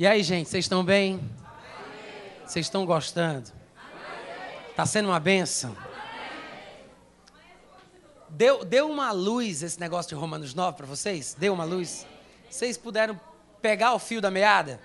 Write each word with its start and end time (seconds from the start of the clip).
E 0.00 0.06
aí, 0.06 0.22
gente, 0.22 0.48
vocês 0.48 0.66
estão 0.66 0.84
bem? 0.84 1.20
Vocês 2.46 2.66
estão 2.66 2.86
gostando? 2.86 3.50
Está 4.70 4.86
sendo 4.86 5.08
uma 5.08 5.18
benção? 5.18 5.76
Deu, 8.28 8.64
deu 8.64 8.88
uma 8.88 9.10
luz 9.10 9.60
esse 9.60 9.80
negócio 9.80 10.10
de 10.10 10.14
Romanos 10.14 10.54
9 10.54 10.76
para 10.76 10.86
vocês? 10.86 11.34
Deu 11.36 11.52
uma 11.52 11.64
luz? 11.64 12.06
Vocês 12.48 12.78
puderam 12.78 13.20
pegar 13.60 13.92
o 13.92 13.98
fio 13.98 14.20
da 14.20 14.30
meada? 14.30 14.80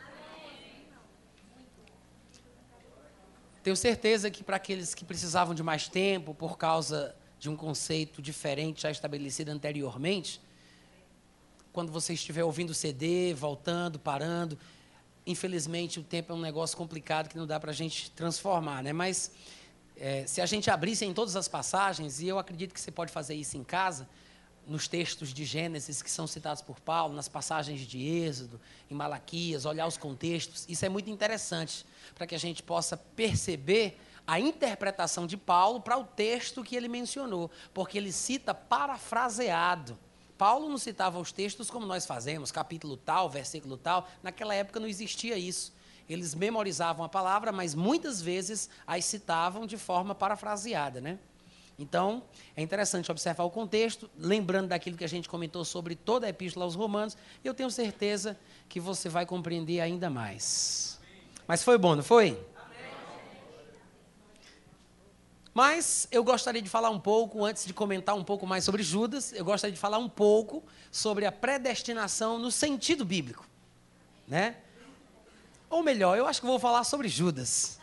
Tenho 3.62 3.76
certeza 3.76 4.32
que 4.32 4.44
para 4.44 4.56
aqueles 4.56 4.96
que 4.96 5.06
precisavam 5.06 5.54
de 5.54 5.62
mais 5.62 5.88
tempo, 5.88 6.34
por 6.34 6.58
causa 6.58 7.16
de 7.38 7.52
um 7.52 7.56
conceito 7.56 8.20
diferente 8.20 8.82
já 8.82 8.90
estabelecido 8.90 9.52
anteriormente, 9.52 10.42
quando 11.72 11.92
você 11.92 12.14
estiver 12.14 12.44
ouvindo 12.44 12.72
o 12.72 12.74
CD, 12.74 13.32
voltando, 13.36 14.00
parando, 14.00 14.58
infelizmente 15.26 16.00
o 16.00 16.04
tempo 16.04 16.32
é 16.32 16.36
um 16.36 16.42
negócio 16.42 16.76
complicado 16.78 17.30
que 17.30 17.38
não 17.38 17.48
dá 17.48 17.60
para 17.60 17.72
a 17.72 17.74
gente 17.74 18.12
transformar, 18.12 18.84
né? 18.84 18.94
Mas 18.94 19.32
é, 19.96 20.26
se 20.28 20.42
a 20.42 20.46
gente 20.46 20.70
abrisse 20.70 21.06
em 21.06 21.14
todas 21.14 21.36
as 21.36 21.48
passagens, 21.48 22.20
e 22.20 22.28
eu 22.28 22.40
acredito 22.40 22.74
que 22.74 22.82
você 22.82 22.92
pode 22.92 23.12
fazer 23.12 23.36
isso 23.36 23.58
em 23.58 23.64
casa, 23.64 24.08
nos 24.66 24.88
textos 24.88 25.34
de 25.34 25.44
Gênesis 25.44 26.02
que 26.02 26.10
são 26.10 26.26
citados 26.26 26.62
por 26.62 26.80
Paulo, 26.80 27.14
nas 27.14 27.28
passagens 27.28 27.82
de 27.82 28.02
Êxodo, 28.02 28.60
em 28.90 28.94
Malaquias, 28.94 29.66
olhar 29.66 29.88
os 29.88 29.98
contextos, 29.98 30.66
isso 30.70 30.86
é 30.86 30.90
muito 30.90 31.10
interessante 31.10 31.86
para 32.16 32.26
que 32.26 32.36
a 32.36 32.40
gente 32.40 32.64
possa 32.64 32.96
perceber 32.96 34.00
a 34.26 34.40
interpretação 34.40 35.28
de 35.28 35.36
Paulo 35.36 35.82
para 35.82 35.98
o 35.98 36.06
texto 36.06 36.64
que 36.64 36.76
ele 36.76 36.88
mencionou, 36.88 37.52
porque 37.74 37.98
ele 37.98 38.12
cita 38.12 38.54
parafraseado. 38.54 39.98
Paulo 40.38 40.70
não 40.70 40.78
citava 40.78 41.20
os 41.20 41.32
textos 41.32 41.70
como 41.70 41.86
nós 41.86 42.06
fazemos, 42.06 42.52
capítulo 42.52 42.98
tal, 42.98 43.30
versículo 43.30 43.78
tal. 43.78 44.08
Naquela 44.22 44.54
época 44.54 44.80
não 44.80 44.88
existia 44.88 45.38
isso. 45.38 45.74
Eles 46.10 46.36
memorizavam 46.36 47.06
a 47.06 47.10
palavra, 47.10 47.52
mas 47.52 47.74
muitas 47.74 48.22
vezes 48.22 48.70
as 48.86 49.06
citavam 49.06 49.66
de 49.66 49.78
forma 49.78 50.14
parafraseada, 50.14 51.00
né? 51.00 51.18
Então, 51.78 52.24
é 52.56 52.62
interessante 52.62 53.12
observar 53.12 53.44
o 53.44 53.50
contexto, 53.50 54.10
lembrando 54.18 54.70
daquilo 54.70 54.96
que 54.96 55.04
a 55.04 55.10
gente 55.10 55.28
comentou 55.28 55.66
sobre 55.66 55.96
toda 55.96 56.28
a 56.28 56.30
epístola 56.30 56.66
aos 56.66 56.76
Romanos, 56.76 57.18
eu 57.44 57.54
tenho 57.54 57.72
certeza 57.72 58.38
que 58.70 58.80
você 58.80 59.10
vai 59.10 59.26
compreender 59.26 59.80
ainda 59.80 60.10
mais. 60.10 61.00
Mas 61.48 61.64
foi 61.64 61.78
bom, 61.78 61.96
não 61.96 62.04
foi? 62.04 62.40
Mas 65.54 66.08
eu 66.12 66.24
gostaria 66.24 66.62
de 66.62 66.70
falar 66.70 66.90
um 66.90 67.00
pouco, 67.00 67.46
antes 67.46 67.66
de 67.66 67.74
comentar 67.74 68.16
um 68.16 68.24
pouco 68.24 68.48
mais 68.48 68.64
sobre 68.64 68.82
Judas, 68.82 69.32
eu 69.34 69.46
gostaria 69.46 69.74
de 69.74 69.80
falar 69.80 70.00
um 70.00 70.10
pouco 70.10 70.64
sobre 70.92 71.26
a 71.26 71.32
predestinação 71.32 72.40
no 72.40 72.50
sentido 72.50 73.06
bíblico. 73.06 73.48
Né? 74.28 74.56
Ou 75.70 75.84
melhor, 75.84 76.18
eu 76.18 76.28
acho 76.28 76.42
que 76.42 76.48
vou 76.48 76.60
falar 76.60 76.84
sobre 76.84 77.08
Judas. 77.08 77.80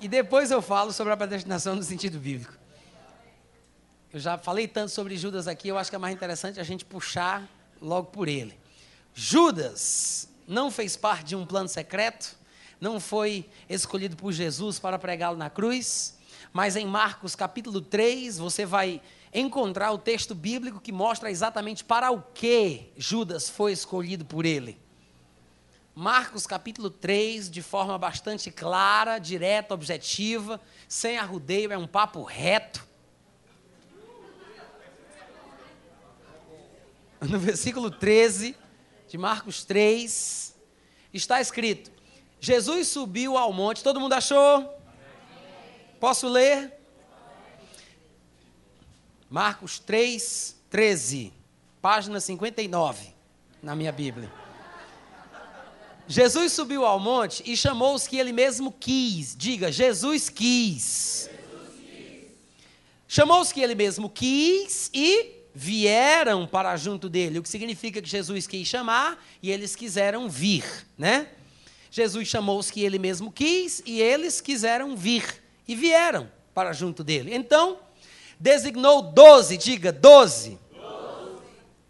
E 0.00 0.08
depois 0.08 0.50
eu 0.50 0.60
falo 0.60 0.92
sobre 0.92 1.12
a 1.12 1.16
predestinação 1.16 1.74
no 1.74 1.82
sentido 1.82 2.18
bíblico. 2.18 2.52
Eu 4.12 4.20
já 4.20 4.36
falei 4.36 4.68
tanto 4.68 4.90
sobre 4.90 5.16
Judas 5.16 5.48
aqui, 5.48 5.68
eu 5.68 5.78
acho 5.78 5.90
que 5.90 5.96
é 5.96 5.98
mais 5.98 6.14
interessante 6.14 6.60
a 6.60 6.64
gente 6.64 6.84
puxar 6.84 7.48
logo 7.80 8.08
por 8.10 8.28
ele. 8.28 8.58
Judas 9.14 10.28
não 10.46 10.70
fez 10.70 10.96
parte 10.96 11.28
de 11.28 11.36
um 11.36 11.44
plano 11.44 11.68
secreto, 11.68 12.36
não 12.80 13.00
foi 13.00 13.48
escolhido 13.68 14.16
por 14.16 14.32
Jesus 14.32 14.78
para 14.78 14.98
pregá-lo 14.98 15.36
na 15.36 15.50
cruz, 15.50 16.17
mas 16.52 16.76
em 16.76 16.86
Marcos 16.86 17.34
capítulo 17.34 17.80
3, 17.80 18.38
você 18.38 18.64
vai 18.64 19.00
encontrar 19.32 19.92
o 19.92 19.98
texto 19.98 20.34
bíblico 20.34 20.80
que 20.80 20.92
mostra 20.92 21.30
exatamente 21.30 21.84
para 21.84 22.10
o 22.10 22.22
que 22.22 22.90
Judas 22.96 23.48
foi 23.48 23.72
escolhido 23.72 24.24
por 24.24 24.46
ele. 24.46 24.78
Marcos 25.94 26.46
capítulo 26.46 26.90
3, 26.90 27.50
de 27.50 27.60
forma 27.60 27.98
bastante 27.98 28.50
clara, 28.50 29.18
direta, 29.18 29.74
objetiva, 29.74 30.60
sem 30.86 31.18
arrudeio, 31.18 31.72
é 31.72 31.78
um 31.78 31.86
papo 31.86 32.22
reto. 32.22 32.86
No 37.20 37.36
versículo 37.40 37.90
13 37.90 38.54
de 39.08 39.18
Marcos 39.18 39.64
3, 39.64 40.54
está 41.12 41.40
escrito: 41.40 41.90
Jesus 42.38 42.86
subiu 42.86 43.36
ao 43.36 43.52
monte, 43.52 43.82
todo 43.82 43.98
mundo 43.98 44.12
achou? 44.12 44.77
Posso 46.00 46.28
ler? 46.28 46.72
Marcos 49.28 49.80
3, 49.80 50.56
13, 50.70 51.32
página 51.82 52.20
59, 52.20 53.14
na 53.60 53.74
minha 53.74 53.90
Bíblia. 53.90 54.30
Jesus 56.06 56.52
subiu 56.52 56.86
ao 56.86 57.00
monte 57.00 57.42
e 57.44 57.56
chamou 57.56 57.94
os 57.94 58.06
que 58.06 58.16
ele 58.16 58.32
mesmo 58.32 58.72
quis. 58.72 59.36
Diga, 59.36 59.72
Jesus 59.72 60.30
quis. 60.30 61.28
Chamou 63.08 63.40
os 63.40 63.52
que 63.52 63.60
ele 63.60 63.74
mesmo 63.74 64.08
quis 64.08 64.90
e 64.94 65.34
vieram 65.52 66.46
para 66.46 66.76
junto 66.76 67.08
dele, 67.08 67.40
o 67.40 67.42
que 67.42 67.48
significa 67.48 68.00
que 68.00 68.08
Jesus 68.08 68.46
quis 68.46 68.68
chamar 68.68 69.22
e 69.42 69.50
eles 69.50 69.74
quiseram 69.74 70.28
vir, 70.30 70.64
né? 70.96 71.28
Jesus 71.90 72.28
chamou 72.28 72.58
os 72.58 72.70
que 72.70 72.82
ele 72.82 72.98
mesmo 72.98 73.32
quis 73.32 73.82
e 73.84 74.00
eles 74.00 74.40
quiseram 74.40 74.96
vir 74.96 75.47
e 75.68 75.76
vieram 75.76 76.28
para 76.54 76.72
junto 76.72 77.04
dele. 77.04 77.34
Então, 77.34 77.78
designou 78.40 79.02
doze, 79.02 79.56
diga 79.56 79.92
doze. 79.92 80.58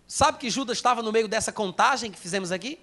Sabe 0.06 0.38
que 0.38 0.50
Judas 0.50 0.76
estava 0.76 1.02
no 1.02 1.12
meio 1.12 1.28
dessa 1.28 1.52
contagem 1.52 2.10
que 2.10 2.18
fizemos 2.18 2.50
aqui? 2.50 2.80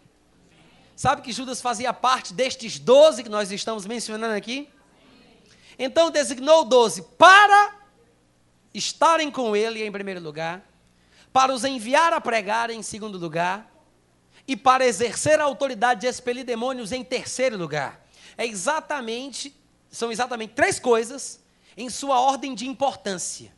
Sabe 0.95 1.21
que 1.21 1.31
Judas 1.31 1.61
fazia 1.61 1.91
parte 1.91 2.33
destes 2.33 2.79
doze 2.79 3.21
que 3.21 3.29
nós 3.29 3.51
estamos 3.51 3.85
mencionando 3.85 4.33
aqui? 4.33 4.69
Então 5.77 6.09
designou 6.09 6.63
doze 6.63 7.01
para 7.17 7.75
estarem 8.73 9.29
com 9.29 9.55
ele 9.55 9.83
em 9.83 9.91
primeiro 9.91 10.21
lugar, 10.21 10.63
para 11.33 11.53
os 11.53 11.65
enviar 11.65 12.13
a 12.13 12.21
pregar 12.21 12.69
em 12.69 12.81
segundo 12.81 13.17
lugar, 13.17 13.69
e 14.47 14.55
para 14.55 14.85
exercer 14.85 15.39
a 15.39 15.43
autoridade 15.43 16.01
de 16.01 16.07
expelir 16.07 16.45
demônios 16.45 16.91
em 16.91 17.03
terceiro 17.03 17.57
lugar. 17.57 18.05
É 18.37 18.45
exatamente 18.45 19.55
são 19.95 20.11
exatamente 20.11 20.53
três 20.53 20.79
coisas 20.79 21.39
em 21.77 21.89
sua 21.89 22.19
ordem 22.19 22.53
de 22.53 22.67
importância. 22.67 23.53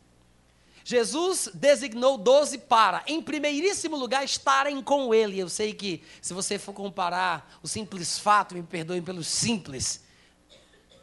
Jesus 0.84 1.50
designou 1.52 2.16
doze 2.16 2.56
para, 2.56 3.02
em 3.06 3.20
primeiríssimo 3.20 3.96
lugar, 3.96 4.24
estarem 4.24 4.80
com 4.80 5.12
Ele. 5.12 5.38
Eu 5.38 5.48
sei 5.48 5.74
que, 5.74 6.02
se 6.22 6.32
você 6.32 6.58
for 6.58 6.72
comparar 6.72 7.58
o 7.62 7.68
simples 7.68 8.18
fato, 8.18 8.54
me 8.54 8.62
perdoem 8.62 9.02
pelo 9.02 9.22
simples, 9.22 10.02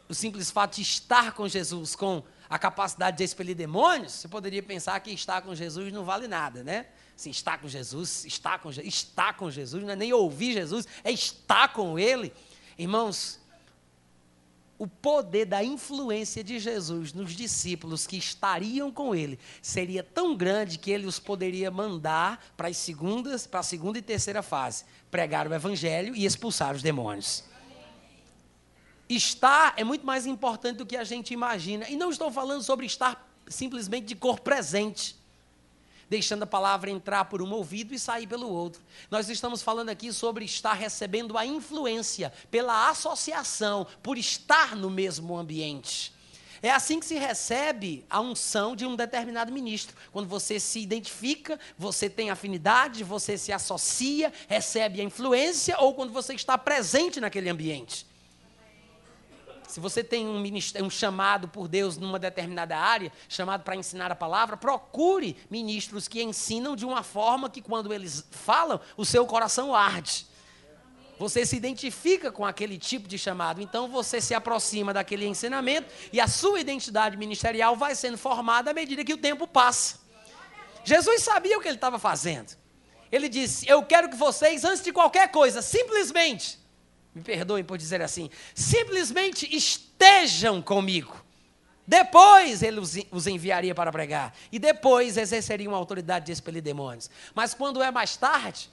o 0.08 0.14
simples 0.14 0.50
fato 0.50 0.76
de 0.76 0.82
estar 0.82 1.32
com 1.32 1.46
Jesus 1.46 1.94
com 1.94 2.22
a 2.48 2.58
capacidade 2.58 3.18
de 3.18 3.24
expelir 3.24 3.54
demônios, 3.54 4.12
você 4.12 4.28
poderia 4.28 4.62
pensar 4.62 4.98
que 5.00 5.10
estar 5.10 5.42
com 5.42 5.54
Jesus 5.54 5.92
não 5.92 6.04
vale 6.04 6.26
nada, 6.26 6.64
né? 6.64 6.86
Assim, 7.14 7.30
estar 7.30 7.58
com 7.58 7.68
Jesus, 7.68 8.24
estar 8.24 8.58
com, 8.58 8.70
estar 8.70 9.36
com 9.36 9.50
Jesus, 9.50 9.82
não 9.82 9.90
é 9.90 9.96
nem 9.96 10.12
ouvir 10.12 10.52
Jesus, 10.52 10.86
é 11.04 11.12
estar 11.12 11.72
com 11.72 11.98
Ele. 11.98 12.32
Irmãos, 12.78 13.38
o 14.78 14.86
poder 14.86 15.46
da 15.46 15.64
influência 15.64 16.44
de 16.44 16.58
Jesus 16.58 17.12
nos 17.12 17.32
discípulos 17.32 18.06
que 18.06 18.16
estariam 18.16 18.90
com 18.92 19.14
ele 19.14 19.38
seria 19.62 20.02
tão 20.02 20.36
grande 20.36 20.78
que 20.78 20.90
ele 20.90 21.06
os 21.06 21.18
poderia 21.18 21.70
mandar 21.70 22.44
para 22.56 22.68
as 22.68 22.76
segundas, 22.76 23.46
para 23.46 23.60
a 23.60 23.62
segunda 23.62 23.98
e 23.98 24.02
terceira 24.02 24.42
fase, 24.42 24.84
pregar 25.10 25.48
o 25.48 25.54
evangelho 25.54 26.14
e 26.14 26.24
expulsar 26.24 26.74
os 26.74 26.82
demônios. 26.82 27.44
Estar 29.08 29.74
é 29.76 29.84
muito 29.84 30.04
mais 30.04 30.26
importante 30.26 30.78
do 30.78 30.86
que 30.86 30.96
a 30.96 31.04
gente 31.04 31.32
imagina. 31.32 31.88
E 31.88 31.96
não 31.96 32.10
estou 32.10 32.30
falando 32.30 32.62
sobre 32.62 32.86
estar 32.86 33.30
simplesmente 33.46 34.06
de 34.06 34.16
cor 34.16 34.40
presente 34.40 35.16
deixando 36.08 36.44
a 36.44 36.46
palavra 36.46 36.90
entrar 36.90 37.24
por 37.26 37.42
um 37.42 37.52
ouvido 37.52 37.94
e 37.94 37.98
sair 37.98 38.26
pelo 38.26 38.48
outro. 38.48 38.82
Nós 39.10 39.28
estamos 39.28 39.62
falando 39.62 39.88
aqui 39.88 40.12
sobre 40.12 40.44
estar 40.44 40.74
recebendo 40.74 41.36
a 41.36 41.44
influência 41.44 42.32
pela 42.50 42.88
associação, 42.88 43.86
por 44.02 44.16
estar 44.16 44.76
no 44.76 44.90
mesmo 44.90 45.36
ambiente. 45.36 46.14
É 46.62 46.70
assim 46.70 46.98
que 46.98 47.06
se 47.06 47.16
recebe 47.16 48.04
a 48.08 48.20
unção 48.20 48.74
de 48.74 48.86
um 48.86 48.96
determinado 48.96 49.52
ministro. 49.52 49.96
Quando 50.10 50.26
você 50.26 50.58
se 50.58 50.80
identifica, 50.80 51.60
você 51.78 52.08
tem 52.08 52.30
afinidade, 52.30 53.04
você 53.04 53.36
se 53.36 53.52
associa, 53.52 54.32
recebe 54.48 55.00
a 55.00 55.04
influência, 55.04 55.76
ou 55.78 55.94
quando 55.94 56.12
você 56.12 56.34
está 56.34 56.56
presente 56.56 57.20
naquele 57.20 57.50
ambiente. 57.50 58.06
Se 59.76 59.80
você 59.80 60.02
tem 60.02 60.26
um, 60.26 60.42
um 60.82 60.88
chamado 60.88 61.48
por 61.48 61.68
Deus 61.68 61.98
numa 61.98 62.18
determinada 62.18 62.78
área, 62.78 63.12
chamado 63.28 63.62
para 63.62 63.76
ensinar 63.76 64.10
a 64.10 64.14
palavra, 64.14 64.56
procure 64.56 65.36
ministros 65.50 66.08
que 66.08 66.22
ensinam 66.22 66.74
de 66.74 66.86
uma 66.86 67.02
forma 67.02 67.50
que, 67.50 67.60
quando 67.60 67.92
eles 67.92 68.26
falam, 68.30 68.80
o 68.96 69.04
seu 69.04 69.26
coração 69.26 69.74
arde. 69.74 70.26
Você 71.18 71.44
se 71.44 71.56
identifica 71.56 72.32
com 72.32 72.46
aquele 72.46 72.78
tipo 72.78 73.06
de 73.06 73.18
chamado, 73.18 73.60
então 73.60 73.86
você 73.86 74.18
se 74.18 74.32
aproxima 74.32 74.94
daquele 74.94 75.26
ensinamento 75.26 75.92
e 76.10 76.22
a 76.22 76.26
sua 76.26 76.58
identidade 76.58 77.14
ministerial 77.18 77.76
vai 77.76 77.94
sendo 77.94 78.16
formada 78.16 78.70
à 78.70 78.72
medida 78.72 79.04
que 79.04 79.12
o 79.12 79.18
tempo 79.18 79.46
passa. 79.46 79.98
Jesus 80.84 81.22
sabia 81.22 81.58
o 81.58 81.60
que 81.60 81.68
ele 81.68 81.76
estava 81.76 81.98
fazendo. 81.98 82.56
Ele 83.12 83.28
disse: 83.28 83.68
Eu 83.68 83.82
quero 83.82 84.08
que 84.08 84.16
vocês, 84.16 84.64
antes 84.64 84.82
de 84.82 84.90
qualquer 84.90 85.30
coisa, 85.30 85.60
simplesmente 85.60 86.64
me 87.16 87.22
perdoem 87.22 87.64
por 87.64 87.78
dizer 87.78 88.02
assim, 88.02 88.28
simplesmente 88.54 89.48
estejam 89.56 90.60
comigo. 90.60 91.24
Depois 91.86 92.62
ele 92.62 92.78
os 92.78 93.26
enviaria 93.26 93.74
para 93.74 93.90
pregar. 93.90 94.34
E 94.52 94.58
depois 94.58 95.16
exerceriam 95.16 95.74
a 95.74 95.78
autoridade 95.78 96.26
de 96.26 96.32
expelir 96.32 96.60
demônios. 96.60 97.08
Mas 97.34 97.54
quando 97.54 97.82
é 97.82 97.90
mais 97.90 98.18
tarde, 98.18 98.68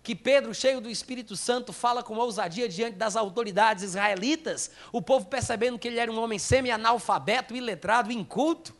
que 0.00 0.14
Pedro, 0.14 0.54
cheio 0.54 0.80
do 0.80 0.88
Espírito 0.88 1.34
Santo, 1.34 1.72
fala 1.72 2.00
com 2.00 2.16
ousadia 2.16 2.68
diante 2.68 2.96
das 2.96 3.16
autoridades 3.16 3.82
israelitas, 3.82 4.70
o 4.92 5.02
povo 5.02 5.26
percebendo 5.26 5.76
que 5.76 5.88
ele 5.88 5.98
era 5.98 6.12
um 6.12 6.20
homem 6.20 6.38
semi-analfabeto, 6.38 7.56
iletrado, 7.56 8.12
inculto, 8.12 8.72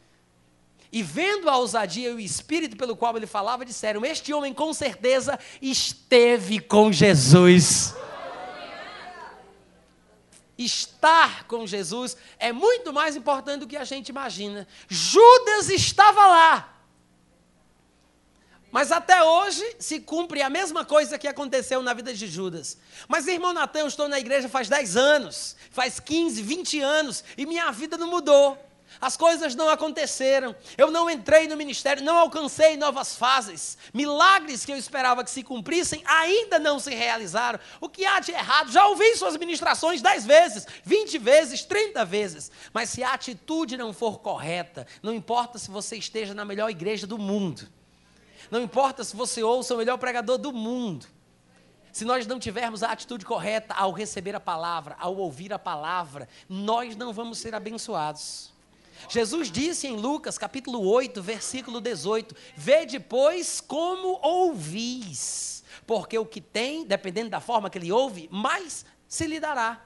e 0.93 1.03
vendo 1.03 1.51
a 1.51 1.57
ousadia 1.57 2.11
e 2.11 2.15
o 2.15 2.21
espírito 2.21 2.77
pelo 2.77 2.95
qual 2.95 3.17
ele 3.17 3.27
falava, 3.27 3.65
disseram: 3.65 4.05
Este 4.05 4.33
homem 4.33 4.55
com 4.55 4.73
certeza 4.73 5.37
esteve 5.61 6.61
com 6.61 6.93
Jesus. 6.93 7.97
Estar 10.59 11.45
com 11.45 11.67
Jesus 11.67 12.17
é 12.39 12.53
muito 12.53 12.93
mais 12.93 13.15
importante 13.15 13.61
do 13.61 13.67
que 13.67 13.77
a 13.77 13.85
gente 13.85 14.09
imagina. 14.09 14.67
Judas 14.89 15.71
estava 15.71 16.27
lá. 16.27 16.75
Mas 18.71 18.93
até 18.93 19.23
hoje 19.23 19.65
se 19.79 20.01
cumpre 20.01 20.43
a 20.43 20.51
mesma 20.51 20.85
coisa 20.85 21.19
que 21.19 21.27
aconteceu 21.27 21.83
na 21.83 21.95
vida 21.95 22.13
de 22.13 22.27
Judas. 22.27 22.77
Mas, 23.07 23.27
irmão 23.27 23.53
Natan, 23.53 23.81
eu 23.81 23.87
estou 23.87 24.09
na 24.09 24.19
igreja 24.19 24.49
faz 24.49 24.69
10 24.69 24.97
anos, 24.97 25.57
faz 25.71 25.99
15, 25.99 26.43
20 26.43 26.81
anos, 26.81 27.25
e 27.37 27.47
minha 27.47 27.71
vida 27.71 27.97
não 27.97 28.11
mudou. 28.11 28.68
As 29.01 29.17
coisas 29.17 29.55
não 29.55 29.69
aconteceram. 29.69 30.55
Eu 30.77 30.91
não 30.91 31.09
entrei 31.09 31.47
no 31.47 31.57
ministério, 31.57 32.03
não 32.03 32.17
alcancei 32.17 32.77
novas 32.77 33.17
fases. 33.17 33.79
Milagres 33.95 34.65
que 34.65 34.73
eu 34.73 34.77
esperava 34.77 35.23
que 35.23 35.31
se 35.31 35.43
cumprissem 35.43 36.03
ainda 36.07 36.59
não 36.59 36.79
se 36.79 36.95
realizaram. 36.95 37.61
O 37.81 37.89
que 37.89 38.05
há 38.05 38.21
de 38.21 38.33
errado? 38.33 38.73
Já 38.73 38.87
ouvi 38.87 39.17
suas 39.17 39.37
ministrações 39.37 40.03
dez 40.03 40.27
vezes, 40.27 40.67
vinte 40.85 41.19
vezes, 41.19 41.65
trinta 41.65 42.05
vezes. 42.05 42.51
Mas 42.73 42.91
se 42.91 43.03
a 43.03 43.13
atitude 43.13 43.77
não 43.77 43.93
for 43.93 44.19
correta, 44.19 44.87
não 45.03 45.13
importa 45.13 45.59
se 45.59 45.71
você 45.71 45.97
esteja 45.97 46.35
na 46.35 46.45
melhor 46.45 46.69
igreja 46.69 47.07
do 47.07 47.19
mundo, 47.19 47.69
não 48.51 48.61
importa 48.61 49.05
se 49.05 49.15
você 49.15 49.43
ouça 49.43 49.75
o 49.75 49.79
melhor 49.79 49.99
pregador 49.99 50.39
do 50.39 50.53
mundo. 50.53 51.07
Se 51.93 52.05
nós 52.05 52.27
não 52.27 52.39
tivermos 52.39 52.83
a 52.83 52.93
atitude 52.93 53.25
correta 53.25 53.75
ao 53.75 53.93
receber 53.93 54.35
a 54.35 54.41
palavra, 54.41 54.97
ao 55.01 55.17
ouvir 55.17 55.53
a 55.53 55.59
palavra, 55.59 56.29
nós 56.49 56.95
não 56.95 57.13
vamos 57.13 57.39
ser 57.39 57.55
abençoados. 57.55 58.53
Jesus 59.09 59.51
disse 59.51 59.87
em 59.87 59.97
Lucas 59.97 60.39
capítulo 60.39 60.81
8, 60.89 61.23
versículo 61.23 61.81
18: 61.81 62.35
Vê 62.57 62.87
depois 62.87 63.61
como 63.61 64.19
ouvis, 64.23 65.63
porque 65.87 66.19
o 66.19 66.27
que 66.27 66.41
tem, 66.41 66.85
dependendo 66.85 67.31
da 67.31 67.41
forma 67.41 67.71
que 67.71 67.79
ele 67.79 67.93
ouve, 67.93 68.29
mais 68.33 68.85
se 69.07 69.27
lhe 69.27 69.39
dará. 69.39 69.85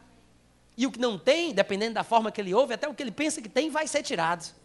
E 0.76 0.86
o 0.86 0.90
que 0.90 0.98
não 0.98 1.18
tem, 1.18 1.52
dependendo 1.52 1.94
da 1.94 2.04
forma 2.04 2.32
que 2.32 2.40
ele 2.40 2.54
ouve, 2.54 2.74
até 2.74 2.88
o 2.88 2.94
que 2.94 3.02
ele 3.02 3.12
pensa 3.12 3.42
que 3.42 3.48
tem, 3.48 3.70
vai 3.70 3.86
ser 3.86 4.02
tirado. 4.02 4.61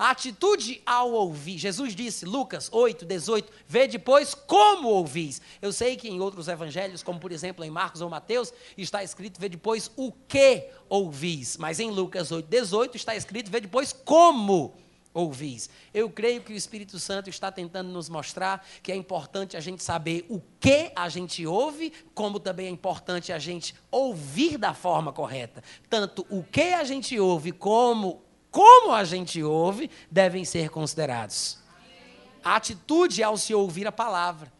A 0.00 0.12
atitude 0.12 0.80
ao 0.86 1.12
ouvir. 1.12 1.58
Jesus 1.58 1.94
disse, 1.94 2.24
Lucas 2.24 2.70
8, 2.72 3.04
18, 3.04 3.52
vê 3.66 3.86
depois 3.86 4.34
como 4.34 4.88
ouvis. 4.88 5.42
Eu 5.60 5.74
sei 5.74 5.94
que 5.94 6.08
em 6.08 6.20
outros 6.20 6.48
evangelhos, 6.48 7.02
como 7.02 7.20
por 7.20 7.30
exemplo 7.30 7.62
em 7.62 7.70
Marcos 7.70 8.00
ou 8.00 8.08
Mateus, 8.08 8.50
está 8.78 9.04
escrito, 9.04 9.38
vê 9.38 9.46
depois 9.46 9.90
o 9.96 10.10
que 10.10 10.70
ouvis. 10.88 11.58
Mas 11.58 11.78
em 11.80 11.90
Lucas 11.90 12.32
8, 12.32 12.48
18 12.48 12.96
está 12.96 13.14
escrito, 13.14 13.50
vê 13.50 13.60
depois 13.60 13.92
como 13.92 14.72
ouvis. 15.12 15.68
Eu 15.92 16.08
creio 16.08 16.40
que 16.40 16.54
o 16.54 16.56
Espírito 16.56 16.98
Santo 16.98 17.28
está 17.28 17.52
tentando 17.52 17.90
nos 17.90 18.08
mostrar 18.08 18.66
que 18.82 18.90
é 18.90 18.96
importante 18.96 19.54
a 19.54 19.60
gente 19.60 19.82
saber 19.82 20.24
o 20.30 20.40
que 20.58 20.90
a 20.96 21.10
gente 21.10 21.46
ouve, 21.46 21.92
como 22.14 22.40
também 22.40 22.68
é 22.68 22.70
importante 22.70 23.34
a 23.34 23.38
gente 23.38 23.74
ouvir 23.90 24.56
da 24.56 24.72
forma 24.72 25.12
correta. 25.12 25.62
Tanto 25.90 26.24
o 26.30 26.42
que 26.42 26.72
a 26.72 26.84
gente 26.84 27.20
ouve, 27.20 27.52
como 27.52 28.29
como 28.50 28.92
a 28.92 29.04
gente 29.04 29.42
ouve 29.42 29.90
devem 30.10 30.44
ser 30.44 30.70
considerados. 30.70 31.58
A 32.42 32.56
atitude 32.56 33.22
ao 33.22 33.36
se 33.36 33.54
ouvir 33.54 33.86
a 33.86 33.92
palavra. 33.92 34.50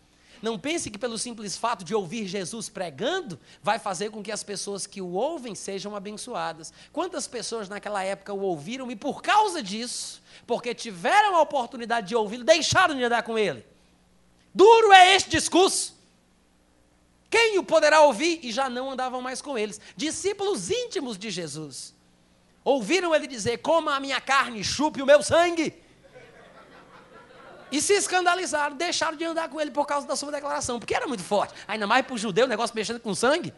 Não 0.43 0.59
pense 0.59 0.91
que 0.91 0.99
pelo 0.99 1.19
simples 1.19 1.57
fato 1.57 1.85
de 1.85 1.95
ouvir 1.95 2.27
Jesus 2.27 2.69
pregando, 2.69 3.39
vai 3.63 3.79
fazer 3.79 4.11
com 4.11 4.23
que 4.23 4.33
as 4.33 4.43
pessoas 4.43 4.87
que 4.87 5.03
o 5.03 5.13
ouvem 5.13 5.55
sejam 5.55 5.95
abençoadas. 5.95 6.73
Quantas 6.93 7.29
pessoas 7.29 7.69
naquela 7.69 8.03
época 8.03 8.33
o 8.33 8.41
ouviram 8.41 8.91
e 8.91 8.97
por 8.97 9.21
causa 9.23 9.63
disso, 9.63 10.23
porque 10.47 10.75
tiveram 10.75 11.37
a 11.37 11.43
oportunidade 11.43 12.09
de 12.09 12.17
ouvi-lo, 12.17 12.45
deixaram 12.45 12.95
de 12.95 13.05
andar 13.05 13.23
com 13.23 13.39
ele? 13.39 13.65
Duro 14.55 14.93
é 14.93 15.15
este 15.15 15.31
discurso. 15.31 15.95
Quem 17.29 17.59
o 17.59 17.63
poderá 17.63 18.01
ouvir? 18.01 18.41
E 18.43 18.51
já 18.51 18.69
não 18.69 18.91
andavam 18.91 19.21
mais 19.21 19.41
com 19.43 19.57
eles. 19.57 19.81
Discípulos 19.97 20.71
íntimos 20.71 21.19
de 21.19 21.31
Jesus. 21.31 21.95
Ouviram 22.65 23.15
ele 23.15 23.27
dizer: 23.27 23.59
Coma 23.59 23.97
a 23.97 24.01
minha 24.01 24.21
carne, 24.21 24.63
chupe 24.63 25.03
o 25.03 25.07
meu 25.07 25.23
sangue. 25.23 25.75
E 27.73 27.81
se 27.81 27.93
escandalizaram, 27.93 28.77
deixaram 28.77 29.17
de 29.17 29.25
andar 29.25 29.49
com 29.49 29.61
ele 29.61 29.71
por 29.71 29.87
causa 29.87 30.07
da 30.07 30.17
sua 30.17 30.33
declaração, 30.33 30.81
porque 30.81 30.95
era 30.95 31.07
muito 31.07 31.23
forte. 31.23 31.55
Ainda 31.69 31.87
mais 31.87 32.05
para 32.05 32.15
o 32.15 32.19
judeu, 32.19 32.47
o 32.47 32.49
negócio 32.49 32.75
mexendo 32.75 32.99
com 32.99 33.15
sangue. 33.15 33.55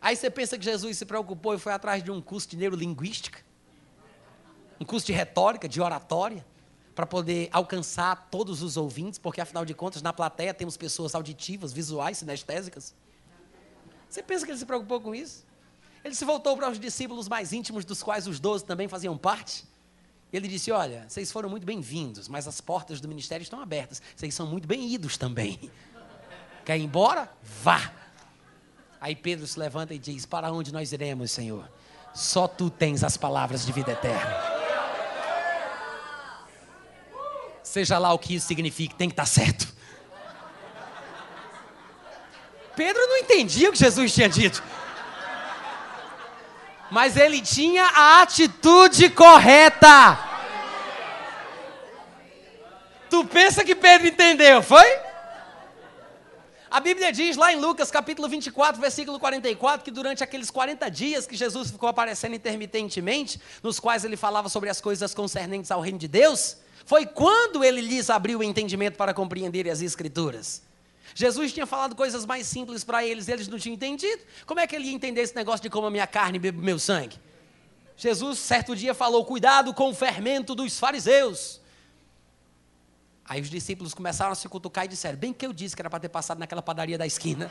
Aí 0.00 0.16
você 0.16 0.28
pensa 0.28 0.58
que 0.58 0.64
Jesus 0.64 0.98
se 0.98 1.04
preocupou 1.04 1.54
e 1.54 1.58
foi 1.58 1.72
atrás 1.72 2.02
de 2.02 2.10
um 2.10 2.20
curso 2.20 2.48
de 2.48 2.56
neurolinguística, 2.56 3.40
um 4.80 4.84
curso 4.84 5.06
de 5.06 5.12
retórica, 5.12 5.68
de 5.68 5.80
oratória, 5.80 6.44
para 6.94 7.06
poder 7.06 7.48
alcançar 7.52 8.28
todos 8.30 8.62
os 8.62 8.76
ouvintes, 8.76 9.18
porque 9.18 9.40
afinal 9.40 9.64
de 9.64 9.74
contas, 9.74 10.02
na 10.02 10.12
plateia 10.12 10.52
temos 10.52 10.76
pessoas 10.76 11.14
auditivas, 11.14 11.72
visuais, 11.72 12.18
sinestésicas. 12.18 12.94
Você 14.08 14.22
pensa 14.22 14.44
que 14.44 14.50
ele 14.50 14.58
se 14.58 14.66
preocupou 14.66 15.00
com 15.00 15.14
isso? 15.14 15.45
Ele 16.06 16.14
se 16.14 16.24
voltou 16.24 16.56
para 16.56 16.70
os 16.70 16.78
discípulos 16.78 17.28
mais 17.28 17.52
íntimos, 17.52 17.84
dos 17.84 18.00
quais 18.00 18.28
os 18.28 18.38
doze 18.38 18.64
também 18.64 18.86
faziam 18.86 19.18
parte. 19.18 19.64
Ele 20.32 20.46
disse: 20.46 20.70
Olha, 20.70 21.04
vocês 21.08 21.32
foram 21.32 21.48
muito 21.48 21.66
bem-vindos, 21.66 22.28
mas 22.28 22.46
as 22.46 22.60
portas 22.60 23.00
do 23.00 23.08
ministério 23.08 23.42
estão 23.42 23.60
abertas. 23.60 24.00
Vocês 24.14 24.32
são 24.32 24.46
muito 24.46 24.68
bem-idos 24.68 25.18
também. 25.18 25.68
Quer 26.64 26.78
ir 26.78 26.84
embora? 26.84 27.28
Vá. 27.42 27.92
Aí 29.00 29.16
Pedro 29.16 29.48
se 29.48 29.58
levanta 29.58 29.94
e 29.94 29.98
diz: 29.98 30.24
Para 30.24 30.52
onde 30.52 30.72
nós 30.72 30.92
iremos, 30.92 31.32
Senhor? 31.32 31.68
Só 32.14 32.46
tu 32.46 32.70
tens 32.70 33.02
as 33.02 33.16
palavras 33.16 33.66
de 33.66 33.72
vida 33.72 33.90
eterna. 33.90 34.32
Seja 37.64 37.98
lá 37.98 38.12
o 38.12 38.18
que 38.20 38.36
isso 38.36 38.46
signifique, 38.46 38.94
tem 38.94 39.08
que 39.08 39.12
estar 39.12 39.26
certo. 39.26 39.74
Pedro 42.76 43.02
não 43.08 43.16
entendia 43.16 43.70
o 43.70 43.72
que 43.72 43.78
Jesus 43.78 44.14
tinha 44.14 44.28
dito 44.28 44.62
mas 46.90 47.16
ele 47.16 47.40
tinha 47.40 47.84
a 47.84 48.22
atitude 48.22 49.10
correta. 49.10 50.18
Tu 53.08 53.24
pensa 53.24 53.64
que 53.64 53.74
Pedro 53.74 54.08
entendeu, 54.08 54.62
foi? 54.62 54.86
A 56.68 56.80
Bíblia 56.80 57.12
diz 57.12 57.36
lá 57.36 57.52
em 57.52 57.60
Lucas 57.60 57.90
capítulo 57.90 58.28
24, 58.28 58.80
versículo 58.80 59.18
44, 59.18 59.84
que 59.84 59.90
durante 59.90 60.22
aqueles 60.22 60.50
40 60.50 60.90
dias 60.90 61.26
que 61.26 61.36
Jesus 61.36 61.70
ficou 61.70 61.88
aparecendo 61.88 62.34
intermitentemente, 62.34 63.40
nos 63.62 63.80
quais 63.80 64.04
ele 64.04 64.16
falava 64.16 64.48
sobre 64.48 64.68
as 64.68 64.80
coisas 64.80 65.14
concernentes 65.14 65.70
ao 65.70 65.80
reino 65.80 65.98
de 65.98 66.08
Deus, 66.08 66.56
foi 66.84 67.06
quando 67.06 67.64
ele 67.64 67.80
lhes 67.80 68.10
abriu 68.10 68.40
o 68.40 68.42
entendimento 68.42 68.96
para 68.96 69.14
compreender 69.14 69.70
as 69.70 69.80
Escrituras. 69.80 70.65
Jesus 71.18 71.50
tinha 71.50 71.64
falado 71.64 71.96
coisas 71.96 72.26
mais 72.26 72.46
simples 72.46 72.84
para 72.84 73.02
eles, 73.02 73.26
eles 73.26 73.48
não 73.48 73.58
tinham 73.58 73.72
entendido. 73.72 74.22
Como 74.44 74.60
é 74.60 74.66
que 74.66 74.76
ele 74.76 74.88
ia 74.88 74.92
entender 74.92 75.22
esse 75.22 75.34
negócio 75.34 75.62
de 75.62 75.70
como 75.70 75.86
a 75.86 75.90
minha 75.90 76.06
carne 76.06 76.38
e 76.38 76.52
meu 76.52 76.78
sangue? 76.78 77.18
Jesus, 77.96 78.38
certo 78.38 78.76
dia, 78.76 78.92
falou: 78.92 79.24
cuidado 79.24 79.72
com 79.72 79.88
o 79.88 79.94
fermento 79.94 80.54
dos 80.54 80.78
fariseus. 80.78 81.58
Aí 83.24 83.40
os 83.40 83.48
discípulos 83.48 83.94
começaram 83.94 84.32
a 84.32 84.34
se 84.34 84.46
cutucar 84.46 84.84
e 84.84 84.88
disseram: 84.88 85.16
bem 85.16 85.32
que 85.32 85.46
eu 85.46 85.54
disse 85.54 85.74
que 85.74 85.80
era 85.80 85.88
para 85.88 86.00
ter 86.00 86.10
passado 86.10 86.36
naquela 86.36 86.60
padaria 86.60 86.98
da 86.98 87.06
esquina. 87.06 87.50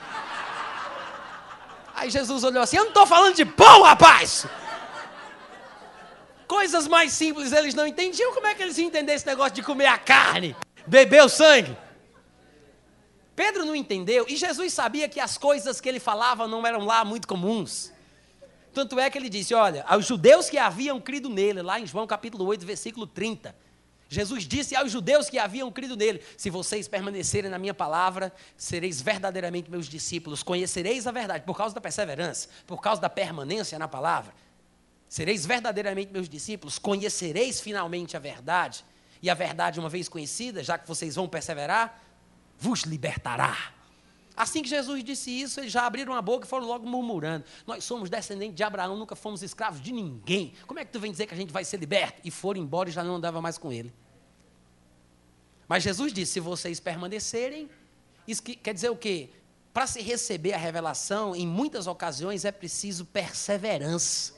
Aí 1.95 2.11
Jesus 2.11 2.43
olhou 2.43 2.61
assim: 2.61 2.77
eu 2.77 2.83
não 2.83 2.89
estou 2.89 3.07
falando 3.07 3.33
de 3.33 3.45
pão, 3.45 3.81
rapaz! 3.81 4.45
Coisas 6.47 6.87
mais 6.87 7.13
simples 7.13 7.51
eles 7.51 7.73
não 7.73 7.87
entendiam. 7.87 8.31
Como 8.31 8.45
é 8.45 8.53
que 8.53 8.61
eles 8.61 8.77
iam 8.77 8.89
entender 8.89 9.13
esse 9.13 9.25
negócio 9.25 9.55
de 9.55 9.63
comer 9.63 9.87
a 9.87 9.97
carne, 9.97 10.55
beber 10.85 11.23
o 11.23 11.29
sangue? 11.29 11.75
Pedro 13.35 13.65
não 13.65 13.75
entendeu 13.75 14.25
e 14.29 14.35
Jesus 14.35 14.73
sabia 14.73 15.09
que 15.09 15.19
as 15.19 15.37
coisas 15.37 15.81
que 15.81 15.89
ele 15.89 15.99
falava 15.99 16.47
não 16.47 16.65
eram 16.65 16.85
lá 16.85 17.03
muito 17.03 17.27
comuns. 17.27 17.91
Tanto 18.73 18.99
é 18.99 19.09
que 19.09 19.17
ele 19.17 19.29
disse: 19.29 19.53
Olha, 19.53 19.83
aos 19.87 20.05
judeus 20.05 20.49
que 20.49 20.57
haviam 20.57 20.99
crido 20.99 21.29
nele, 21.29 21.61
lá 21.61 21.79
em 21.79 21.85
João 21.85 22.07
capítulo 22.07 22.45
8, 22.45 22.65
versículo 22.65 23.05
30. 23.07 23.55
Jesus 24.07 24.43
disse 24.43 24.75
aos 24.75 24.91
judeus 24.91 25.29
que 25.29 25.39
haviam 25.39 25.71
crido 25.71 25.95
nele: 25.95 26.21
Se 26.37 26.49
vocês 26.49 26.87
permanecerem 26.87 27.49
na 27.49 27.57
minha 27.57 27.73
palavra, 27.73 28.31
sereis 28.55 29.01
verdadeiramente 29.01 29.69
meus 29.71 29.87
discípulos, 29.87 30.43
conhecereis 30.43 31.07
a 31.07 31.11
verdade, 31.11 31.43
por 31.45 31.57
causa 31.57 31.73
da 31.73 31.81
perseverança, 31.81 32.49
por 32.67 32.81
causa 32.81 33.01
da 33.01 33.09
permanência 33.09 33.79
na 33.79 33.87
palavra. 33.87 34.33
Sereis 35.09 35.45
verdadeiramente 35.45 36.11
meus 36.11 36.27
discípulos, 36.29 36.77
conhecereis 36.77 37.59
finalmente 37.59 38.15
a 38.15 38.19
verdade. 38.19 38.85
E 39.21 39.29
a 39.29 39.33
verdade, 39.33 39.79
uma 39.79 39.89
vez 39.89 40.07
conhecida, 40.07 40.63
já 40.63 40.77
que 40.77 40.87
vocês 40.87 41.15
vão 41.15 41.27
perseverar, 41.27 42.04
vos 42.59 42.81
libertará. 42.81 43.73
Assim 44.35 44.61
que 44.61 44.67
Jesus 44.67 45.03
disse 45.03 45.31
isso, 45.31 45.61
eles 45.61 45.71
já 45.71 45.85
abriram 45.85 46.13
a 46.13 46.21
boca 46.21 46.45
e 46.45 46.49
foram 46.49 46.67
logo 46.67 46.85
murmurando. 46.85 47.45
Nós 47.65 47.83
somos 47.85 48.09
descendentes 48.09 48.55
de 48.55 48.63
Abraão, 48.63 48.97
nunca 48.97 49.15
fomos 49.15 49.41
escravos 49.41 49.81
de 49.81 49.93
ninguém. 49.93 50.53
Como 50.67 50.77
é 50.79 50.83
que 50.83 50.91
tu 50.91 50.99
vem 50.99 51.11
dizer 51.11 51.25
que 51.25 51.33
a 51.33 51.37
gente 51.37 51.53
vai 51.53 51.63
ser 51.63 51.77
liberto? 51.77 52.19
E 52.23 52.29
foram 52.29 52.59
embora 52.59 52.89
e 52.89 52.91
já 52.91 53.03
não 53.03 53.15
andava 53.15 53.41
mais 53.41 53.57
com 53.57 53.71
ele. 53.71 53.93
Mas 55.69 55.83
Jesus 55.83 56.11
disse: 56.11 56.33
se 56.33 56.39
vocês 56.41 56.81
permanecerem, 56.81 57.69
isso 58.27 58.43
quer 58.43 58.73
dizer 58.73 58.89
o 58.89 58.97
quê? 58.97 59.29
Para 59.73 59.87
se 59.87 60.01
receber 60.01 60.53
a 60.53 60.57
revelação, 60.57 61.35
em 61.35 61.47
muitas 61.47 61.87
ocasiões 61.87 62.43
é 62.43 62.51
preciso 62.51 63.05
perseverança. 63.05 64.34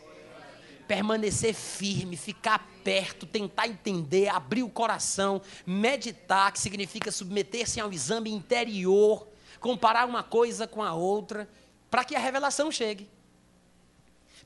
Permanecer 0.88 1.54
firme, 1.54 2.16
ficar 2.16 2.66
perto, 2.84 3.26
tentar 3.26 3.68
entender, 3.68 4.30
abrir 4.30 4.64
o 4.64 4.70
coração, 4.70 5.42
meditar, 5.66 6.52
que 6.52 6.60
significa 6.60 7.12
submeter-se 7.12 7.80
ao 7.80 7.92
exame 7.92 8.32
interior, 8.32 9.28
comparar 9.60 10.08
uma 10.08 10.24
coisa 10.24 10.66
com 10.68 10.82
a 10.82 10.94
outra, 10.94 11.50
para 11.90 12.06
que 12.06 12.16
a 12.16 12.20
revelação 12.20 12.72
chegue. 12.72 13.10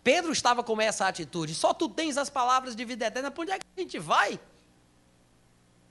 Pedro 0.03 0.31
estava 0.31 0.63
com 0.63 0.81
essa 0.81 1.07
atitude. 1.07 1.53
Só 1.53 1.73
tu 1.73 1.87
tens 1.87 2.17
as 2.17 2.29
palavras 2.29 2.75
de 2.75 2.83
vida 2.83 3.05
eterna. 3.05 3.29
Para 3.29 3.41
onde 3.43 3.51
é 3.51 3.59
que 3.59 3.65
a 3.77 3.79
gente 3.79 3.99
vai? 3.99 4.39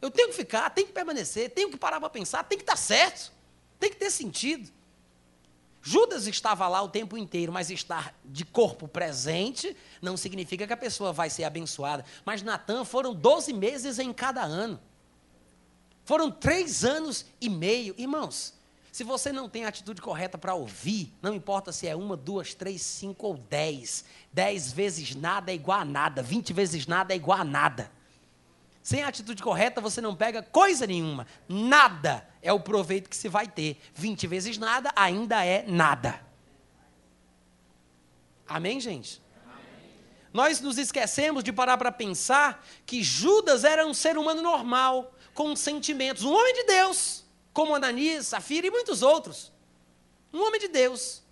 Eu 0.03 0.11
tenho 0.11 0.29
que 0.29 0.35
ficar, 0.35 0.71
tenho 0.71 0.87
que 0.87 0.93
permanecer, 0.93 1.51
tenho 1.51 1.71
que 1.71 1.77
parar 1.77 2.01
para 2.01 2.09
pensar, 2.09 2.43
tem 2.45 2.59
que 2.59 2.65
estar 2.65 2.77
certo, 2.77 3.31
tem 3.79 3.91
que 3.91 3.97
ter 3.97 4.11
sentido. 4.11 4.71
Judas 5.83 6.27
estava 6.27 6.69
lá 6.69 6.83
o 6.83 6.89
tempo 6.89 7.17
inteiro, 7.17 7.53
mas 7.53 7.71
estar 7.71 8.15
de 8.25 8.45
corpo 8.45 8.87
presente 8.87 9.77
não 10.03 10.17
significa 10.17 10.67
que 10.67 10.73
a 10.73 10.77
pessoa 10.77 11.13
vai 11.13 11.31
ser 11.31 11.45
abençoada. 11.45 12.05
Mas 12.25 12.43
Natan 12.43 12.85
foram 12.85 13.15
12 13.15 13.53
meses 13.53 13.99
em 13.99 14.13
cada 14.13 14.43
ano. 14.43 14.79
Foram 16.05 16.31
três 16.31 16.85
anos 16.85 17.25
e 17.41 17.49
meio. 17.49 17.95
Irmãos, 17.97 18.55
se 18.93 19.05
você 19.05 19.33
não 19.33 19.49
tem 19.49 19.65
a 19.65 19.69
atitude 19.69 20.03
correta 20.03 20.37
para 20.37 20.55
ouvir, 20.55 21.15
não 21.23 21.33
importa 21.33 21.73
se 21.73 21.87
é 21.87 21.95
uma, 21.95 22.17
duas, 22.17 22.53
três, 22.53 22.83
cinco 22.83 23.29
ou 23.29 23.37
dez. 23.37 24.05
Dez 24.33 24.73
vezes 24.73 25.15
nada 25.15 25.53
é 25.53 25.55
igual 25.55 25.81
a 25.81 25.85
nada. 25.85 26.23
Vinte 26.23 26.53
vezes 26.53 26.87
nada 26.87 27.15
é 27.15 27.17
igual 27.17 27.39
a 27.39 27.45
nada. 27.45 27.91
Sem 28.83 29.03
a 29.03 29.09
atitude 29.09 29.43
correta, 29.43 29.81
você 29.81 30.01
não 30.01 30.17
pega 30.17 30.43
coisa 30.43 30.87
nenhuma. 30.87 31.27
Nada 31.49 32.27
é 32.43 32.53
o 32.53 32.61
proveito 32.61 33.11
que 33.11 33.17
se 33.17 33.29
vai 33.29 33.47
ter. 33.47 33.81
20 33.95 34.27
vezes 34.27 34.59
nada 34.59 34.91
ainda 34.97 35.45
é 35.45 35.65
nada. 35.67 36.21
Amém, 38.49 38.81
gente? 38.81 39.23
Amém. 39.47 39.91
Nós 40.33 40.61
nos 40.61 40.79
esquecemos 40.79 41.45
de 41.45 41.53
parar 41.53 41.77
para 41.77 41.93
pensar 41.93 42.67
que 42.87 43.03
Judas 43.03 43.65
era 43.65 43.87
um 43.87 43.95
ser 43.95 44.17
humano 44.17 44.43
normal, 44.43 45.15
com 45.35 45.55
sentimentos. 45.55 46.25
Um 46.25 46.33
homem 46.33 46.55
de 46.55 46.65
Deus, 46.65 47.25
como 47.53 47.75
Ananias, 47.75 48.29
Safira 48.29 48.67
e 48.67 48.71
muitos 48.71 49.03
outros. 49.03 49.53
Um 50.33 50.43
homem 50.43 50.61
de 50.61 50.69
Deus 50.69 51.23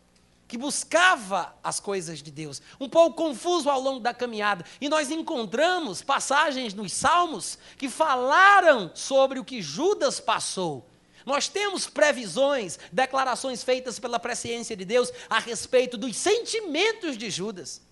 que 0.48 0.56
buscava 0.56 1.54
as 1.62 1.78
coisas 1.78 2.22
de 2.22 2.30
Deus, 2.30 2.62
um 2.80 2.88
pouco 2.88 3.14
confuso 3.14 3.68
ao 3.68 3.78
longo 3.78 4.00
da 4.00 4.14
caminhada. 4.14 4.64
E 4.80 4.88
nós 4.88 5.10
encontramos 5.10 6.00
passagens 6.00 6.72
nos 6.72 6.92
Salmos 6.92 7.58
que 7.76 7.88
falaram 7.90 8.90
sobre 8.94 9.38
o 9.38 9.44
que 9.44 9.60
Judas 9.60 10.18
passou. 10.18 10.88
Nós 11.26 11.46
temos 11.46 11.86
previsões, 11.86 12.78
declarações 12.90 13.62
feitas 13.62 13.98
pela 13.98 14.18
presciência 14.18 14.74
de 14.74 14.86
Deus 14.86 15.12
a 15.28 15.38
respeito 15.38 15.98
dos 15.98 16.16
sentimentos 16.16 17.18
de 17.18 17.28
Judas. 17.28 17.82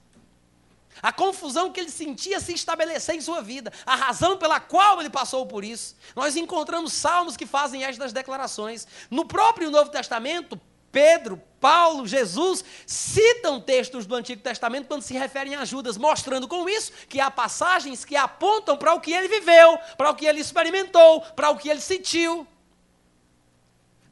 A 1.03 1.13
confusão 1.13 1.71
que 1.71 1.79
ele 1.79 1.91
sentia 1.91 2.41
se 2.41 2.55
estabelecer 2.55 3.15
em 3.15 3.21
sua 3.21 3.43
vida, 3.43 3.71
a 3.85 3.95
razão 3.95 4.39
pela 4.39 4.59
qual 4.59 4.99
ele 4.99 5.11
passou 5.11 5.45
por 5.45 5.63
isso. 5.63 5.95
Nós 6.15 6.37
encontramos 6.37 6.95
salmos 6.95 7.37
que 7.37 7.45
fazem 7.45 7.85
estas 7.85 8.15
declarações. 8.15 8.87
No 9.11 9.27
próprio 9.27 9.71
Novo 9.71 9.91
Testamento, 9.91 10.59
Pedro, 10.97 11.37
Paulo, 11.61 12.07
Jesus 12.07 12.65
citam 12.87 13.61
textos 13.61 14.07
do 14.07 14.15
Antigo 14.15 14.41
Testamento 14.41 14.87
quando 14.89 15.03
se 15.03 15.13
referem 15.13 15.55
a 15.55 15.63
Judas, 15.63 15.99
mostrando 15.99 16.49
com 16.49 16.67
isso 16.67 16.91
que 17.07 17.21
há 17.21 17.31
passagens 17.31 18.03
que 18.03 18.17
apontam 18.17 18.79
para 18.79 18.95
o 18.95 19.01
que 19.01 19.13
ele 19.13 19.29
viveu, 19.29 19.79
para 19.99 20.09
o 20.09 20.15
que 20.15 20.25
ele 20.25 20.41
experimentou, 20.41 21.21
para 21.21 21.51
o 21.51 21.59
que 21.59 21.69
ele 21.69 21.83
sentiu. 21.83 22.47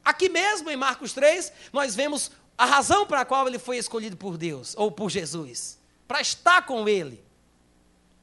Aqui 0.03 0.29
mesmo 0.29 0.69
em 0.69 0.75
Marcos 0.75 1.11
3, 1.11 1.51
nós 1.73 1.95
vemos 1.95 2.29
a 2.55 2.65
razão 2.65 3.07
para 3.07 3.21
a 3.21 3.25
qual 3.25 3.47
ele 3.47 3.57
foi 3.57 3.77
escolhido 3.77 4.15
por 4.15 4.37
Deus, 4.37 4.75
ou 4.77 4.91
por 4.91 5.09
Jesus, 5.09 5.79
para 6.07 6.21
estar 6.21 6.67
com 6.67 6.87
ele, 6.87 7.25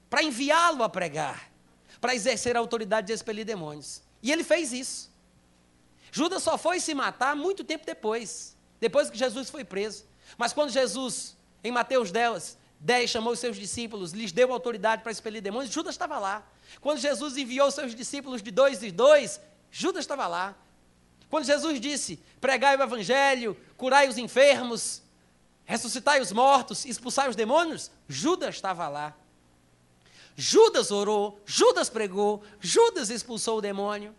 para 0.08 0.22
enviá-lo 0.22 0.84
a 0.84 0.88
pregar, 0.88 1.50
para 2.00 2.14
exercer 2.14 2.56
a 2.56 2.60
autoridade 2.60 3.08
de 3.08 3.12
expelir 3.12 3.44
demônios. 3.44 4.04
E 4.22 4.30
ele 4.30 4.44
fez 4.44 4.72
isso. 4.72 5.10
Judas 6.12 6.42
só 6.42 6.58
foi 6.58 6.78
se 6.78 6.94
matar 6.94 7.34
muito 7.34 7.64
tempo 7.64 7.86
depois, 7.86 8.51
depois 8.82 9.08
que 9.08 9.16
Jesus 9.16 9.48
foi 9.48 9.64
preso. 9.64 10.04
Mas 10.36 10.52
quando 10.52 10.70
Jesus, 10.70 11.36
em 11.62 11.70
Mateus 11.70 12.10
10, 12.10 12.58
10 12.80 13.10
chamou 13.10 13.32
os 13.32 13.38
seus 13.38 13.56
discípulos, 13.56 14.10
lhes 14.10 14.32
deu 14.32 14.52
autoridade 14.52 15.04
para 15.04 15.12
expelir 15.12 15.40
demônios, 15.40 15.72
Judas 15.72 15.94
estava 15.94 16.18
lá. 16.18 16.44
Quando 16.80 16.98
Jesus 16.98 17.36
enviou 17.36 17.68
os 17.68 17.74
seus 17.74 17.94
discípulos 17.94 18.42
de 18.42 18.50
dois 18.50 18.82
em 18.82 18.90
dois, 18.90 19.40
Judas 19.70 20.00
estava 20.00 20.26
lá. 20.26 20.56
Quando 21.30 21.44
Jesus 21.44 21.80
disse: 21.80 22.18
pregai 22.40 22.76
o 22.76 22.82
evangelho, 22.82 23.56
curai 23.76 24.08
os 24.08 24.18
enfermos, 24.18 25.00
ressuscitai 25.64 26.20
os 26.20 26.32
mortos, 26.32 26.84
expulsai 26.84 27.30
os 27.30 27.36
demônios, 27.36 27.88
Judas 28.08 28.56
estava 28.56 28.88
lá. 28.88 29.14
Judas 30.34 30.90
orou, 30.90 31.40
Judas 31.46 31.88
pregou, 31.88 32.42
Judas 32.58 33.10
expulsou 33.10 33.58
o 33.58 33.62
demônio. 33.62 34.12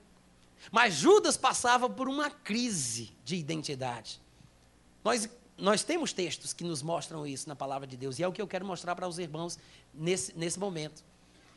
Mas 0.72 0.93
Judas 0.93 1.36
passava 1.36 1.89
por 1.89 2.08
uma 2.08 2.29
crise 2.29 3.12
de 3.25 3.36
identidade. 3.36 4.23
Nós, 5.03 5.29
nós 5.57 5.83
temos 5.83 6.13
textos 6.13 6.53
que 6.53 6.63
nos 6.63 6.81
mostram 6.81 7.27
isso 7.27 7.48
na 7.50 7.55
palavra 7.55 7.86
de 7.86 7.98
Deus, 7.98 8.19
e 8.19 8.24
é 8.24 8.27
o 8.27 8.31
que 8.31 8.41
eu 8.41 8.48
quero 8.48 8.65
mostrar 8.65 8.95
para 8.95 9.07
os 9.07 9.19
irmãos 9.19 9.57
nesse, 9.93 10.38
nesse 10.38 10.60
momento. 10.60 11.03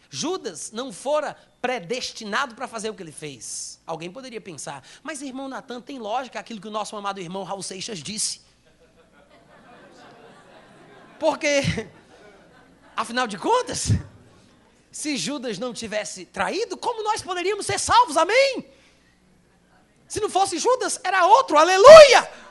Judas 0.09 0.71
não 0.73 0.93
fora 0.93 1.37
predestinado 1.61 2.55
para 2.55 2.69
fazer 2.69 2.91
o 2.91 2.95
que 2.95 3.03
ele 3.03 3.13
fez. 3.13 3.81
Alguém 3.87 4.11
poderia 4.11 4.41
pensar, 4.41 4.83
mas 5.03 5.23
irmão 5.23 5.49
Natan, 5.49 5.81
tem 5.81 5.99
lógica 5.99 6.39
aquilo 6.39 6.61
que 6.61 6.69
o 6.69 6.71
nosso 6.71 6.97
amado 6.97 7.21
irmão 7.21 7.43
Raul 7.43 7.63
Seixas 7.63 7.99
disse. 7.99 8.41
Porque, 11.19 11.63
afinal 12.97 13.27
de 13.27 13.39
contas, 13.39 13.89
se 14.93 15.17
Judas 15.17 15.59
não 15.59 15.73
tivesse 15.73 16.27
traído, 16.27 16.77
como 16.77 17.03
nós 17.03 17.23
poderíamos 17.23 17.67
ser 17.67 17.79
salvos? 17.79 18.17
Amém? 18.17 18.71
Se 20.07 20.21
não 20.21 20.31
fosse 20.31 20.59
Judas, 20.59 21.01
era 21.03 21.27
outro, 21.27 21.57
aleluia! 21.57 22.46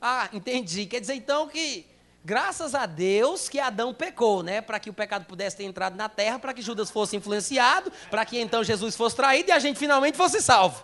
Ah, 0.00 0.28
entendi. 0.32 0.86
Quer 0.86 1.00
dizer 1.00 1.14
então 1.14 1.46
que, 1.46 1.86
graças 2.24 2.74
a 2.74 2.86
Deus, 2.86 3.48
que 3.48 3.60
Adão 3.60 3.92
pecou, 3.92 4.42
né? 4.42 4.60
Para 4.60 4.80
que 4.80 4.88
o 4.88 4.92
pecado 4.92 5.26
pudesse 5.26 5.56
ter 5.56 5.64
entrado 5.64 5.96
na 5.96 6.08
terra, 6.08 6.38
para 6.38 6.54
que 6.54 6.62
Judas 6.62 6.90
fosse 6.90 7.16
influenciado, 7.16 7.92
para 8.10 8.24
que 8.24 8.40
então 8.40 8.64
Jesus 8.64 8.96
fosse 8.96 9.16
traído 9.16 9.50
e 9.50 9.52
a 9.52 9.58
gente 9.58 9.78
finalmente 9.78 10.16
fosse 10.16 10.40
salvo. 10.40 10.82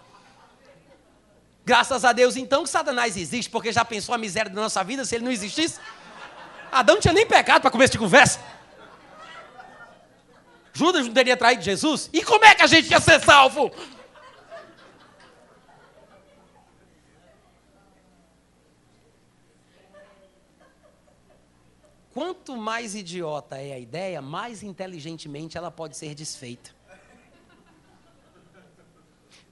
Graças 1.65 2.05
a 2.05 2.13
Deus, 2.13 2.37
então, 2.37 2.63
que 2.63 2.71
Satanás 2.71 3.17
existe, 3.17 3.51
porque 3.51 3.73
já 3.73 3.85
pensou 3.85 4.15
a 4.15 4.19
miséria 4.19 4.51
da 4.51 4.61
nossa 4.61 4.85
vida 4.85 5.05
se 5.05 5.17
ele 5.17 5.25
não 5.25 5.33
existisse? 5.33 5.81
Adão 6.71 6.97
não 6.97 7.03
tinha 7.03 7.15
nem 7.15 7.27
pecado 7.27 7.63
para 7.63 7.71
começo 7.71 7.93
de 7.93 7.99
conversa. 7.99 8.39
Judas 10.73 11.07
não 11.07 11.15
teria 11.15 11.37
traído 11.37 11.63
Jesus? 11.63 12.11
E 12.13 12.23
como 12.23 12.45
é 12.45 12.55
que 12.55 12.63
a 12.63 12.67
gente 12.67 12.91
ia 12.91 13.01
ser 13.01 13.21
salvo? 13.21 13.73
Quanto 22.17 22.57
mais 22.57 22.95
idiota 22.95 23.59
é 23.59 23.75
a 23.75 23.79
ideia, 23.79 24.23
mais 24.23 24.63
inteligentemente 24.63 25.59
ela 25.59 25.71
pode 25.71 25.99
ser 25.99 26.15
desfeita. 26.15 26.75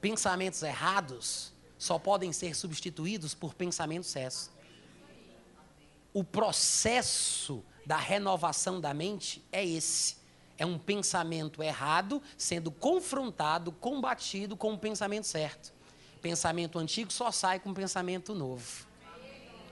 Pensamentos 0.01 0.63
errados 0.63 1.53
só 1.77 1.99
podem 1.99 2.33
ser 2.33 2.57
substituídos 2.57 3.35
por 3.35 3.53
pensamentos 3.53 4.09
certos. 4.09 4.51
O 6.15 6.25
processo 6.25 7.63
da 7.85 7.99
renovação 7.99 8.81
da 8.81 8.95
mente 8.95 9.45
é 9.53 9.63
esse 9.63 10.17
é 10.57 10.65
um 10.65 10.79
pensamento 10.79 11.63
errado 11.63 12.23
sendo 12.35 12.71
confrontado, 12.71 13.73
combatido 13.73 14.57
com 14.57 14.71
o 14.71 14.73
um 14.73 14.79
pensamento 14.79 15.27
certo. 15.27 15.71
Pensamento 16.23 16.79
antigo 16.79 17.13
só 17.13 17.31
sai 17.31 17.61
com 17.61 17.69
um 17.69 17.75
pensamento 17.75 18.35
novo. 18.35 18.87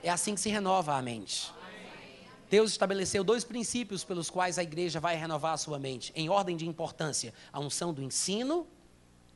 É 0.03 0.11
assim 0.11 0.35
que 0.35 0.41
se 0.41 0.49
renova 0.49 0.93
a 0.93 1.01
mente. 1.01 1.51
Deus 2.53 2.69
estabeleceu 2.69 3.23
dois 3.23 3.43
princípios 3.43 4.03
pelos 4.03 4.29
quais 4.29 4.59
a 4.59 4.61
igreja 4.61 4.99
vai 4.99 5.15
renovar 5.15 5.53
a 5.53 5.57
sua 5.57 5.79
mente, 5.79 6.13
em 6.15 6.29
ordem 6.29 6.55
de 6.55 6.67
importância: 6.67 7.33
a 7.51 7.59
unção 7.59 7.91
do 7.91 8.03
ensino 8.03 8.67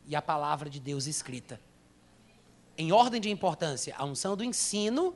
e 0.05 0.15
a 0.15 0.21
palavra 0.21 0.69
de 0.69 0.79
Deus 0.79 1.07
escrita. 1.07 1.59
Em 2.77 2.91
ordem 2.91 3.19
de 3.19 3.31
importância, 3.31 3.95
a 3.97 4.05
unção 4.05 4.37
do 4.37 4.43
ensino 4.43 5.15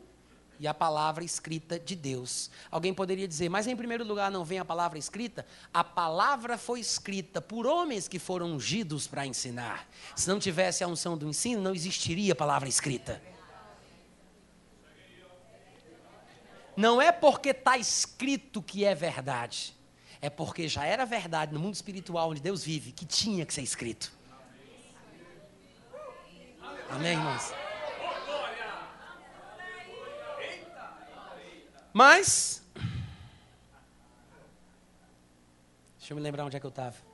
e 0.59 0.67
a 0.67 0.73
palavra 0.73 1.23
escrita 1.23 1.79
de 1.79 1.95
Deus. 1.95 2.49
Alguém 2.71 2.91
poderia 2.91 3.27
dizer, 3.27 3.49
mas 3.49 3.67
em 3.67 3.75
primeiro 3.75 4.03
lugar 4.03 4.31
não 4.31 4.43
vem 4.43 4.57
a 4.57 4.65
palavra 4.65 4.97
escrita? 4.97 5.45
A 5.71 5.83
palavra 5.83 6.57
foi 6.57 6.79
escrita 6.79 7.39
por 7.39 7.67
homens 7.67 8.07
que 8.07 8.17
foram 8.17 8.47
ungidos 8.53 9.05
para 9.05 9.27
ensinar. 9.27 9.87
Se 10.15 10.27
não 10.27 10.39
tivesse 10.39 10.83
a 10.83 10.87
unção 10.87 11.15
do 11.15 11.27
ensino, 11.29 11.61
não 11.61 11.75
existiria 11.75 12.33
palavra 12.33 12.67
escrita. 12.67 13.21
Não 16.81 16.99
é 16.99 17.11
porque 17.11 17.49
está 17.49 17.77
escrito 17.77 18.59
que 18.59 18.83
é 18.83 18.95
verdade, 18.95 19.77
é 20.19 20.31
porque 20.31 20.67
já 20.67 20.83
era 20.83 21.05
verdade 21.05 21.53
no 21.53 21.59
mundo 21.59 21.75
espiritual 21.75 22.31
onde 22.31 22.41
Deus 22.41 22.63
vive, 22.63 22.91
que 22.91 23.05
tinha 23.05 23.45
que 23.45 23.53
ser 23.53 23.61
escrito. 23.61 24.11
Amém, 26.89 27.11
irmãos? 27.11 27.53
Mas. 31.93 32.63
Deixa 35.99 36.13
eu 36.13 36.15
me 36.15 36.23
lembrar 36.23 36.45
onde 36.45 36.57
é 36.57 36.59
que 36.59 36.65
eu 36.65 36.69
estava. 36.69 37.10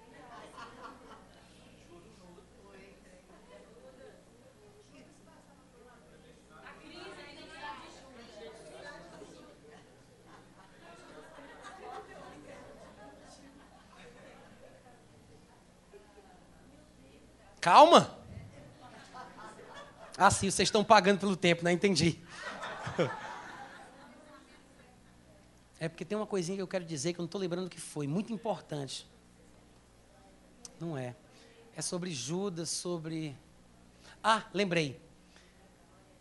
Calma. 17.60 18.18
Ah, 20.18 20.32
sim, 20.32 20.50
vocês 20.50 20.68
estão 20.68 20.84
pagando 20.84 21.20
pelo 21.20 21.36
tempo, 21.36 21.64
né? 21.64 21.72
Entendi. 21.72 22.22
É 25.80 25.88
porque 25.88 26.04
tem 26.04 26.18
uma 26.18 26.26
coisinha 26.26 26.56
que 26.56 26.62
eu 26.62 26.68
quero 26.68 26.84
dizer 26.84 27.14
que 27.14 27.20
eu 27.20 27.22
não 27.22 27.28
estou 27.28 27.40
lembrando 27.40 27.70
que 27.70 27.80
foi, 27.80 28.08
muito 28.08 28.34
importante. 28.34 29.08
Não 30.80 30.98
é. 30.98 31.16
É 31.76 31.82
sobre 31.82 32.12
Judas, 32.12 32.70
sobre. 32.72 33.36
Ah, 34.24 34.44
lembrei. 34.54 35.00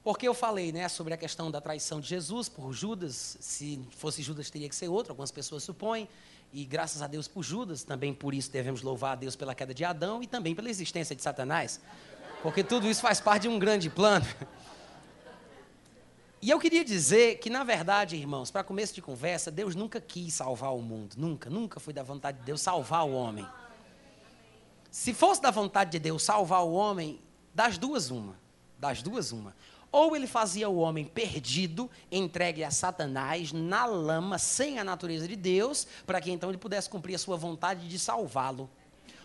Porque 0.04 0.28
eu 0.28 0.34
falei, 0.34 0.70
né, 0.70 0.88
sobre 0.88 1.14
a 1.14 1.16
questão 1.16 1.50
da 1.50 1.60
traição 1.60 2.00
de 2.00 2.06
Jesus 2.06 2.48
por 2.48 2.72
Judas. 2.72 3.38
Se 3.40 3.82
fosse 3.90 4.22
Judas, 4.22 4.50
teria 4.50 4.68
que 4.68 4.76
ser 4.76 4.88
outro, 4.88 5.12
algumas 5.12 5.30
pessoas 5.30 5.62
supõem. 5.62 6.08
E 6.52 6.64
graças 6.64 7.02
a 7.02 7.06
Deus 7.06 7.28
por 7.28 7.42
Judas, 7.42 7.82
também 7.82 8.14
por 8.14 8.34
isso 8.34 8.50
devemos 8.50 8.82
louvar 8.82 9.12
a 9.12 9.14
Deus 9.16 9.36
pela 9.36 9.54
queda 9.54 9.74
de 9.74 9.84
Adão 9.84 10.22
e 10.22 10.26
também 10.26 10.54
pela 10.54 10.70
existência 10.70 11.14
de 11.14 11.22
Satanás. 11.22 11.80
Porque 12.42 12.62
tudo 12.62 12.88
isso 12.88 13.00
faz 13.00 13.20
parte 13.20 13.42
de 13.42 13.48
um 13.48 13.58
grande 13.58 13.90
plano. 13.90 14.26
E 16.40 16.50
eu 16.50 16.60
queria 16.60 16.84
dizer 16.84 17.38
que, 17.38 17.50
na 17.50 17.64
verdade, 17.64 18.14
irmãos, 18.14 18.50
para 18.50 18.62
começo 18.62 18.94
de 18.94 19.02
conversa, 19.02 19.50
Deus 19.50 19.74
nunca 19.74 20.00
quis 20.00 20.34
salvar 20.34 20.74
o 20.74 20.80
mundo. 20.80 21.16
Nunca, 21.16 21.50
nunca 21.50 21.80
foi 21.80 21.92
da 21.92 22.02
vontade 22.02 22.38
de 22.38 22.44
Deus 22.44 22.60
salvar 22.60 23.04
o 23.04 23.12
homem. 23.12 23.46
Se 24.90 25.12
fosse 25.12 25.42
da 25.42 25.50
vontade 25.50 25.90
de 25.90 25.98
Deus 25.98 26.22
salvar 26.22 26.62
o 26.62 26.72
homem, 26.72 27.20
das 27.54 27.78
duas, 27.78 28.10
uma. 28.10 28.38
Das 28.78 29.02
duas, 29.02 29.32
uma. 29.32 29.54
Ou 29.96 30.14
ele 30.14 30.26
fazia 30.26 30.68
o 30.68 30.76
homem 30.76 31.06
perdido, 31.06 31.90
entregue 32.12 32.62
a 32.62 32.70
Satanás, 32.70 33.50
na 33.50 33.86
lama, 33.86 34.36
sem 34.36 34.78
a 34.78 34.84
natureza 34.84 35.26
de 35.26 35.34
Deus, 35.34 35.86
para 36.04 36.20
que 36.20 36.30
então 36.30 36.50
ele 36.50 36.58
pudesse 36.58 36.86
cumprir 36.86 37.14
a 37.14 37.18
sua 37.18 37.38
vontade 37.38 37.88
de 37.88 37.98
salvá-lo. 37.98 38.68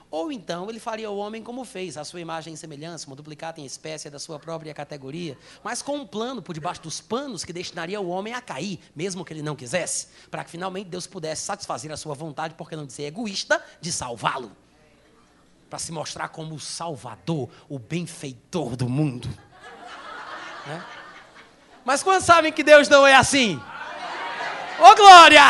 Ou 0.09 0.31
então 0.31 0.69
ele 0.69 0.79
faria 0.79 1.11
o 1.11 1.17
homem 1.17 1.43
como 1.43 1.65
fez, 1.65 1.97
a 1.97 2.05
sua 2.05 2.21
imagem 2.21 2.53
e 2.53 2.57
semelhança, 2.57 3.05
multiplicada 3.07 3.59
em 3.59 3.65
espécie 3.65 4.09
da 4.09 4.17
sua 4.17 4.39
própria 4.39 4.73
categoria, 4.73 5.37
mas 5.61 5.81
com 5.81 5.97
um 5.97 6.07
plano 6.07 6.41
por 6.41 6.53
debaixo 6.53 6.83
dos 6.83 7.01
panos 7.01 7.43
que 7.43 7.51
destinaria 7.51 7.99
o 7.99 8.07
homem 8.07 8.33
a 8.33 8.39
cair, 8.39 8.79
mesmo 8.95 9.25
que 9.25 9.33
ele 9.33 9.43
não 9.43 9.57
quisesse, 9.57 10.07
para 10.29 10.41
que 10.45 10.51
finalmente 10.51 10.87
Deus 10.87 11.05
pudesse 11.05 11.41
satisfazer 11.41 11.91
a 11.91 11.97
sua 11.97 12.15
vontade, 12.15 12.55
porque 12.55 12.77
não 12.77 12.85
dizer 12.85 13.07
egoísta, 13.07 13.61
de 13.81 13.91
salvá-lo. 13.91 14.55
Para 15.69 15.79
se 15.79 15.91
mostrar 15.91 16.29
como 16.29 16.55
o 16.55 16.59
salvador, 16.61 17.49
o 17.67 17.77
benfeitor 17.77 18.77
do 18.77 18.87
mundo. 18.87 19.27
É? 20.67 20.81
Mas 21.83 22.03
quando 22.03 22.21
sabem 22.21 22.51
que 22.51 22.63
Deus 22.63 22.87
não 22.87 23.05
é 23.05 23.15
assim? 23.15 23.61
Ô 24.79 24.85
oh, 24.85 24.95
glória! 24.95 25.41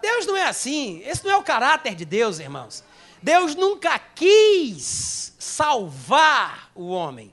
Deus 0.00 0.26
não 0.26 0.36
é 0.36 0.48
assim. 0.48 1.02
Esse 1.04 1.24
não 1.24 1.32
é 1.32 1.36
o 1.36 1.42
caráter 1.42 1.94
de 1.94 2.04
Deus, 2.04 2.38
irmãos. 2.38 2.82
Deus 3.22 3.54
nunca 3.54 3.98
quis 3.98 5.34
salvar 5.38 6.70
o 6.74 6.88
homem. 6.88 7.32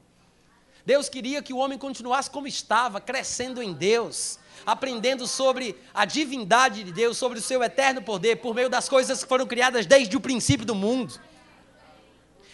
Deus 0.86 1.10
queria 1.10 1.42
que 1.42 1.54
o 1.54 1.58
homem 1.58 1.78
continuasse 1.78 2.30
como 2.30 2.48
estava, 2.48 3.02
crescendo 3.02 3.62
em 3.62 3.74
Deus, 3.74 4.40
aprendendo 4.66 5.26
sobre 5.28 5.76
a 5.94 6.06
divindade 6.06 6.84
de 6.84 6.92
Deus, 6.92 7.18
sobre 7.18 7.40
o 7.40 7.42
seu 7.42 7.64
eterno 7.64 8.02
poder, 8.02 8.38
por 8.38 8.54
meio 8.54 8.70
das 8.70 8.88
coisas 8.88 9.24
que 9.24 9.30
foram 9.30 9.48
criadas 9.48 9.86
desde 9.86 10.16
o 10.16 10.22
princípio 10.22 10.66
do 10.66 10.76
mundo. 10.76 11.20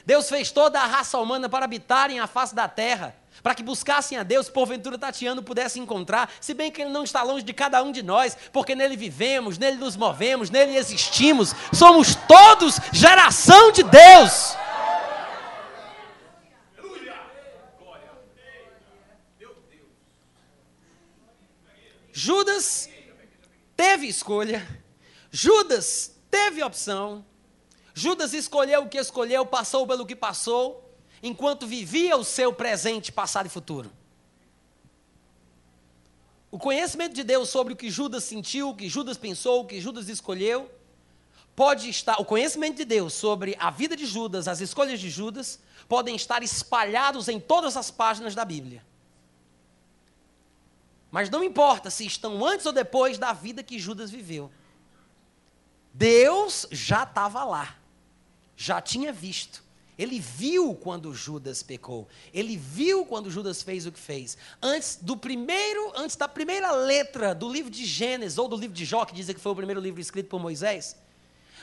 Deus 0.05 0.29
fez 0.29 0.51
toda 0.51 0.79
a 0.79 0.85
raça 0.85 1.17
humana 1.17 1.49
para 1.49 1.65
habitarem 1.65 2.19
a 2.19 2.27
face 2.27 2.53
da 2.53 2.67
terra 2.67 3.15
para 3.45 3.53
que 3.53 3.61
buscassem 3.61 4.17
a 4.17 4.23
Deus, 4.23 4.49
porventura 4.49 4.97
Tatiano 4.97 5.43
pudesse 5.43 5.79
encontrar, 5.79 6.31
se 6.41 6.53
bem 6.53 6.71
que 6.71 6.81
Ele 6.81 6.89
não 6.89 7.03
está 7.03 7.21
longe 7.21 7.43
de 7.43 7.53
cada 7.53 7.83
um 7.83 7.91
de 7.91 8.01
nós, 8.01 8.35
porque 8.51 8.73
nele 8.73 8.97
vivemos, 8.97 9.59
nele 9.59 9.77
nos 9.77 9.95
movemos, 9.95 10.49
nele 10.49 10.75
existimos, 10.75 11.53
somos 11.71 12.15
todos 12.27 12.79
geração 12.91 13.71
de 13.71 13.83
Deus. 13.83 14.55
Judas 22.11 22.89
teve 23.77 24.07
escolha, 24.07 24.65
Judas 25.29 26.15
teve 26.31 26.63
opção, 26.63 27.23
Judas 27.97 28.33
escolheu 28.33 28.83
o 28.83 28.89
que 28.89 28.97
escolheu, 28.97 29.45
passou 29.45 29.87
pelo 29.87 30.05
que 30.05 30.17
passou, 30.17 30.93
enquanto 31.23 31.65
vivia 31.65 32.17
o 32.17 32.25
seu 32.25 32.51
presente, 32.51 33.09
passado 33.09 33.45
e 33.45 33.49
futuro. 33.49 33.89
O 36.51 36.59
conhecimento 36.59 37.13
de 37.13 37.23
Deus 37.23 37.47
sobre 37.47 37.71
o 37.73 37.75
que 37.75 37.89
Judas 37.89 38.25
sentiu, 38.25 38.69
o 38.69 38.75
que 38.75 38.89
Judas 38.89 39.17
pensou, 39.17 39.61
o 39.61 39.65
que 39.65 39.79
Judas 39.79 40.09
escolheu, 40.09 40.69
pode 41.55 41.89
estar, 41.89 42.19
o 42.19 42.25
conhecimento 42.25 42.75
de 42.75 42.83
Deus 42.83 43.13
sobre 43.13 43.55
a 43.57 43.71
vida 43.71 43.95
de 43.95 44.05
Judas, 44.05 44.49
as 44.49 44.59
escolhas 44.59 44.99
de 44.99 45.09
Judas, 45.09 45.57
podem 45.87 46.17
estar 46.17 46.43
espalhados 46.43 47.29
em 47.29 47.39
todas 47.39 47.77
as 47.77 47.89
páginas 47.89 48.35
da 48.35 48.43
Bíblia. 48.43 48.85
Mas 51.09 51.29
não 51.29 51.41
importa 51.41 51.89
se 51.89 52.05
estão 52.05 52.45
antes 52.45 52.65
ou 52.65 52.73
depois 52.73 53.17
da 53.17 53.31
vida 53.31 53.63
que 53.63 53.79
Judas 53.79 54.11
viveu. 54.11 54.51
Deus 55.93 56.67
já 56.71 57.03
estava 57.03 57.45
lá, 57.45 57.77
já 58.55 58.81
tinha 58.81 59.11
visto. 59.11 59.63
Ele 59.97 60.19
viu 60.19 60.75
quando 60.75 61.13
Judas 61.13 61.63
pecou. 61.63 62.07
Ele 62.33 62.57
viu 62.57 63.05
quando 63.05 63.31
Judas 63.31 63.63
fez 63.63 63.85
o 63.85 63.91
que 63.91 63.99
fez. 63.99 64.37
Antes 64.61 64.97
do 65.01 65.15
primeiro, 65.15 65.93
antes 65.95 66.15
da 66.17 66.27
primeira 66.27 66.71
letra 66.71 67.33
do 67.33 67.49
livro 67.49 67.71
de 67.71 67.85
Gênesis 67.85 68.37
ou 68.37 68.47
do 68.47 68.57
livro 68.57 68.75
de 68.75 68.83
Jó, 68.83 69.05
que 69.05 69.15
dizem 69.15 69.33
que 69.33 69.39
foi 69.39 69.53
o 69.53 69.55
primeiro 69.55 69.79
livro 69.79 70.01
escrito 70.01 70.27
por 70.27 70.39
Moisés, 70.39 70.97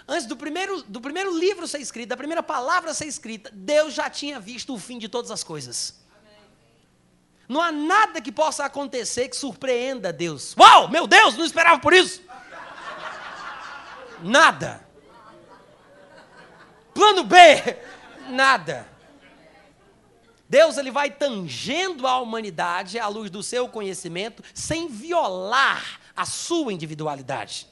antes 0.09 0.26
do 0.26 0.37
primeiro, 0.37 0.83
do 0.85 1.00
primeiro 1.00 1.37
livro 1.38 1.68
ser 1.68 1.78
escrito, 1.78 2.09
da 2.09 2.16
primeira 2.16 2.42
palavra 2.42 2.94
ser 2.94 3.07
escrita, 3.07 3.50
Deus 3.52 3.92
já 3.92 4.09
tinha 4.09 4.40
visto 4.40 4.72
o 4.72 4.78
fim 4.78 4.98
de 4.98 5.09
todas 5.09 5.31
as 5.31 5.44
coisas. 5.44 6.00
Não 7.46 7.61
há 7.61 7.70
nada 7.70 8.18
que 8.18 8.33
possa 8.33 8.64
acontecer 8.64 9.28
que 9.28 9.37
surpreenda 9.37 10.11
Deus. 10.11 10.55
Uau, 10.57 10.88
meu 10.88 11.07
Deus, 11.07 11.37
não 11.37 11.44
esperava 11.44 11.78
por 11.81 11.92
isso. 11.92 12.22
Nada. 14.22 14.91
Plano 16.94 17.24
B, 17.24 17.37
nada. 18.28 18.87
Deus 20.48 20.76
ele 20.76 20.90
vai 20.90 21.11
tangendo 21.11 22.07
a 22.07 22.20
humanidade 22.20 22.98
à 22.98 23.09
luz 23.09 23.31
do 23.31 23.42
seu 23.42 23.68
conhecimento, 23.68 24.42
sem 24.52 24.87
violar 24.87 26.00
a 26.14 26.26
sua 26.26 26.72
individualidade. 26.72 27.66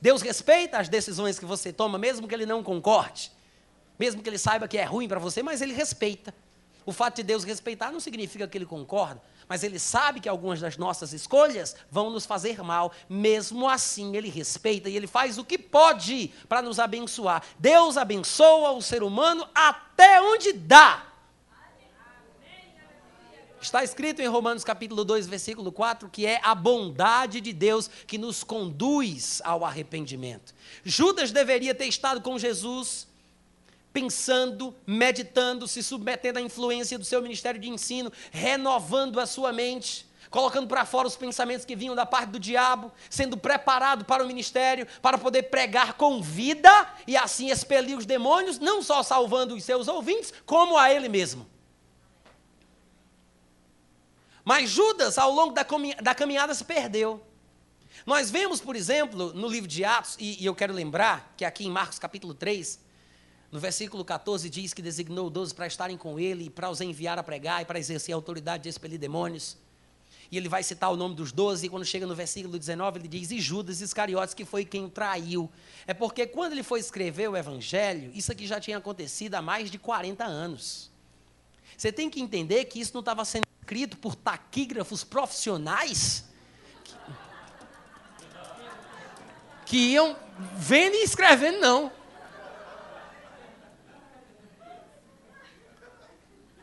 Deus 0.00 0.22
respeita 0.22 0.78
as 0.78 0.88
decisões 0.88 1.38
que 1.38 1.44
você 1.44 1.72
toma, 1.72 1.98
mesmo 1.98 2.26
que 2.26 2.34
ele 2.34 2.46
não 2.46 2.62
concorde, 2.62 3.30
mesmo 3.98 4.22
que 4.22 4.28
ele 4.28 4.38
saiba 4.38 4.66
que 4.66 4.78
é 4.78 4.84
ruim 4.84 5.08
para 5.08 5.18
você, 5.18 5.42
mas 5.42 5.60
ele 5.60 5.74
respeita. 5.74 6.34
O 6.86 6.92
fato 6.92 7.16
de 7.16 7.22
Deus 7.22 7.44
respeitar 7.44 7.90
não 7.90 8.00
significa 8.00 8.46
que 8.46 8.56
ele 8.56 8.64
concorda, 8.64 9.20
mas 9.48 9.62
ele 9.62 9.78
sabe 9.78 10.20
que 10.20 10.28
algumas 10.28 10.60
das 10.60 10.76
nossas 10.76 11.12
escolhas 11.12 11.76
vão 11.90 12.10
nos 12.10 12.26
fazer 12.26 12.62
mal. 12.62 12.92
Mesmo 13.08 13.68
assim, 13.68 14.16
ele 14.16 14.28
respeita 14.28 14.88
e 14.88 14.96
ele 14.96 15.06
faz 15.06 15.38
o 15.38 15.44
que 15.44 15.56
pode 15.56 16.32
para 16.48 16.62
nos 16.62 16.78
abençoar. 16.78 17.42
Deus 17.58 17.96
abençoa 17.96 18.72
o 18.72 18.82
ser 18.82 19.02
humano 19.02 19.48
até 19.54 20.20
onde 20.20 20.52
dá. 20.52 21.06
Está 23.60 23.82
escrito 23.82 24.20
em 24.20 24.28
Romanos 24.28 24.62
capítulo 24.62 25.04
2, 25.04 25.26
versículo 25.26 25.72
4, 25.72 26.08
que 26.08 26.26
é 26.26 26.40
a 26.42 26.54
bondade 26.54 27.40
de 27.40 27.52
Deus 27.52 27.90
que 28.06 28.18
nos 28.18 28.44
conduz 28.44 29.40
ao 29.44 29.64
arrependimento. 29.64 30.54
Judas 30.84 31.32
deveria 31.32 31.74
ter 31.74 31.86
estado 31.86 32.20
com 32.20 32.38
Jesus 32.38 33.08
pensando, 33.96 34.76
meditando, 34.86 35.66
se 35.66 35.82
submetendo 35.82 36.38
à 36.38 36.42
influência 36.42 36.98
do 36.98 37.04
seu 37.06 37.22
ministério 37.22 37.58
de 37.58 37.70
ensino, 37.70 38.12
renovando 38.30 39.18
a 39.18 39.24
sua 39.24 39.54
mente 39.54 40.06
colocando 40.28 40.66
para 40.66 40.84
fora 40.84 41.06
os 41.06 41.16
pensamentos 41.16 41.64
que 41.64 41.76
vinham 41.76 41.94
da 41.94 42.04
parte 42.04 42.30
do 42.30 42.38
diabo, 42.38 42.92
sendo 43.08 43.38
preparado 43.38 44.04
para 44.04 44.22
o 44.22 44.26
ministério, 44.26 44.86
para 45.00 45.16
poder 45.16 45.44
pregar 45.44 45.94
com 45.94 46.20
vida 46.20 46.68
e 47.06 47.16
assim 47.16 47.48
expelir 47.48 47.96
os 47.96 48.04
demônios, 48.04 48.58
não 48.58 48.82
só 48.82 49.02
salvando 49.02 49.54
os 49.54 49.64
seus 49.64 49.88
ouvintes, 49.88 50.34
como 50.44 50.76
a 50.76 50.92
ele 50.92 51.08
mesmo. 51.08 51.46
Mas 54.44 54.68
Judas, 54.68 55.16
ao 55.16 55.30
longo 55.30 55.54
da 55.54 56.14
caminhada, 56.14 56.52
se 56.52 56.64
perdeu. 56.64 57.24
Nós 58.04 58.30
vemos, 58.30 58.60
por 58.60 58.76
exemplo, 58.76 59.32
no 59.32 59.48
livro 59.48 59.68
de 59.68 59.84
Atos, 59.84 60.16
e, 60.18 60.44
eu 60.44 60.54
quero 60.54 60.74
lembrar 60.74 61.32
que 61.36 61.46
aqui 61.46 61.64
em 61.64 61.70
Marcos 61.70 61.98
capítulo 61.98 62.34
3, 62.34 62.84
no 63.56 63.60
versículo 63.60 64.04
14, 64.04 64.50
diz 64.50 64.74
que 64.74 64.82
designou 64.82 65.30
doze 65.30 65.54
para 65.54 65.66
estarem 65.66 65.96
com 65.96 66.20
ele, 66.20 66.50
para 66.50 66.68
os 66.68 66.82
enviar 66.82 67.18
a 67.18 67.22
pregar 67.22 67.62
e 67.62 67.64
para 67.64 67.78
exercer 67.78 68.12
a 68.12 68.16
autoridade 68.16 68.64
de 68.64 68.68
expelir 68.68 68.98
demônios. 68.98 69.56
E 70.30 70.36
ele 70.36 70.46
vai 70.46 70.62
citar 70.62 70.92
o 70.92 70.96
nome 70.96 71.14
dos 71.14 71.32
doze, 71.32 71.64
e 71.64 71.70
quando 71.70 71.82
chega 71.82 72.06
no 72.06 72.14
versículo 72.14 72.58
19, 72.58 72.98
ele 72.98 73.08
diz: 73.08 73.30
E 73.30 73.40
Judas 73.40 73.80
Iscariotes, 73.80 74.34
que 74.34 74.44
foi 74.44 74.66
quem 74.66 74.84
o 74.84 74.90
traiu. 74.90 75.50
É 75.86 75.94
porque 75.94 76.26
quando 76.26 76.52
ele 76.52 76.62
foi 76.62 76.80
escrever 76.80 77.30
o 77.30 77.36
evangelho, 77.36 78.10
isso 78.12 78.30
aqui 78.30 78.46
já 78.46 78.60
tinha 78.60 78.76
acontecido 78.76 79.36
há 79.36 79.40
mais 79.40 79.70
de 79.70 79.78
40 79.78 80.22
anos. 80.22 80.90
Você 81.78 81.90
tem 81.90 82.10
que 82.10 82.20
entender 82.20 82.66
que 82.66 82.78
isso 82.78 82.92
não 82.92 83.00
estava 83.00 83.24
sendo 83.24 83.46
escrito 83.62 83.96
por 83.96 84.14
taquígrafos 84.14 85.02
profissionais 85.02 86.26
que, 86.84 86.94
que 89.64 89.78
iam 89.92 90.14
vendo 90.58 90.94
e 90.96 91.04
escrevendo, 91.04 91.58
não. 91.58 91.90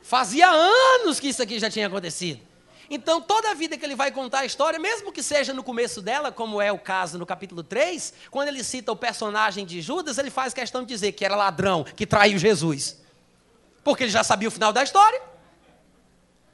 Fazia 0.03 0.49
anos 0.49 1.17
que 1.17 1.29
isso 1.29 1.41
aqui 1.41 1.57
já 1.57 1.69
tinha 1.69 1.87
acontecido. 1.87 2.41
Então, 2.89 3.21
toda 3.21 3.49
a 3.49 3.53
vida 3.53 3.77
que 3.77 3.85
ele 3.85 3.95
vai 3.95 4.11
contar 4.11 4.39
a 4.39 4.45
história, 4.45 4.77
mesmo 4.77 5.13
que 5.13 5.23
seja 5.23 5.53
no 5.53 5.63
começo 5.63 6.01
dela, 6.01 6.29
como 6.29 6.61
é 6.61 6.71
o 6.71 6.77
caso 6.77 7.17
no 7.17 7.25
capítulo 7.25 7.63
3, 7.63 8.13
quando 8.29 8.49
ele 8.49 8.63
cita 8.63 8.91
o 8.91 8.95
personagem 8.97 9.65
de 9.65 9.81
Judas, 9.81 10.17
ele 10.17 10.29
faz 10.29 10.53
questão 10.53 10.81
de 10.81 10.89
dizer 10.89 11.13
que 11.13 11.23
era 11.23 11.37
ladrão, 11.37 11.85
que 11.85 12.05
traiu 12.05 12.37
Jesus. 12.37 13.01
Porque 13.81 14.03
ele 14.03 14.11
já 14.11 14.25
sabia 14.25 14.49
o 14.49 14.51
final 14.51 14.73
da 14.73 14.83
história. 14.83 15.21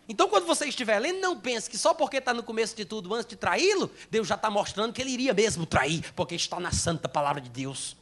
Então, 0.07 0.29
quando 0.29 0.45
você 0.45 0.67
estiver 0.67 0.99
lendo, 0.99 1.19
não 1.19 1.39
pense 1.39 1.67
que 1.69 1.77
só 1.77 1.93
porque 1.93 2.17
está 2.17 2.33
no 2.33 2.43
começo 2.43 2.75
de 2.75 2.85
tudo, 2.85 3.13
antes 3.13 3.27
de 3.27 3.35
traí-lo, 3.35 3.91
Deus 4.11 4.27
já 4.27 4.35
está 4.35 4.49
mostrando 4.51 4.93
que 4.93 5.01
ele 5.01 5.11
iria 5.11 5.33
mesmo 5.33 5.65
trair, 5.65 6.13
porque 6.13 6.35
está 6.35 6.59
na 6.59 6.71
santa 6.71 7.09
palavra 7.09 7.41
de 7.41 7.49
Deus. 7.49 7.97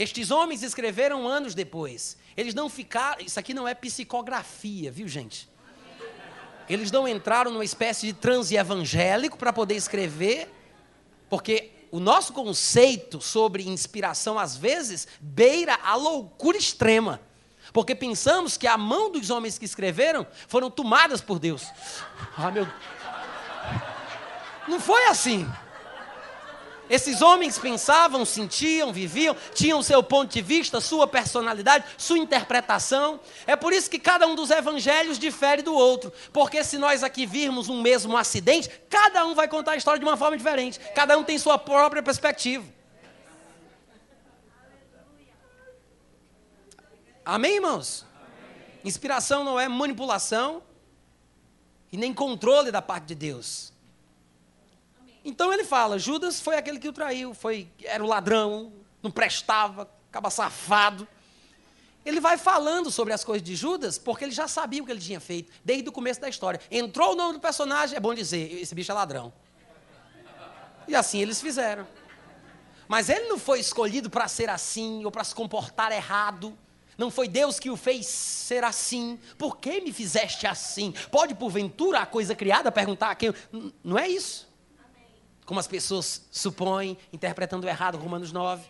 Estes 0.00 0.30
homens 0.30 0.62
escreveram 0.62 1.28
anos 1.28 1.54
depois. 1.54 2.16
Eles 2.34 2.54
não 2.54 2.70
ficaram. 2.70 3.22
Isso 3.22 3.38
aqui 3.38 3.52
não 3.52 3.68
é 3.68 3.74
psicografia, 3.74 4.90
viu, 4.90 5.06
gente? 5.06 5.46
Eles 6.66 6.90
não 6.90 7.06
entraram 7.06 7.50
numa 7.50 7.66
espécie 7.66 8.06
de 8.06 8.14
transe 8.14 8.56
evangélico 8.56 9.36
para 9.36 9.52
poder 9.52 9.74
escrever, 9.74 10.50
porque 11.28 11.70
o 11.90 12.00
nosso 12.00 12.32
conceito 12.32 13.20
sobre 13.20 13.68
inspiração, 13.68 14.38
às 14.38 14.56
vezes, 14.56 15.06
beira 15.20 15.78
a 15.82 15.96
loucura 15.96 16.56
extrema. 16.56 17.20
Porque 17.70 17.94
pensamos 17.94 18.56
que 18.56 18.66
a 18.66 18.78
mão 18.78 19.12
dos 19.12 19.28
homens 19.28 19.58
que 19.58 19.66
escreveram 19.66 20.26
foram 20.48 20.70
tomadas 20.70 21.20
por 21.20 21.38
Deus. 21.38 21.66
Ah, 22.38 22.50
meu. 22.50 22.66
Não 24.66 24.80
foi 24.80 25.04
assim. 25.08 25.46
Esses 26.90 27.22
homens 27.22 27.56
pensavam, 27.56 28.24
sentiam, 28.24 28.92
viviam, 28.92 29.36
tinham 29.54 29.80
seu 29.80 30.02
ponto 30.02 30.32
de 30.32 30.42
vista, 30.42 30.80
sua 30.80 31.06
personalidade, 31.06 31.84
sua 31.96 32.18
interpretação. 32.18 33.20
É 33.46 33.54
por 33.54 33.72
isso 33.72 33.88
que 33.88 33.98
cada 33.98 34.26
um 34.26 34.34
dos 34.34 34.50
evangelhos 34.50 35.16
difere 35.16 35.62
do 35.62 35.72
outro. 35.72 36.12
Porque 36.32 36.64
se 36.64 36.76
nós 36.78 37.04
aqui 37.04 37.24
virmos 37.24 37.68
um 37.68 37.80
mesmo 37.80 38.16
acidente, 38.16 38.68
cada 38.90 39.24
um 39.24 39.36
vai 39.36 39.46
contar 39.46 39.72
a 39.72 39.76
história 39.76 40.00
de 40.00 40.04
uma 40.04 40.16
forma 40.16 40.36
diferente. 40.36 40.80
Cada 40.92 41.16
um 41.16 41.22
tem 41.22 41.38
sua 41.38 41.56
própria 41.56 42.02
perspectiva. 42.02 42.66
Amém, 47.24 47.54
irmãos? 47.54 48.04
Inspiração 48.84 49.44
não 49.44 49.60
é 49.60 49.68
manipulação 49.68 50.60
e 51.92 51.96
nem 51.96 52.12
controle 52.12 52.72
da 52.72 52.82
parte 52.82 53.06
de 53.06 53.14
Deus. 53.14 53.72
Então 55.30 55.52
ele 55.52 55.64
fala: 55.64 55.96
Judas 55.96 56.40
foi 56.40 56.56
aquele 56.56 56.80
que 56.80 56.88
o 56.88 56.92
traiu, 56.92 57.32
foi, 57.32 57.68
era 57.84 58.02
o 58.02 58.06
ladrão, 58.06 58.72
não 59.00 59.12
prestava, 59.12 59.88
acaba 60.08 60.28
safado. 60.28 61.06
Ele 62.04 62.18
vai 62.18 62.36
falando 62.36 62.90
sobre 62.90 63.12
as 63.12 63.22
coisas 63.22 63.46
de 63.46 63.54
Judas, 63.54 63.96
porque 63.96 64.24
ele 64.24 64.32
já 64.32 64.48
sabia 64.48 64.82
o 64.82 64.86
que 64.86 64.90
ele 64.90 65.00
tinha 65.00 65.20
feito, 65.20 65.52
desde 65.64 65.88
o 65.88 65.92
começo 65.92 66.20
da 66.20 66.28
história. 66.28 66.60
Entrou 66.68 67.12
o 67.12 67.14
nome 67.14 67.34
do 67.34 67.40
personagem, 67.40 67.96
é 67.96 68.00
bom 68.00 68.12
dizer, 68.12 68.60
esse 68.60 68.74
bicho 68.74 68.90
é 68.90 68.94
ladrão. 68.94 69.32
E 70.88 70.96
assim 70.96 71.20
eles 71.20 71.40
fizeram. 71.40 71.86
Mas 72.88 73.08
ele 73.08 73.28
não 73.28 73.38
foi 73.38 73.60
escolhido 73.60 74.10
para 74.10 74.26
ser 74.26 74.50
assim, 74.50 75.04
ou 75.04 75.12
para 75.12 75.22
se 75.22 75.32
comportar 75.32 75.92
errado. 75.92 76.58
Não 76.98 77.08
foi 77.08 77.28
Deus 77.28 77.60
que 77.60 77.70
o 77.70 77.76
fez 77.76 78.06
ser 78.06 78.64
assim. 78.64 79.16
Por 79.38 79.58
que 79.58 79.80
me 79.80 79.92
fizeste 79.92 80.44
assim? 80.44 80.92
Pode, 81.08 81.36
porventura, 81.36 82.00
a 82.00 82.06
coisa 82.06 82.34
criada 82.34 82.72
perguntar 82.72 83.12
a 83.12 83.14
quem. 83.14 83.32
Não 83.84 83.96
é 83.96 84.08
isso 84.08 84.49
como 85.50 85.58
as 85.58 85.66
pessoas 85.66 86.28
supõem, 86.30 86.96
interpretando 87.12 87.66
errado 87.66 87.98
Romanos 87.98 88.30
9. 88.30 88.64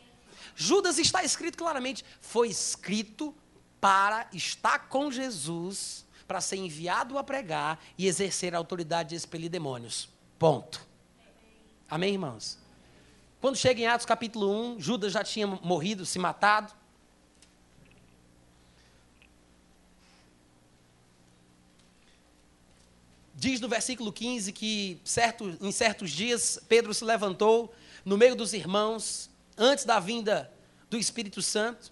Judas 0.56 0.96
está 0.98 1.22
escrito 1.22 1.58
claramente, 1.58 2.02
foi 2.22 2.48
escrito 2.48 3.34
para 3.78 4.26
estar 4.32 4.88
com 4.88 5.12
Jesus, 5.12 6.06
para 6.26 6.40
ser 6.40 6.56
enviado 6.56 7.18
a 7.18 7.22
pregar 7.22 7.78
e 7.98 8.06
exercer 8.06 8.54
a 8.54 8.56
autoridade 8.56 9.10
de 9.10 9.16
expelir 9.16 9.50
demônios. 9.50 10.08
Ponto. 10.38 10.80
Amém, 11.86 12.14
irmãos? 12.14 12.56
Quando 13.42 13.56
chega 13.56 13.82
em 13.82 13.86
Atos 13.86 14.06
capítulo 14.06 14.50
1, 14.50 14.80
Judas 14.80 15.12
já 15.12 15.22
tinha 15.22 15.46
morrido, 15.46 16.06
se 16.06 16.18
matado. 16.18 16.72
Diz 23.40 23.58
no 23.58 23.70
versículo 23.70 24.12
15 24.12 24.52
que 24.52 25.00
certo, 25.02 25.56
em 25.62 25.72
certos 25.72 26.10
dias 26.10 26.60
Pedro 26.68 26.92
se 26.92 27.02
levantou 27.02 27.74
no 28.04 28.18
meio 28.18 28.36
dos 28.36 28.52
irmãos, 28.52 29.30
antes 29.56 29.86
da 29.86 29.98
vinda 29.98 30.52
do 30.90 30.98
Espírito 30.98 31.40
Santo. 31.40 31.90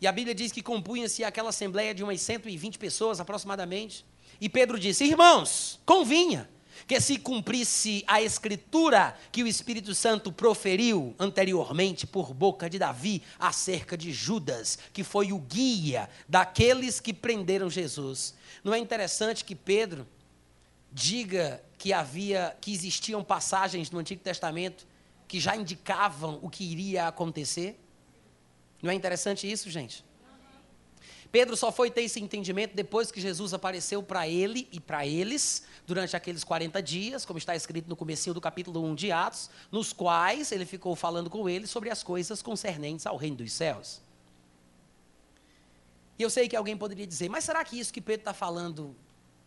E 0.00 0.06
a 0.06 0.12
Bíblia 0.12 0.34
diz 0.34 0.50
que 0.50 0.62
compunha-se 0.62 1.22
aquela 1.24 1.50
assembleia 1.50 1.94
de 1.94 2.02
umas 2.02 2.22
120 2.22 2.78
pessoas 2.78 3.20
aproximadamente. 3.20 4.02
E 4.40 4.48
Pedro 4.48 4.78
disse: 4.78 5.04
Irmãos, 5.04 5.78
convinha 5.84 6.48
que 6.86 7.00
se 7.00 7.18
cumprisse 7.18 8.04
a 8.06 8.22
escritura 8.22 9.16
que 9.32 9.42
o 9.42 9.46
Espírito 9.46 9.94
Santo 9.94 10.32
proferiu 10.32 11.14
anteriormente 11.18 12.06
por 12.06 12.32
boca 12.32 12.68
de 12.68 12.78
Davi 12.78 13.22
acerca 13.38 13.96
de 13.96 14.12
Judas, 14.12 14.78
que 14.92 15.04
foi 15.04 15.32
o 15.32 15.38
guia 15.38 16.08
daqueles 16.28 17.00
que 17.00 17.12
prenderam 17.12 17.68
Jesus. 17.68 18.34
Não 18.62 18.74
é 18.74 18.78
interessante 18.78 19.44
que 19.44 19.54
Pedro 19.54 20.06
diga 20.92 21.62
que 21.76 21.92
havia 21.92 22.56
que 22.60 22.72
existiam 22.72 23.22
passagens 23.22 23.90
no 23.90 23.98
Antigo 23.98 24.22
Testamento 24.22 24.86
que 25.26 25.38
já 25.38 25.54
indicavam 25.54 26.38
o 26.42 26.48
que 26.48 26.64
iria 26.64 27.06
acontecer? 27.06 27.78
Não 28.82 28.90
é 28.90 28.94
interessante 28.94 29.50
isso, 29.50 29.70
gente? 29.70 30.04
Pedro 31.30 31.56
só 31.56 31.70
foi 31.70 31.90
ter 31.90 32.02
esse 32.02 32.20
entendimento 32.20 32.74
depois 32.74 33.10
que 33.10 33.20
Jesus 33.20 33.52
apareceu 33.52 34.02
para 34.02 34.26
ele 34.26 34.66
e 34.72 34.80
para 34.80 35.06
eles 35.06 35.64
durante 35.86 36.16
aqueles 36.16 36.42
40 36.42 36.82
dias, 36.82 37.24
como 37.24 37.38
está 37.38 37.54
escrito 37.54 37.88
no 37.88 37.96
começo 37.96 38.32
do 38.32 38.40
capítulo 38.40 38.82
1 38.84 38.94
de 38.94 39.12
Atos, 39.12 39.50
nos 39.70 39.92
quais 39.92 40.52
ele 40.52 40.64
ficou 40.64 40.96
falando 40.96 41.28
com 41.28 41.48
eles 41.48 41.70
sobre 41.70 41.90
as 41.90 42.02
coisas 42.02 42.40
concernentes 42.40 43.06
ao 43.06 43.16
reino 43.16 43.36
dos 43.36 43.52
céus. 43.52 44.00
E 46.18 46.22
eu 46.22 46.30
sei 46.30 46.48
que 46.48 46.56
alguém 46.56 46.76
poderia 46.76 47.06
dizer, 47.06 47.28
mas 47.28 47.44
será 47.44 47.62
que 47.62 47.78
isso 47.78 47.92
que 47.92 48.00
Pedro 48.00 48.22
está 48.22 48.34
falando 48.34 48.96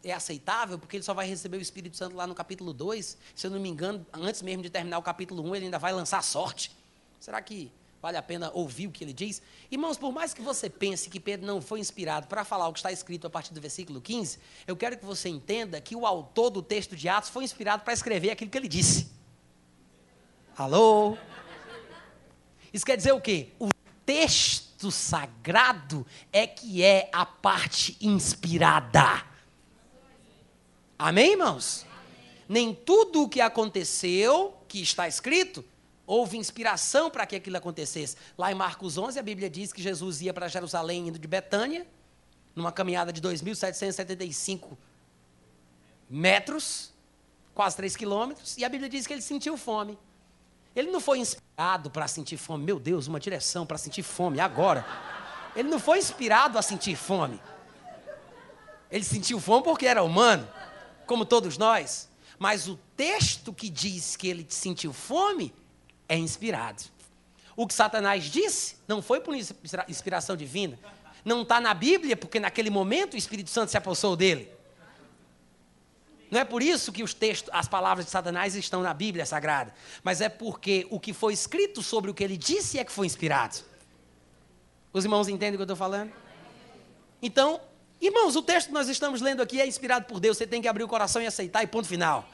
é 0.03 0.13
aceitável? 0.13 0.79
Porque 0.79 0.97
ele 0.97 1.03
só 1.03 1.13
vai 1.13 1.27
receber 1.27 1.57
o 1.57 1.61
Espírito 1.61 1.97
Santo 1.97 2.15
lá 2.15 2.25
no 2.25 2.33
capítulo 2.33 2.73
2. 2.73 3.17
Se 3.35 3.47
eu 3.47 3.51
não 3.51 3.59
me 3.59 3.67
engano, 3.67 4.05
antes 4.13 4.41
mesmo 4.41 4.63
de 4.63 4.69
terminar 4.69 4.99
o 4.99 5.01
capítulo 5.01 5.43
1, 5.49 5.55
ele 5.55 5.65
ainda 5.65 5.79
vai 5.79 5.91
lançar 5.91 6.23
sorte. 6.23 6.71
Será 7.19 7.41
que 7.41 7.71
vale 8.01 8.17
a 8.17 8.21
pena 8.21 8.49
ouvir 8.53 8.87
o 8.87 8.91
que 8.91 9.03
ele 9.03 9.13
diz? 9.13 9.41
Irmãos, 9.69 9.97
por 9.97 10.11
mais 10.11 10.33
que 10.33 10.41
você 10.41 10.69
pense 10.69 11.09
que 11.09 11.19
Pedro 11.19 11.45
não 11.45 11.61
foi 11.61 11.79
inspirado 11.79 12.27
para 12.27 12.43
falar 12.43 12.67
o 12.67 12.73
que 12.73 12.79
está 12.79 12.91
escrito 12.91 13.27
a 13.27 13.29
partir 13.29 13.53
do 13.53 13.61
versículo 13.61 14.01
15, 14.01 14.39
eu 14.65 14.75
quero 14.75 14.97
que 14.97 15.05
você 15.05 15.29
entenda 15.29 15.79
que 15.79 15.95
o 15.95 16.05
autor 16.05 16.49
do 16.49 16.63
texto 16.63 16.95
de 16.95 17.07
Atos 17.07 17.29
foi 17.29 17.43
inspirado 17.43 17.83
para 17.83 17.93
escrever 17.93 18.31
aquilo 18.31 18.49
que 18.49 18.57
ele 18.57 18.67
disse. 18.67 19.11
Alô? 20.57 21.15
Isso 22.73 22.85
quer 22.85 22.97
dizer 22.97 23.11
o 23.11 23.21
quê? 23.21 23.49
O 23.59 23.69
texto 24.05 24.89
sagrado 24.89 26.05
é 26.31 26.47
que 26.47 26.83
é 26.83 27.09
a 27.13 27.25
parte 27.25 27.97
inspirada. 28.01 29.23
Amém, 30.97 31.31
irmãos? 31.31 31.85
Nem 32.47 32.73
tudo 32.73 33.23
o 33.23 33.29
que 33.29 33.41
aconteceu, 33.41 34.57
que 34.67 34.81
está 34.81 35.07
escrito, 35.07 35.63
houve 36.11 36.37
inspiração 36.37 37.09
para 37.09 37.25
que 37.25 37.37
aquilo 37.37 37.55
acontecesse. 37.55 38.17
Lá 38.37 38.51
em 38.51 38.55
Marcos 38.55 38.97
11, 38.97 39.17
a 39.17 39.23
Bíblia 39.23 39.49
diz 39.49 39.71
que 39.71 39.81
Jesus 39.81 40.21
ia 40.21 40.33
para 40.33 40.49
Jerusalém 40.49 41.07
indo 41.07 41.17
de 41.17 41.25
Betânia, 41.25 41.87
numa 42.53 42.69
caminhada 42.69 43.13
de 43.13 43.21
2.775 43.21 44.77
metros, 46.09 46.91
quase 47.55 47.77
3 47.77 47.95
quilômetros, 47.95 48.57
e 48.57 48.65
a 48.65 48.67
Bíblia 48.67 48.89
diz 48.89 49.07
que 49.07 49.13
ele 49.13 49.21
sentiu 49.21 49.55
fome. 49.55 49.97
Ele 50.75 50.91
não 50.91 50.99
foi 50.99 51.19
inspirado 51.19 51.89
para 51.89 52.09
sentir 52.09 52.35
fome, 52.35 52.65
meu 52.65 52.77
Deus, 52.77 53.07
uma 53.07 53.19
direção 53.19 53.65
para 53.65 53.77
sentir 53.77 54.03
fome 54.03 54.41
agora. 54.41 54.85
Ele 55.55 55.69
não 55.69 55.79
foi 55.79 55.99
inspirado 55.99 56.57
a 56.57 56.61
sentir 56.61 56.97
fome. 56.97 57.41
Ele 58.91 59.05
sentiu 59.05 59.39
fome 59.39 59.63
porque 59.63 59.85
era 59.85 60.03
humano, 60.03 60.45
como 61.05 61.25
todos 61.25 61.57
nós. 61.57 62.09
Mas 62.37 62.67
o 62.67 62.77
texto 62.97 63.53
que 63.53 63.69
diz 63.69 64.17
que 64.17 64.27
ele 64.27 64.45
sentiu 64.49 64.91
fome 64.91 65.53
é 66.11 66.17
inspirado. 66.17 66.83
O 67.55 67.65
que 67.65 67.73
Satanás 67.73 68.25
disse 68.25 68.75
não 68.85 69.01
foi 69.01 69.21
por 69.21 69.33
inspiração 69.33 70.35
divina. 70.35 70.77
Não 71.23 71.43
está 71.43 71.61
na 71.61 71.73
Bíblia, 71.73 72.17
porque 72.17 72.37
naquele 72.37 72.69
momento 72.69 73.13
o 73.13 73.17
Espírito 73.17 73.49
Santo 73.49 73.71
se 73.71 73.77
apossou 73.77 74.17
dele. 74.17 74.51
Não 76.29 76.37
é 76.37 76.43
por 76.43 76.61
isso 76.61 76.91
que 76.91 77.01
os 77.01 77.13
textos, 77.13 77.49
as 77.53 77.67
palavras 77.67 78.05
de 78.05 78.11
Satanás 78.11 78.55
estão 78.55 78.81
na 78.81 78.93
Bíblia 78.93 79.25
Sagrada, 79.25 79.73
mas 80.03 80.19
é 80.19 80.27
porque 80.27 80.85
o 80.89 80.99
que 80.99 81.13
foi 81.13 81.33
escrito 81.33 81.81
sobre 81.81 82.11
o 82.11 82.13
que 82.13 82.23
ele 82.23 82.35
disse 82.35 82.77
é 82.77 82.83
que 82.83 82.91
foi 82.91 83.05
inspirado. 83.05 83.59
Os 84.91 85.05
irmãos 85.05 85.29
entendem 85.29 85.53
o 85.53 85.57
que 85.57 85.61
eu 85.61 85.63
estou 85.63 85.77
falando? 85.77 86.11
Então, 87.21 87.61
irmãos, 88.01 88.35
o 88.35 88.41
texto 88.41 88.67
que 88.67 88.73
nós 88.73 88.89
estamos 88.89 89.21
lendo 89.21 89.41
aqui 89.41 89.61
é 89.61 89.67
inspirado 89.67 90.05
por 90.05 90.19
Deus, 90.19 90.37
você 90.37 90.47
tem 90.47 90.61
que 90.61 90.67
abrir 90.67 90.83
o 90.83 90.89
coração 90.89 91.21
e 91.21 91.27
aceitar, 91.27 91.63
e 91.63 91.67
ponto 91.67 91.87
final. 91.87 92.27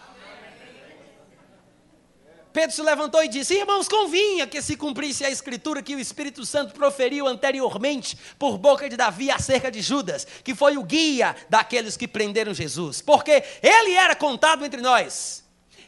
Pedro 2.58 2.76
se 2.76 2.82
levantou 2.82 3.24
e 3.24 3.28
disse: 3.28 3.54
Irmãos, 3.54 3.88
convinha 3.88 4.48
que 4.48 4.64
se 4.64 4.76
cumprisse 4.76 5.24
a 5.24 5.30
escritura 5.30 5.84
que 5.84 5.94
o 5.94 6.00
Espírito 6.00 6.44
Santo 6.44 6.74
proferiu 6.74 7.28
anteriormente 7.28 8.18
por 8.40 8.58
boca 8.58 8.90
de 8.90 8.98
Davi 8.98 9.30
acerca 9.30 9.70
de 9.70 9.80
Judas, 9.80 10.26
que 10.44 10.56
foi 10.56 10.76
o 10.76 10.82
guia 10.82 11.36
daqueles 11.48 11.96
que 11.96 12.08
prenderam 12.08 12.56
Jesus, 12.56 13.00
porque 13.00 13.44
ele 13.62 13.94
era 13.94 14.16
contado 14.16 14.66
entre 14.66 14.82
nós. 14.82 15.44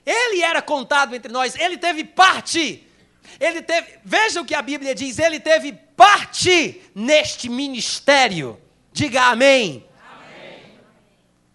Ele 0.05 0.43
era 0.43 0.61
contado 0.61 1.15
entre 1.15 1.33
nós, 1.33 1.55
ele 1.55 1.75
teve 1.75 2.03
parte. 2.03 2.87
Ele 3.39 3.63
teve, 3.63 3.87
veja 4.05 4.39
o 4.39 4.45
que 4.45 4.53
a 4.53 4.61
Bíblia 4.61 4.93
diz, 4.93 5.17
ele 5.17 5.39
teve 5.39 5.73
parte 5.73 6.83
neste 6.93 7.49
ministério. 7.49 8.61
Diga 8.93 9.23
amém. 9.23 9.89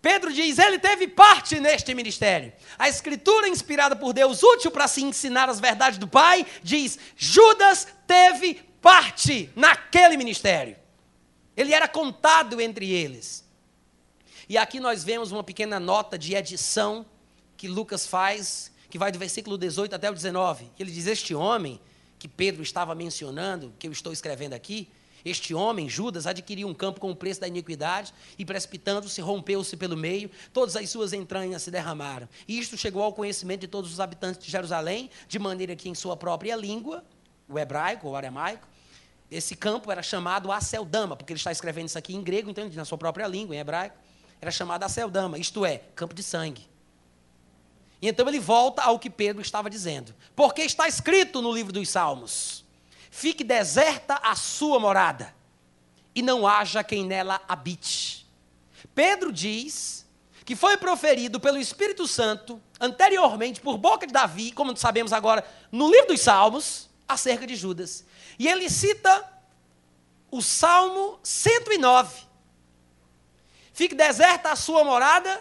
Pedro 0.02 0.32
diz: 0.32 0.58
ele 0.58 0.78
teve 0.78 1.06
parte 1.06 1.58
neste 1.60 1.94
ministério. 1.94 2.52
A 2.78 2.88
escritura 2.88 3.48
inspirada 3.48 3.94
por 3.94 4.12
Deus, 4.12 4.42
útil 4.42 4.70
para 4.70 4.88
se 4.88 5.02
ensinar 5.02 5.48
as 5.48 5.60
verdades 5.60 5.98
do 5.98 6.08
Pai, 6.08 6.46
diz: 6.62 6.98
Judas 7.16 7.88
teve 8.06 8.54
parte 8.80 9.50
naquele 9.54 10.16
ministério. 10.16 10.76
Ele 11.56 11.72
era 11.72 11.86
contado 11.86 12.60
entre 12.60 12.90
eles. 12.90 13.44
E 14.48 14.58
aqui 14.58 14.80
nós 14.80 15.04
vemos 15.04 15.32
uma 15.32 15.42
pequena 15.42 15.80
nota 15.80 16.18
de 16.18 16.34
edição 16.34 17.06
que 17.56 17.68
Lucas 17.68 18.06
faz, 18.06 18.70
que 18.90 18.98
vai 18.98 19.10
do 19.10 19.18
versículo 19.18 19.56
18 19.56 19.94
até 19.94 20.10
o 20.10 20.14
19. 20.14 20.70
Ele 20.78 20.90
diz: 20.90 21.06
Este 21.06 21.34
homem 21.34 21.80
que 22.18 22.28
Pedro 22.28 22.62
estava 22.62 22.94
mencionando, 22.94 23.72
que 23.78 23.86
eu 23.86 23.92
estou 23.92 24.12
escrevendo 24.12 24.54
aqui, 24.54 24.88
este 25.24 25.54
homem, 25.54 25.88
Judas, 25.88 26.26
adquiriu 26.26 26.68
um 26.68 26.74
campo 26.74 27.00
com 27.00 27.10
o 27.10 27.16
preço 27.16 27.40
da 27.40 27.48
iniquidade 27.48 28.12
e, 28.38 28.44
precipitando-se, 28.44 29.20
rompeu-se 29.20 29.76
pelo 29.76 29.96
meio, 29.96 30.30
todas 30.52 30.76
as 30.76 30.90
suas 30.90 31.12
entranhas 31.12 31.62
se 31.62 31.70
derramaram. 31.70 32.28
E 32.46 32.58
isto 32.58 32.76
chegou 32.76 33.02
ao 33.02 33.12
conhecimento 33.12 33.62
de 33.62 33.68
todos 33.68 33.92
os 33.92 34.00
habitantes 34.00 34.44
de 34.44 34.50
Jerusalém, 34.50 35.08
de 35.26 35.38
maneira 35.38 35.74
que, 35.74 35.88
em 35.88 35.94
sua 35.94 36.16
própria 36.16 36.54
língua, 36.54 37.02
o 37.48 37.58
hebraico 37.58 38.08
ou 38.08 38.16
aramaico, 38.16 38.68
esse 39.30 39.56
campo 39.56 39.90
era 39.90 40.02
chamado 40.02 40.52
Aceldama, 40.52 41.16
porque 41.16 41.32
ele 41.32 41.40
está 41.40 41.50
escrevendo 41.50 41.86
isso 41.86 41.98
aqui 41.98 42.14
em 42.14 42.22
grego, 42.22 42.50
então, 42.50 42.68
na 42.68 42.84
sua 42.84 42.98
própria 42.98 43.26
língua, 43.26 43.56
em 43.56 43.58
hebraico, 43.58 43.96
era 44.40 44.50
chamado 44.50 44.84
Aceldama, 44.84 45.38
isto 45.38 45.64
é, 45.64 45.78
campo 45.94 46.14
de 46.14 46.22
sangue. 46.22 46.68
E 48.02 48.08
então 48.08 48.28
ele 48.28 48.38
volta 48.38 48.82
ao 48.82 48.98
que 48.98 49.08
Pedro 49.08 49.40
estava 49.40 49.70
dizendo. 49.70 50.14
Porque 50.36 50.60
está 50.60 50.86
escrito 50.86 51.40
no 51.40 51.50
livro 51.50 51.72
dos 51.72 51.88
Salmos: 51.88 52.63
fique 53.14 53.44
deserta 53.44 54.16
a 54.24 54.34
sua 54.34 54.80
morada, 54.80 55.32
e 56.16 56.20
não 56.20 56.44
haja 56.44 56.82
quem 56.82 57.06
nela 57.06 57.40
habite. 57.48 58.26
Pedro 58.92 59.32
diz 59.32 60.04
que 60.44 60.56
foi 60.56 60.76
proferido 60.76 61.38
pelo 61.38 61.56
Espírito 61.56 62.08
Santo 62.08 62.60
anteriormente 62.80 63.60
por 63.60 63.78
boca 63.78 64.04
de 64.04 64.12
Davi, 64.12 64.50
como 64.50 64.76
sabemos 64.76 65.12
agora, 65.12 65.46
no 65.70 65.88
livro 65.88 66.08
dos 66.08 66.22
Salmos, 66.22 66.90
acerca 67.06 67.46
de 67.46 67.54
Judas. 67.54 68.04
E 68.36 68.48
ele 68.48 68.68
cita 68.68 69.32
o 70.28 70.42
Salmo 70.42 71.20
109. 71.22 72.24
Fique 73.72 73.94
deserta 73.94 74.50
a 74.50 74.56
sua 74.56 74.82
morada 74.82 75.40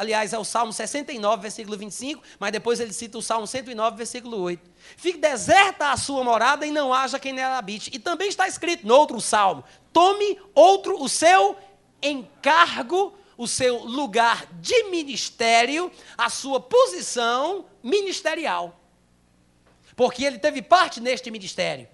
Aliás, 0.00 0.32
é 0.32 0.38
o 0.38 0.44
Salmo 0.44 0.72
69, 0.72 1.42
versículo 1.42 1.76
25, 1.76 2.22
mas 2.38 2.50
depois 2.50 2.80
ele 2.80 2.90
cita 2.90 3.18
o 3.18 3.22
Salmo 3.22 3.46
109, 3.46 3.98
versículo 3.98 4.40
8. 4.40 4.70
Fique 4.96 5.18
deserta 5.18 5.92
a 5.92 5.96
sua 5.98 6.24
morada 6.24 6.64
e 6.64 6.70
não 6.70 6.94
haja 6.94 7.18
quem 7.18 7.34
nela 7.34 7.58
habite. 7.58 7.90
E 7.92 7.98
também 7.98 8.30
está 8.30 8.48
escrito 8.48 8.86
no 8.86 8.94
outro 8.94 9.20
salmo: 9.20 9.62
tome 9.92 10.40
outro 10.54 10.98
o 11.02 11.06
seu 11.06 11.54
encargo, 12.02 13.12
o 13.36 13.46
seu 13.46 13.84
lugar 13.84 14.46
de 14.54 14.84
ministério, 14.84 15.92
a 16.16 16.30
sua 16.30 16.58
posição 16.58 17.66
ministerial. 17.82 18.80
Porque 19.94 20.24
ele 20.24 20.38
teve 20.38 20.62
parte 20.62 20.98
neste 20.98 21.30
ministério. 21.30 21.86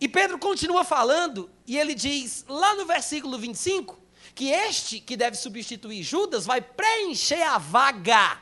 E 0.00 0.08
Pedro 0.08 0.36
continua 0.36 0.82
falando, 0.82 1.48
e 1.64 1.78
ele 1.78 1.94
diz, 1.94 2.44
lá 2.48 2.74
no 2.74 2.86
versículo 2.86 3.38
25, 3.38 3.99
que 4.40 4.48
este 4.48 5.00
que 5.00 5.18
deve 5.18 5.36
substituir 5.36 6.02
Judas 6.02 6.46
vai 6.46 6.62
preencher 6.62 7.42
a 7.42 7.58
vaga 7.58 8.40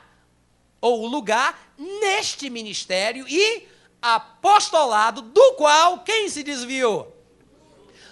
ou 0.79 1.01
o 1.01 1.07
lugar 1.07 1.73
neste 1.77 2.49
ministério 2.49 3.25
e 3.27 3.67
apostolado 4.01 5.21
do 5.21 5.55
qual 5.55 5.99
quem 6.05 6.29
se 6.29 6.41
desviou? 6.41 7.13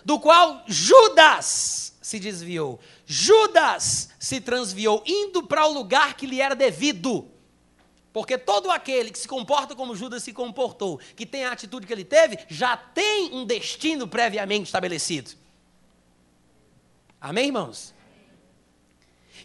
Do 0.04 0.20
qual 0.20 0.66
Judas 0.68 1.98
se 2.02 2.20
desviou. 2.20 2.78
Judas 3.06 4.10
se 4.20 4.42
transviou 4.42 5.02
indo 5.06 5.44
para 5.44 5.66
o 5.66 5.72
lugar 5.72 6.16
que 6.16 6.28
lhe 6.28 6.42
era 6.42 6.58
devido. 6.58 7.26
Porque 8.12 8.38
todo 8.38 8.70
aquele 8.70 9.12
que 9.12 9.20
se 9.20 9.30
comporta 9.30 9.74
como 9.74 9.96
Judas 9.96 10.24
se 10.24 10.34
comportou, 10.34 11.00
que 11.16 11.26
tem 11.26 11.46
a 11.46 11.54
atitude 11.54 11.88
que 11.88 11.94
ele 11.94 12.04
teve, 12.04 12.38
já 12.50 12.76
tem 12.76 13.34
um 13.34 13.46
destino 13.46 14.10
previamente 14.10 14.66
estabelecido. 14.66 15.47
Amém, 17.20 17.48
irmãos? 17.48 17.94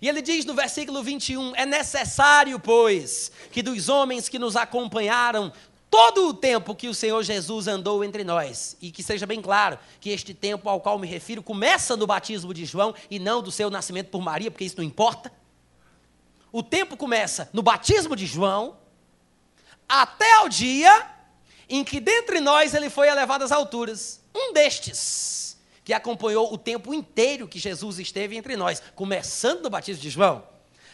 E 0.00 0.08
ele 0.08 0.20
diz 0.20 0.44
no 0.44 0.54
versículo 0.54 1.02
21: 1.02 1.54
É 1.56 1.64
necessário, 1.64 2.58
pois, 2.58 3.30
que 3.50 3.62
dos 3.62 3.88
homens 3.88 4.28
que 4.28 4.38
nos 4.38 4.56
acompanharam 4.56 5.52
todo 5.90 6.28
o 6.28 6.34
tempo 6.34 6.74
que 6.74 6.88
o 6.88 6.94
Senhor 6.94 7.22
Jesus 7.22 7.68
andou 7.68 8.02
entre 8.02 8.24
nós, 8.24 8.76
e 8.80 8.90
que 8.90 9.02
seja 9.02 9.26
bem 9.26 9.42
claro 9.42 9.78
que 10.00 10.10
este 10.10 10.32
tempo 10.32 10.68
ao 10.68 10.80
qual 10.80 10.98
me 10.98 11.06
refiro 11.06 11.42
começa 11.42 11.96
no 11.96 12.06
batismo 12.06 12.54
de 12.54 12.64
João 12.64 12.94
e 13.10 13.18
não 13.18 13.42
do 13.42 13.52
seu 13.52 13.68
nascimento 13.70 14.08
por 14.08 14.22
Maria, 14.22 14.50
porque 14.50 14.64
isso 14.64 14.78
não 14.78 14.84
importa. 14.84 15.30
O 16.50 16.62
tempo 16.62 16.96
começa 16.96 17.48
no 17.52 17.62
batismo 17.62 18.16
de 18.16 18.26
João, 18.26 18.76
até 19.88 20.32
ao 20.34 20.48
dia 20.48 21.10
em 21.68 21.84
que 21.84 22.00
dentre 22.00 22.40
nós 22.40 22.74
ele 22.74 22.90
foi 22.90 23.08
elevado 23.08 23.44
às 23.44 23.52
alturas. 23.52 24.20
Um 24.34 24.52
destes 24.52 25.41
que 25.84 25.92
acompanhou 25.92 26.52
o 26.52 26.58
tempo 26.58 26.94
inteiro 26.94 27.48
que 27.48 27.58
Jesus 27.58 27.98
esteve 27.98 28.36
entre 28.36 28.56
nós, 28.56 28.82
começando 28.94 29.62
no 29.62 29.70
batismo 29.70 30.02
de 30.02 30.10
João, 30.10 30.46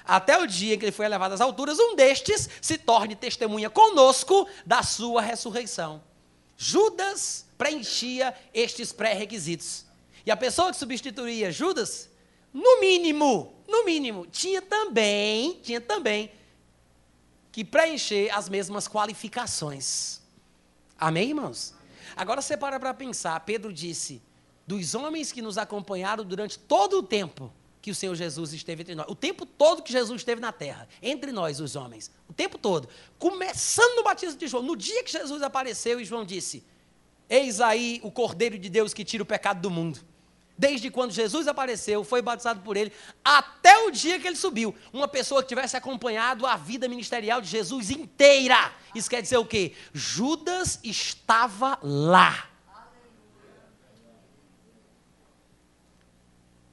até 0.05 0.39
o 0.39 0.47
dia 0.47 0.75
em 0.75 0.79
que 0.79 0.87
ele 0.87 0.93
foi 0.93 1.05
elevado 1.05 1.35
às 1.35 1.41
alturas, 1.41 1.79
um 1.79 1.95
destes 1.95 2.49
se 2.63 2.79
torne 2.79 3.15
testemunha 3.15 3.69
conosco 3.69 4.49
da 4.65 4.83
sua 4.83 5.21
ressurreição. 5.21 6.03
Judas 6.57 7.47
preenchia 7.59 8.35
estes 8.55 8.91
pré-requisitos. 8.91 9.85
E 10.25 10.31
a 10.31 10.37
pessoa 10.37 10.71
que 10.71 10.79
substituía 10.79 11.53
Judas, 11.53 12.09
no 12.53 12.81
mínimo, 12.81 13.55
no 13.69 13.85
mínimo, 13.85 14.27
tinha 14.27 14.63
também, 14.63 15.61
tinha 15.63 15.81
também 15.81 16.33
que 17.53 17.63
preencher 17.63 18.31
as 18.31 18.49
mesmas 18.49 18.89
qualificações. 18.89 20.21
Amém, 20.99 21.29
irmãos? 21.29 21.75
Agora 22.17 22.41
você 22.41 22.57
para 22.57 22.81
para 22.81 22.95
pensar, 22.95 23.39
Pedro 23.41 23.73
disse: 23.73 24.23
dos 24.69 24.95
homens 24.95 25.33
que 25.33 25.41
nos 25.41 25.57
acompanharam 25.57 26.23
durante 26.23 26.59
todo 26.59 26.99
o 26.99 27.03
tempo 27.03 27.51
que 27.81 27.91
o 27.91 27.95
Senhor 27.95 28.15
Jesus 28.15 28.53
esteve 28.53 28.83
entre 28.83 28.95
nós. 28.95 29.07
O 29.09 29.15
tempo 29.15 29.47
todo 29.47 29.83
que 29.83 29.91
Jesus 29.91 30.21
esteve 30.21 30.43
na 30.43 30.53
terra, 30.53 30.87
entre 31.01 31.33
nós, 31.33 31.59
os 31.59 31.75
homens. 31.75 32.11
O 32.29 32.35
tempo 32.35 32.59
todo. 32.59 32.87
Começando 33.19 33.97
no 33.97 34.03
batismo 34.03 34.39
de 34.39 34.47
João. 34.47 34.63
No 34.63 34.77
dia 34.77 35.03
que 35.03 35.11
Jesus 35.11 35.43
apareceu 35.43 35.99
e 35.99 36.05
João 36.05 36.23
disse: 36.23 36.63
Eis 37.31 37.63
aí 37.63 37.99
o 38.05 38.11
Cordeiro 38.11 38.59
de 38.59 38.69
Deus 38.69 38.93
que 38.93 39.07
tira 39.07 39.23
o 39.23 39.27
pecado 39.27 39.63
do 39.63 39.71
mundo. 39.71 40.01
desde 40.59 40.91
quando 40.91 41.13
Jesus 41.13 41.49
apareceu, 41.49 42.05
foi 42.05 42.21
batizado 42.21 42.61
por 42.61 42.77
ele, 42.77 42.93
até 43.25 43.79
o 43.87 43.91
dia 43.91 44.19
que 44.19 44.27
ele 44.27 44.37
subiu. 44.37 44.75
Uma 44.93 45.09
pessoa 45.09 45.41
que 45.41 45.49
tivesse 45.49 45.77
acompanhado 45.77 46.45
a 46.45 46.57
vida 46.57 46.89
ministerial 46.89 47.41
de 47.41 47.49
Jesus 47.49 47.91
inteira. 47.91 48.71
Isso 48.95 49.09
quer 49.09 49.23
dizer 49.23 49.39
o 49.39 49.47
quê? 49.47 49.73
Judas 49.95 50.79
estava 50.83 51.79
lá. 51.81 52.49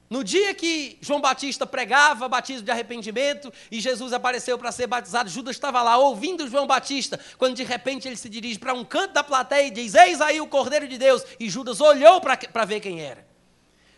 No 0.08 0.22
dia 0.22 0.54
que 0.54 0.98
João 1.00 1.20
Batista 1.20 1.66
pregava 1.66 2.28
batismo 2.28 2.62
de 2.62 2.70
arrependimento 2.70 3.52
e 3.70 3.80
Jesus 3.80 4.12
apareceu 4.12 4.56
para 4.56 4.70
ser 4.70 4.86
batizado, 4.86 5.28
Judas 5.28 5.56
estava 5.56 5.82
lá 5.82 5.96
ouvindo 5.96 6.48
João 6.48 6.66
Batista, 6.66 7.18
quando 7.36 7.56
de 7.56 7.64
repente 7.64 8.06
ele 8.06 8.16
se 8.16 8.28
dirige 8.28 8.58
para 8.58 8.72
um 8.72 8.84
canto 8.84 9.14
da 9.14 9.24
plateia 9.24 9.66
e 9.66 9.70
diz: 9.70 9.94
Eis 9.94 10.20
aí 10.20 10.40
o 10.40 10.46
Cordeiro 10.46 10.86
de 10.86 10.96
Deus. 10.96 11.24
E 11.40 11.50
Judas 11.50 11.80
olhou 11.80 12.20
para 12.20 12.64
ver 12.64 12.80
quem 12.80 13.00
era. 13.00 13.26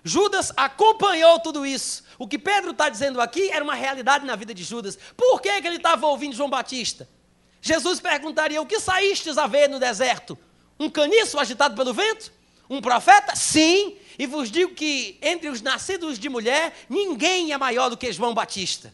Judas 0.03 0.53
acompanhou 0.57 1.39
tudo 1.41 1.67
isso. 1.67 2.03
O 2.19 2.27
que 2.27 2.39
Pedro 2.39 2.71
está 2.71 2.89
dizendo 2.89 3.21
aqui 3.21 3.51
era 3.51 3.63
uma 3.63 3.75
realidade 3.75 4.25
na 4.25 4.35
vida 4.35 4.55
de 4.55 4.65
Judas. 4.65 4.99
Por 5.17 5.43
que, 5.43 5.61
que 5.61 5.67
ele 5.67 5.77
estava 5.77 6.07
ouvindo 6.07 6.35
João 6.35 6.49
Batista? 6.49 7.07
Jesus 7.61 8.01
perguntaria: 8.01 8.63
O 8.63 8.67
que 8.67 8.81
saístes 8.81 9.37
a 9.37 9.47
ver 9.47 9.69
no 9.69 9.79
deserto? 9.79 10.39
Um 10.81 10.89
caniço 10.89 11.39
agitado 11.39 11.77
pelo 11.77 11.93
vento? 11.93 12.33
Um 12.71 12.81
profeta? 12.81 13.37
Sim. 13.37 13.97
E 14.19 14.27
vos 14.27 14.51
digo 14.51 14.75
que 14.75 15.17
entre 15.23 15.49
os 15.49 15.63
nascidos 15.63 16.19
de 16.19 16.29
mulher, 16.29 16.75
ninguém 16.89 17.53
é 17.53 17.59
maior 17.59 17.89
do 17.89 17.97
que 17.97 18.13
João 18.13 18.35
Batista. 18.35 18.93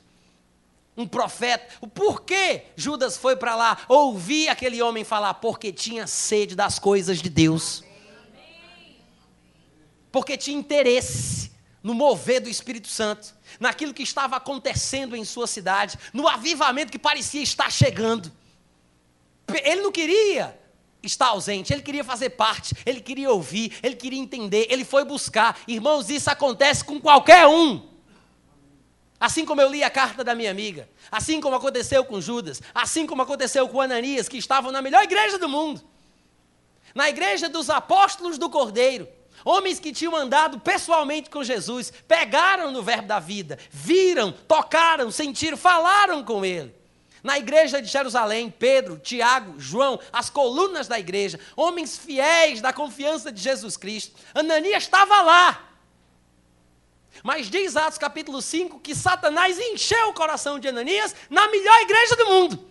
Um 0.96 1.08
profeta. 1.08 1.66
Por 1.88 2.22
que 2.22 2.62
Judas 2.76 3.16
foi 3.16 3.34
para 3.34 3.56
lá 3.56 3.78
ouvir 3.88 4.48
aquele 4.48 4.82
homem 4.82 5.02
falar? 5.02 5.34
Porque 5.34 5.72
tinha 5.72 6.06
sede 6.06 6.54
das 6.54 6.78
coisas 6.78 7.22
de 7.22 7.30
Deus. 7.30 7.82
Porque 10.12 10.36
tinha 10.36 10.56
interesse 10.56 11.50
no 11.82 11.94
mover 11.94 12.40
do 12.40 12.48
Espírito 12.48 12.88
Santo, 12.88 13.34
naquilo 13.58 13.92
que 13.92 14.02
estava 14.02 14.36
acontecendo 14.36 15.16
em 15.16 15.24
sua 15.24 15.46
cidade, 15.46 15.98
no 16.12 16.28
avivamento 16.28 16.92
que 16.92 16.98
parecia 16.98 17.42
estar 17.42 17.70
chegando. 17.70 18.30
Ele 19.48 19.82
não 19.82 19.92
queria 19.92 20.58
está 21.06 21.26
ausente, 21.26 21.72
ele 21.72 21.82
queria 21.82 22.04
fazer 22.04 22.30
parte, 22.30 22.74
ele 22.84 23.00
queria 23.00 23.30
ouvir, 23.30 23.78
ele 23.82 23.96
queria 23.96 24.18
entender, 24.18 24.66
ele 24.70 24.84
foi 24.84 25.04
buscar. 25.04 25.58
Irmãos, 25.66 26.10
isso 26.10 26.30
acontece 26.30 26.84
com 26.84 27.00
qualquer 27.00 27.46
um. 27.46 27.94
Assim 29.18 29.44
como 29.44 29.60
eu 29.60 29.70
li 29.70 29.82
a 29.82 29.90
carta 29.90 30.22
da 30.22 30.34
minha 30.34 30.50
amiga, 30.50 30.88
assim 31.10 31.40
como 31.40 31.56
aconteceu 31.56 32.04
com 32.04 32.20
Judas, 32.20 32.60
assim 32.74 33.06
como 33.06 33.22
aconteceu 33.22 33.68
com 33.68 33.80
Ananias, 33.80 34.28
que 34.28 34.36
estavam 34.36 34.70
na 34.70 34.82
melhor 34.82 35.02
igreja 35.02 35.38
do 35.38 35.48
mundo, 35.48 35.82
na 36.94 37.08
igreja 37.08 37.48
dos 37.48 37.70
apóstolos 37.70 38.36
do 38.36 38.50
Cordeiro, 38.50 39.08
homens 39.44 39.80
que 39.80 39.92
tinham 39.92 40.14
andado 40.14 40.60
pessoalmente 40.60 41.30
com 41.30 41.42
Jesus, 41.42 41.92
pegaram 42.06 42.70
no 42.70 42.82
verbo 42.82 43.08
da 43.08 43.18
vida, 43.18 43.58
viram, 43.70 44.32
tocaram, 44.32 45.10
sentiram, 45.10 45.56
falaram 45.56 46.22
com 46.22 46.44
ele. 46.44 46.74
Na 47.24 47.38
igreja 47.38 47.80
de 47.80 47.88
Jerusalém, 47.88 48.50
Pedro, 48.50 48.98
Tiago, 48.98 49.58
João, 49.58 49.98
as 50.12 50.28
colunas 50.28 50.86
da 50.86 51.00
igreja, 51.00 51.40
homens 51.56 51.96
fiéis 51.96 52.60
da 52.60 52.70
confiança 52.70 53.32
de 53.32 53.40
Jesus 53.40 53.78
Cristo. 53.78 54.14
Ananias 54.34 54.82
estava 54.82 55.22
lá. 55.22 55.70
Mas 57.22 57.48
diz 57.48 57.78
Atos 57.78 57.96
capítulo 57.96 58.42
5 58.42 58.78
que 58.78 58.94
Satanás 58.94 59.58
encheu 59.58 60.10
o 60.10 60.12
coração 60.12 60.58
de 60.58 60.68
Ananias 60.68 61.16
na 61.30 61.48
melhor 61.48 61.80
igreja 61.80 62.14
do 62.14 62.26
mundo. 62.26 62.68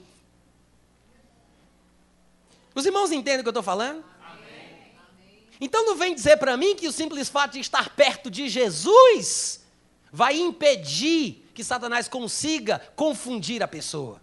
Os 2.75 2.85
irmãos 2.85 3.11
entendem 3.11 3.39
o 3.39 3.43
que 3.43 3.47
eu 3.47 3.51
estou 3.51 3.63
falando? 3.63 4.03
Amém. 4.23 5.33
Então 5.59 5.83
não 5.83 5.95
vem 5.95 6.13
dizer 6.13 6.37
para 6.37 6.55
mim 6.55 6.75
que 6.75 6.87
o 6.87 6.91
simples 6.91 7.27
fato 7.27 7.53
de 7.53 7.59
estar 7.59 7.95
perto 7.95 8.29
de 8.29 8.47
Jesus 8.47 9.63
vai 10.11 10.37
impedir 10.37 11.49
que 11.55 11.63
Satanás 11.63 12.07
consiga 12.07 12.79
confundir 12.95 13.63
a 13.63 13.67
pessoa. 13.67 14.22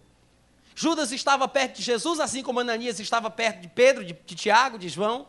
Judas 0.75 1.11
estava 1.11 1.47
perto 1.47 1.77
de 1.77 1.83
Jesus, 1.83 2.19
assim 2.19 2.41
como 2.41 2.59
Ananias 2.59 2.99
estava 2.99 3.29
perto 3.29 3.61
de 3.61 3.67
Pedro, 3.67 4.03
de, 4.05 4.13
de 4.13 4.35
Tiago, 4.35 4.77
de 4.77 4.89
João. 4.89 5.27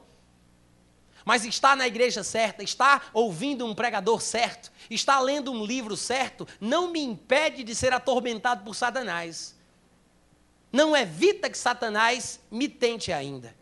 Mas 1.24 1.44
está 1.44 1.76
na 1.76 1.87
igreja 1.87 2.24
certa, 2.24 2.62
está 2.62 3.02
ouvindo 3.12 3.64
um 3.64 3.74
pregador 3.74 4.20
certo, 4.20 4.72
está 4.90 5.20
lendo 5.20 5.52
um 5.52 5.64
livro 5.64 5.96
certo, 5.96 6.46
não 6.61 6.90
me 6.90 7.00
impede 7.00 7.62
de 7.62 7.74
ser 7.74 7.92
atormentado 7.92 8.64
por 8.64 8.74
Satanás. 8.74 9.57
Não 10.72 10.96
evita 10.96 11.50
que 11.50 11.59
Satanás 11.59 12.40
me 12.50 12.68
tente 12.68 13.12
ainda. 13.12 13.55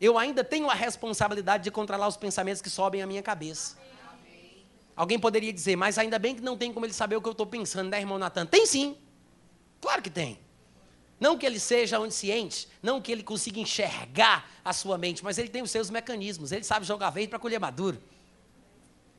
Eu 0.00 0.18
ainda 0.18 0.44
tenho 0.44 0.68
a 0.68 0.74
responsabilidade 0.74 1.64
de 1.64 1.70
controlar 1.70 2.08
os 2.08 2.16
pensamentos 2.16 2.60
que 2.60 2.70
sobem 2.70 3.02
à 3.02 3.06
minha 3.06 3.22
cabeça. 3.22 3.76
Alguém 4.94 5.18
poderia 5.18 5.52
dizer, 5.52 5.76
mas 5.76 5.96
ainda 5.96 6.18
bem 6.18 6.34
que 6.34 6.42
não 6.42 6.56
tem 6.58 6.72
como 6.72 6.84
ele 6.84 6.92
saber 6.92 7.16
o 7.16 7.22
que 7.22 7.28
eu 7.28 7.32
estou 7.32 7.46
pensando, 7.46 7.88
né, 7.88 8.00
irmão 8.00 8.18
Natan? 8.18 8.44
Tem 8.44 8.66
sim. 8.66 8.96
Claro 9.80 10.02
que 10.02 10.10
tem. 10.10 10.38
Não 11.20 11.36
que 11.36 11.44
ele 11.44 11.58
seja 11.58 11.98
onisciente, 11.98 12.68
não 12.82 13.00
que 13.00 13.10
ele 13.10 13.22
consiga 13.22 13.58
enxergar 13.58 14.48
a 14.64 14.72
sua 14.72 14.96
mente, 14.96 15.24
mas 15.24 15.36
ele 15.36 15.48
tem 15.48 15.62
os 15.62 15.70
seus 15.70 15.90
mecanismos, 15.90 16.52
ele 16.52 16.62
sabe 16.64 16.86
jogar 16.86 17.10
verde 17.10 17.28
para 17.28 17.38
colher 17.38 17.58
maduro. 17.58 18.00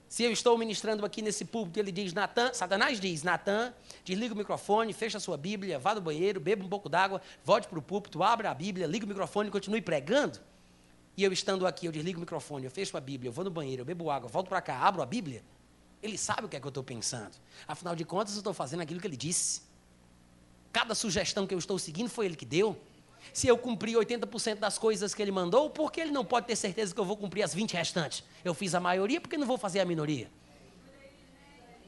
Se 0.08 0.24
eu 0.24 0.32
estou 0.32 0.58
ministrando 0.58 1.06
aqui 1.06 1.22
nesse 1.22 1.46
púlpito, 1.46 1.78
ele 1.78 1.92
diz, 1.92 2.14
Natan, 2.14 2.52
Satanás 2.52 3.00
diz, 3.00 3.22
Natan, 3.22 3.72
desliga 4.04 4.34
o 4.34 4.38
microfone, 4.38 4.92
fecha 4.92 5.18
a 5.18 5.22
sua 5.22 5.38
Bíblia, 5.38 5.78
vá 5.78 5.94
no 5.94 6.02
banheiro, 6.02 6.40
beba 6.40 6.66
um 6.66 6.70
pouco 6.70 6.90
d'água, 6.90 7.22
volte 7.44 7.68
para 7.68 7.78
o 7.78 7.82
púlpito, 7.82 8.24
abra 8.24 8.50
a 8.50 8.54
Bíblia, 8.54 8.88
liga 8.88 9.06
o 9.06 9.08
microfone 9.08 9.50
e 9.50 9.52
continue 9.52 9.82
pregando. 9.82 10.40
E 11.16 11.24
eu 11.24 11.32
estando 11.32 11.68
aqui, 11.68 11.86
eu 11.86 11.92
desligo 11.92 12.18
o 12.18 12.22
microfone, 12.22 12.66
eu 12.66 12.72
fecho 12.72 12.98
a 12.98 13.02
Bíblia, 13.02 13.30
eu 13.30 13.34
vou 13.34 13.44
no 13.44 13.52
banheiro, 13.52 13.82
eu 13.82 13.86
bebo 13.86 14.10
água, 14.10 14.28
volto 14.28 14.48
para 14.48 14.62
cá, 14.62 14.80
abro 14.80 15.02
a 15.04 15.06
Bíblia. 15.06 15.44
Ele 16.02 16.18
sabe 16.18 16.46
o 16.46 16.50
que 16.50 16.56
é 16.56 16.60
que 16.60 16.66
eu 16.66 16.70
estou 16.70 16.84
pensando. 16.84 17.36
Afinal 17.68 17.96
de 17.96 18.04
contas, 18.04 18.34
eu 18.34 18.40
estou 18.40 18.54
fazendo 18.54 18.80
aquilo 18.82 19.00
que 19.00 19.06
ele 19.06 19.18
disse. 19.18 19.69
Cada 20.72 20.94
sugestão 20.94 21.48
que 21.48 21.54
eu 21.54 21.60
estou 21.60 21.80
seguindo 21.80 22.10
foi 22.10 22.26
ele 22.26 22.36
que 22.36 22.46
deu. 22.46 22.80
Se 23.34 23.48
eu 23.48 23.58
cumpri 23.58 23.94
80% 23.94 24.56
das 24.56 24.78
coisas 24.78 25.14
que 25.14 25.22
ele 25.22 25.32
mandou, 25.32 25.70
por 25.70 25.92
que 25.92 26.02
ele 26.02 26.12
não 26.12 26.26
pode 26.26 26.48
ter 26.48 26.56
certeza 26.56 26.94
que 26.94 27.00
eu 27.00 27.06
vou 27.06 27.18
cumprir 27.18 27.44
as 27.44 27.54
20 27.54 27.74
restantes? 27.74 28.24
Eu 28.44 28.54
fiz 28.54 28.74
a 28.74 28.80
maioria, 28.80 29.20
por 29.20 29.30
que 29.30 29.38
não 29.38 29.48
vou 29.48 29.58
fazer 29.58 29.80
a 29.80 29.86
minoria? 29.86 30.30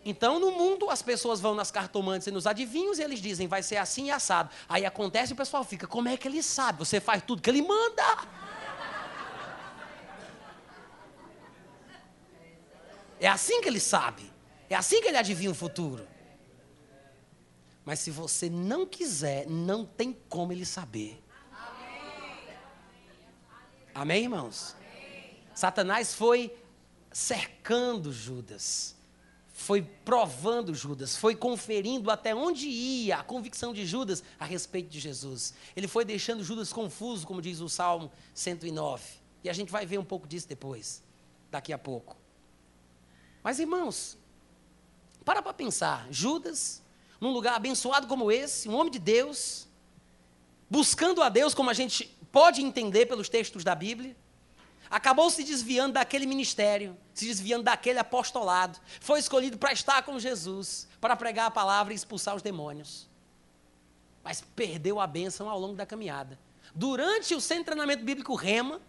Então, 0.04 0.39
no 0.39 0.52
mundo, 0.52 0.89
as 0.89 1.02
pessoas 1.02 1.39
vão 1.39 1.54
nas 1.54 1.70
cartomantes 1.70 2.28
e 2.28 2.32
nos 2.32 2.48
adivinhos 2.48 2.98
e 2.98 3.04
eles 3.04 3.22
dizem, 3.22 3.48
vai 3.48 3.62
ser 3.62 3.78
assim 3.78 4.08
e 4.08 4.12
assado. 4.12 4.50
Aí 4.67 4.84
acontece 4.84 5.32
e 5.32 5.36
o 5.36 5.38
pessoal 5.38 5.63
fica, 5.63 5.86
como 5.86 6.10
é 6.10 6.17
que 6.17 6.28
ele 6.28 6.41
sabe? 6.41 6.80
Você 6.80 7.00
faz 7.00 7.22
tudo 7.22 7.41
que 7.41 7.50
ele 7.50 7.62
manda. 7.62 8.04
É 13.20 13.28
assim 13.28 13.62
que 13.62 13.70
ele 13.70 13.80
sabe. 13.80 14.32
É 14.67 14.76
assim 14.76 15.02
que 15.02 15.08
ele 15.08 15.17
adivinha 15.17 15.52
o 15.52 15.56
futuro. 15.56 16.08
Mas 17.86 18.00
se 18.00 18.12
você 18.12 18.50
não 18.50 18.86
quiser, 18.86 19.48
não 19.48 19.86
tem 19.86 20.15
como 20.30 20.54
ele 20.54 20.65
saber. 20.65 21.22
Amém, 23.94 24.24
irmãos? 24.24 24.76
Satanás 25.54 26.13
foi 26.13 26.56
cercando 27.12 28.13
Judas, 28.13 28.96
foi 29.48 29.82
provando 29.82 30.74
Judas, 30.74 31.15
foi 31.17 31.36
conferindo 31.36 32.10
até 32.10 32.34
onde 32.34 32.67
ia 32.67 33.17
a 33.17 33.24
convicção 33.24 33.74
de 33.74 33.86
Judas 33.86 34.24
a 34.39 34.46
respeito 34.46 34.89
de 34.89 35.00
Jesus. 35.00 35.54
Ele 35.76 35.88
foi 35.88 36.06
deixando 36.06 36.44
Judas 36.44 36.72
confuso, 36.72 37.28
como 37.28 37.41
diz 37.41 37.60
o 37.60 37.67
Salmo 37.67 38.12
109. 38.34 39.04
E 39.44 39.50
a 39.50 39.54
gente 39.54 39.72
vai 39.72 39.86
ver 39.86 39.98
um 39.98 40.06
pouco 40.06 40.28
disso 40.28 40.48
depois, 40.48 41.04
daqui 41.50 41.74
a 41.74 41.78
pouco. 41.78 42.15
Mas, 43.44 43.60
irmãos, 43.60 44.17
para 45.26 45.41
para 45.41 45.54
pensar: 45.54 46.08
Judas 46.12 46.82
num 47.21 47.29
lugar 47.31 47.53
abençoado 47.53 48.07
como 48.07 48.31
esse, 48.31 48.67
um 48.67 48.75
homem 48.75 48.91
de 48.91 48.97
Deus, 48.97 49.67
buscando 50.67 51.21
a 51.21 51.29
Deus 51.29 51.53
como 51.53 51.69
a 51.69 51.73
gente 51.73 52.05
pode 52.31 52.63
entender 52.63 53.05
pelos 53.05 53.29
textos 53.29 53.63
da 53.63 53.75
Bíblia, 53.75 54.17
acabou 54.89 55.29
se 55.29 55.43
desviando 55.43 55.93
daquele 55.93 56.25
ministério, 56.25 56.97
se 57.13 57.27
desviando 57.27 57.63
daquele 57.63 57.99
apostolado, 57.99 58.79
foi 58.99 59.19
escolhido 59.19 59.57
para 59.60 59.71
estar 59.71 60.01
com 60.01 60.17
Jesus, 60.17 60.88
para 60.99 61.15
pregar 61.15 61.45
a 61.45 61.51
palavra 61.51 61.93
e 61.93 61.95
expulsar 61.95 62.36
os 62.36 62.41
demônios. 62.41 63.07
Mas 64.23 64.41
perdeu 64.55 64.99
a 64.99 65.05
bênção 65.05 65.47
ao 65.47 65.60
longo 65.60 65.75
da 65.75 65.86
caminhada. 65.86 66.39
Durante 66.73 67.36
o 67.36 67.41
seu 67.41 67.63
treinamento 67.63 68.03
bíblico 68.03 68.34
Rema, 68.34 68.81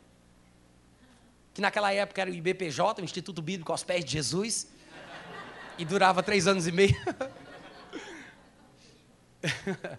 que 1.53 1.61
naquela 1.61 1.93
época 1.93 2.23
era 2.23 2.31
o 2.31 2.35
IBPJ, 2.35 3.03
o 3.03 3.05
Instituto 3.05 3.43
Bíblico 3.43 3.73
aos 3.73 3.85
Pés 3.85 4.05
de 4.05 4.13
Jesus, 4.13 4.69
e 5.77 5.85
durava 5.85 6.23
três 6.23 6.47
anos 6.47 6.67
e 6.67 6.73
meio. 6.73 6.97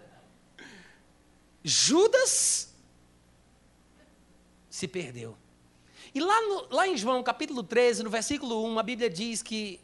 Judas 1.62 2.74
se 4.68 4.88
perdeu. 4.88 5.36
E 6.14 6.20
lá, 6.20 6.40
no, 6.42 6.68
lá 6.74 6.86
em 6.86 6.96
João 6.96 7.22
capítulo 7.22 7.62
13, 7.62 8.02
no 8.02 8.10
versículo 8.10 8.64
1, 8.66 8.78
a 8.78 8.82
Bíblia 8.82 9.10
diz 9.10 9.42
que, 9.42 9.80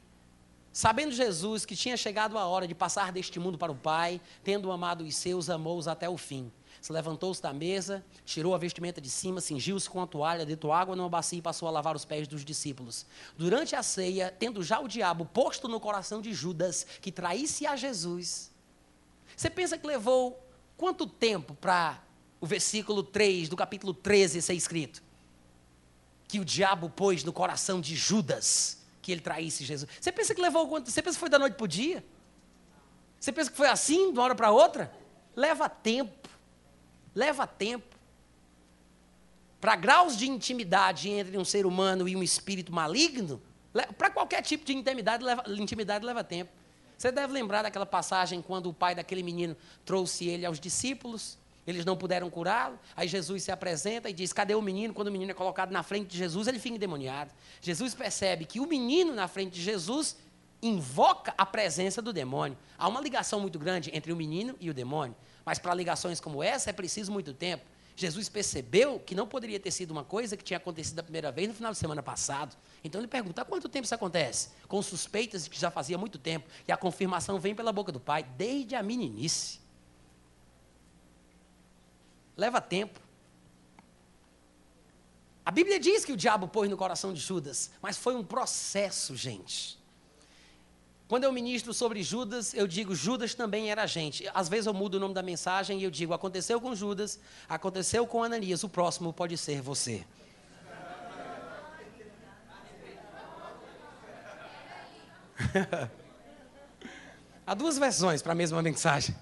sabendo 0.73 1.11
Jesus 1.13 1.65
que 1.65 1.75
tinha 1.75 1.97
chegado 1.97 2.39
a 2.39 2.47
hora 2.47 2.69
de 2.69 2.75
passar 2.75 3.11
deste 3.11 3.41
mundo 3.41 3.59
para 3.59 3.73
o 3.73 3.75
Pai, 3.75 4.21
tendo 4.45 4.71
amado 4.71 5.03
os 5.05 5.17
seus, 5.17 5.51
amou-os 5.51 5.89
até 5.89 6.09
o 6.09 6.17
fim. 6.17 6.53
se 6.81 6.93
levantou-se 6.93 7.43
da 7.43 7.53
mesa, 7.53 8.05
tirou 8.25 8.55
a 8.55 8.59
vestimenta 8.59 9.01
de 9.01 9.11
cima, 9.11 9.41
cingiu-se 9.41 9.89
com 9.89 10.01
a 10.01 10.07
toalha, 10.07 10.47
deitou 10.47 10.73
água 10.73 10.95
numa 10.95 11.09
bacia 11.09 11.39
e 11.39 11.43
passou 11.43 11.67
a 11.69 11.71
lavar 11.71 11.97
os 11.97 12.05
pés 12.05 12.29
dos 12.29 12.45
discípulos. 12.45 13.07
Durante 13.37 13.75
a 13.75 13.83
ceia, 13.83 14.35
tendo 14.39 14.63
já 14.63 14.81
o 14.81 14.89
diabo 14.89 15.25
posto 15.25 15.67
no 15.67 15.81
coração 15.81 16.21
de 16.21 16.33
Judas 16.33 16.87
que 17.01 17.11
traísse 17.11 17.67
a 17.67 17.75
Jesus, 17.75 18.50
você 19.41 19.49
pensa 19.49 19.79
que 19.79 19.87
levou 19.87 20.39
quanto 20.77 21.07
tempo 21.07 21.55
para 21.55 21.99
o 22.43 22.47
versículo 22.47 23.03
3 23.03 23.49
do 23.49 23.57
capítulo 23.57 23.95
13 23.95 24.43
ser 24.43 24.53
escrito? 24.53 25.03
Que 26.29 26.39
o 26.39 26.45
diabo 26.45 26.91
pôs 26.91 27.25
no 27.25 27.33
coração 27.33 27.81
de 27.81 27.97
Judas 27.97 28.85
que 29.01 29.11
ele 29.11 29.23
traísse 29.23 29.65
Jesus. 29.65 29.91
Você 29.99 30.13
pensa 30.13 30.35
que 30.35 30.43
levou 30.43 30.69
quanto? 30.69 30.91
Você 30.91 31.01
pensa 31.01 31.17
que 31.17 31.21
foi 31.21 31.31
da 31.31 31.39
noite 31.39 31.55
para 31.55 31.65
o 31.65 31.69
dia? 31.69 32.05
Você 33.19 33.33
pensa 33.33 33.51
que 33.51 33.57
foi 33.57 33.69
assim, 33.69 34.13
de 34.13 34.19
uma 34.19 34.25
hora 34.25 34.35
para 34.35 34.51
outra? 34.51 34.93
Leva 35.35 35.71
tempo. 35.71 36.29
Leva 37.15 37.47
tempo. 37.47 37.97
Para 39.59 39.75
graus 39.75 40.19
de 40.19 40.29
intimidade 40.29 41.09
entre 41.09 41.39
um 41.39 41.47
ser 41.47 41.65
humano 41.65 42.07
e 42.07 42.15
um 42.15 42.23
espírito 42.23 42.71
maligno, 42.75 43.41
para 43.97 44.11
qualquer 44.11 44.43
tipo 44.43 44.67
de 44.67 44.75
intimidade 44.75 45.25
leva, 45.25 45.45
intimidade 45.49 46.05
leva 46.05 46.23
tempo. 46.23 46.60
Você 47.01 47.11
deve 47.11 47.33
lembrar 47.33 47.63
daquela 47.63 47.87
passagem 47.87 48.43
quando 48.43 48.69
o 48.69 48.75
pai 48.75 48.95
daquele 48.95 49.23
menino 49.23 49.57
trouxe 49.87 50.29
ele 50.29 50.45
aos 50.45 50.61
discípulos, 50.61 51.39
eles 51.67 51.83
não 51.83 51.97
puderam 51.97 52.29
curá-lo. 52.29 52.79
Aí 52.95 53.09
Jesus 53.09 53.43
se 53.43 53.51
apresenta 53.51 54.11
e 54.11 54.13
diz: 54.13 54.35
Cadê 54.35 54.55
o 54.55 54.61
menino? 54.61 54.93
Quando 54.93 55.09
o 55.09 55.11
menino 55.11 55.31
é 55.31 55.35
colocado 55.35 55.71
na 55.71 55.83
frente 55.83 56.09
de 56.09 56.19
Jesus, 56.19 56.47
ele 56.47 56.59
fica 56.59 56.77
endemoniado. 56.77 57.31
Jesus 57.63 57.95
percebe 57.95 58.45
que 58.45 58.61
o 58.61 58.67
menino 58.67 59.15
na 59.15 59.27
frente 59.29 59.55
de 59.55 59.63
Jesus 59.63 60.15
invoca 60.63 61.33
a 61.39 61.47
presença 61.47 62.03
do 62.03 62.13
demônio. 62.13 62.59
Há 62.77 62.87
uma 62.87 63.01
ligação 63.01 63.41
muito 63.41 63.59
grande 63.59 63.91
entre 63.95 64.13
o 64.13 64.17
menino 64.17 64.55
e 64.61 64.69
o 64.69 64.75
demônio. 64.75 65.17
Mas 65.43 65.59
para 65.59 65.73
ligações 65.73 66.21
como 66.21 66.43
essa 66.43 66.69
é 66.69 66.73
preciso 66.75 67.11
muito 67.11 67.33
tempo. 67.33 67.65
Jesus 67.97 68.29
percebeu 68.29 68.99
que 68.99 69.15
não 69.15 69.27
poderia 69.27 69.61
ter 69.61 69.71
sido 69.71 69.91
uma 69.91 70.05
coisa 70.05 70.37
que 70.37 70.45
tinha 70.45 70.57
acontecido 70.57 70.99
a 71.01 71.03
primeira 71.03 71.31
vez 71.31 71.49
no 71.49 71.55
final 71.55 71.73
de 71.73 71.79
semana 71.79 72.03
passado. 72.03 72.57
Então 72.83 73.01
ele 73.01 73.09
pergunta: 73.09 73.43
há 73.43 73.45
quanto 73.45 73.69
tempo 73.69 73.85
isso 73.85 73.95
acontece? 73.95 74.51
Com 74.69 74.81
suspeitas 74.83 75.49
que 75.49 75.59
já 75.59 75.71
fazia 75.71 75.99
muito 75.99 76.19
tempo. 76.19 76.49
E 76.67 76.73
a 76.73 76.77
confirmação 76.77 77.39
vem 77.39 77.55
pela 77.55 77.73
boca 77.73 77.91
do 77.93 78.01
pai, 78.01 78.23
desde 78.23 78.75
a 78.75 78.83
meninice. 78.83 79.61
Leva 82.37 82.61
tempo. 82.61 83.01
A 85.45 85.51
Bíblia 85.51 85.81
diz 85.81 86.05
que 86.05 86.13
o 86.13 86.17
diabo 86.17 86.47
pôs 86.47 86.71
no 86.71 86.77
coração 86.77 87.13
de 87.13 87.21
Judas, 87.21 87.71
mas 87.83 87.97
foi 87.97 88.15
um 88.15 88.23
processo, 88.23 89.17
gente. 89.17 89.80
Quando 91.11 91.25
eu 91.25 91.33
ministro 91.33 91.75
sobre 91.75 92.05
Judas, 92.05 92.55
eu 92.55 92.69
digo 92.69 92.95
Judas 92.95 93.35
também 93.35 93.69
era 93.69 93.85
gente. 93.85 94.31
Às 94.33 94.49
vezes 94.49 94.67
eu 94.67 94.73
mudo 94.73 94.95
o 94.95 95.01
nome 95.01 95.13
da 95.13 95.25
mensagem 95.25 95.81
e 95.81 95.83
eu 95.83 95.91
digo 95.91 96.15
aconteceu 96.15 96.61
com 96.61 96.73
Judas, 96.73 97.19
aconteceu 97.49 98.07
com 98.07 98.23
Ananias, 98.23 98.63
o 98.63 98.69
próximo 98.69 99.13
pode 99.13 99.37
ser 99.37 99.61
você. 99.61 100.05
Há 107.45 107.55
duas 107.55 107.77
versões 107.77 108.23
para 108.23 108.31
a 108.31 108.37
mesma 108.37 108.63
mensagem. 108.63 109.13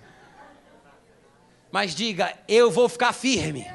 Mas 1.72 1.95
diga, 1.95 2.36
eu 2.47 2.70
vou 2.70 2.86
ficar 2.91 3.14
firme. 3.14 3.66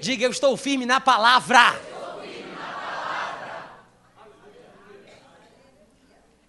Diga, 0.00 0.24
eu 0.24 0.30
estou 0.30 0.56
firme 0.56 0.86
na 0.86 1.00
palavra. 1.00 1.93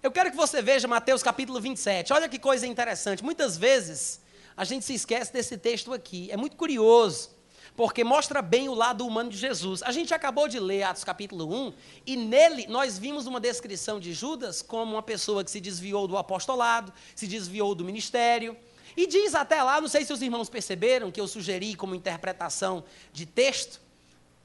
Eu 0.05 0.11
quero 0.11 0.29
que 0.29 0.37
você 0.37 0.61
veja 0.61 0.87
Mateus 0.87 1.23
capítulo 1.23 1.59
27. 1.59 2.13
Olha 2.13 2.29
que 2.29 2.37
coisa 2.37 2.67
interessante. 2.67 3.23
Muitas 3.23 3.57
vezes 3.57 4.21
a 4.55 4.63
gente 4.63 4.85
se 4.85 4.93
esquece 4.93 5.33
desse 5.33 5.57
texto 5.57 5.91
aqui. 5.91 6.29
É 6.29 6.37
muito 6.37 6.55
curioso, 6.55 7.31
porque 7.75 8.03
mostra 8.03 8.39
bem 8.39 8.69
o 8.69 8.75
lado 8.75 9.03
humano 9.03 9.31
de 9.31 9.37
Jesus. 9.37 9.81
A 9.81 9.91
gente 9.91 10.13
acabou 10.13 10.47
de 10.47 10.59
ler 10.59 10.83
Atos 10.83 11.03
capítulo 11.03 11.51
1 11.51 11.73
e 12.05 12.15
nele 12.15 12.67
nós 12.67 12.99
vimos 12.99 13.25
uma 13.25 13.39
descrição 13.39 13.99
de 13.99 14.13
Judas 14.13 14.61
como 14.61 14.93
uma 14.93 15.01
pessoa 15.01 15.43
que 15.43 15.49
se 15.49 15.59
desviou 15.59 16.07
do 16.07 16.17
apostolado, 16.17 16.93
se 17.15 17.25
desviou 17.25 17.73
do 17.73 17.83
ministério. 17.83 18.55
E 18.95 19.07
diz 19.07 19.33
até 19.33 19.63
lá, 19.63 19.81
não 19.81 19.87
sei 19.87 20.05
se 20.05 20.13
os 20.13 20.21
irmãos 20.21 20.51
perceberam, 20.51 21.09
que 21.09 21.19
eu 21.19 21.27
sugeri 21.27 21.73
como 21.73 21.95
interpretação 21.95 22.83
de 23.11 23.25
texto, 23.25 23.81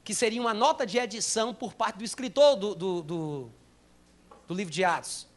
que 0.02 0.14
seria 0.14 0.40
uma 0.40 0.54
nota 0.54 0.86
de 0.86 0.96
edição 0.96 1.52
por 1.52 1.74
parte 1.74 1.98
do 1.98 2.04
escritor 2.04 2.56
do, 2.56 2.74
do, 2.74 3.02
do, 3.02 3.50
do 4.48 4.54
livro 4.54 4.72
de 4.72 4.82
Atos 4.82 5.28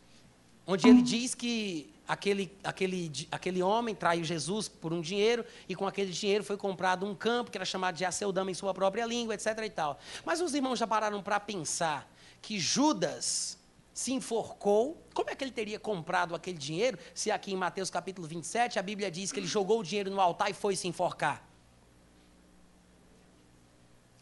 onde 0.66 0.88
ele 0.88 1.02
diz 1.02 1.36
que 1.36 1.94
aquele, 2.08 2.56
aquele, 2.64 3.12
aquele 3.32 3.64
homem 3.64 3.96
traiu 3.96 4.24
Jesus 4.24 4.68
por 4.68 4.94
um 4.94 5.02
dinheiro 5.02 5.46
e 5.68 5.76
com 5.76 5.88
aquele 5.88 6.12
dinheiro 6.12 6.44
foi 6.44 6.58
comprado 6.58 7.06
um 7.06 7.16
campo 7.16 7.52
que 7.52 7.58
era 7.58 7.66
chamado 7.66 7.96
de 7.96 8.06
Aceldama 8.06 8.52
em 8.52 8.54
sua 8.54 8.74
própria 8.74 9.06
língua, 9.06 9.34
etc. 9.34 9.58
e 9.66 9.70
tal. 9.70 10.00
Mas 10.26 10.42
os 10.42 10.54
irmãos 10.54 10.80
já 10.80 10.88
pararam 10.88 11.22
para 11.22 11.40
pensar 11.40 12.10
que 12.42 12.60
Judas 12.60 13.58
se 13.94 14.12
enforcou, 14.12 15.02
como 15.14 15.30
é 15.30 15.36
que 15.36 15.44
ele 15.44 15.52
teria 15.52 15.80
comprado 15.80 16.34
aquele 16.34 16.58
dinheiro 16.58 16.98
se 17.14 17.30
aqui 17.30 17.54
em 17.54 17.56
Mateus 17.56 17.90
capítulo 17.90 18.28
27 18.28 18.80
a 18.80 18.82
Bíblia 18.82 19.12
diz 19.12 19.32
que 19.32 19.40
ele 19.40 19.46
jogou 19.46 19.82
o 19.82 19.84
dinheiro 19.84 20.10
no 20.10 20.20
altar 20.20 20.50
e 20.50 20.54
foi 20.54 20.76
se 20.76 20.88
enforcar? 20.88 21.48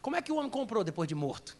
Como 0.02 0.16
é 0.16 0.20
que 0.20 0.32
o 0.32 0.36
homem 0.36 0.50
comprou 0.50 0.84
depois 0.84 1.08
de 1.08 1.14
morto? 1.14 1.56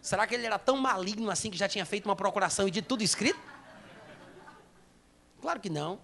Será 0.00 0.26
que 0.26 0.34
ele 0.34 0.46
era 0.46 0.58
tão 0.58 0.76
maligno 0.76 1.28
assim 1.30 1.50
que 1.50 1.56
já 1.56 1.68
tinha 1.68 1.84
feito 1.84 2.06
uma 2.06 2.16
procuração 2.16 2.68
e 2.68 2.70
de 2.70 2.80
tudo 2.80 3.02
escrito? 3.02 3.38
Claro 5.40 5.60
que 5.60 5.70
não. 5.70 6.00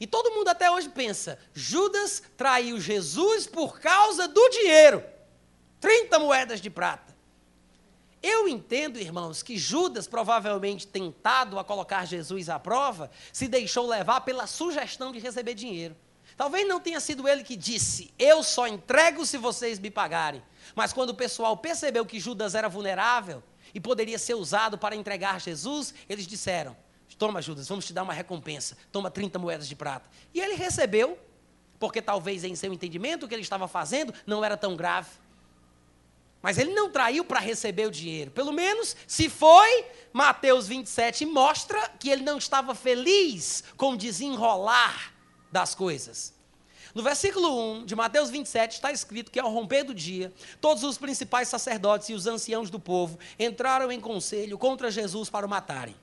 E 0.00 0.06
todo 0.06 0.32
mundo 0.32 0.48
até 0.48 0.70
hoje 0.70 0.88
pensa: 0.88 1.38
Judas 1.54 2.22
traiu 2.36 2.80
Jesus 2.80 3.46
por 3.46 3.80
causa 3.80 4.28
do 4.28 4.48
dinheiro 4.50 5.02
30 5.80 6.18
moedas 6.18 6.60
de 6.60 6.70
prata. 6.70 7.14
Eu 8.22 8.48
entendo, 8.48 8.98
irmãos, 8.98 9.42
que 9.42 9.56
Judas, 9.56 10.08
provavelmente 10.08 10.86
tentado 10.86 11.58
a 11.58 11.64
colocar 11.64 12.04
Jesus 12.04 12.48
à 12.48 12.58
prova, 12.58 13.10
se 13.32 13.46
deixou 13.46 13.86
levar 13.86 14.22
pela 14.22 14.46
sugestão 14.46 15.12
de 15.12 15.18
receber 15.18 15.54
dinheiro. 15.54 15.96
Talvez 16.36 16.66
não 16.66 16.80
tenha 16.80 16.98
sido 16.98 17.28
ele 17.28 17.44
que 17.44 17.56
disse: 17.56 18.12
Eu 18.18 18.42
só 18.42 18.66
entrego 18.66 19.24
se 19.24 19.38
vocês 19.38 19.78
me 19.78 19.90
pagarem. 19.90 20.42
Mas 20.74 20.92
quando 20.92 21.10
o 21.10 21.14
pessoal 21.14 21.56
percebeu 21.56 22.04
que 22.04 22.18
Judas 22.18 22.54
era 22.54 22.68
vulnerável 22.68 23.42
e 23.72 23.80
poderia 23.80 24.18
ser 24.18 24.34
usado 24.34 24.76
para 24.76 24.96
entregar 24.96 25.40
Jesus, 25.40 25.94
eles 26.08 26.26
disseram: 26.26 26.76
Toma, 27.18 27.40
Judas, 27.40 27.68
vamos 27.68 27.86
te 27.86 27.92
dar 27.92 28.02
uma 28.02 28.12
recompensa. 28.12 28.76
Toma 28.92 29.10
30 29.10 29.38
moedas 29.38 29.66
de 29.66 29.74
prata. 29.74 30.08
E 30.34 30.40
ele 30.40 30.54
recebeu, 30.54 31.18
porque 31.78 32.02
talvez 32.02 32.44
em 32.44 32.54
seu 32.54 32.72
entendimento 32.72 33.24
o 33.24 33.28
que 33.28 33.34
ele 33.34 33.42
estava 33.42 33.66
fazendo 33.66 34.12
não 34.26 34.44
era 34.44 34.56
tão 34.56 34.76
grave. 34.76 35.10
Mas 36.42 36.58
ele 36.58 36.74
não 36.74 36.90
traiu 36.90 37.24
para 37.24 37.40
receber 37.40 37.86
o 37.86 37.90
dinheiro. 37.90 38.30
Pelo 38.30 38.52
menos, 38.52 38.94
se 39.06 39.30
foi, 39.30 39.86
Mateus 40.12 40.68
27 40.68 41.24
mostra 41.24 41.88
que 41.98 42.10
ele 42.10 42.22
não 42.22 42.36
estava 42.36 42.74
feliz 42.74 43.64
com 43.76 43.92
o 43.92 43.96
desenrolar 43.96 45.14
das 45.50 45.74
coisas. 45.74 46.34
No 46.94 47.02
versículo 47.02 47.78
1 47.80 47.86
de 47.86 47.96
Mateus 47.96 48.30
27 48.30 48.74
está 48.74 48.92
escrito 48.92 49.30
que 49.30 49.40
ao 49.40 49.50
romper 49.50 49.84
do 49.84 49.94
dia, 49.94 50.32
todos 50.60 50.82
os 50.82 50.98
principais 50.98 51.48
sacerdotes 51.48 52.10
e 52.10 52.14
os 52.14 52.26
anciãos 52.26 52.70
do 52.70 52.78
povo 52.78 53.18
entraram 53.38 53.90
em 53.90 54.00
conselho 54.00 54.56
contra 54.56 54.90
Jesus 54.90 55.28
para 55.28 55.46
o 55.46 55.48
matarem 55.48 55.96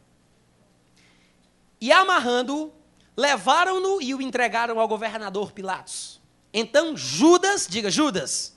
e 1.83 1.91
amarrando-o, 1.91 2.73
levaram-no 3.17 4.01
e 4.01 4.15
o 4.15 4.21
entregaram 4.21 4.79
ao 4.79 4.87
governador 4.87 5.51
Pilatos. 5.51 6.21
Então 6.53 6.95
Judas, 6.95 7.67
diga 7.69 7.91
Judas, 7.91 8.55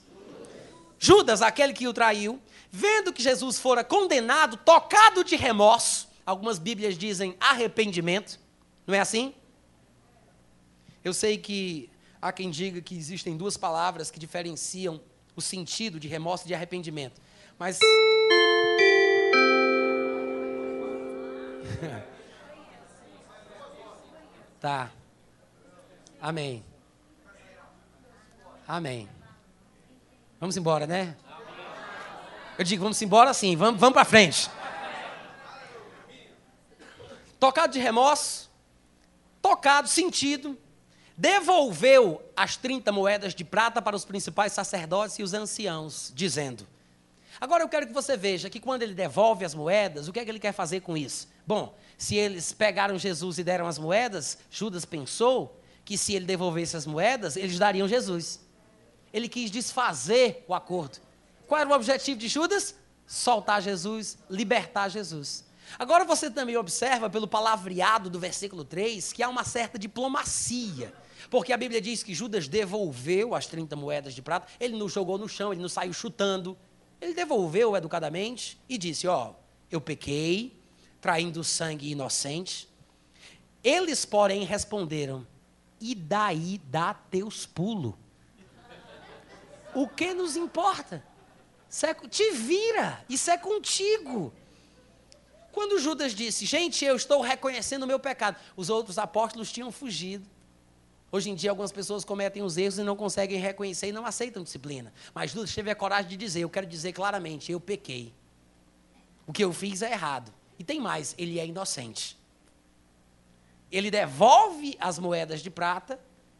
Judas, 0.97 1.41
aquele 1.41 1.73
que 1.73 1.89
o 1.89 1.93
traiu, 1.93 2.39
vendo 2.71 3.11
que 3.11 3.21
Jesus 3.21 3.59
fora 3.59 3.83
condenado, 3.83 4.55
tocado 4.55 5.25
de 5.25 5.35
remorso, 5.35 6.07
algumas 6.25 6.57
Bíblias 6.57 6.97
dizem 6.97 7.35
arrependimento, 7.37 8.39
não 8.87 8.95
é 8.95 9.01
assim? 9.01 9.35
Eu 11.03 11.13
sei 11.13 11.37
que 11.37 11.89
há 12.21 12.31
quem 12.31 12.49
diga 12.49 12.79
que 12.79 12.95
existem 12.95 13.35
duas 13.35 13.57
palavras 13.57 14.09
que 14.09 14.19
diferenciam 14.19 15.01
o 15.35 15.41
sentido 15.41 15.99
de 15.99 16.07
remorso 16.07 16.45
e 16.45 16.47
de 16.47 16.53
arrependimento, 16.53 17.19
mas. 17.59 17.77
Tá. 24.59 24.91
Amém. 26.21 26.63
Amém. 28.67 29.07
Vamos 30.39 30.57
embora, 30.57 30.87
né? 30.87 31.15
Eu 32.57 32.63
digo, 32.63 32.83
vamos 32.83 33.01
embora 33.01 33.33
sim, 33.33 33.55
vamos, 33.55 33.79
vamos 33.79 33.93
para 33.93 34.03
frente. 34.03 34.49
Tocado 37.39 37.71
de 37.71 37.79
remorso, 37.79 38.49
tocado, 39.41 39.87
sentido, 39.87 40.57
devolveu 41.15 42.21
as 42.35 42.57
30 42.57 42.91
moedas 42.91 43.35
de 43.35 43.43
prata 43.43 43.79
para 43.79 43.95
os 43.95 44.03
principais 44.03 44.53
sacerdotes 44.53 45.19
e 45.19 45.23
os 45.23 45.35
anciãos, 45.35 46.11
dizendo: 46.15 46.67
Agora 47.39 47.63
eu 47.63 47.69
quero 47.69 47.85
que 47.85 47.93
você 47.93 48.17
veja 48.17 48.49
que 48.49 48.59
quando 48.59 48.81
ele 48.81 48.95
devolve 48.95 49.45
as 49.45 49.53
moedas, 49.53 50.07
o 50.07 50.13
que 50.13 50.19
é 50.19 50.25
que 50.25 50.31
ele 50.31 50.39
quer 50.39 50.51
fazer 50.51 50.81
com 50.81 50.97
isso? 50.97 51.27
Bom, 51.47 51.73
se 51.97 52.15
eles 52.15 52.51
pegaram 52.51 52.99
Jesus 52.99 53.39
e 53.39 53.43
deram 53.43 53.65
as 53.67 53.79
moedas, 53.79 54.37
Judas 54.51 54.83
pensou 54.83 55.59
que 55.85 55.97
se 55.97 56.13
ele 56.13 56.25
devolvesse 56.25 56.75
as 56.75 56.85
moedas, 56.85 57.37
eles 57.37 57.57
dariam 57.57 57.87
Jesus. 57.87 58.45
Ele 59.13 59.29
quis 59.29 59.49
desfazer 59.49 60.43
o 60.45 60.53
acordo. 60.53 60.99
Qual 61.47 61.61
era 61.61 61.69
o 61.69 61.73
objetivo 61.73 62.19
de 62.19 62.27
Judas? 62.27 62.75
Soltar 63.05 63.61
Jesus, 63.61 64.17
libertar 64.29 64.89
Jesus. 64.89 65.45
Agora 65.79 66.03
você 66.03 66.29
também 66.29 66.57
observa 66.57 67.09
pelo 67.09 67.27
palavreado 67.27 68.09
do 68.09 68.19
versículo 68.19 68.65
3 68.65 69.13
que 69.13 69.23
há 69.23 69.29
uma 69.29 69.45
certa 69.45 69.79
diplomacia. 69.79 70.93
Porque 71.29 71.53
a 71.53 71.57
Bíblia 71.57 71.79
diz 71.79 72.03
que 72.03 72.13
Judas 72.13 72.49
devolveu 72.49 73.33
as 73.33 73.47
30 73.47 73.75
moedas 73.77 74.13
de 74.13 74.21
prata, 74.21 74.47
ele 74.59 74.77
não 74.77 74.89
jogou 74.89 75.17
no 75.17 75.27
chão, 75.27 75.53
ele 75.53 75.61
não 75.61 75.69
saiu 75.69 75.93
chutando. 75.93 76.57
Ele 76.99 77.13
devolveu 77.13 77.75
educadamente 77.75 78.59
e 78.67 78.77
disse: 78.77 79.07
Ó, 79.07 79.29
oh, 79.29 79.35
eu 79.71 79.79
pequei, 79.79 80.56
traindo 81.01 81.43
sangue 81.43 81.91
inocente. 81.91 82.67
Eles, 83.63 84.05
porém, 84.05 84.43
responderam: 84.43 85.25
E 85.79 85.93
daí 85.93 86.59
dá 86.65 86.93
teus 86.93 87.45
pulos? 87.45 87.93
O 89.73 89.87
que 89.87 90.13
nos 90.13 90.35
importa? 90.35 91.03
É, 91.83 91.93
te 92.07 92.31
vira, 92.31 93.03
isso 93.09 93.29
é 93.29 93.37
contigo. 93.37 94.33
Quando 95.51 95.79
Judas 95.79 96.13
disse, 96.13 96.45
gente, 96.45 96.85
eu 96.85 96.95
estou 96.95 97.21
reconhecendo 97.21 97.83
o 97.83 97.87
meu 97.87 97.99
pecado, 97.99 98.37
os 98.55 98.69
outros 98.69 98.97
apóstolos 98.97 99.51
tinham 99.51 99.71
fugido. 99.71 100.25
Hoje 101.11 101.29
em 101.29 101.35
dia, 101.35 101.49
algumas 101.49 101.71
pessoas 101.71 102.03
cometem 102.03 102.43
os 102.43 102.57
erros 102.57 102.77
e 102.77 102.83
não 102.83 102.95
conseguem 102.95 103.39
reconhecer 103.39 103.87
e 103.87 103.91
não 103.91 104.05
aceitam 104.05 104.43
disciplina. 104.43 104.93
Mas 105.13 105.31
Judas 105.31 105.53
teve 105.53 105.71
a 105.71 105.75
coragem 105.75 106.09
de 106.09 106.17
dizer: 106.17 106.41
Eu 106.41 106.49
quero 106.49 106.67
dizer 106.67 106.91
claramente, 106.91 107.51
eu 107.51 107.59
pequei. 107.59 108.13
O 109.25 109.33
que 109.33 109.43
eu 109.43 109.53
fiz 109.53 109.81
é 109.81 109.91
errado. 109.91 110.33
E 110.59 110.63
tem 110.63 110.79
mais, 110.79 111.13
ele 111.17 111.39
é 111.39 111.45
inocente. 111.45 112.17
Ele 113.71 113.91
devolve 113.91 114.77
as 114.79 114.97
moedas 114.97 115.41
de 115.41 115.49
prata 115.49 115.99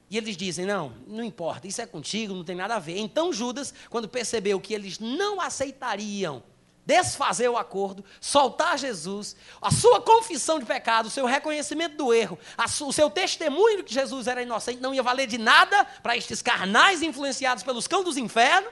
e 0.10 0.18
eles 0.18 0.38
dizem: 0.38 0.66
Não, 0.66 0.94
não 1.06 1.24
importa, 1.24 1.68
isso 1.68 1.82
é 1.82 1.86
contigo, 1.86 2.34
não 2.34 2.44
tem 2.44 2.56
nada 2.56 2.76
a 2.76 2.80
ver. 2.80 2.98
Então 2.98 3.34
Judas, 3.34 3.74
quando 3.90 4.08
percebeu 4.08 4.60
que 4.60 4.74
eles 4.74 5.00
não 5.00 5.42
aceitariam 5.42 6.42
desfazer 6.88 7.50
o 7.50 7.58
acordo, 7.58 8.04
soltar 8.22 8.78
Jesus, 8.78 9.36
a 9.62 9.70
sua 9.70 10.00
confissão 10.00 10.58
de 10.58 10.66
pecado, 10.66 11.08
o 11.08 11.10
seu 11.10 11.26
reconhecimento 11.26 11.98
do 11.98 12.14
erro, 12.14 12.40
o 12.80 12.94
seu 12.94 13.10
testemunho 13.10 13.78
de 13.78 13.84
que 13.84 13.94
Jesus 13.94 14.26
era 14.26 14.42
inocente 14.42 14.80
não 14.80 14.96
ia 14.96 15.04
valer 15.04 15.28
de 15.28 15.38
nada 15.38 15.84
para 16.02 16.16
estes 16.16 16.42
carnais 16.42 17.02
influenciados 17.02 17.62
pelos 17.62 17.88
cães 17.88 18.06
dos 18.06 18.16
infernos. 18.16 18.72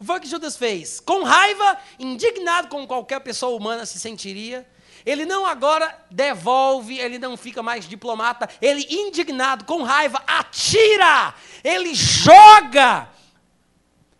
O 0.00 0.20
que 0.20 0.26
Judas 0.26 0.56
fez? 0.56 0.98
Com 0.98 1.22
raiva, 1.24 1.78
indignado 1.98 2.68
como 2.68 2.86
qualquer 2.86 3.20
pessoa 3.20 3.54
humana 3.54 3.84
se 3.84 4.00
sentiria, 4.00 4.66
ele 5.04 5.26
não 5.26 5.44
agora 5.44 5.94
devolve, 6.10 6.98
ele 6.98 7.18
não 7.18 7.36
fica 7.36 7.62
mais 7.62 7.86
diplomata, 7.86 8.48
ele 8.62 8.86
indignado, 8.88 9.64
com 9.66 9.82
raiva, 9.82 10.22
atira, 10.26 11.34
ele 11.62 11.94
joga 11.94 13.08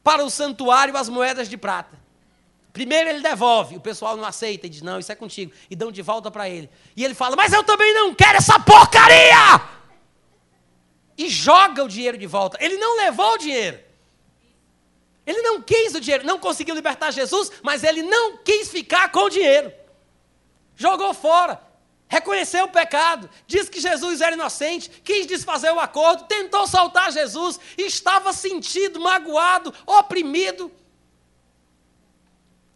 para 0.04 0.22
o 0.22 0.30
santuário 0.30 0.96
as 0.96 1.08
moedas 1.08 1.48
de 1.48 1.56
prata. 1.56 1.98
Primeiro 2.72 3.10
ele 3.10 3.20
devolve, 3.20 3.76
o 3.76 3.80
pessoal 3.80 4.16
não 4.16 4.24
aceita 4.24 4.66
e 4.66 4.70
diz: 4.70 4.82
Não, 4.82 4.98
isso 4.98 5.10
é 5.10 5.14
contigo. 5.14 5.52
E 5.68 5.74
dão 5.74 5.90
de 5.90 6.02
volta 6.02 6.30
para 6.30 6.48
ele. 6.48 6.70
E 6.96 7.04
ele 7.04 7.14
fala: 7.14 7.34
Mas 7.34 7.52
eu 7.52 7.64
também 7.64 7.92
não 7.92 8.14
quero 8.14 8.38
essa 8.38 8.60
porcaria! 8.60 9.60
E 11.18 11.28
joga 11.28 11.82
o 11.82 11.88
dinheiro 11.88 12.16
de 12.16 12.26
volta. 12.26 12.56
Ele 12.60 12.76
não 12.76 12.96
levou 12.96 13.34
o 13.34 13.38
dinheiro. 13.38 13.89
Ele 15.30 15.42
não 15.42 15.62
quis 15.62 15.94
o 15.94 16.00
dinheiro, 16.00 16.26
não 16.26 16.40
conseguiu 16.40 16.74
libertar 16.74 17.12
Jesus, 17.12 17.52
mas 17.62 17.84
ele 17.84 18.02
não 18.02 18.38
quis 18.38 18.68
ficar 18.68 19.12
com 19.12 19.20
o 19.20 19.30
dinheiro. 19.30 19.72
Jogou 20.74 21.14
fora, 21.14 21.62
reconheceu 22.08 22.64
o 22.64 22.70
pecado, 22.72 23.30
disse 23.46 23.70
que 23.70 23.80
Jesus 23.80 24.20
era 24.20 24.34
inocente, 24.34 24.90
quis 25.04 25.28
desfazer 25.28 25.70
o 25.70 25.78
acordo, 25.78 26.24
tentou 26.24 26.66
soltar 26.66 27.12
Jesus, 27.12 27.60
estava 27.78 28.32
sentido, 28.32 28.98
magoado, 28.98 29.72
oprimido. 29.86 30.72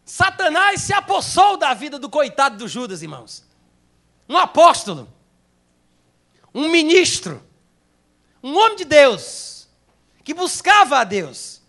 Satanás 0.05 0.83
se 0.83 0.95
apossou 0.95 1.57
da 1.57 1.75
vida 1.75 1.99
do 1.99 2.09
coitado 2.09 2.57
do 2.57 2.69
Judas, 2.69 3.03
irmãos. 3.03 3.45
Um 4.29 4.39
apóstolo, 4.39 5.13
um 6.55 6.69
ministro, 6.69 7.43
um 8.41 8.57
homem 8.57 8.77
de 8.77 8.85
Deus, 8.85 9.67
que 10.23 10.33
buscava 10.33 11.01
a 11.01 11.05
Deus, 11.05 11.64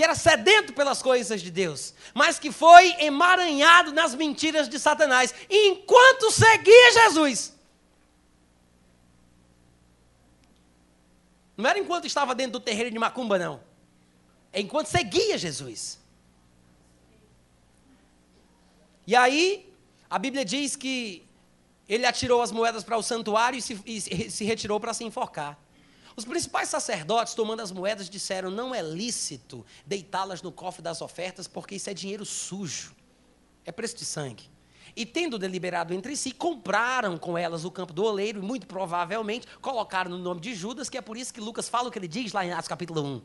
que 0.00 0.04
era 0.04 0.14
sedento 0.14 0.72
pelas 0.72 1.02
coisas 1.02 1.42
de 1.42 1.50
Deus, 1.50 1.92
mas 2.14 2.38
que 2.38 2.50
foi 2.50 2.94
emaranhado 3.00 3.92
nas 3.92 4.14
mentiras 4.14 4.66
de 4.66 4.78
Satanás, 4.78 5.34
enquanto 5.50 6.30
seguia 6.30 6.92
Jesus. 6.94 7.54
Não 11.54 11.68
era 11.68 11.78
enquanto 11.78 12.06
estava 12.06 12.34
dentro 12.34 12.52
do 12.52 12.60
terreiro 12.60 12.90
de 12.90 12.98
Macumba, 12.98 13.38
não. 13.38 13.60
É 14.50 14.62
enquanto 14.62 14.86
seguia 14.86 15.36
Jesus. 15.36 15.98
E 19.06 19.14
aí, 19.14 19.70
a 20.08 20.18
Bíblia 20.18 20.46
diz 20.46 20.76
que 20.76 21.28
ele 21.86 22.06
atirou 22.06 22.40
as 22.40 22.50
moedas 22.50 22.82
para 22.82 22.96
o 22.96 23.02
santuário 23.02 23.58
e 23.58 23.60
se, 23.60 23.78
e 23.84 24.30
se 24.30 24.44
retirou 24.46 24.80
para 24.80 24.94
se 24.94 25.04
enforcar. 25.04 25.58
Os 26.20 26.26
principais 26.26 26.68
sacerdotes, 26.68 27.32
tomando 27.32 27.60
as 27.60 27.72
moedas, 27.72 28.10
disseram: 28.10 28.50
não 28.50 28.74
é 28.74 28.82
lícito 28.82 29.64
deitá-las 29.86 30.42
no 30.42 30.52
cofre 30.52 30.82
das 30.82 31.00
ofertas, 31.00 31.48
porque 31.48 31.76
isso 31.76 31.88
é 31.88 31.94
dinheiro 31.94 32.26
sujo, 32.26 32.94
é 33.64 33.72
preço 33.72 33.96
de 33.96 34.04
sangue. 34.04 34.44
E 34.94 35.06
tendo 35.06 35.38
deliberado 35.38 35.94
entre 35.94 36.14
si, 36.14 36.32
compraram 36.32 37.16
com 37.16 37.38
elas 37.38 37.64
o 37.64 37.70
campo 37.70 37.94
do 37.94 38.04
oleiro 38.04 38.38
e, 38.38 38.42
muito 38.42 38.66
provavelmente, 38.66 39.46
colocaram 39.62 40.10
no 40.10 40.18
nome 40.18 40.42
de 40.42 40.54
Judas, 40.54 40.90
que 40.90 40.98
é 40.98 41.00
por 41.00 41.16
isso 41.16 41.32
que 41.32 41.40
Lucas 41.40 41.70
fala 41.70 41.88
o 41.88 41.90
que 41.90 41.98
ele 41.98 42.08
diz 42.08 42.34
lá 42.34 42.44
em 42.44 42.52
Atos 42.52 42.68
capítulo 42.68 43.02
1. 43.02 43.22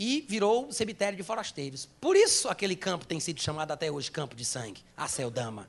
e 0.00 0.24
virou 0.28 0.70
cemitério 0.70 1.16
de 1.16 1.24
forasteiros. 1.24 1.86
Por 2.00 2.14
isso 2.14 2.48
aquele 2.48 2.76
campo 2.76 3.04
tem 3.04 3.18
sido 3.18 3.42
chamado 3.42 3.72
até 3.72 3.90
hoje 3.90 4.10
campo 4.12 4.36
de 4.36 4.44
sangue, 4.44 4.80
Aceldama. 4.96 5.68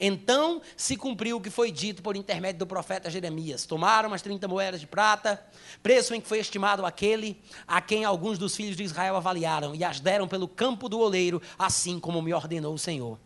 Então 0.00 0.62
se 0.76 0.96
cumpriu 0.96 1.36
o 1.36 1.40
que 1.40 1.50
foi 1.50 1.72
dito 1.72 2.02
por 2.02 2.16
intermédio 2.16 2.60
do 2.60 2.66
profeta 2.66 3.10
Jeremias. 3.10 3.66
Tomaram 3.66 4.12
as 4.14 4.22
30 4.22 4.46
moedas 4.46 4.80
de 4.80 4.86
prata, 4.86 5.44
preço 5.82 6.14
em 6.14 6.20
que 6.20 6.28
foi 6.28 6.38
estimado 6.38 6.86
aquele 6.86 7.40
a 7.66 7.80
quem 7.80 8.04
alguns 8.04 8.38
dos 8.38 8.54
filhos 8.54 8.76
de 8.76 8.84
Israel 8.84 9.16
avaliaram, 9.16 9.74
e 9.74 9.82
as 9.82 10.00
deram 10.00 10.28
pelo 10.28 10.46
campo 10.46 10.88
do 10.88 10.98
oleiro, 10.98 11.42
assim 11.58 11.98
como 11.98 12.22
me 12.22 12.32
ordenou 12.32 12.74
o 12.74 12.78
Senhor. 12.78 13.18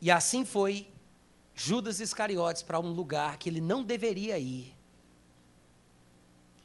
E 0.00 0.10
assim 0.10 0.44
foi 0.44 0.88
Judas 1.54 1.98
Iscariotes 1.98 2.62
para 2.62 2.78
um 2.78 2.92
lugar 2.92 3.36
que 3.36 3.48
ele 3.48 3.60
não 3.60 3.82
deveria 3.82 4.38
ir 4.38 4.78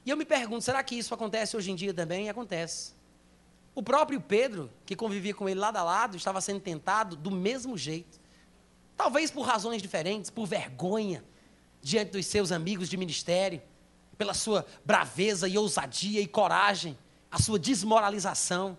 e 0.05 0.09
eu 0.09 0.17
me 0.17 0.25
pergunto, 0.25 0.63
será 0.63 0.83
que 0.83 0.95
isso 0.95 1.13
acontece 1.13 1.55
hoje 1.55 1.71
em 1.71 1.75
dia 1.75 1.93
também? 1.93 2.25
E 2.25 2.29
acontece. 2.29 2.93
O 3.75 3.81
próprio 3.81 4.21
Pedro, 4.21 4.69
que 4.85 4.95
convivia 4.95 5.33
com 5.33 5.49
ele 5.49 5.59
lado 5.59 5.77
a 5.77 5.83
lado, 5.83 6.15
estava 6.15 6.39
sendo 6.41 6.59
tentado 6.59 7.15
do 7.15 7.31
mesmo 7.31 7.77
jeito. 7.77 8.19
Talvez 8.95 9.31
por 9.31 9.41
razões 9.41 9.81
diferentes, 9.81 10.29
por 10.29 10.45
vergonha 10.45 11.23
diante 11.81 12.11
dos 12.11 12.25
seus 12.25 12.51
amigos 12.51 12.87
de 12.87 12.95
ministério, 12.95 13.61
pela 14.17 14.33
sua 14.33 14.65
braveza 14.85 15.47
e 15.47 15.57
ousadia 15.57 16.21
e 16.21 16.27
coragem, 16.27 16.97
a 17.31 17.41
sua 17.41 17.57
desmoralização. 17.57 18.77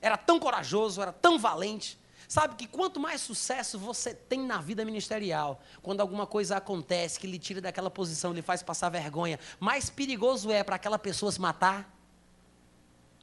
Era 0.00 0.16
tão 0.16 0.38
corajoso, 0.38 1.02
era 1.02 1.12
tão 1.12 1.38
valente, 1.38 1.98
Sabe 2.32 2.54
que 2.54 2.66
quanto 2.66 2.98
mais 2.98 3.20
sucesso 3.20 3.78
você 3.78 4.14
tem 4.14 4.40
na 4.40 4.58
vida 4.58 4.86
ministerial, 4.86 5.60
quando 5.82 6.00
alguma 6.00 6.26
coisa 6.26 6.56
acontece 6.56 7.20
que 7.20 7.26
lhe 7.26 7.38
tira 7.38 7.60
daquela 7.60 7.90
posição, 7.90 8.32
lhe 8.32 8.40
faz 8.40 8.62
passar 8.62 8.88
vergonha, 8.88 9.38
mais 9.60 9.90
perigoso 9.90 10.50
é 10.50 10.64
para 10.64 10.76
aquela 10.76 10.98
pessoa 10.98 11.30
se 11.30 11.38
matar, 11.38 11.94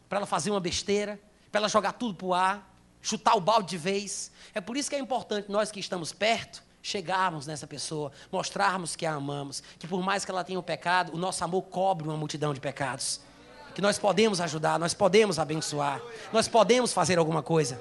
para 0.09 0.17
ela 0.17 0.25
fazer 0.25 0.49
uma 0.49 0.59
besteira, 0.59 1.19
para 1.51 1.59
ela 1.59 1.69
jogar 1.69 1.93
tudo 1.93 2.15
para 2.15 2.25
o 2.25 2.33
ar, 2.33 2.75
chutar 3.01 3.35
o 3.35 3.39
balde 3.39 3.69
de 3.69 3.77
vez. 3.77 4.31
É 4.53 4.59
por 4.59 4.75
isso 4.75 4.89
que 4.89 4.95
é 4.95 4.99
importante 4.99 5.51
nós 5.51 5.71
que 5.71 5.79
estamos 5.79 6.11
perto, 6.11 6.63
chegarmos 6.81 7.45
nessa 7.45 7.67
pessoa, 7.67 8.11
mostrarmos 8.31 8.95
que 8.95 9.05
a 9.05 9.13
amamos, 9.13 9.61
que 9.77 9.87
por 9.87 10.01
mais 10.01 10.25
que 10.25 10.31
ela 10.31 10.43
tenha 10.43 10.57
o 10.57 10.61
um 10.61 10.65
pecado, 10.65 11.13
o 11.13 11.17
nosso 11.17 11.43
amor 11.43 11.61
cobre 11.63 12.07
uma 12.07 12.17
multidão 12.17 12.53
de 12.53 12.59
pecados. 12.59 13.21
Que 13.75 13.81
nós 13.81 13.99
podemos 13.99 14.41
ajudar, 14.41 14.79
nós 14.79 14.95
podemos 14.95 15.37
abençoar, 15.37 16.01
nós 16.33 16.47
podemos 16.47 16.91
fazer 16.91 17.19
alguma 17.19 17.43
coisa. 17.43 17.79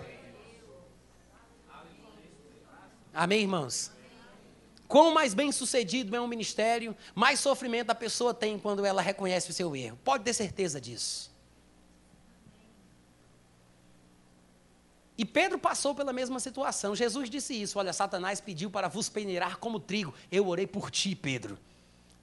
Amém, 3.15 3.41
irmãos? 3.41 3.91
Quanto 4.87 5.13
mais 5.13 5.35
bem 5.35 5.51
sucedido 5.51 6.15
é 6.15 6.21
um 6.21 6.27
ministério, 6.27 6.97
mais 7.15 7.41
sofrimento 7.41 7.91
a 7.91 7.95
pessoa 7.95 8.33
tem 8.33 8.59
quando 8.59 8.85
ela 8.87 9.03
reconhece 9.03 9.51
o 9.51 9.53
seu 9.53 9.75
erro. 9.75 9.99
Pode 10.05 10.25
ter 10.25 10.33
certeza 10.33 10.81
disso. 10.81 11.31
E 15.19 15.25
Pedro 15.25 15.59
passou 15.59 15.97
pela 15.97 16.13
mesma 16.13 16.39
situação. 16.39 16.95
Jesus 16.95 17.29
disse 17.29 17.61
isso: 17.61 17.77
Olha, 17.77 17.93
Satanás 17.93 18.41
pediu 18.41 18.71
para 18.71 18.87
vos 18.87 19.09
peneirar 19.09 19.59
como 19.59 19.81
trigo. 19.81 20.15
Eu 20.31 20.47
orei 20.47 20.65
por 20.65 20.93
ti, 20.93 21.17
Pedro. 21.17 21.59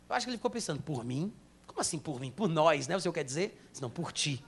Eu 0.08 0.16
acho 0.16 0.26
que 0.26 0.30
ele 0.30 0.38
ficou 0.38 0.50
pensando: 0.50 0.82
Por 0.82 1.04
mim? 1.04 1.34
Como 1.68 1.82
assim 1.82 2.00
por 2.00 2.22
mim? 2.22 2.32
Por 2.32 2.48
nós, 2.48 2.88
né? 2.88 2.96
O 2.96 3.00
senhor 3.02 3.12
quer 3.12 3.26
dizer? 3.26 3.70
Não, 3.82 3.90
por 3.90 4.14
ti. 4.14 4.42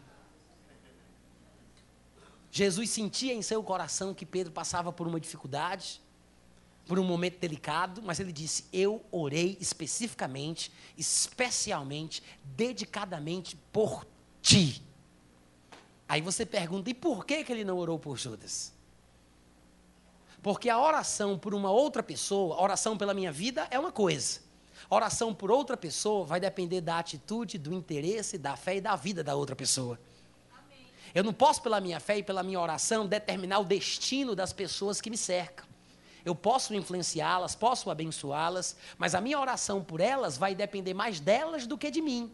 Jesus 2.49 2.89
sentia 2.89 3.33
em 3.33 3.41
seu 3.41 3.61
coração 3.61 4.13
que 4.13 4.25
Pedro 4.25 4.53
passava 4.53 4.93
por 4.93 5.05
uma 5.05 5.19
dificuldade, 5.19 6.01
por 6.87 6.97
um 6.97 7.03
momento 7.03 7.37
delicado, 7.39 8.01
mas 8.01 8.17
ele 8.17 8.31
disse: 8.31 8.63
Eu 8.71 9.05
orei 9.11 9.57
especificamente, 9.59 10.71
especialmente, 10.97 12.23
dedicadamente 12.45 13.57
por 13.73 14.07
ti. 14.41 14.86
Aí 16.07 16.21
você 16.21 16.45
pergunta: 16.45 16.89
e 16.89 16.93
por 16.93 17.25
que, 17.25 17.43
que 17.43 17.51
ele 17.51 17.63
não 17.63 17.77
orou 17.77 17.99
por 17.99 18.17
Judas? 18.17 18.73
Porque 20.41 20.69
a 20.69 20.79
oração 20.79 21.37
por 21.37 21.53
uma 21.53 21.71
outra 21.71 22.01
pessoa, 22.01 22.55
a 22.55 22.61
oração 22.61 22.97
pela 22.97 23.13
minha 23.13 23.31
vida 23.31 23.67
é 23.69 23.77
uma 23.77 23.91
coisa. 23.91 24.41
A 24.89 24.95
oração 24.95 25.33
por 25.33 25.51
outra 25.51 25.75
pessoa 25.75 26.25
vai 26.25 26.39
depender 26.39 26.79
da 26.79 26.99
atitude, 26.99 27.57
do 27.57 27.73
interesse, 27.73 28.37
da 28.37 28.55
fé 28.55 28.77
e 28.77 28.81
da 28.81 28.95
vida 28.95 29.23
da 29.23 29.35
outra 29.35 29.55
pessoa. 29.55 29.99
Eu 31.13 31.23
não 31.23 31.33
posso, 31.33 31.61
pela 31.61 31.81
minha 31.81 31.99
fé 31.99 32.19
e 32.19 32.23
pela 32.23 32.43
minha 32.43 32.59
oração, 32.59 33.07
determinar 33.07 33.59
o 33.59 33.65
destino 33.65 34.35
das 34.35 34.53
pessoas 34.53 35.01
que 35.01 35.09
me 35.09 35.17
cercam. 35.17 35.65
Eu 36.23 36.35
posso 36.35 36.73
influenciá-las, 36.73 37.55
posso 37.55 37.89
abençoá-las, 37.89 38.75
mas 38.97 39.15
a 39.15 39.21
minha 39.21 39.39
oração 39.39 39.83
por 39.83 39.99
elas 39.99 40.37
vai 40.37 40.53
depender 40.53 40.93
mais 40.93 41.19
delas 41.19 41.65
do 41.65 41.77
que 41.77 41.89
de 41.89 42.01
mim. 42.01 42.31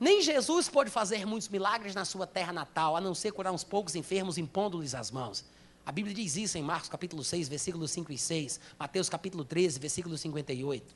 Nem 0.00 0.22
Jesus 0.22 0.68
pôde 0.68 0.90
fazer 0.90 1.26
muitos 1.26 1.48
milagres 1.48 1.94
na 1.94 2.04
sua 2.04 2.26
terra 2.26 2.52
natal, 2.52 2.96
a 2.96 3.00
não 3.00 3.14
ser 3.14 3.32
curar 3.32 3.52
uns 3.52 3.64
poucos 3.64 3.96
enfermos 3.96 4.38
impondo-lhes 4.38 4.94
as 4.94 5.10
mãos. 5.10 5.44
A 5.84 5.90
Bíblia 5.90 6.14
diz 6.14 6.36
isso 6.36 6.56
em 6.56 6.62
Marcos 6.62 6.88
capítulo 6.88 7.24
6, 7.24 7.48
versículos 7.48 7.90
5 7.90 8.12
e 8.12 8.18
6, 8.18 8.60
Mateus 8.78 9.08
capítulo 9.08 9.44
13, 9.44 9.80
versículo 9.80 10.16
58. 10.16 10.94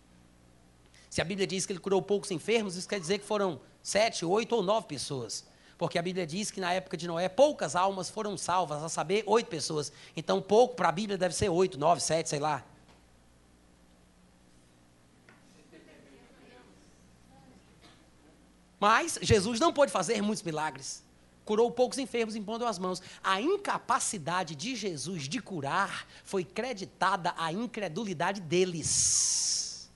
Se 1.11 1.21
a 1.21 1.25
Bíblia 1.25 1.47
diz 1.47 1.67
que 1.67 1.73
ele 1.73 1.81
curou 1.81 2.01
poucos 2.01 2.31
enfermos, 2.31 2.77
isso 2.77 2.89
quer 2.89 3.01
dizer 3.01 3.19
que 3.19 3.25
foram 3.25 3.61
sete, 3.83 4.25
oito 4.25 4.55
ou 4.55 4.63
nove 4.63 4.87
pessoas. 4.87 5.45
Porque 5.77 5.99
a 5.99 6.03
Bíblia 6.03 6.27
diz 6.27 6.51
que 6.51 6.61
na 6.61 6.73
época 6.73 6.97
de 6.97 7.07
Noé, 7.07 7.29
poucas 7.29 7.75
almas 7.75 8.09
foram 8.09 8.39
salvas, 8.39 8.83
a 8.83 8.89
saber, 8.89 9.25
oito 9.27 9.49
pessoas. 9.49 9.93
Então, 10.17 10.41
pouco 10.41 10.77
para 10.77 10.89
a 10.89 10.93
Bíblia 10.93 11.19
deve 11.19 11.35
ser 11.35 11.49
oito, 11.49 11.79
nove, 11.79 12.01
sete, 12.01 12.29
sei 12.29 12.39
lá. 12.39 12.65
Mas 18.83 19.19
Jesus 19.23 19.61
não 19.61 19.73
pôde 19.73 19.93
fazer 19.93 20.21
muitos 20.21 20.43
milagres 20.43 20.89
curou 21.45 21.71
poucos 21.71 21.99
enfermos 21.99 22.37
impondo 22.37 22.67
as 22.67 22.79
mãos. 22.79 23.03
A 23.23 23.41
incapacidade 23.41 24.55
de 24.55 24.75
Jesus 24.77 25.29
de 25.29 25.41
curar 25.41 26.07
foi 26.25 26.45
creditada 26.45 27.35
à 27.37 27.53
incredulidade 27.53 28.41
deles. 28.41 29.91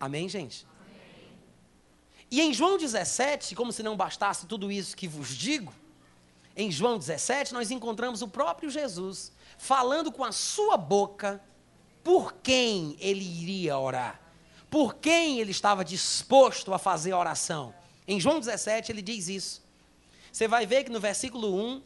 Amém, 0.00 0.28
gente? 0.28 0.66
Amém. 0.80 1.28
E 2.30 2.40
em 2.40 2.52
João 2.52 2.76
17, 2.76 3.54
como 3.54 3.72
se 3.72 3.82
não 3.82 3.96
bastasse 3.96 4.46
tudo 4.46 4.70
isso 4.70 4.96
que 4.96 5.08
vos 5.08 5.28
digo, 5.28 5.72
em 6.56 6.70
João 6.70 6.98
17 6.98 7.52
nós 7.52 7.70
encontramos 7.70 8.22
o 8.22 8.28
próprio 8.28 8.70
Jesus 8.70 9.32
falando 9.58 10.10
com 10.10 10.24
a 10.24 10.32
sua 10.32 10.76
boca 10.76 11.42
por 12.02 12.34
quem 12.34 12.96
ele 13.00 13.24
iria 13.24 13.78
orar, 13.78 14.20
por 14.76 14.96
quem 14.96 15.40
ele 15.40 15.52
estava 15.52 15.82
disposto 15.82 16.74
a 16.74 16.78
fazer 16.78 17.12
a 17.12 17.18
oração. 17.18 17.72
Em 18.06 18.20
João 18.20 18.38
17 18.38 18.92
ele 18.92 19.00
diz 19.00 19.26
isso. 19.26 19.62
Você 20.30 20.46
vai 20.46 20.66
ver 20.66 20.84
que 20.84 20.90
no 20.90 21.00
versículo 21.00 21.58
1, 21.58 21.82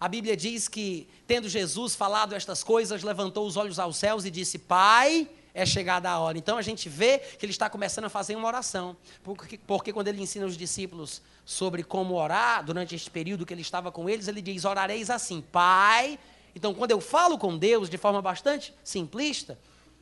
a 0.00 0.08
Bíblia 0.08 0.36
diz 0.36 0.66
que, 0.66 1.06
tendo 1.24 1.48
Jesus 1.48 1.94
falado 1.94 2.34
estas 2.34 2.64
coisas, 2.64 3.04
levantou 3.04 3.46
os 3.46 3.56
olhos 3.56 3.78
aos 3.78 3.96
céus 3.96 4.24
e 4.24 4.30
disse: 4.30 4.58
Pai, 4.58 5.28
é 5.54 5.64
chegada 5.64 6.10
a 6.10 6.18
hora. 6.18 6.36
Então 6.36 6.58
a 6.58 6.62
gente 6.62 6.88
vê 6.88 7.20
que 7.20 7.46
ele 7.46 7.52
está 7.52 7.70
começando 7.70 8.06
a 8.06 8.08
fazer 8.08 8.34
uma 8.34 8.48
oração. 8.48 8.96
Porque, 9.22 9.56
porque 9.58 9.92
quando 9.92 10.08
ele 10.08 10.20
ensina 10.20 10.44
os 10.44 10.56
discípulos 10.56 11.22
sobre 11.44 11.84
como 11.84 12.14
orar, 12.16 12.64
durante 12.64 12.92
este 12.92 13.08
período 13.08 13.46
que 13.46 13.54
ele 13.54 13.62
estava 13.62 13.92
com 13.92 14.10
eles, 14.10 14.26
ele 14.26 14.42
diz: 14.42 14.64
Orareis 14.64 15.10
assim, 15.10 15.44
Pai. 15.52 16.18
Então, 16.56 16.74
quando 16.74 16.90
eu 16.90 17.00
falo 17.00 17.38
com 17.38 17.56
Deus 17.56 17.88
de 17.88 17.98
forma 17.98 18.20
bastante 18.20 18.74
simplista, 18.82 19.56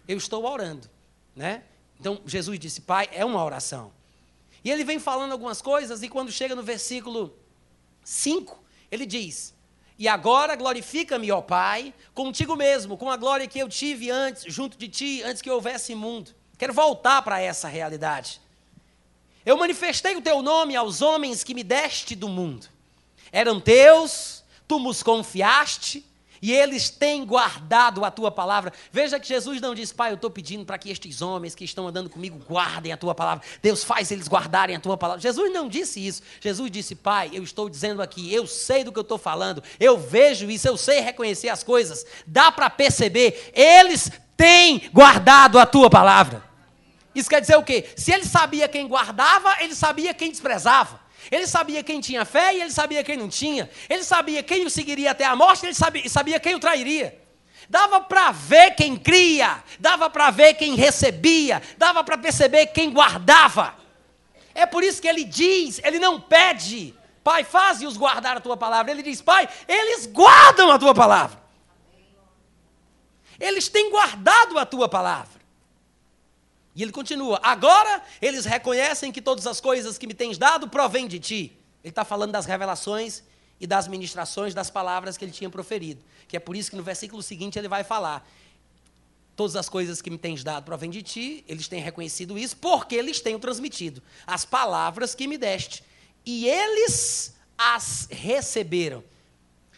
eu 0.08 0.16
estou 0.16 0.46
orando. 0.46 0.88
Né? 1.36 1.64
Então, 2.00 2.20
Jesus 2.24 2.58
disse: 2.58 2.80
Pai, 2.80 3.08
é 3.12 3.24
uma 3.24 3.44
oração. 3.44 3.92
E 4.64 4.70
ele 4.70 4.84
vem 4.84 4.98
falando 4.98 5.32
algumas 5.32 5.60
coisas, 5.60 6.02
e 6.02 6.08
quando 6.08 6.32
chega 6.32 6.56
no 6.56 6.62
versículo 6.62 7.36
5, 8.02 8.58
ele 8.90 9.04
diz: 9.04 9.54
E 9.98 10.08
agora 10.08 10.56
glorifica-me, 10.56 11.30
ó 11.30 11.42
Pai, 11.42 11.94
contigo 12.14 12.56
mesmo, 12.56 12.96
com 12.96 13.10
a 13.10 13.16
glória 13.18 13.46
que 13.46 13.58
eu 13.58 13.68
tive 13.68 14.10
antes, 14.10 14.52
junto 14.52 14.78
de 14.78 14.88
ti, 14.88 15.22
antes 15.22 15.42
que 15.42 15.50
houvesse 15.50 15.94
mundo. 15.94 16.34
Quero 16.56 16.72
voltar 16.72 17.20
para 17.22 17.40
essa 17.40 17.68
realidade. 17.68 18.40
Eu 19.44 19.56
manifestei 19.56 20.16
o 20.16 20.22
teu 20.22 20.42
nome 20.42 20.76
aos 20.76 21.02
homens 21.02 21.44
que 21.44 21.54
me 21.54 21.62
deste 21.62 22.14
do 22.14 22.28
mundo. 22.28 22.66
Eram 23.32 23.60
teus, 23.60 24.42
tu 24.66 24.78
nos 24.78 25.02
confiaste, 25.02 26.04
e 26.42 26.52
eles 26.52 26.88
têm 26.88 27.24
guardado 27.24 28.04
a 28.04 28.10
tua 28.10 28.30
palavra. 28.30 28.72
Veja 28.90 29.20
que 29.20 29.28
Jesus 29.28 29.60
não 29.60 29.74
diz, 29.74 29.92
Pai, 29.92 30.10
eu 30.10 30.14
estou 30.14 30.30
pedindo 30.30 30.64
para 30.64 30.78
que 30.78 30.90
estes 30.90 31.20
homens 31.20 31.54
que 31.54 31.64
estão 31.64 31.86
andando 31.86 32.08
comigo 32.08 32.38
guardem 32.48 32.92
a 32.92 32.96
tua 32.96 33.14
palavra. 33.14 33.44
Deus 33.62 33.84
faz 33.84 34.10
eles 34.10 34.28
guardarem 34.28 34.74
a 34.74 34.80
tua 34.80 34.96
palavra. 34.96 35.20
Jesus 35.20 35.52
não 35.52 35.68
disse 35.68 36.04
isso. 36.04 36.22
Jesus 36.40 36.70
disse, 36.70 36.94
Pai, 36.94 37.30
eu 37.32 37.42
estou 37.42 37.68
dizendo 37.68 38.00
aqui, 38.00 38.32
eu 38.32 38.46
sei 38.46 38.84
do 38.84 38.92
que 38.92 38.98
eu 38.98 39.02
estou 39.02 39.18
falando, 39.18 39.62
eu 39.78 39.98
vejo 39.98 40.50
isso, 40.50 40.66
eu 40.66 40.76
sei 40.76 41.00
reconhecer 41.00 41.48
as 41.48 41.62
coisas. 41.62 42.06
Dá 42.26 42.50
para 42.50 42.70
perceber, 42.70 43.52
eles 43.54 44.10
têm 44.36 44.88
guardado 44.92 45.58
a 45.58 45.66
tua 45.66 45.90
palavra. 45.90 46.42
Isso 47.14 47.28
quer 47.28 47.40
dizer 47.40 47.56
o 47.56 47.62
quê? 47.62 47.86
Se 47.96 48.12
ele 48.12 48.24
sabia 48.24 48.68
quem 48.68 48.86
guardava, 48.86 49.56
ele 49.60 49.74
sabia 49.74 50.14
quem 50.14 50.30
desprezava. 50.30 51.00
Ele 51.30 51.46
sabia 51.46 51.82
quem 51.82 52.00
tinha 52.00 52.24
fé 52.24 52.54
e 52.54 52.60
ele 52.60 52.70
sabia 52.70 53.02
quem 53.02 53.16
não 53.16 53.28
tinha. 53.28 53.68
Ele 53.88 54.04
sabia 54.04 54.42
quem 54.42 54.64
o 54.64 54.70
seguiria 54.70 55.10
até 55.10 55.24
a 55.24 55.34
morte 55.34 55.64
e 55.64 55.66
ele 55.66 55.74
sabia, 55.74 56.08
sabia 56.08 56.38
quem 56.38 56.54
o 56.54 56.60
trairia. 56.60 57.18
Dava 57.68 58.00
para 58.00 58.32
ver 58.32 58.72
quem 58.72 58.96
cria, 58.96 59.62
dava 59.78 60.10
para 60.10 60.30
ver 60.30 60.54
quem 60.54 60.74
recebia, 60.74 61.62
dava 61.78 62.02
para 62.02 62.18
perceber 62.18 62.66
quem 62.66 62.90
guardava. 62.90 63.74
É 64.54 64.66
por 64.66 64.82
isso 64.82 65.00
que 65.00 65.08
ele 65.08 65.24
diz, 65.24 65.80
ele 65.84 65.98
não 65.98 66.20
pede, 66.20 66.94
Pai, 67.22 67.44
faze-os 67.44 67.96
guardar 67.96 68.36
a 68.36 68.40
tua 68.40 68.56
palavra. 68.56 68.90
Ele 68.90 69.02
diz, 69.02 69.20
Pai, 69.20 69.48
eles 69.68 70.06
guardam 70.06 70.70
a 70.70 70.78
tua 70.78 70.94
palavra. 70.94 71.40
Eles 73.38 73.68
têm 73.68 73.90
guardado 73.90 74.58
a 74.58 74.66
tua 74.66 74.88
palavra. 74.88 75.39
E 76.74 76.82
ele 76.82 76.92
continua: 76.92 77.40
agora 77.42 78.02
eles 78.20 78.44
reconhecem 78.44 79.10
que 79.12 79.20
todas 79.20 79.46
as 79.46 79.60
coisas 79.60 79.98
que 79.98 80.06
me 80.06 80.14
tens 80.14 80.38
dado 80.38 80.68
provêm 80.68 81.06
de 81.06 81.18
ti. 81.18 81.56
Ele 81.82 81.90
está 81.90 82.04
falando 82.04 82.32
das 82.32 82.46
revelações 82.46 83.22
e 83.60 83.66
das 83.66 83.88
ministrações 83.88 84.54
das 84.54 84.70
palavras 84.70 85.16
que 85.16 85.24
ele 85.24 85.32
tinha 85.32 85.50
proferido. 85.50 86.02
Que 86.28 86.36
é 86.36 86.40
por 86.40 86.56
isso 86.56 86.70
que 86.70 86.76
no 86.76 86.82
versículo 86.82 87.22
seguinte 87.22 87.58
ele 87.58 87.68
vai 87.68 87.82
falar: 87.82 88.26
Todas 89.40 89.56
as 89.56 89.68
coisas 89.68 90.02
que 90.02 90.10
me 90.10 90.18
tens 90.18 90.44
dado 90.44 90.64
provêm 90.64 90.90
de 90.90 91.02
ti, 91.02 91.44
eles 91.48 91.66
têm 91.66 91.80
reconhecido 91.80 92.36
isso, 92.36 92.56
porque 92.58 92.94
eles 92.94 93.20
têm 93.20 93.38
transmitido 93.38 94.02
as 94.26 94.44
palavras 94.44 95.14
que 95.14 95.26
me 95.26 95.38
deste. 95.38 95.82
E 96.26 96.46
eles 96.46 97.34
as 97.56 98.06
receberam. 98.10 99.02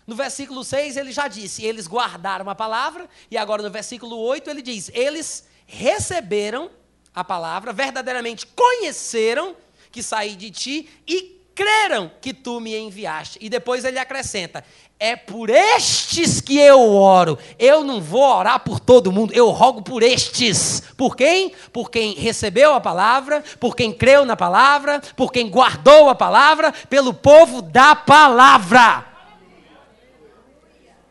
No 0.05 0.17
versículo 0.17 0.65
6 0.65 0.97
ele 0.97 1.13
já 1.13 1.29
disse: 1.29 1.65
eles 1.65 1.87
guardaram 1.87 2.51
a 2.51 2.55
palavra, 2.55 3.09
e 3.31 3.37
agora 3.37 3.63
no 3.63 3.71
versículo 3.71 4.19
8 4.19 4.51
ele 4.51 4.63
diz: 4.63 4.91
eles 4.93 5.47
receberam 5.65 6.71
a 7.15 7.23
palavra, 7.23 7.73
verdadeiramente 7.73 8.47
conheceram 8.47 9.55
que 9.91 10.03
saí 10.03 10.35
de 10.35 10.51
ti 10.51 10.89
e 11.07 11.43
creram 11.55 12.11
que 12.21 12.33
tu 12.33 12.61
me 12.61 12.77
enviaste. 12.77 13.39
E 13.41 13.49
depois 13.49 13.85
ele 13.85 13.99
acrescenta: 13.99 14.65
É 14.99 15.15
por 15.15 15.51
estes 15.51 16.41
que 16.41 16.59
eu 16.59 16.95
oro. 16.95 17.39
Eu 17.59 17.85
não 17.85 18.01
vou 18.01 18.23
orar 18.23 18.61
por 18.61 18.81
todo 18.81 19.13
mundo, 19.13 19.33
eu 19.35 19.51
rogo 19.51 19.83
por 19.83 20.03
estes. 20.03 20.83
Por 20.97 21.15
quem? 21.15 21.53
Por 21.73 21.91
quem 21.91 22.15
recebeu 22.15 22.75
a 22.75 22.81
palavra, 22.81 23.45
por 23.61 23.77
quem 23.77 23.93
creu 23.93 24.25
na 24.25 24.37
palavra, 24.37 25.01
por 25.15 25.31
quem 25.31 25.51
guardou 25.51 26.09
a 26.09 26.15
palavra, 26.15 26.73
pelo 26.89 27.13
povo 27.13 27.61
da 27.61 27.95
palavra. 27.95 29.07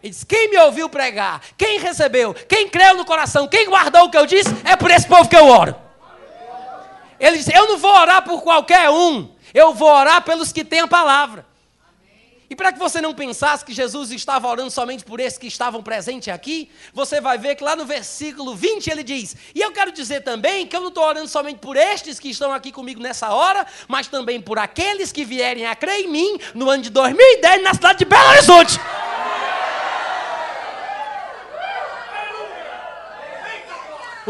Ele 0.02 0.12
diz: 0.12 0.24
Quem 0.24 0.50
me 0.50 0.58
ouviu 0.58 0.90
pregar, 0.90 1.42
quem 1.56 1.80
recebeu, 1.80 2.34
quem 2.34 2.68
creu 2.68 2.98
no 2.98 3.06
coração, 3.06 3.48
quem 3.48 3.70
guardou 3.70 4.06
o 4.06 4.10
que 4.10 4.18
eu 4.18 4.26
disse, 4.26 4.50
é 4.64 4.76
por 4.76 4.90
esse 4.90 5.08
povo 5.08 5.30
que 5.30 5.38
eu 5.38 5.48
oro. 5.48 5.91
Ele 7.22 7.38
disse: 7.38 7.56
Eu 7.56 7.68
não 7.68 7.78
vou 7.78 7.92
orar 7.92 8.24
por 8.24 8.42
qualquer 8.42 8.90
um, 8.90 9.30
eu 9.54 9.74
vou 9.74 9.88
orar 9.90 10.24
pelos 10.24 10.52
que 10.52 10.66
têm 10.66 10.80
a 10.80 10.88
palavra. 10.88 11.46
E 12.50 12.56
para 12.56 12.74
que 12.74 12.80
você 12.80 13.00
não 13.00 13.14
pensasse 13.14 13.64
que 13.64 13.72
Jesus 13.72 14.12
estava 14.12 14.46
orando 14.46 14.70
somente 14.70 15.06
por 15.06 15.22
esses 15.22 15.40
que 15.40 15.48
estavam 15.48 15.82
presentes 15.82 16.28
aqui, 16.28 16.70
você 16.94 17.22
vai 17.22 17.38
ver 17.38 17.56
que 17.56 17.64
lá 17.64 17.78
no 17.78 17.86
versículo 17.86 18.54
20 18.54 18.90
ele 18.90 19.04
diz: 19.04 19.38
E 19.56 19.62
eu 19.62 19.72
quero 19.72 19.92
dizer 19.92 20.22
também 20.22 20.68
que 20.68 20.76
eu 20.76 20.82
não 20.82 20.90
estou 20.90 21.06
orando 21.06 21.30
somente 21.30 21.60
por 21.60 21.78
estes 21.78 22.20
que 22.20 22.30
estão 22.30 22.52
aqui 22.52 22.70
comigo 22.70 23.02
nessa 23.02 23.30
hora, 23.30 23.66
mas 23.88 24.08
também 24.08 24.42
por 24.42 24.60
aqueles 24.60 25.14
que 25.14 25.24
vierem 25.24 25.66
a 25.66 25.76
crer 25.76 26.02
em 26.02 26.08
mim 26.10 26.38
no 26.54 26.70
ano 26.70 26.84
de 26.84 26.90
2010 26.90 27.64
na 27.64 27.74
cidade 27.74 28.00
de 28.00 28.06
Belo 28.06 28.30
Horizonte. 28.32 28.78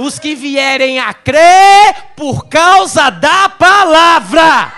Os 0.01 0.17
que 0.17 0.35
vierem 0.35 0.99
a 0.99 1.13
crer 1.13 2.13
por 2.15 2.47
causa 2.47 3.09
da 3.09 3.49
palavra. 3.49 4.73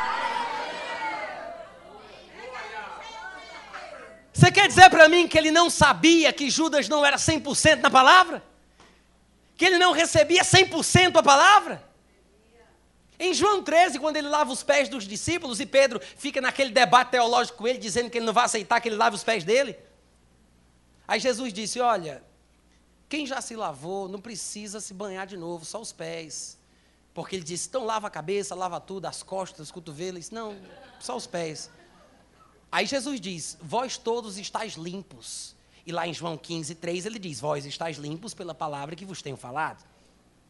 Você 4.33 4.51
quer 4.51 4.67
dizer 4.67 4.89
para 4.89 5.07
mim 5.07 5.27
que 5.27 5.37
ele 5.37 5.51
não 5.51 5.69
sabia 5.69 6.33
que 6.33 6.49
Judas 6.49 6.89
não 6.89 7.05
era 7.05 7.17
100% 7.17 7.81
na 7.81 7.89
palavra? 7.89 8.43
Que 9.55 9.65
ele 9.65 9.77
não 9.77 9.93
recebia 9.93 10.43
100% 10.43 11.15
a 11.15 11.23
palavra? 11.23 11.83
Em 13.19 13.33
João 13.33 13.63
13, 13.63 13.99
quando 13.99 14.17
ele 14.17 14.27
lava 14.27 14.51
os 14.51 14.63
pés 14.63 14.89
dos 14.89 15.07
discípulos 15.07 15.59
e 15.59 15.65
Pedro 15.65 16.01
fica 16.17 16.41
naquele 16.41 16.71
debate 16.71 17.11
teológico 17.11 17.59
com 17.59 17.67
ele, 17.67 17.77
dizendo 17.77 18.09
que 18.09 18.17
ele 18.17 18.25
não 18.25 18.33
vai 18.33 18.45
aceitar 18.45 18.81
que 18.81 18.89
ele 18.89 18.95
lave 18.95 19.15
os 19.15 19.23
pés 19.23 19.43
dele. 19.43 19.77
Aí 21.07 21.19
Jesus 21.19 21.53
disse: 21.53 21.79
Olha, 21.79 22.23
quem 23.13 23.27
já 23.27 23.39
se 23.41 23.55
lavou 23.55 24.09
não 24.09 24.19
precisa 24.19 24.81
se 24.81 24.91
banhar 24.91 25.27
de 25.27 25.37
novo, 25.37 25.63
só 25.63 25.79
os 25.79 25.91
pés. 25.91 26.57
Porque 27.13 27.35
ele 27.35 27.43
disse: 27.43 27.67
Então 27.67 27.85
lava 27.85 28.07
a 28.07 28.09
cabeça, 28.09 28.55
lava 28.55 28.79
tudo, 28.79 29.05
as 29.05 29.21
costas, 29.21 29.67
os 29.67 29.71
cotovelos. 29.71 30.31
Não, 30.31 30.57
só 30.99 31.15
os 31.15 31.27
pés. 31.27 31.69
Aí 32.71 32.87
Jesus 32.87 33.21
diz: 33.21 33.55
Vós 33.61 33.97
todos 33.97 34.39
estáis 34.39 34.73
limpos. 34.73 35.55
E 35.85 35.91
lá 35.91 36.07
em 36.07 36.13
João 36.13 36.35
15, 36.35 36.73
3, 36.73 37.05
ele 37.05 37.19
diz: 37.19 37.39
Vós 37.39 37.67
estáis 37.67 37.97
limpos 37.97 38.33
pela 38.33 38.55
palavra 38.55 38.95
que 38.95 39.05
vos 39.05 39.21
tenho 39.21 39.37
falado. 39.37 39.87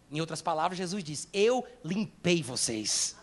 Em 0.10 0.22
outras 0.22 0.42
palavras, 0.42 0.78
Jesus 0.78 1.04
diz: 1.04 1.28
Eu 1.34 1.68
limpei 1.84 2.42
vocês. 2.42 3.18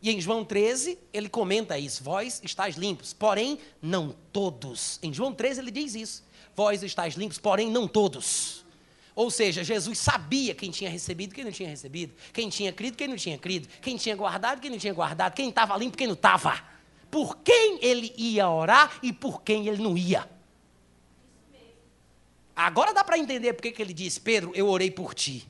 E 0.00 0.10
em 0.10 0.18
João 0.18 0.46
13, 0.46 0.98
ele 1.12 1.28
comenta 1.28 1.78
isso: 1.78 2.02
Vós 2.02 2.40
estáis 2.42 2.76
limpos, 2.76 3.12
porém 3.12 3.58
não 3.82 4.16
todos. 4.32 4.98
Em 5.02 5.12
João 5.12 5.34
13, 5.34 5.60
ele 5.60 5.70
diz 5.70 5.94
isso: 5.94 6.22
Vós 6.60 6.82
estáis 6.82 7.14
limpos, 7.14 7.38
porém 7.38 7.70
não 7.70 7.88
todos. 7.88 8.66
Ou 9.14 9.30
seja, 9.30 9.64
Jesus 9.64 9.98
sabia 9.98 10.54
quem 10.54 10.70
tinha 10.70 10.90
recebido, 10.90 11.34
quem 11.34 11.42
não 11.42 11.50
tinha 11.50 11.70
recebido, 11.70 12.12
quem 12.34 12.50
tinha 12.50 12.70
crido, 12.70 12.98
quem 12.98 13.08
não 13.08 13.16
tinha 13.16 13.38
crido, 13.38 13.66
quem 13.80 13.96
tinha 13.96 14.14
guardado, 14.14 14.60
quem 14.60 14.70
não 14.70 14.76
tinha 14.76 14.92
guardado, 14.92 15.32
quem 15.32 15.48
estava 15.48 15.74
limpo, 15.78 15.96
quem 15.96 16.06
não 16.06 16.12
estava 16.12 16.62
por 17.10 17.38
quem 17.38 17.78
ele 17.80 18.12
ia 18.14 18.46
orar 18.46 18.98
e 19.02 19.10
por 19.10 19.40
quem 19.40 19.68
ele 19.68 19.82
não 19.82 19.96
ia. 19.96 20.28
Agora 22.54 22.92
dá 22.92 23.02
para 23.02 23.16
entender 23.16 23.54
porque 23.54 23.72
que 23.72 23.80
ele 23.80 23.94
disse: 23.94 24.20
Pedro, 24.20 24.52
eu 24.54 24.68
orei 24.68 24.90
por 24.90 25.14
ti. 25.14 25.48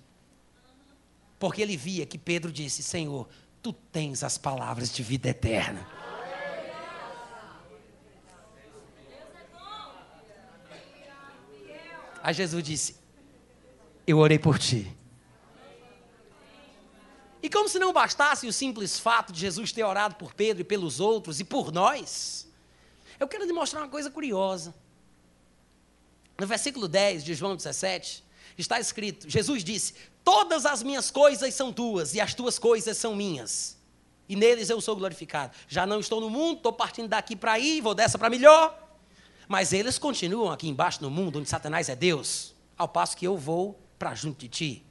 Porque 1.40 1.60
ele 1.60 1.76
via 1.76 2.06
que 2.06 2.18
Pedro 2.18 2.52
disse: 2.52 2.84
Senhor, 2.84 3.28
tu 3.60 3.72
tens 3.72 4.22
as 4.22 4.38
palavras 4.38 4.92
de 4.92 5.02
vida 5.02 5.28
eterna. 5.28 5.84
Aí 12.22 12.34
Jesus 12.34 12.62
disse: 12.62 12.96
Eu 14.06 14.18
orei 14.18 14.38
por 14.38 14.58
ti. 14.58 14.96
E 17.42 17.48
como 17.48 17.68
se 17.68 17.78
não 17.78 17.92
bastasse 17.92 18.46
o 18.46 18.52
simples 18.52 18.98
fato 18.98 19.32
de 19.32 19.40
Jesus 19.40 19.72
ter 19.72 19.82
orado 19.82 20.16
por 20.16 20.34
Pedro 20.34 20.60
e 20.60 20.64
pelos 20.64 21.00
outros 21.00 21.40
e 21.40 21.44
por 21.44 21.72
nós, 21.72 22.46
eu 23.18 23.26
quero 23.26 23.44
lhe 23.44 23.52
mostrar 23.52 23.80
uma 23.80 23.88
coisa 23.88 24.10
curiosa. 24.10 24.74
No 26.38 26.46
versículo 26.46 26.86
10 26.86 27.24
de 27.24 27.34
João 27.34 27.56
17, 27.56 28.24
está 28.58 28.78
escrito: 28.78 29.28
Jesus 29.28 29.64
disse: 29.64 29.94
Todas 30.22 30.66
as 30.66 30.82
minhas 30.82 31.10
coisas 31.10 31.54
são 31.54 31.72
tuas 31.72 32.14
e 32.14 32.20
as 32.20 32.34
tuas 32.34 32.58
coisas 32.58 32.96
são 32.96 33.14
minhas. 33.14 33.78
E 34.28 34.36
neles 34.36 34.70
eu 34.70 34.80
sou 34.80 34.94
glorificado. 34.94 35.52
Já 35.66 35.84
não 35.84 35.98
estou 35.98 36.20
no 36.20 36.30
mundo, 36.30 36.58
estou 36.58 36.72
partindo 36.72 37.08
daqui 37.08 37.34
para 37.34 37.52
aí, 37.52 37.80
vou 37.80 37.94
dessa 37.94 38.18
para 38.18 38.30
melhor. 38.30 38.89
Mas 39.50 39.72
eles 39.72 39.98
continuam 39.98 40.52
aqui 40.52 40.68
embaixo 40.68 41.02
no 41.02 41.10
mundo, 41.10 41.40
onde 41.40 41.48
Satanás 41.48 41.88
é 41.88 41.96
Deus, 41.96 42.54
ao 42.78 42.86
passo 42.86 43.16
que 43.16 43.26
eu 43.26 43.36
vou 43.36 43.76
para 43.98 44.14
junto 44.14 44.38
de 44.38 44.48
ti. 44.48 44.84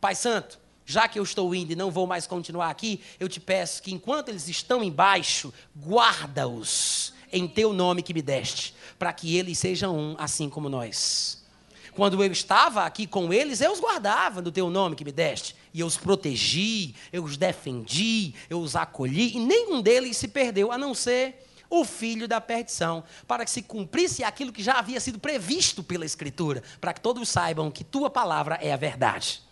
Pai 0.00 0.14
Santo, 0.14 0.56
já 0.86 1.08
que 1.08 1.18
eu 1.18 1.24
estou 1.24 1.52
indo 1.52 1.72
e 1.72 1.74
não 1.74 1.90
vou 1.90 2.06
mais 2.06 2.24
continuar 2.24 2.70
aqui, 2.70 3.00
eu 3.18 3.28
te 3.28 3.40
peço 3.40 3.82
que 3.82 3.92
enquanto 3.92 4.28
eles 4.28 4.48
estão 4.48 4.84
embaixo, 4.84 5.52
guarda-os 5.76 7.12
em 7.32 7.48
teu 7.48 7.72
nome 7.72 8.04
que 8.04 8.14
me 8.14 8.22
deste, 8.22 8.72
para 9.00 9.12
que 9.12 9.36
eles 9.36 9.58
sejam 9.58 9.98
um, 9.98 10.14
assim 10.16 10.48
como 10.48 10.68
nós. 10.68 11.44
Quando 11.90 12.22
eu 12.22 12.30
estava 12.30 12.84
aqui 12.84 13.08
com 13.08 13.32
eles, 13.32 13.60
eu 13.60 13.72
os 13.72 13.80
guardava 13.80 14.40
no 14.40 14.52
teu 14.52 14.70
nome 14.70 14.94
que 14.94 15.04
me 15.04 15.10
deste, 15.10 15.56
e 15.74 15.80
eu 15.80 15.88
os 15.88 15.96
protegi, 15.96 16.94
eu 17.12 17.24
os 17.24 17.36
defendi, 17.36 18.32
eu 18.48 18.60
os 18.60 18.76
acolhi, 18.76 19.34
e 19.34 19.40
nenhum 19.40 19.82
deles 19.82 20.16
se 20.16 20.28
perdeu, 20.28 20.70
a 20.70 20.78
não 20.78 20.94
ser 20.94 21.43
o 21.68 21.84
filho 21.84 22.28
da 22.28 22.40
perdição, 22.40 23.04
para 23.26 23.44
que 23.44 23.50
se 23.50 23.62
cumprisse 23.62 24.22
aquilo 24.22 24.52
que 24.52 24.62
já 24.62 24.74
havia 24.74 25.00
sido 25.00 25.18
previsto 25.18 25.82
pela 25.82 26.04
Escritura, 26.04 26.62
para 26.80 26.92
que 26.92 27.00
todos 27.00 27.28
saibam 27.28 27.70
que 27.70 27.84
tua 27.84 28.10
palavra 28.10 28.58
é 28.60 28.72
a 28.72 28.76
verdade. 28.76 29.42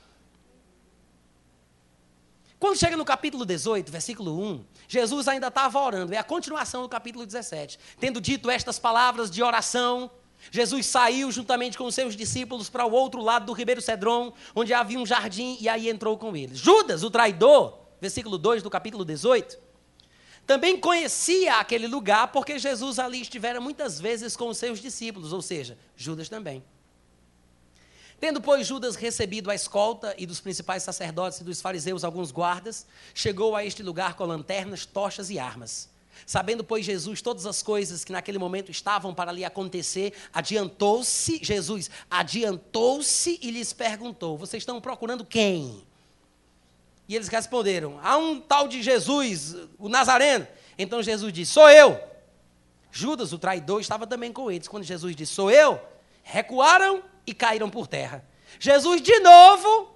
Quando 2.63 2.79
chega 2.79 2.97
no 2.97 3.05
capítulo 3.05 3.45
18, 3.45 3.91
versículo 3.91 4.41
1, 4.41 4.65
Jesus 4.87 5.27
ainda 5.27 5.49
estava 5.49 5.81
orando, 5.81 6.15
é 6.15 6.17
a 6.17 6.23
continuação 6.23 6.83
do 6.83 6.89
capítulo 6.89 7.27
17. 7.27 7.77
Tendo 7.99 8.21
dito 8.21 8.49
estas 8.49 8.79
palavras 8.79 9.29
de 9.29 9.43
oração, 9.43 10.09
Jesus 10.49 10.87
saiu 10.87 11.31
juntamente 11.33 11.77
com 11.77 11.85
os 11.85 11.95
seus 11.95 12.15
discípulos 12.15 12.71
para 12.71 12.87
o 12.87 12.93
outro 12.93 13.21
lado 13.21 13.47
do 13.47 13.53
Ribeiro 13.53 13.83
Cedron, 13.83 14.33
onde 14.55 14.73
havia 14.73 14.99
um 14.99 15.05
jardim, 15.05 15.57
e 15.61 15.69
aí 15.69 15.89
entrou 15.89 16.17
com 16.17 16.37
eles. 16.37 16.59
Judas, 16.59 17.03
o 17.03 17.11
traidor, 17.11 17.79
versículo 18.01 18.39
2 18.39 18.63
do 18.63 18.71
capítulo 18.71 19.05
18, 19.05 19.59
também 20.47 20.79
conhecia 20.79 21.57
aquele 21.57 21.87
lugar 21.87 22.29
porque 22.33 22.59
Jesus 22.59 22.99
ali 22.99 23.21
estivera 23.21 23.61
muitas 23.61 24.01
vezes 24.01 24.37
com 24.37 24.49
os 24.49 24.59
seus 24.59 24.81
discípulos, 24.81 25.33
ou 25.33 25.41
seja, 25.41 25.79
Judas 25.97 26.29
também. 26.29 26.63
Tendo, 28.21 28.41
pois, 28.41 28.67
Judas 28.67 28.95
recebido 28.95 29.51
a 29.51 29.55
escolta 29.55 30.15
e 30.17 30.27
dos 30.27 30.41
principais 30.41 30.85
sacerdotes 30.85 31.41
e 31.41 31.45
dos 31.45 31.61
fariseus 31.61 32.05
alguns 32.05 32.31
guardas, 32.31 32.87
chegou 33.15 33.57
a 33.57 33.65
este 33.65 33.83
lugar 33.83 34.15
com 34.15 34.25
lanternas, 34.25 34.87
tochas 34.87 35.29
e 35.29 35.39
armas. 35.41 35.91
Sabendo, 36.25 36.63
pois, 36.63 36.85
Jesus 36.85 37.21
todas 37.21 37.47
as 37.47 37.63
coisas 37.63 38.05
que 38.05 38.13
naquele 38.13 38.39
momento 38.39 38.71
estavam 38.71 39.13
para 39.13 39.33
lhe 39.33 39.45
acontecer, 39.45 40.13
adiantou-se, 40.33 41.41
Jesus 41.43 41.91
adiantou-se 42.09 43.39
e 43.43 43.51
lhes 43.51 43.73
perguntou: 43.73 44.39
Vocês 44.39 44.61
estão 44.61 44.81
procurando 44.81 45.25
quem? 45.25 45.85
E 47.09 47.15
eles 47.17 47.29
responderam: 47.29 47.99
Há 48.03 48.17
um 48.17 48.41
tal 48.41 48.69
de 48.69 48.83
Jesus, 48.83 49.57
o 49.79 49.89
Nazareno. 49.89 50.47
Então 50.79 51.03
Jesus 51.03 51.33
disse: 51.33 51.53
Sou 51.53 51.69
eu. 51.69 52.01
Judas, 52.91 53.33
o 53.33 53.39
traidor, 53.39 53.81
estava 53.81 54.07
também 54.07 54.33
com 54.33 54.51
eles. 54.51 54.69
Quando 54.69 54.85
Jesus 54.85 55.17
disse: 55.17 55.33
Sou 55.33 55.51
eu, 55.51 55.81
recuaram 56.23 57.03
e 57.27 57.33
caíram 57.33 57.71
por 57.71 57.87
terra. 57.87 58.25
Jesus, 58.61 59.01
de 59.01 59.19
novo, 59.21 59.91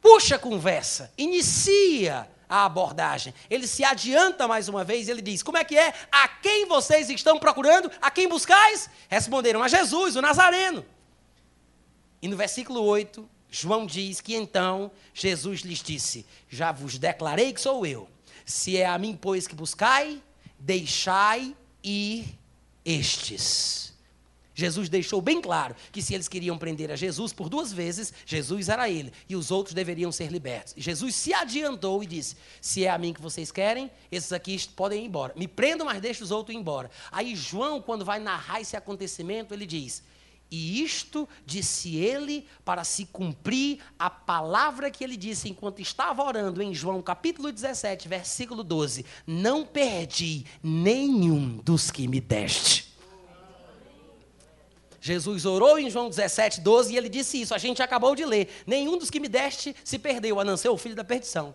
puxa 0.00 0.36
a 0.36 0.38
conversa, 0.38 1.12
inicia 1.16 2.28
a 2.48 2.64
abordagem. 2.64 3.32
Ele 3.48 3.64
se 3.64 3.84
adianta 3.84 4.48
mais 4.48 4.68
uma 4.68 4.82
vez 4.82 5.08
ele 5.08 5.22
diz: 5.22 5.40
Como 5.40 5.56
é 5.56 5.62
que 5.62 5.78
é? 5.78 5.94
A 6.10 6.26
quem 6.26 6.66
vocês 6.66 7.08
estão 7.08 7.38
procurando? 7.38 7.90
A 8.02 8.10
quem 8.10 8.28
buscais? 8.28 8.90
Responderam: 9.08 9.62
A 9.62 9.68
Jesus, 9.68 10.16
o 10.16 10.22
Nazareno. 10.22 10.84
E 12.20 12.26
no 12.26 12.36
versículo 12.36 12.82
8, 12.82 13.29
João 13.50 13.86
diz 13.86 14.20
que 14.20 14.34
então 14.34 14.90
Jesus 15.12 15.60
lhes 15.60 15.82
disse: 15.82 16.24
Já 16.48 16.72
vos 16.72 16.98
declarei 16.98 17.52
que 17.52 17.60
sou 17.60 17.84
eu. 17.84 18.08
Se 18.44 18.76
é 18.76 18.86
a 18.86 18.98
mim, 18.98 19.18
pois, 19.20 19.46
que 19.46 19.54
buscai, 19.54 20.22
deixai 20.58 21.54
ir 21.82 22.38
estes. 22.84 23.90
Jesus 24.60 24.88
deixou 24.88 25.22
bem 25.22 25.40
claro 25.40 25.74
que 25.90 26.02
se 26.02 26.12
eles 26.12 26.28
queriam 26.28 26.58
prender 26.58 26.90
a 26.90 26.96
Jesus 26.96 27.32
por 27.32 27.48
duas 27.48 27.72
vezes, 27.72 28.12
Jesus 28.26 28.68
era 28.68 28.90
ele 28.90 29.10
e 29.28 29.34
os 29.34 29.50
outros 29.50 29.74
deveriam 29.74 30.12
ser 30.12 30.30
libertos. 30.30 30.74
Jesus 30.76 31.14
se 31.14 31.32
adiantou 31.32 32.02
e 32.02 32.06
disse: 32.06 32.36
Se 32.60 32.84
é 32.84 32.90
a 32.90 32.98
mim 32.98 33.12
que 33.14 33.22
vocês 33.22 33.50
querem, 33.50 33.90
esses 34.12 34.32
aqui 34.32 34.60
podem 34.76 35.02
ir 35.02 35.06
embora. 35.06 35.32
Me 35.34 35.48
prendam, 35.48 35.86
mas 35.86 36.00
deixe 36.00 36.22
os 36.22 36.30
outros 36.30 36.54
ir 36.54 36.58
embora. 36.58 36.90
Aí 37.10 37.34
João, 37.34 37.80
quando 37.80 38.04
vai 38.04 38.18
narrar 38.18 38.60
esse 38.60 38.76
acontecimento, 38.76 39.54
ele 39.54 39.66
diz: 39.66 40.02
e 40.50 40.82
isto 40.82 41.28
disse 41.46 41.96
ele 41.96 42.44
para 42.64 42.82
se 42.82 43.06
cumprir 43.06 43.78
a 43.96 44.10
palavra 44.10 44.90
que 44.90 45.04
ele 45.04 45.16
disse 45.16 45.48
enquanto 45.48 45.80
estava 45.80 46.24
orando 46.24 46.60
em 46.60 46.74
João 46.74 47.00
capítulo 47.00 47.52
17, 47.52 48.08
versículo 48.08 48.64
12: 48.64 49.06
Não 49.24 49.64
perdi 49.64 50.44
nenhum 50.60 51.58
dos 51.58 51.90
que 51.90 52.08
me 52.08 52.20
deste. 52.20 52.90
Jesus 55.00 55.46
orou 55.46 55.78
em 55.78 55.88
João 55.88 56.10
17, 56.10 56.60
12 56.60 56.92
e 56.92 56.96
ele 56.96 57.08
disse 57.08 57.40
isso. 57.40 57.54
A 57.54 57.58
gente 57.58 57.82
acabou 57.82 58.14
de 58.14 58.24
ler. 58.24 58.62
Nenhum 58.66 58.98
dos 58.98 59.08
que 59.08 59.20
me 59.20 59.28
deste 59.28 59.74
se 59.82 59.98
perdeu, 59.98 60.38
a 60.38 60.44
não 60.44 60.56
ser 60.56 60.68
o 60.68 60.76
filho 60.76 60.94
da 60.94 61.04
perdição. 61.04 61.54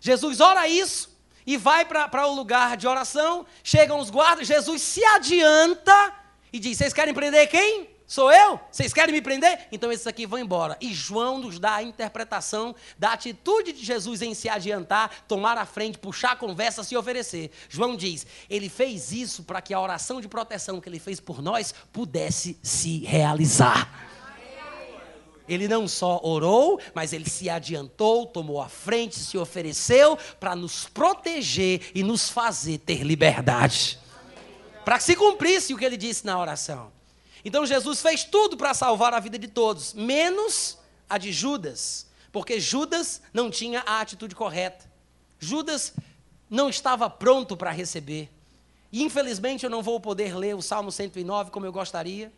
Jesus 0.00 0.40
ora 0.40 0.66
isso 0.66 1.16
e 1.46 1.56
vai 1.56 1.84
para 1.84 2.26
o 2.26 2.34
lugar 2.34 2.76
de 2.76 2.88
oração. 2.88 3.46
Chegam 3.62 4.00
os 4.00 4.10
guardas. 4.10 4.48
Jesus 4.48 4.82
se 4.82 5.04
adianta 5.04 6.25
e 6.52 6.58
diz: 6.58 6.78
Vocês 6.78 6.92
querem 6.92 7.14
prender 7.14 7.48
quem? 7.48 7.96
Sou 8.06 8.30
eu? 8.30 8.60
Vocês 8.70 8.92
querem 8.92 9.12
me 9.12 9.20
prender? 9.20 9.66
Então 9.72 9.90
esses 9.90 10.06
aqui 10.06 10.26
vão 10.26 10.38
embora. 10.38 10.76
E 10.80 10.94
João 10.94 11.38
nos 11.38 11.58
dá 11.58 11.74
a 11.74 11.82
interpretação 11.82 12.72
da 12.96 13.12
atitude 13.12 13.72
de 13.72 13.84
Jesus 13.84 14.22
em 14.22 14.32
se 14.32 14.48
adiantar, 14.48 15.24
tomar 15.26 15.58
a 15.58 15.66
frente, 15.66 15.98
puxar 15.98 16.32
a 16.32 16.36
conversa, 16.36 16.84
se 16.84 16.96
oferecer. 16.96 17.50
João 17.68 17.96
diz: 17.96 18.24
ele 18.48 18.68
fez 18.68 19.10
isso 19.10 19.42
para 19.42 19.60
que 19.60 19.74
a 19.74 19.80
oração 19.80 20.20
de 20.20 20.28
proteção 20.28 20.80
que 20.80 20.88
ele 20.88 21.00
fez 21.00 21.18
por 21.18 21.42
nós 21.42 21.74
pudesse 21.92 22.56
se 22.62 23.00
realizar. 23.00 24.12
Ele 25.48 25.68
não 25.68 25.86
só 25.86 26.20
orou, 26.24 26.80
mas 26.94 27.12
ele 27.12 27.28
se 27.28 27.48
adiantou, 27.48 28.26
tomou 28.26 28.60
a 28.60 28.68
frente, 28.68 29.16
se 29.16 29.38
ofereceu 29.38 30.18
para 30.40 30.56
nos 30.56 30.86
proteger 30.86 31.90
e 31.94 32.02
nos 32.02 32.28
fazer 32.28 32.78
ter 32.78 33.02
liberdade. 33.02 33.98
Para 34.86 34.98
que 34.98 35.02
se 35.02 35.16
cumprisse 35.16 35.74
o 35.74 35.76
que 35.76 35.84
ele 35.84 35.96
disse 35.96 36.24
na 36.24 36.38
oração. 36.38 36.92
Então 37.44 37.66
Jesus 37.66 38.00
fez 38.00 38.22
tudo 38.22 38.56
para 38.56 38.72
salvar 38.72 39.12
a 39.12 39.18
vida 39.18 39.36
de 39.36 39.48
todos, 39.48 39.92
menos 39.92 40.78
a 41.10 41.18
de 41.18 41.32
Judas, 41.32 42.06
porque 42.30 42.60
Judas 42.60 43.20
não 43.32 43.50
tinha 43.50 43.82
a 43.84 44.00
atitude 44.00 44.36
correta. 44.36 44.88
Judas 45.40 45.92
não 46.48 46.70
estava 46.70 47.10
pronto 47.10 47.56
para 47.56 47.72
receber. 47.72 48.30
Infelizmente 48.92 49.64
eu 49.64 49.70
não 49.70 49.82
vou 49.82 49.98
poder 49.98 50.36
ler 50.36 50.54
o 50.54 50.62
Salmo 50.62 50.92
109 50.92 51.50
como 51.50 51.66
eu 51.66 51.72
gostaria. 51.72 52.32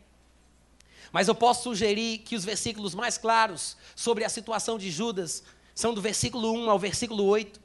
Mas 1.13 1.29
eu 1.29 1.35
posso 1.35 1.65
sugerir 1.65 2.21
que 2.21 2.35
os 2.35 2.47
versículos 2.47 2.95
mais 2.95 3.19
claros 3.19 3.77
sobre 3.95 4.25
a 4.25 4.29
situação 4.31 4.79
de 4.79 4.91
Judas 4.91 5.43
são 5.75 5.93
do 5.93 6.01
versículo 6.01 6.51
1 6.51 6.71
ao 6.71 6.79
versículo 6.79 7.25
8, 7.25 7.61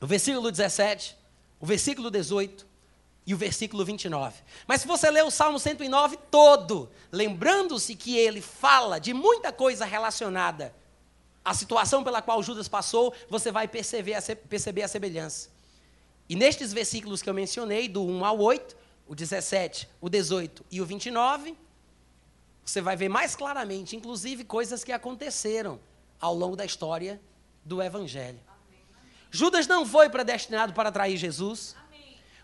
o 0.00 0.06
versículo 0.06 0.48
17, 0.48 1.16
o 1.58 1.66
versículo 1.66 2.08
18 2.08 2.70
e 3.26 3.32
o 3.32 3.36
versículo 3.36 3.84
29. 3.84 4.42
Mas 4.66 4.80
se 4.80 4.86
você 4.86 5.10
ler 5.10 5.24
o 5.24 5.30
Salmo 5.30 5.58
109 5.58 6.18
todo, 6.30 6.90
lembrando-se 7.10 7.94
que 7.94 8.16
ele 8.16 8.40
fala 8.40 8.98
de 8.98 9.14
muita 9.14 9.52
coisa 9.52 9.84
relacionada 9.84 10.74
à 11.44 11.54
situação 11.54 12.02
pela 12.02 12.22
qual 12.22 12.42
Judas 12.42 12.68
passou, 12.68 13.14
você 13.28 13.52
vai 13.52 13.68
perceber 13.68 14.14
a, 14.14 14.22
perceber 14.48 14.82
a 14.82 14.88
semelhança. 14.88 15.50
E 16.28 16.34
nestes 16.34 16.72
versículos 16.72 17.22
que 17.22 17.28
eu 17.28 17.34
mencionei, 17.34 17.88
do 17.88 18.04
1 18.04 18.24
ao 18.24 18.38
8, 18.38 18.76
o 19.06 19.14
17, 19.14 19.88
o 20.00 20.08
18 20.08 20.64
e 20.70 20.80
o 20.80 20.86
29, 20.86 21.56
você 22.64 22.80
vai 22.80 22.96
ver 22.96 23.08
mais 23.08 23.34
claramente, 23.34 23.96
inclusive, 23.96 24.44
coisas 24.44 24.84
que 24.84 24.92
aconteceram 24.92 25.80
ao 26.20 26.34
longo 26.34 26.56
da 26.56 26.64
história 26.64 27.20
do 27.64 27.82
Evangelho. 27.82 28.40
Judas 29.30 29.66
não 29.66 29.86
foi 29.86 30.08
predestinado 30.08 30.72
para 30.72 30.92
trair 30.92 31.16
Jesus. 31.16 31.74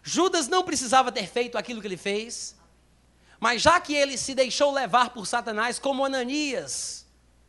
Judas 0.09 0.49
não 0.49 0.65
precisava 0.65 1.13
ter 1.13 1.29
feito 1.29 1.59
aquilo 1.59 1.83
que 1.83 1.87
ele 1.87 1.99
fez, 1.99 2.57
mas 3.39 3.61
já 3.61 3.79
que 3.79 3.95
ele 3.95 4.17
se 4.17 4.35
deixou 4.35 4.73
levar 4.73 5.11
por 5.11 5.27
Satanás, 5.27 5.79
como 5.79 6.03
Ananias 6.03 7.07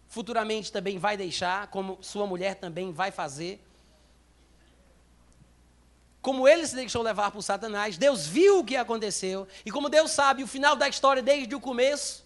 futuramente 0.10 0.70
também 0.70 0.98
vai 0.98 1.16
deixar, 1.16 1.68
como 1.68 1.98
sua 2.02 2.28
mulher 2.28 2.56
também 2.56 2.92
vai 2.92 3.12
fazer, 3.12 3.66
como 6.22 6.50
ele 6.50 6.68
se 6.68 6.76
deixou 6.76 7.02
levar 7.02 7.32
por 7.32 7.42
Satanás, 7.42 7.98
Deus 7.98 8.28
viu 8.28 8.60
o 8.60 8.66
que 8.66 8.76
aconteceu, 8.76 9.48
e 9.66 9.72
como 9.72 9.88
Deus 9.88 10.12
sabe 10.12 10.44
o 10.44 10.48
final 10.48 10.76
da 10.76 10.90
história 10.90 11.24
desde 11.24 11.56
o 11.56 11.62
começo, 11.62 12.26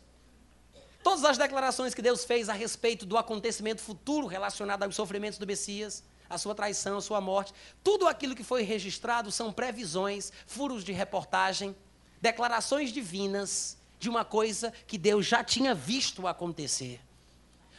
todas 1.04 1.24
as 1.24 1.38
declarações 1.38 1.94
que 1.94 2.02
Deus 2.02 2.26
fez 2.26 2.50
a 2.50 2.54
respeito 2.54 3.06
do 3.06 3.20
acontecimento 3.20 3.84
futuro 3.84 4.26
relacionado 4.26 4.82
aos 4.82 4.96
sofrimentos 4.96 5.38
do 5.38 5.46
Messias, 5.46 6.04
a 6.34 6.38
sua 6.38 6.56
traição, 6.56 6.98
a 6.98 7.02
sua 7.02 7.22
morte. 7.22 7.54
Tudo 7.84 8.08
aquilo 8.08 8.36
que 8.36 8.44
foi 8.44 8.64
registrado 8.64 9.32
são 9.32 9.52
previsões, 9.54 10.32
furos 10.46 10.84
de 10.84 10.92
reportagem, 10.92 11.76
declarações 12.22 12.92
divinas 12.92 13.78
de 14.00 14.10
uma 14.10 14.26
coisa 14.26 14.74
que 14.86 14.98
Deus 14.98 15.26
já 15.26 15.44
tinha 15.44 15.74
visto 15.74 16.28
acontecer. 16.28 17.00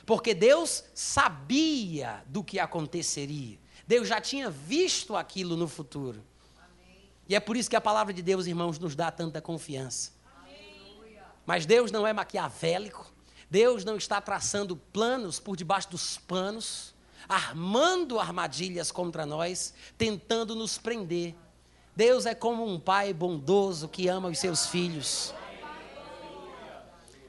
Porque 0.06 0.34
Deus 0.34 0.84
sabia 0.94 2.22
do 2.26 2.44
que 2.44 2.58
aconteceria. 2.58 3.58
Deus 3.86 4.08
já 4.08 4.20
tinha 4.20 4.50
visto 4.50 5.16
aquilo 5.16 5.56
no 5.56 5.68
futuro. 5.68 6.22
Amém. 6.58 7.10
E 7.28 7.34
é 7.34 7.40
por 7.40 7.56
isso 7.56 7.68
que 7.68 7.76
a 7.76 7.80
palavra 7.80 8.12
de 8.12 8.22
Deus, 8.22 8.46
irmãos, 8.46 8.78
nos 8.78 8.94
dá 8.94 9.10
tanta 9.10 9.40
confiança. 9.40 10.12
Amém. 10.42 11.18
Mas 11.44 11.66
Deus 11.66 11.90
não 11.90 12.06
é 12.06 12.12
maquiavélico. 12.12 13.12
Deus 13.50 13.84
não 13.84 13.96
está 13.96 14.20
traçando 14.20 14.76
planos 14.76 15.38
por 15.38 15.56
debaixo 15.56 15.90
dos 15.90 16.16
panos 16.18 16.93
armando 17.28 18.18
armadilhas 18.18 18.90
contra 18.90 19.24
nós, 19.24 19.74
tentando 19.96 20.54
nos 20.54 20.78
prender. 20.78 21.34
Deus 21.96 22.26
é 22.26 22.34
como 22.34 22.66
um 22.66 22.78
pai 22.78 23.12
bondoso 23.12 23.88
que 23.88 24.08
ama 24.08 24.28
os 24.28 24.38
seus 24.38 24.66
filhos. 24.66 25.32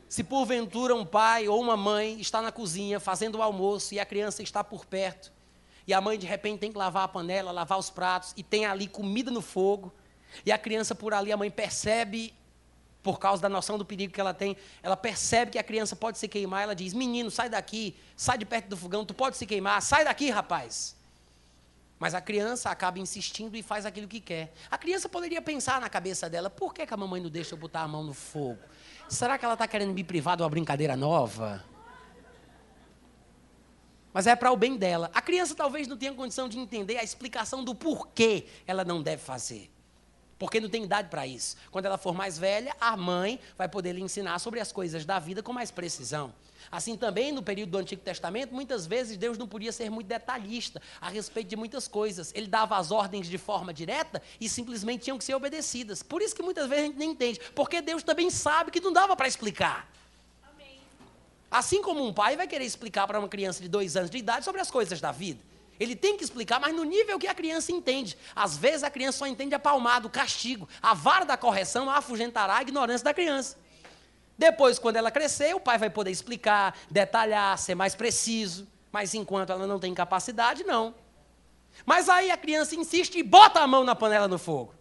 Se 0.07 0.23
porventura 0.23 0.95
um 0.95 1.05
pai 1.05 1.47
ou 1.47 1.61
uma 1.61 1.75
mãe 1.75 2.19
está 2.19 2.41
na 2.41 2.51
cozinha 2.51 2.99
fazendo 2.99 3.39
o 3.39 3.41
almoço 3.41 3.93
e 3.93 3.99
a 3.99 4.05
criança 4.05 4.41
está 4.41 4.63
por 4.63 4.85
perto, 4.85 5.31
e 5.87 5.93
a 5.93 6.01
mãe 6.01 6.17
de 6.17 6.25
repente 6.25 6.59
tem 6.59 6.71
que 6.71 6.77
lavar 6.77 7.03
a 7.03 7.07
panela, 7.07 7.51
lavar 7.51 7.77
os 7.77 7.89
pratos, 7.89 8.33
e 8.37 8.41
tem 8.41 8.65
ali 8.65 8.87
comida 8.87 9.29
no 9.29 9.41
fogo, 9.41 9.93
e 10.45 10.51
a 10.51 10.57
criança 10.57 10.95
por 10.95 11.13
ali, 11.13 11.31
a 11.31 11.37
mãe 11.37 11.51
percebe 11.51 12.33
por 13.05 13.19
causa 13.19 13.39
da 13.39 13.47
noção 13.47 13.77
do 13.77 13.85
perigo 13.85 14.11
que 14.11 14.19
ela 14.19 14.33
tem, 14.33 14.57
ela 14.81 14.97
percebe 14.97 15.51
que 15.51 15.59
a 15.59 15.63
criança 15.63 15.95
pode 15.95 16.17
se 16.17 16.27
queimar, 16.27 16.63
ela 16.63 16.73
diz: 16.73 16.91
Menino, 16.91 17.29
sai 17.29 17.47
daqui, 17.47 17.95
sai 18.17 18.35
de 18.35 18.45
perto 18.45 18.67
do 18.67 18.75
fogão, 18.75 19.05
tu 19.05 19.13
pode 19.13 19.37
se 19.37 19.45
queimar, 19.45 19.79
sai 19.83 20.03
daqui, 20.03 20.31
rapaz. 20.31 20.95
Mas 21.99 22.15
a 22.15 22.19
criança 22.19 22.71
acaba 22.71 22.97
insistindo 22.97 23.55
e 23.55 23.61
faz 23.61 23.85
aquilo 23.85 24.07
que 24.07 24.19
quer. 24.19 24.51
A 24.71 24.77
criança 24.79 25.07
poderia 25.07 25.39
pensar 25.39 25.79
na 25.79 25.87
cabeça 25.87 26.27
dela: 26.27 26.49
por 26.49 26.73
que, 26.73 26.83
que 26.83 26.93
a 26.95 26.97
mamãe 26.97 27.21
não 27.21 27.29
deixa 27.29 27.53
eu 27.53 27.59
botar 27.59 27.81
a 27.81 27.87
mão 27.87 28.03
no 28.03 28.13
fogo? 28.13 28.57
Será 29.07 29.37
que 29.37 29.45
ela 29.45 29.53
está 29.53 29.67
querendo 29.67 29.93
me 29.93 30.03
privar 30.03 30.35
de 30.35 30.41
uma 30.41 30.49
brincadeira 30.49 30.97
nova? 30.97 31.63
Mas 34.11 34.25
é 34.25 34.35
para 34.35 34.51
o 34.51 34.57
bem 34.57 34.77
dela. 34.77 35.11
A 35.13 35.21
criança 35.21 35.53
talvez 35.53 35.87
não 35.87 35.95
tenha 35.95 36.13
condição 36.15 36.49
de 36.49 36.57
entender 36.57 36.97
a 36.97 37.03
explicação 37.03 37.63
do 37.63 37.75
porquê 37.75 38.47
ela 38.65 38.83
não 38.83 38.99
deve 38.99 39.21
fazer. 39.21 39.74
Porque 40.37 40.59
não 40.59 40.69
tem 40.69 40.83
idade 40.83 41.09
para 41.09 41.25
isso. 41.25 41.55
Quando 41.71 41.85
ela 41.85 41.97
for 41.97 42.13
mais 42.13 42.37
velha, 42.37 42.75
a 42.79 42.97
mãe 42.97 43.39
vai 43.57 43.69
poder 43.69 43.93
lhe 43.93 44.01
ensinar 44.01 44.37
sobre 44.39 44.59
as 44.59 44.71
coisas 44.71 45.05
da 45.05 45.17
vida 45.17 45.41
com 45.41 45.53
mais 45.53 45.71
precisão. 45.71 46.33
Assim 46.71 46.97
também, 46.97 47.31
no 47.31 47.43
período 47.43 47.71
do 47.71 47.77
Antigo 47.77 48.01
Testamento, 48.01 48.53
muitas 48.53 48.85
vezes 48.85 49.17
Deus 49.17 49.37
não 49.37 49.47
podia 49.47 49.71
ser 49.71 49.89
muito 49.89 50.07
detalhista 50.07 50.81
a 50.99 51.09
respeito 51.09 51.47
de 51.47 51.55
muitas 51.55 51.87
coisas. 51.87 52.33
Ele 52.35 52.47
dava 52.47 52.77
as 52.77 52.91
ordens 52.91 53.27
de 53.27 53.37
forma 53.37 53.73
direta 53.73 54.21
e 54.39 54.49
simplesmente 54.49 55.03
tinham 55.03 55.17
que 55.17 55.23
ser 55.23 55.35
obedecidas. 55.35 56.01
Por 56.03 56.21
isso 56.21 56.35
que 56.35 56.43
muitas 56.43 56.67
vezes 56.67 56.83
a 56.83 56.87
gente 56.87 56.97
nem 56.97 57.11
entende. 57.11 57.39
Porque 57.53 57.81
Deus 57.81 58.03
também 58.03 58.29
sabe 58.29 58.71
que 58.71 58.81
não 58.81 58.91
dava 58.91 59.15
para 59.15 59.27
explicar. 59.27 59.89
Assim 61.49 61.81
como 61.81 62.05
um 62.05 62.13
pai 62.13 62.35
vai 62.35 62.47
querer 62.47 62.65
explicar 62.65 63.07
para 63.07 63.19
uma 63.19 63.29
criança 63.29 63.61
de 63.61 63.69
dois 63.69 63.95
anos 63.95 64.09
de 64.09 64.17
idade 64.17 64.43
sobre 64.43 64.59
as 64.59 64.69
coisas 64.69 64.99
da 64.99 65.11
vida. 65.11 65.39
Ele 65.79 65.95
tem 65.95 66.15
que 66.17 66.23
explicar, 66.23 66.59
mas 66.59 66.73
no 66.73 66.83
nível 66.83 67.19
que 67.19 67.27
a 67.27 67.33
criança 67.33 67.71
entende. 67.71 68.17
Às 68.35 68.55
vezes 68.57 68.83
a 68.83 68.89
criança 68.89 69.19
só 69.19 69.27
entende 69.27 69.53
a 69.53 69.59
palmada, 69.59 70.07
o 70.07 70.09
castigo. 70.09 70.67
A 70.81 70.93
vara 70.93 71.25
da 71.25 71.35
correção 71.35 71.89
afugentará 71.89 72.57
a 72.57 72.61
ignorância 72.61 73.03
da 73.03 73.13
criança. 73.13 73.57
Depois, 74.37 74.79
quando 74.79 74.97
ela 74.97 75.11
crescer, 75.11 75.55
o 75.55 75.59
pai 75.59 75.77
vai 75.77 75.89
poder 75.89 76.11
explicar, 76.11 76.77
detalhar, 76.89 77.57
ser 77.57 77.75
mais 77.75 77.95
preciso. 77.95 78.67
Mas 78.91 79.13
enquanto 79.13 79.51
ela 79.51 79.67
não 79.67 79.79
tem 79.79 79.93
capacidade, 79.93 80.63
não. 80.63 80.95
Mas 81.85 82.07
aí 82.07 82.31
a 82.31 82.37
criança 82.37 82.75
insiste 82.75 83.17
e 83.17 83.23
bota 83.23 83.59
a 83.59 83.67
mão 83.67 83.83
na 83.83 83.95
panela 83.95 84.27
no 84.27 84.37
fogo. 84.37 84.73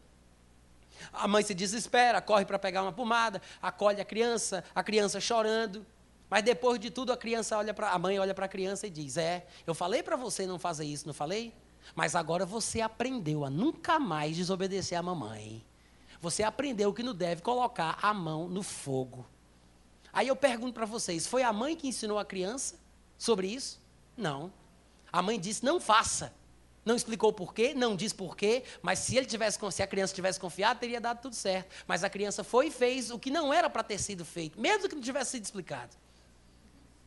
A 1.12 1.26
mãe 1.26 1.42
se 1.42 1.54
desespera, 1.54 2.20
corre 2.20 2.44
para 2.44 2.58
pegar 2.58 2.82
uma 2.82 2.92
pomada, 2.92 3.40
acolhe 3.62 4.00
a 4.00 4.04
criança, 4.04 4.64
a 4.74 4.82
criança 4.82 5.20
chorando. 5.20 5.84
Mas 6.28 6.42
depois 6.42 6.80
de 6.80 6.90
tudo 6.90 7.12
a 7.12 7.16
criança 7.16 7.56
olha 7.56 7.74
para 7.74 7.90
a 7.90 7.98
mãe 7.98 8.18
olha 8.18 8.34
para 8.34 8.46
a 8.46 8.48
criança 8.48 8.86
e 8.86 8.90
diz: 8.90 9.16
"É, 9.16 9.46
eu 9.66 9.74
falei 9.74 10.02
para 10.02 10.16
você 10.16 10.46
não 10.46 10.58
fazer 10.58 10.84
isso, 10.84 11.06
não 11.06 11.14
falei? 11.14 11.54
Mas 11.94 12.16
agora 12.16 12.46
você 12.46 12.80
aprendeu 12.80 13.44
a 13.44 13.50
nunca 13.50 13.98
mais 13.98 14.36
desobedecer 14.36 14.98
a 14.98 15.02
mamãe. 15.02 15.64
Você 16.20 16.42
aprendeu 16.42 16.92
que 16.92 17.02
não 17.02 17.14
deve 17.14 17.42
colocar 17.42 17.98
a 18.00 18.12
mão 18.12 18.48
no 18.48 18.62
fogo." 18.62 19.26
Aí 20.12 20.28
eu 20.28 20.36
pergunto 20.36 20.72
para 20.72 20.86
vocês: 20.86 21.26
foi 21.26 21.42
a 21.42 21.52
mãe 21.52 21.76
que 21.76 21.88
ensinou 21.88 22.18
a 22.18 22.24
criança 22.24 22.76
sobre 23.18 23.48
isso? 23.48 23.80
Não. 24.16 24.52
A 25.12 25.20
mãe 25.22 25.38
disse: 25.38 25.64
"Não 25.64 25.80
faça." 25.80 26.32
Não 26.84 26.94
explicou 26.94 27.32
porquê, 27.32 27.72
não 27.72 27.96
diz 27.96 28.12
porquê, 28.12 28.62
mas 28.82 28.98
se 28.98 29.16
ele 29.16 29.24
tivesse, 29.24 29.58
se 29.72 29.82
a 29.82 29.86
criança 29.86 30.14
tivesse 30.14 30.38
confiado, 30.38 30.80
teria 30.80 31.00
dado 31.00 31.22
tudo 31.22 31.34
certo. 31.34 31.74
Mas 31.86 32.04
a 32.04 32.10
criança 32.10 32.44
foi 32.44 32.66
e 32.66 32.70
fez 32.70 33.10
o 33.10 33.18
que 33.18 33.30
não 33.30 33.54
era 33.54 33.70
para 33.70 33.82
ter 33.82 33.98
sido 33.98 34.22
feito, 34.22 34.60
mesmo 34.60 34.86
que 34.86 34.94
não 34.94 35.02
tivesse 35.02 35.30
sido 35.32 35.44
explicado. 35.44 35.96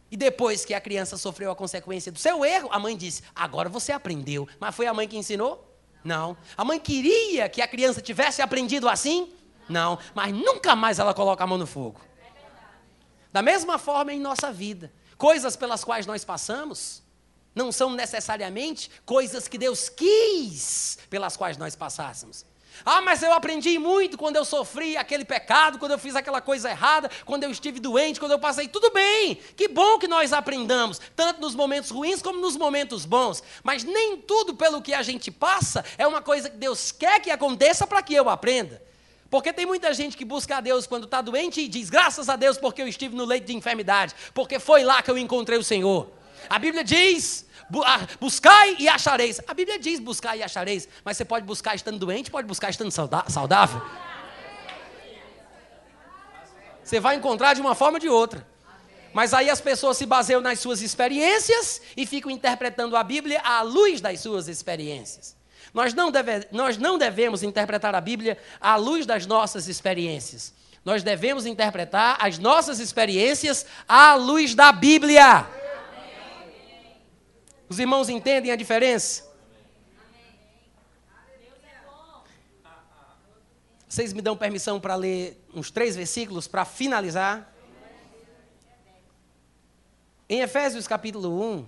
E 0.09 0.15
depois 0.15 0.63
que 0.63 0.73
a 0.73 0.81
criança 0.81 1.17
sofreu 1.17 1.51
a 1.51 1.55
consequência 1.55 2.11
do 2.11 2.19
seu 2.19 2.45
erro, 2.45 2.69
a 2.71 2.79
mãe 2.79 2.95
disse: 2.95 3.21
Agora 3.35 3.67
você 3.67 3.91
aprendeu. 3.91 4.47
Mas 4.59 4.75
foi 4.75 4.87
a 4.87 4.93
mãe 4.93 5.07
que 5.07 5.17
ensinou? 5.17 5.67
Não. 6.03 6.37
A 6.55 6.63
mãe 6.63 6.79
queria 6.79 7.49
que 7.49 7.61
a 7.61 7.67
criança 7.67 8.01
tivesse 8.01 8.41
aprendido 8.41 8.87
assim? 8.87 9.33
Não. 9.67 9.99
Mas 10.15 10.33
nunca 10.33 10.75
mais 10.75 10.99
ela 10.99 11.13
coloca 11.13 11.43
a 11.43 11.47
mão 11.47 11.57
no 11.57 11.67
fogo. 11.67 11.99
Da 13.31 13.41
mesma 13.41 13.77
forma 13.77 14.13
em 14.13 14.19
nossa 14.19 14.51
vida, 14.51 14.91
coisas 15.17 15.55
pelas 15.55 15.83
quais 15.83 16.05
nós 16.05 16.23
passamos 16.23 17.03
não 17.53 17.71
são 17.71 17.91
necessariamente 17.91 18.89
coisas 19.05 19.47
que 19.47 19.57
Deus 19.57 19.89
quis 19.89 20.97
pelas 21.09 21.35
quais 21.35 21.57
nós 21.57 21.75
passássemos. 21.75 22.45
Ah, 22.85 23.01
mas 23.01 23.21
eu 23.23 23.33
aprendi 23.33 23.77
muito 23.79 24.17
quando 24.17 24.35
eu 24.35 24.45
sofri 24.45 24.97
aquele 24.97 25.25
pecado, 25.25 25.77
quando 25.79 25.91
eu 25.91 25.99
fiz 25.99 26.15
aquela 26.15 26.41
coisa 26.41 26.69
errada, 26.69 27.09
quando 27.25 27.43
eu 27.43 27.51
estive 27.51 27.79
doente, 27.79 28.19
quando 28.19 28.31
eu 28.31 28.39
passei. 28.39 28.67
Tudo 28.67 28.91
bem, 28.91 29.35
que 29.55 29.67
bom 29.67 29.97
que 29.97 30.07
nós 30.07 30.33
aprendamos, 30.33 30.99
tanto 31.15 31.41
nos 31.41 31.55
momentos 31.55 31.89
ruins 31.89 32.21
como 32.21 32.39
nos 32.39 32.55
momentos 32.55 33.05
bons. 33.05 33.43
Mas 33.63 33.83
nem 33.83 34.17
tudo 34.17 34.55
pelo 34.55 34.81
que 34.81 34.93
a 34.93 35.01
gente 35.01 35.31
passa 35.31 35.83
é 35.97 36.05
uma 36.05 36.21
coisa 36.21 36.49
que 36.49 36.57
Deus 36.57 36.91
quer 36.91 37.19
que 37.19 37.31
aconteça 37.31 37.85
para 37.85 38.01
que 38.01 38.13
eu 38.13 38.29
aprenda. 38.29 38.81
Porque 39.29 39.51
tem 39.51 39.65
muita 39.65 39.93
gente 39.93 40.15
que 40.15 40.23
busca 40.23 40.57
a 40.57 40.61
Deus 40.61 40.87
quando 40.87 41.03
está 41.03 41.21
doente 41.21 41.61
e 41.61 41.67
diz: 41.67 41.89
graças 41.89 42.29
a 42.29 42.35
Deus 42.35 42.57
porque 42.57 42.81
eu 42.81 42.87
estive 42.87 43.15
no 43.15 43.25
leito 43.25 43.47
de 43.47 43.55
enfermidade, 43.55 44.15
porque 44.33 44.59
foi 44.59 44.83
lá 44.83 45.01
que 45.01 45.11
eu 45.11 45.17
encontrei 45.17 45.57
o 45.57 45.63
Senhor. 45.63 46.09
A 46.49 46.57
Bíblia 46.57 46.83
diz 46.83 47.45
buscai 48.19 48.75
e 48.79 48.87
achareis. 48.87 49.39
A 49.47 49.53
Bíblia 49.53 49.79
diz 49.79 49.99
buscar 49.99 50.35
e 50.35 50.43
achareis, 50.43 50.87
mas 51.03 51.17
você 51.17 51.25
pode 51.25 51.45
buscar 51.45 51.75
estando 51.75 51.99
doente, 51.99 52.31
pode 52.31 52.47
buscar 52.47 52.69
estando 52.69 52.91
saudável. 52.91 53.81
Você 56.83 56.99
vai 56.99 57.15
encontrar 57.15 57.53
de 57.53 57.61
uma 57.61 57.75
forma 57.75 57.97
ou 57.97 57.99
de 57.99 58.07
outra. 58.07 58.47
Mas 59.13 59.33
aí 59.33 59.49
as 59.49 59.59
pessoas 59.59 59.97
se 59.97 60.05
baseiam 60.05 60.39
nas 60.39 60.59
suas 60.59 60.81
experiências 60.81 61.81
e 61.97 62.05
ficam 62.05 62.31
interpretando 62.31 62.95
a 62.95 63.03
Bíblia 63.03 63.41
à 63.41 63.61
luz 63.61 63.99
das 63.99 64.19
suas 64.19 64.47
experiências. 64.47 65.35
Nós 65.73 65.93
não, 65.93 66.09
deve, 66.09 66.47
nós 66.51 66.77
não 66.77 66.97
devemos 66.97 67.43
interpretar 67.43 67.93
a 67.93 68.01
Bíblia 68.01 68.37
à 68.59 68.75
luz 68.75 69.05
das 69.05 69.25
nossas 69.25 69.67
experiências. 69.67 70.53
Nós 70.85 71.03
devemos 71.03 71.45
interpretar 71.45 72.17
as 72.19 72.37
nossas 72.37 72.79
experiências 72.79 73.65
à 73.87 74.15
luz 74.15 74.55
da 74.55 74.71
Bíblia. 74.71 75.45
Os 77.69 77.79
irmãos 77.79 78.07
entendem 78.07 78.51
a 78.51 78.55
diferença? 78.55 79.27
Vocês 83.87 84.13
me 84.13 84.21
dão 84.21 84.37
permissão 84.37 84.79
para 84.79 84.95
ler 84.95 85.43
uns 85.53 85.71
três 85.71 85.95
versículos 85.95 86.47
para 86.47 86.63
finalizar? 86.63 87.53
Em 90.29 90.41
Efésios 90.41 90.87
capítulo 90.87 91.41
1, 91.41 91.67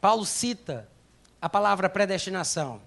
Paulo 0.00 0.26
cita 0.26 0.88
a 1.40 1.48
palavra 1.48 1.88
predestinação. 1.88 2.82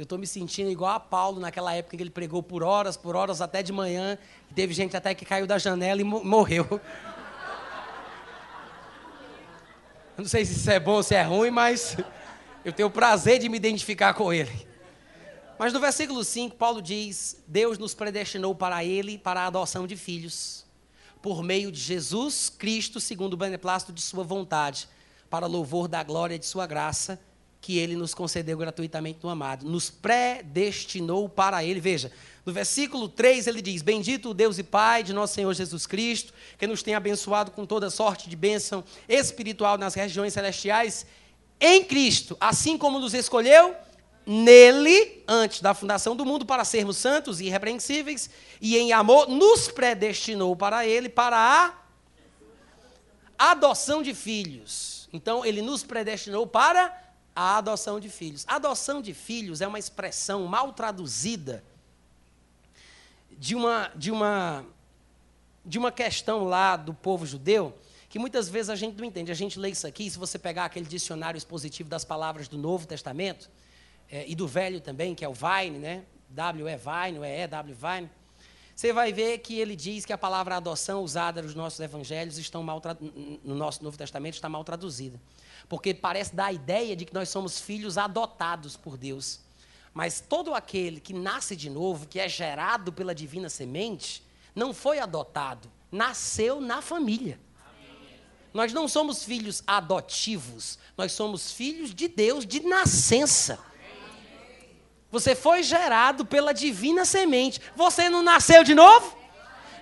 Eu 0.00 0.04
estou 0.04 0.16
me 0.16 0.26
sentindo 0.26 0.70
igual 0.70 0.94
a 0.94 0.98
Paulo 0.98 1.38
naquela 1.38 1.74
época 1.74 1.94
que 1.94 2.02
ele 2.02 2.08
pregou 2.08 2.42
por 2.42 2.62
horas, 2.62 2.96
por 2.96 3.14
horas, 3.14 3.42
até 3.42 3.62
de 3.62 3.70
manhã. 3.70 4.16
E 4.50 4.54
teve 4.54 4.72
gente 4.72 4.96
até 4.96 5.14
que 5.14 5.26
caiu 5.26 5.46
da 5.46 5.58
janela 5.58 6.00
e 6.00 6.04
morreu. 6.04 6.80
não 10.16 10.24
sei 10.24 10.46
se 10.46 10.54
isso 10.54 10.70
é 10.70 10.80
bom 10.80 10.92
ou 10.92 11.02
se 11.02 11.14
é 11.14 11.22
ruim, 11.22 11.50
mas 11.50 11.98
eu 12.64 12.72
tenho 12.72 12.88
o 12.88 12.90
prazer 12.90 13.40
de 13.40 13.48
me 13.50 13.58
identificar 13.58 14.14
com 14.14 14.32
ele. 14.32 14.66
Mas 15.58 15.70
no 15.70 15.78
versículo 15.78 16.24
5, 16.24 16.56
Paulo 16.56 16.80
diz: 16.80 17.36
Deus 17.46 17.76
nos 17.76 17.92
predestinou 17.92 18.54
para 18.54 18.82
ele, 18.82 19.18
para 19.18 19.42
a 19.42 19.48
adoção 19.48 19.86
de 19.86 19.98
filhos, 19.98 20.64
por 21.20 21.42
meio 21.42 21.70
de 21.70 21.78
Jesus 21.78 22.48
Cristo, 22.48 23.00
segundo 23.00 23.34
o 23.34 23.36
beneplácito 23.36 23.92
de 23.92 24.00
Sua 24.00 24.24
vontade, 24.24 24.88
para 25.28 25.46
louvor 25.46 25.88
da 25.88 26.02
glória 26.02 26.38
de 26.38 26.46
Sua 26.46 26.66
graça, 26.66 27.20
que 27.60 27.78
Ele 27.78 27.94
nos 27.94 28.14
concedeu 28.14 28.56
gratuitamente 28.56 29.20
no 29.22 29.28
amado. 29.28 29.68
Nos 29.68 29.90
predestinou 29.90 31.28
para 31.28 31.62
Ele. 31.62 31.80
Veja, 31.80 32.10
no 32.44 32.52
versículo 32.52 33.08
3 33.08 33.46
ele 33.46 33.60
diz: 33.60 33.82
Bendito 33.82 34.30
o 34.30 34.34
Deus 34.34 34.58
e 34.58 34.62
Pai 34.62 35.02
de 35.02 35.12
nosso 35.12 35.34
Senhor 35.34 35.52
Jesus 35.54 35.86
Cristo, 35.86 36.32
que 36.58 36.66
nos 36.66 36.82
tem 36.82 36.94
abençoado 36.94 37.50
com 37.50 37.66
toda 37.66 37.90
sorte 37.90 38.28
de 38.28 38.36
bênção 38.36 38.82
espiritual 39.08 39.76
nas 39.76 39.94
regiões 39.94 40.32
celestiais, 40.32 41.06
em 41.60 41.84
Cristo, 41.84 42.36
assim 42.40 42.78
como 42.78 42.98
nos 42.98 43.12
escolheu 43.12 43.74
nele, 44.24 45.22
antes 45.26 45.60
da 45.60 45.74
fundação 45.74 46.14
do 46.14 46.24
mundo, 46.24 46.46
para 46.46 46.64
sermos 46.64 46.96
santos 46.96 47.40
e 47.40 47.46
irrepreensíveis, 47.46 48.30
e 48.60 48.76
em 48.76 48.92
amor 48.92 49.28
nos 49.28 49.68
predestinou 49.68 50.54
para 50.54 50.86
ele, 50.86 51.08
para 51.08 51.36
a 51.36 51.74
adoção 53.50 54.02
de 54.02 54.14
filhos. 54.14 55.08
Então, 55.12 55.44
ele 55.44 55.60
nos 55.60 55.82
predestinou 55.82 56.46
para 56.46 57.09
a 57.34 57.58
adoção 57.58 58.00
de 58.00 58.08
filhos. 58.08 58.44
Adoção 58.46 59.00
de 59.00 59.14
filhos 59.14 59.60
é 59.60 59.66
uma 59.66 59.78
expressão 59.78 60.46
mal 60.46 60.72
traduzida 60.72 61.64
de 63.30 63.54
uma, 63.54 63.90
de 63.94 64.10
uma, 64.10 64.64
de 65.64 65.78
uma 65.78 65.90
questão 65.90 66.44
lá 66.44 66.76
do 66.76 66.92
povo 66.92 67.26
judeu 67.26 67.76
que 68.08 68.18
muitas 68.18 68.48
vezes 68.48 68.70
a 68.70 68.74
gente 68.74 68.98
não 68.98 69.04
entende. 69.04 69.30
A 69.30 69.34
gente 69.34 69.58
lê 69.58 69.70
isso 69.70 69.86
aqui, 69.86 70.10
se 70.10 70.18
você 70.18 70.36
pegar 70.38 70.64
aquele 70.64 70.84
dicionário 70.84 71.38
expositivo 71.38 71.88
das 71.88 72.04
palavras 72.04 72.48
do 72.48 72.58
Novo 72.58 72.84
Testamento, 72.86 73.48
é, 74.10 74.28
e 74.28 74.34
do 74.34 74.46
Velho 74.46 74.80
também, 74.80 75.14
que 75.14 75.24
é 75.24 75.28
o 75.28 75.32
Vine, 75.32 75.78
né? 75.78 76.02
W 76.30 76.66
é 76.66 76.76
Vine, 76.76 77.18
o 77.18 77.24
E 77.24 77.28
é 77.28 77.46
W 77.46 77.74
Vine. 77.74 78.10
Você 78.74 78.92
vai 78.92 79.12
ver 79.12 79.38
que 79.38 79.58
ele 79.58 79.76
diz 79.76 80.04
que 80.04 80.12
a 80.12 80.18
palavra 80.18 80.56
adoção 80.56 81.02
usada 81.02 81.42
nos 81.42 81.54
nossos 81.54 81.78
evangelhos 81.80 82.38
estão 82.38 82.62
mal 82.62 82.80
no 83.44 83.54
nosso 83.54 83.84
Novo 83.84 83.96
Testamento 83.96 84.34
está 84.34 84.48
mal 84.48 84.64
traduzida. 84.64 85.20
Porque 85.68 85.94
parece 85.94 86.34
dar 86.34 86.46
a 86.46 86.52
ideia 86.52 86.96
de 86.96 87.04
que 87.04 87.14
nós 87.14 87.28
somos 87.28 87.60
filhos 87.60 87.96
adotados 87.98 88.76
por 88.76 88.96
Deus. 88.96 89.40
Mas 89.92 90.20
todo 90.20 90.54
aquele 90.54 91.00
que 91.00 91.12
nasce 91.12 91.56
de 91.56 91.68
novo, 91.68 92.06
que 92.06 92.20
é 92.20 92.28
gerado 92.28 92.92
pela 92.92 93.14
divina 93.14 93.48
semente, 93.48 94.22
não 94.54 94.72
foi 94.72 94.98
adotado, 94.98 95.70
nasceu 95.90 96.60
na 96.60 96.80
família. 96.80 97.38
Nós 98.52 98.72
não 98.72 98.88
somos 98.88 99.22
filhos 99.24 99.62
adotivos, 99.66 100.78
nós 100.96 101.12
somos 101.12 101.52
filhos 101.52 101.94
de 101.94 102.08
Deus 102.08 102.44
de 102.44 102.60
nascença. 102.60 103.58
Você 105.10 105.34
foi 105.34 105.62
gerado 105.62 106.24
pela 106.24 106.52
divina 106.52 107.04
semente. 107.04 107.60
Você 107.74 108.08
não 108.08 108.22
nasceu 108.22 108.62
de 108.62 108.74
novo? 108.74 109.16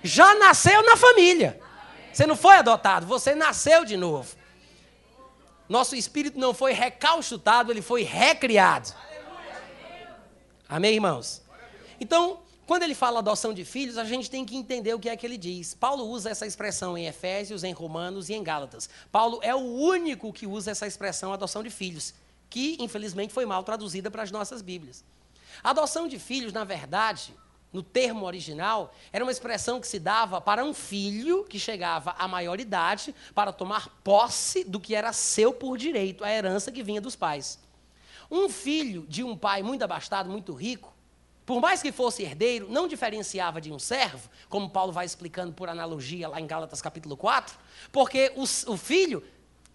Já 0.03 0.35
nasceu 0.35 0.83
na 0.83 0.95
família. 0.95 1.59
Você 2.11 2.25
não 2.25 2.35
foi 2.35 2.55
adotado, 2.55 3.05
você 3.05 3.35
nasceu 3.35 3.85
de 3.85 3.95
novo. 3.95 4.35
Nosso 5.69 5.95
espírito 5.95 6.39
não 6.39 6.51
foi 6.51 6.73
recalchutado, 6.73 7.71
ele 7.71 7.81
foi 7.81 8.01
recriado. 8.01 8.91
Amém, 10.67 10.95
irmãos? 10.95 11.43
Então, 12.01 12.39
quando 12.65 12.83
ele 12.83 12.95
fala 12.95 13.19
adoção 13.19 13.53
de 13.53 13.63
filhos, 13.63 13.97
a 13.97 14.03
gente 14.03 14.29
tem 14.29 14.43
que 14.43 14.55
entender 14.55 14.93
o 14.93 14.99
que 14.99 15.09
é 15.09 15.15
que 15.15 15.25
ele 15.25 15.37
diz. 15.37 15.75
Paulo 15.75 16.05
usa 16.05 16.31
essa 16.31 16.45
expressão 16.45 16.97
em 16.97 17.05
Efésios, 17.05 17.63
em 17.63 17.71
Romanos 17.71 18.29
e 18.29 18.33
em 18.33 18.43
Gálatas. 18.43 18.89
Paulo 19.11 19.39
é 19.43 19.53
o 19.53 19.59
único 19.59 20.33
que 20.33 20.47
usa 20.47 20.71
essa 20.71 20.87
expressão 20.87 21.31
adoção 21.31 21.61
de 21.61 21.69
filhos, 21.69 22.13
que 22.49 22.75
infelizmente 22.79 23.33
foi 23.33 23.45
mal 23.45 23.63
traduzida 23.63 24.09
para 24.09 24.23
as 24.23 24.31
nossas 24.31 24.63
Bíblias. 24.63 25.03
A 25.63 25.69
adoção 25.69 26.07
de 26.07 26.17
filhos, 26.17 26.51
na 26.51 26.63
verdade, 26.63 27.33
no 27.71 27.83
termo 27.83 28.25
original, 28.25 28.93
era 29.11 29.23
uma 29.23 29.31
expressão 29.31 29.79
que 29.79 29.87
se 29.87 29.99
dava 29.99 30.41
para 30.41 30.63
um 30.63 30.73
filho 30.73 31.43
que 31.43 31.59
chegava 31.59 32.15
à 32.17 32.27
maioridade 32.27 33.13
para 33.35 33.53
tomar 33.53 33.89
posse 34.03 34.63
do 34.63 34.79
que 34.79 34.95
era 34.95 35.13
seu 35.13 35.53
por 35.53 35.77
direito, 35.77 36.23
a 36.23 36.31
herança 36.31 36.71
que 36.71 36.81
vinha 36.81 36.99
dos 36.99 37.15
pais. 37.15 37.59
Um 38.29 38.49
filho 38.49 39.05
de 39.07 39.23
um 39.23 39.37
pai 39.37 39.61
muito 39.61 39.83
abastado, 39.83 40.29
muito 40.29 40.53
rico, 40.53 40.93
por 41.45 41.59
mais 41.59 41.81
que 41.81 41.91
fosse 41.91 42.21
herdeiro, 42.21 42.69
não 42.69 42.87
diferenciava 42.87 43.59
de 43.59 43.71
um 43.71 43.79
servo, 43.79 44.29
como 44.47 44.69
Paulo 44.69 44.91
vai 44.91 45.03
explicando 45.05 45.51
por 45.51 45.67
analogia 45.67 46.29
lá 46.29 46.39
em 46.39 46.45
Gálatas 46.45 46.79
capítulo 46.79 47.17
4, 47.17 47.57
porque 47.91 48.31
o, 48.35 48.43
o 48.43 48.77
filho, 48.77 49.23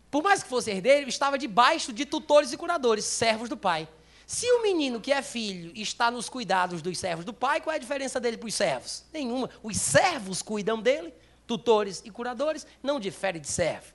por 0.09 0.23
mais 0.23 0.41
que 0.41 0.49
fosse 0.49 0.71
herdeiro, 0.71 1.09
estava 1.09 1.37
debaixo 1.37 1.93
de 1.93 2.05
tutores 2.05 2.53
e 2.53 2.57
curadores, 2.57 3.05
servos 3.05 3.49
do 3.49 3.57
pai. 3.57 3.89
Se 4.27 4.51
o 4.51 4.63
menino 4.63 5.01
que 5.01 5.13
é 5.13 5.21
filho 5.23 5.73
está 5.75 6.11
nos 6.11 6.29
cuidados 6.29 6.81
dos 6.81 6.99
servos 6.99 7.25
do 7.25 7.33
pai, 7.33 7.61
qual 7.61 7.73
é 7.73 7.77
a 7.77 7.81
diferença 7.81 8.19
dele 8.19 8.39
para 8.39 8.49
os 8.49 8.55
servos? 8.55 9.05
Nenhuma. 9.13 9.51
Os 9.63 9.77
servos 9.77 10.41
cuidam 10.41 10.81
dele, 10.81 11.13
tutores 11.47 12.03
e 12.05 12.11
curadores, 12.11 12.67
não 12.83 12.99
difere 12.99 13.39
de 13.39 13.49
servo. 13.49 13.93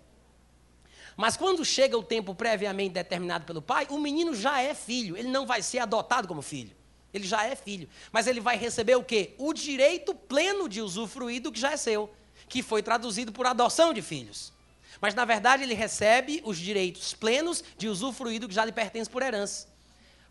Mas 1.18 1.36
quando 1.36 1.66
chega 1.66 1.98
o 1.98 2.04
tempo 2.04 2.34
previamente 2.36 2.94
determinado 2.94 3.44
pelo 3.44 3.62
pai, 3.62 3.88
o 3.90 4.00
menino 4.00 4.34
já 4.36 4.62
é 4.62 4.74
filho, 4.74 5.18
ele 5.18 5.30
não 5.30 5.46
vai 5.46 5.62
ser 5.62 5.80
adotado 5.80 6.28
como 6.28 6.42
filho. 6.42 6.78
Ele 7.14 7.28
já 7.28 7.46
é 7.46 7.56
filho, 7.56 7.90
mas 8.12 8.28
ele 8.28 8.40
vai 8.40 8.56
receber 8.56 8.96
o 8.96 9.04
quê? 9.04 9.34
O 9.38 9.52
direito 9.52 10.14
pleno 10.14 10.70
de 10.70 10.80
usufruir 10.80 11.42
do 11.42 11.52
que 11.52 11.60
já 11.60 11.72
é 11.72 11.78
seu, 11.78 12.14
que 12.48 12.62
foi 12.62 12.84
traduzido 12.84 13.32
por 13.32 13.48
adoção 13.48 13.94
de 13.94 14.02
filhos. 14.02 14.54
Mas 15.02 15.16
na 15.16 15.26
verdade 15.26 15.64
ele 15.64 15.74
recebe 15.74 16.42
os 16.46 16.58
direitos 16.58 17.14
plenos 17.14 17.64
de 17.78 17.88
usufruir 17.88 18.40
do 18.40 18.48
que 18.48 18.54
já 18.54 18.64
lhe 18.64 18.72
pertence 18.72 19.10
por 19.10 19.24
herança. 19.24 19.68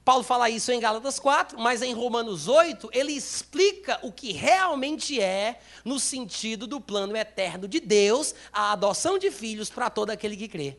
Paulo 0.09 0.25
fala 0.25 0.49
isso 0.49 0.73
em 0.73 0.81
Gálatas 0.81 1.19
4, 1.19 1.61
mas 1.61 1.83
em 1.83 1.93
Romanos 1.93 2.49
8 2.49 2.89
ele 2.95 3.13
explica 3.13 3.99
o 4.03 4.11
que 4.11 4.33
realmente 4.33 5.21
é, 5.21 5.61
no 5.85 6.01
sentido 6.01 6.67
do 6.67 6.81
plano 6.81 7.15
eterno 7.15 7.69
de 7.69 7.79
Deus, 7.79 8.35
a 8.51 8.73
adoção 8.73 9.19
de 9.19 9.31
filhos 9.31 9.69
para 9.69 9.91
todo 9.91 10.09
aquele 10.09 10.35
que 10.35 10.49
crê. 10.49 10.79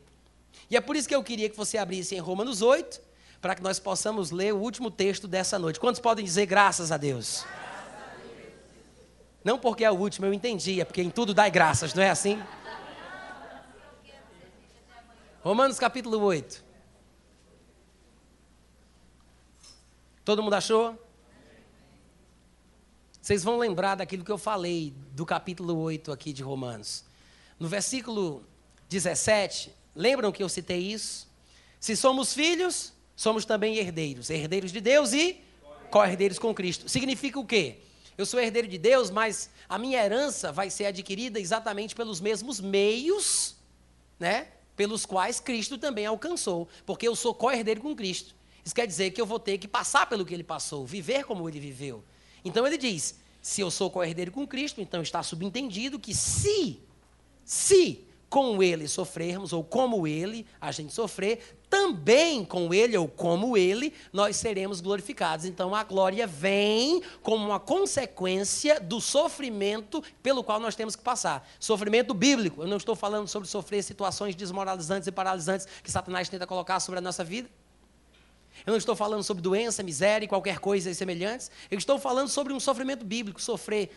E 0.67 0.75
é 0.75 0.82
por 0.82 0.95
isso 0.95 1.07
que 1.07 1.13
eu 1.13 1.21
queria 1.21 1.47
que 1.47 1.55
você 1.55 1.77
abrisse 1.77 2.15
em 2.15 2.17
Romanos 2.17 2.63
8, 2.63 2.99
para 3.39 3.53
que 3.53 3.61
nós 3.61 3.77
possamos 3.77 4.32
ler 4.32 4.51
o 4.51 4.57
último 4.57 4.89
texto 4.89 5.27
dessa 5.27 5.59
noite. 5.59 5.80
Quantos 5.80 6.01
podem 6.01 6.25
dizer 6.25 6.47
graças 6.47 6.91
a 6.91 6.97
Deus? 6.97 7.45
Não 9.43 9.59
porque 9.59 9.84
é 9.84 9.91
o 9.91 9.95
último, 9.95 10.25
eu 10.25 10.34
entendi, 10.34 10.82
é 10.82 10.86
porque 10.86 11.03
em 11.03 11.11
tudo 11.11 11.36
dai 11.36 11.51
graças, 11.51 11.93
não 11.93 12.01
é 12.01 12.09
assim? 12.09 12.41
Romanos 15.43 15.77
capítulo 15.77 16.19
8. 16.19 16.68
Todo 20.30 20.43
mundo 20.43 20.53
achou? 20.53 20.95
Vocês 23.19 23.43
vão 23.43 23.57
lembrar 23.57 23.95
daquilo 23.95 24.23
que 24.23 24.32
eu 24.32 24.38
falei 24.38 24.93
do 25.13 25.25
capítulo 25.25 25.75
8 25.75 26.11
aqui 26.11 26.32
de 26.32 26.43
Romanos. 26.43 27.03
No 27.59 27.67
versículo 27.67 28.45
17, 28.89 29.73
lembram 29.95 30.32
que 30.32 30.43
eu 30.43 30.47
citei 30.47 30.82
isso? 30.82 31.27
Se 31.80 31.95
somos 31.95 32.32
filhos, 32.32 32.93
somos 33.15 33.43
também 33.43 33.77
herdeiros. 33.77 34.30
Herdeiros 34.30 34.71
de 34.71 34.80
Deus 34.80 35.13
e 35.13 35.41
co-herdeiros 35.89 36.38
com 36.38 36.53
Cristo. 36.53 36.88
Significa 36.88 37.39
o 37.39 37.43
quê? 37.43 37.80
Eu 38.15 38.23
sou 38.23 38.39
herdeiro 38.39 38.67
de 38.67 38.77
Deus, 38.77 39.09
mas 39.09 39.49
a 39.67 39.80
minha 39.80 39.97
herança 39.97 40.51
vai 40.51 40.69
ser 40.69 40.86
adquirida 40.86 41.39
exatamente 41.39 41.95
pelos 41.95 42.21
mesmos 42.21 42.61
meios, 42.61 43.55
né? 44.19 44.49
Pelos 44.75 45.07
quais 45.07 45.39
Cristo 45.39 45.75
também 45.80 46.05
alcançou. 46.05 46.69
Porque 46.86 47.07
eu 47.07 47.15
sou 47.15 47.34
co-herdeiro 47.34 47.82
com 47.82 47.95
Cristo. 47.95 48.38
Isso 48.70 48.76
quer 48.76 48.86
dizer 48.86 49.09
que 49.09 49.20
eu 49.20 49.26
vou 49.26 49.39
ter 49.39 49.57
que 49.57 49.67
passar 49.67 50.05
pelo 50.05 50.24
que 50.24 50.32
ele 50.32 50.43
passou, 50.43 50.86
viver 50.86 51.24
como 51.24 51.49
ele 51.49 51.59
viveu. 51.59 52.03
Então 52.45 52.67
ele 52.67 52.78
diz: 52.78 53.15
se 53.41 53.61
eu 53.61 53.72
sou 53.72 53.89
co-herdeiro 53.89 54.32
com 54.32 54.45
Cristo, 54.45 54.80
então 54.80 55.01
está 55.01 55.24
subentendido 55.24 55.97
que 55.97 56.13
se, 56.13 56.80
se 57.43 58.05
com 58.30 58.61
ele 58.61 58.88
sofrermos, 58.88 59.53
ou 59.53 59.63
como 59.63 60.05
ele 60.05 60.45
a 60.61 60.72
gente 60.72 60.93
sofrer, 60.93 61.59
também 61.67 62.45
com 62.45 62.72
ele, 62.72 62.95
ou 62.95 63.07
como 63.07 63.57
ele, 63.57 63.91
nós 64.13 64.36
seremos 64.36 64.82
glorificados. 64.82 65.47
Então 65.47 65.74
a 65.74 65.84
glória 65.84 66.28
vem 66.28 67.01
como 67.24 67.43
uma 67.43 67.59
consequência 67.59 68.80
do 68.80 69.01
sofrimento 69.01 70.03
pelo 70.22 70.43
qual 70.43 70.59
nós 70.59 70.76
temos 70.76 70.95
que 70.95 71.01
passar. 71.01 71.49
Sofrimento 71.59 72.13
bíblico. 72.13 72.61
Eu 72.61 72.67
não 72.67 72.78
estou 72.78 72.95
falando 72.95 73.28
sobre 73.28 73.49
sofrer 73.49 73.84
situações 73.84 74.36
desmoralizantes 74.36 75.07
e 75.07 75.11
paralisantes 75.11 75.67
que 75.84 75.91
Satanás 75.91 76.30
tenta 76.30 76.45
colocar 76.45 76.80
sobre 76.80 76.99
a 76.99 77.01
nossa 77.01 77.24
vida. 77.24 77.49
Eu 78.66 78.72
não 78.72 78.78
estou 78.78 78.95
falando 78.95 79.24
sobre 79.24 79.41
doença, 79.41 79.82
miséria 79.84 80.26
e 80.26 80.28
qualquer 80.28 80.60
coisa 80.60 80.93
semelhantes. 80.93 81.49
Eu 81.70 81.78
estou 81.78 81.99
falando 81.99 82.30
sobre 82.30 82.53
um 82.53 82.60
sofrimento 82.60 83.05
bíblico, 83.05 83.41
sofrer 83.41 83.89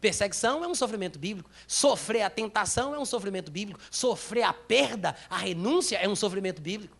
Perseguição 0.00 0.62
é 0.62 0.68
um 0.68 0.74
sofrimento 0.74 1.18
bíblico. 1.18 1.50
Sofrer 1.66 2.22
a 2.22 2.30
tentação 2.30 2.94
é 2.94 2.98
um 2.98 3.04
sofrimento 3.04 3.50
bíblico. 3.50 3.80
Sofrer 3.90 4.42
a 4.42 4.52
perda, 4.52 5.16
a 5.28 5.36
renúncia 5.36 5.96
é 5.96 6.08
um 6.08 6.14
sofrimento 6.14 6.60
bíblico. 6.60 6.96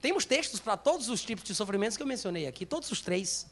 Temos 0.00 0.24
textos 0.24 0.60
para 0.60 0.76
todos 0.76 1.08
os 1.08 1.22
tipos 1.22 1.44
de 1.44 1.54
sofrimentos 1.54 1.96
que 1.96 2.02
eu 2.02 2.06
mencionei 2.06 2.46
aqui, 2.46 2.64
todos 2.64 2.90
os 2.90 3.00
três. 3.00 3.46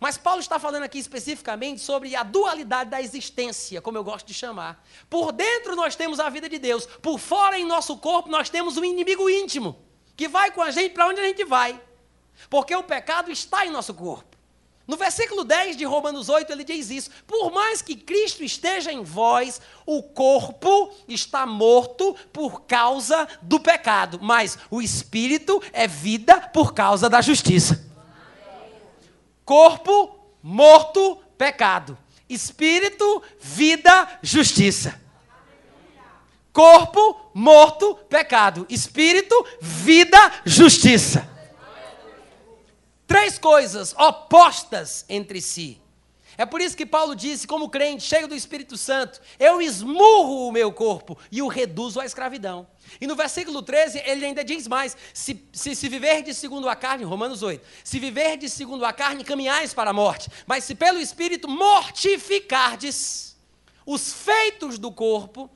Mas 0.00 0.18
Paulo 0.18 0.40
está 0.40 0.58
falando 0.58 0.82
aqui 0.82 0.98
especificamente 0.98 1.80
sobre 1.80 2.16
a 2.16 2.24
dualidade 2.24 2.90
da 2.90 3.00
existência, 3.00 3.80
como 3.80 3.96
eu 3.96 4.04
gosto 4.04 4.26
de 4.26 4.34
chamar. 4.34 4.84
Por 5.08 5.30
dentro 5.30 5.76
nós 5.76 5.94
temos 5.94 6.18
a 6.18 6.28
vida 6.28 6.48
de 6.48 6.58
Deus, 6.58 6.86
por 7.00 7.18
fora 7.18 7.58
em 7.58 7.64
nosso 7.64 7.96
corpo 7.98 8.28
nós 8.28 8.50
temos 8.50 8.76
um 8.76 8.84
inimigo 8.84 9.30
íntimo, 9.30 9.76
que 10.16 10.28
vai 10.28 10.50
com 10.50 10.62
a 10.62 10.70
gente 10.70 10.92
para 10.92 11.06
onde 11.06 11.20
a 11.20 11.24
gente 11.24 11.44
vai. 11.44 11.80
Porque 12.48 12.74
o 12.74 12.82
pecado 12.82 13.30
está 13.30 13.64
em 13.64 13.70
nosso 13.70 13.94
corpo. 13.94 14.34
No 14.86 14.98
versículo 14.98 15.44
10 15.44 15.78
de 15.78 15.84
Romanos 15.84 16.28
8, 16.28 16.52
ele 16.52 16.62
diz 16.62 16.90
isso: 16.90 17.10
Por 17.26 17.50
mais 17.50 17.80
que 17.80 17.96
Cristo 17.96 18.44
esteja 18.44 18.92
em 18.92 19.02
vós, 19.02 19.60
o 19.86 20.02
corpo 20.02 20.92
está 21.08 21.46
morto 21.46 22.14
por 22.32 22.62
causa 22.62 23.26
do 23.40 23.58
pecado, 23.58 24.18
mas 24.20 24.58
o 24.70 24.82
espírito 24.82 25.62
é 25.72 25.86
vida 25.86 26.38
por 26.38 26.74
causa 26.74 27.08
da 27.08 27.22
justiça. 27.22 27.82
Corpo 29.42 30.18
morto, 30.42 31.16
pecado. 31.38 31.96
Espírito, 32.28 33.22
vida, 33.40 34.18
justiça. 34.22 35.00
Corpo 36.54 37.32
morto, 37.34 37.96
pecado. 38.08 38.64
Espírito, 38.70 39.34
vida, 39.60 40.16
justiça. 40.46 41.28
Três 43.08 43.40
coisas 43.40 43.92
opostas 43.98 45.04
entre 45.08 45.40
si. 45.40 45.82
É 46.38 46.46
por 46.46 46.60
isso 46.60 46.76
que 46.76 46.86
Paulo 46.86 47.16
disse, 47.16 47.44
como 47.44 47.68
crente, 47.68 48.04
cheio 48.04 48.28
do 48.28 48.36
Espírito 48.36 48.76
Santo, 48.76 49.20
eu 49.38 49.60
esmurro 49.60 50.46
o 50.46 50.52
meu 50.52 50.72
corpo 50.72 51.18
e 51.30 51.42
o 51.42 51.48
reduzo 51.48 52.00
à 52.00 52.06
escravidão. 52.06 52.68
E 53.00 53.06
no 53.06 53.16
versículo 53.16 53.60
13, 53.60 54.00
ele 54.06 54.24
ainda 54.24 54.44
diz 54.44 54.68
mais: 54.68 54.96
se, 55.12 55.44
se, 55.52 55.74
se 55.74 55.88
viver 55.88 56.22
de 56.22 56.32
segundo 56.32 56.68
a 56.68 56.76
carne, 56.76 57.02
Romanos 57.02 57.42
8, 57.42 57.66
se 57.82 57.98
viver 57.98 58.36
de 58.36 58.48
segundo 58.48 58.84
a 58.84 58.92
carne, 58.92 59.24
caminhais 59.24 59.74
para 59.74 59.90
a 59.90 59.92
morte, 59.92 60.30
mas 60.46 60.62
se 60.62 60.76
pelo 60.76 61.00
Espírito 61.00 61.48
mortificardes 61.48 63.36
os 63.84 64.12
feitos 64.12 64.78
do 64.78 64.92
corpo, 64.92 65.50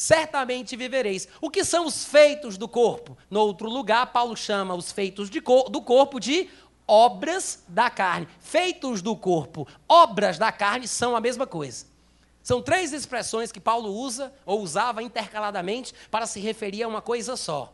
certamente 0.00 0.76
vivereis. 0.76 1.28
O 1.42 1.50
que 1.50 1.62
são 1.62 1.84
os 1.84 2.06
feitos 2.06 2.56
do 2.56 2.66
corpo? 2.66 3.18
No 3.28 3.40
outro 3.40 3.68
lugar, 3.68 4.06
Paulo 4.06 4.34
chama 4.34 4.74
os 4.74 4.90
feitos 4.90 5.28
cor 5.44 5.68
do 5.68 5.82
corpo 5.82 6.18
de 6.18 6.48
obras 6.88 7.62
da 7.68 7.90
carne. 7.90 8.26
Feitos 8.40 9.02
do 9.02 9.14
corpo, 9.14 9.68
obras 9.86 10.38
da 10.38 10.50
carne 10.50 10.88
são 10.88 11.14
a 11.14 11.20
mesma 11.20 11.46
coisa. 11.46 11.84
São 12.42 12.62
três 12.62 12.94
expressões 12.94 13.52
que 13.52 13.60
Paulo 13.60 13.92
usa 13.92 14.32
ou 14.46 14.62
usava 14.62 15.02
intercaladamente 15.02 15.92
para 16.10 16.26
se 16.26 16.40
referir 16.40 16.82
a 16.82 16.88
uma 16.88 17.02
coisa 17.02 17.36
só: 17.36 17.70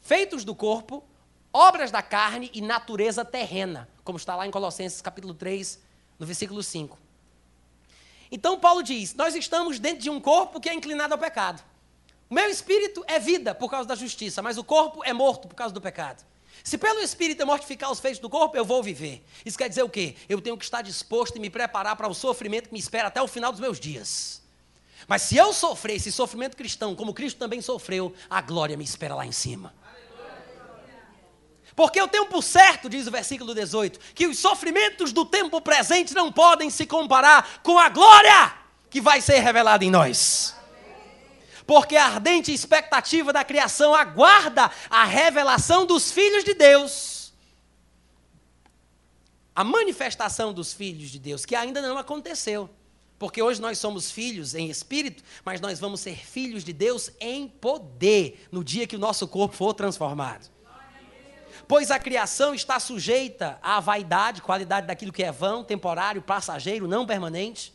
feitos 0.00 0.46
do 0.46 0.54
corpo, 0.54 1.04
obras 1.52 1.90
da 1.90 2.00
carne 2.00 2.50
e 2.54 2.62
natureza 2.62 3.22
terrena, 3.22 3.86
como 4.02 4.16
está 4.16 4.34
lá 4.34 4.46
em 4.46 4.50
Colossenses 4.50 5.02
capítulo 5.02 5.34
3, 5.34 5.78
no 6.18 6.24
versículo 6.24 6.62
5. 6.62 7.03
Então 8.34 8.58
Paulo 8.58 8.82
diz: 8.82 9.14
Nós 9.14 9.36
estamos 9.36 9.78
dentro 9.78 10.02
de 10.02 10.10
um 10.10 10.20
corpo 10.20 10.60
que 10.60 10.68
é 10.68 10.74
inclinado 10.74 11.14
ao 11.14 11.18
pecado. 11.18 11.62
O 12.28 12.34
meu 12.34 12.50
espírito 12.50 13.04
é 13.06 13.16
vida 13.16 13.54
por 13.54 13.70
causa 13.70 13.88
da 13.88 13.94
justiça, 13.94 14.42
mas 14.42 14.58
o 14.58 14.64
corpo 14.64 15.04
é 15.04 15.12
morto 15.12 15.46
por 15.46 15.54
causa 15.54 15.72
do 15.72 15.80
pecado. 15.80 16.24
Se 16.64 16.76
pelo 16.76 16.98
espírito 16.98 17.40
eu 17.42 17.46
mortificar 17.46 17.92
os 17.92 18.00
feitos 18.00 18.18
do 18.18 18.28
corpo, 18.28 18.56
eu 18.56 18.64
vou 18.64 18.82
viver. 18.82 19.24
Isso 19.46 19.56
quer 19.56 19.68
dizer 19.68 19.84
o 19.84 19.88
quê? 19.88 20.16
Eu 20.28 20.40
tenho 20.40 20.58
que 20.58 20.64
estar 20.64 20.82
disposto 20.82 21.36
e 21.36 21.38
me 21.38 21.48
preparar 21.48 21.94
para 21.94 22.08
o 22.08 22.14
sofrimento 22.14 22.70
que 22.70 22.72
me 22.72 22.80
espera 22.80 23.06
até 23.06 23.22
o 23.22 23.28
final 23.28 23.52
dos 23.52 23.60
meus 23.60 23.78
dias. 23.78 24.42
Mas 25.06 25.22
se 25.22 25.36
eu 25.36 25.52
sofrer 25.52 25.94
esse 25.94 26.10
sofrimento 26.10 26.56
cristão, 26.56 26.96
como 26.96 27.14
Cristo 27.14 27.38
também 27.38 27.60
sofreu, 27.60 28.12
a 28.28 28.40
glória 28.40 28.76
me 28.76 28.82
espera 28.82 29.14
lá 29.14 29.24
em 29.24 29.32
cima. 29.32 29.72
Porque 31.74 32.06
tenho 32.08 32.26
por 32.26 32.42
certo, 32.42 32.88
diz 32.88 33.06
o 33.06 33.10
versículo 33.10 33.54
18, 33.54 33.98
que 34.14 34.26
os 34.26 34.38
sofrimentos 34.38 35.12
do 35.12 35.24
tempo 35.24 35.60
presente 35.60 36.14
não 36.14 36.30
podem 36.30 36.70
se 36.70 36.86
comparar 36.86 37.60
com 37.62 37.78
a 37.78 37.88
glória 37.88 38.54
que 38.88 39.00
vai 39.00 39.20
ser 39.20 39.40
revelada 39.40 39.84
em 39.84 39.90
nós. 39.90 40.54
Porque 41.66 41.96
a 41.96 42.06
ardente 42.06 42.52
expectativa 42.52 43.32
da 43.32 43.42
criação 43.42 43.94
aguarda 43.94 44.70
a 44.88 45.04
revelação 45.04 45.84
dos 45.84 46.12
filhos 46.12 46.44
de 46.44 46.54
Deus. 46.54 47.32
A 49.54 49.64
manifestação 49.64 50.52
dos 50.52 50.72
filhos 50.72 51.10
de 51.10 51.18
Deus, 51.18 51.44
que 51.44 51.56
ainda 51.56 51.80
não 51.80 51.98
aconteceu. 51.98 52.70
Porque 53.18 53.42
hoje 53.42 53.60
nós 53.60 53.78
somos 53.78 54.10
filhos 54.10 54.54
em 54.54 54.68
espírito, 54.68 55.24
mas 55.44 55.60
nós 55.60 55.80
vamos 55.80 56.00
ser 56.00 56.16
filhos 56.16 56.62
de 56.62 56.72
Deus 56.72 57.10
em 57.18 57.48
poder, 57.48 58.46
no 58.52 58.62
dia 58.62 58.86
que 58.86 58.96
o 58.96 58.98
nosso 58.98 59.26
corpo 59.26 59.56
for 59.56 59.72
transformado. 59.72 60.53
Pois 61.66 61.90
a 61.90 61.98
criação 61.98 62.54
está 62.54 62.78
sujeita 62.78 63.58
à 63.62 63.80
vaidade, 63.80 64.42
qualidade 64.42 64.86
daquilo 64.86 65.12
que 65.12 65.22
é 65.22 65.32
vão, 65.32 65.64
temporário, 65.64 66.22
passageiro, 66.22 66.86
não 66.86 67.06
permanente. 67.06 67.74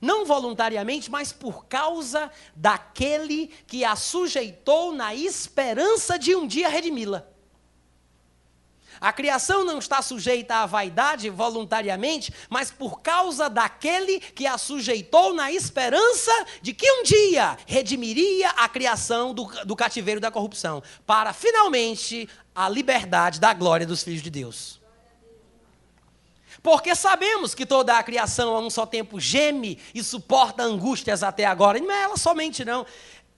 Não 0.00 0.24
voluntariamente, 0.26 1.10
mas 1.10 1.32
por 1.32 1.66
causa 1.66 2.30
daquele 2.54 3.46
que 3.66 3.84
a 3.84 3.96
sujeitou 3.96 4.92
na 4.92 5.14
esperança 5.14 6.18
de 6.18 6.34
um 6.34 6.46
dia 6.46 6.68
redimi-la. 6.68 7.26
A 9.04 9.12
criação 9.12 9.64
não 9.64 9.80
está 9.80 10.00
sujeita 10.00 10.54
à 10.54 10.64
vaidade 10.64 11.28
voluntariamente, 11.28 12.32
mas 12.48 12.70
por 12.70 13.02
causa 13.02 13.50
daquele 13.50 14.18
que 14.18 14.46
a 14.46 14.56
sujeitou 14.56 15.34
na 15.34 15.52
esperança 15.52 16.32
de 16.62 16.72
que 16.72 16.90
um 16.90 17.02
dia 17.02 17.54
redimiria 17.66 18.48
a 18.52 18.66
criação 18.66 19.34
do, 19.34 19.44
do 19.66 19.76
cativeiro 19.76 20.22
da 20.22 20.30
corrupção, 20.30 20.82
para 21.04 21.34
finalmente 21.34 22.26
a 22.54 22.66
liberdade 22.66 23.38
da 23.38 23.52
glória 23.52 23.86
dos 23.86 24.02
filhos 24.02 24.22
de 24.22 24.30
Deus. 24.30 24.80
Porque 26.64 26.94
sabemos 26.94 27.54
que 27.54 27.66
toda 27.66 27.98
a 27.98 28.02
criação 28.02 28.56
a 28.56 28.58
um 28.58 28.70
só 28.70 28.86
tempo 28.86 29.20
geme 29.20 29.78
e 29.94 30.02
suporta 30.02 30.62
angústias 30.62 31.22
até 31.22 31.44
agora. 31.44 31.76
E 31.76 31.82
não 31.82 31.92
é 31.92 32.04
ela 32.04 32.16
somente, 32.16 32.64
não. 32.64 32.86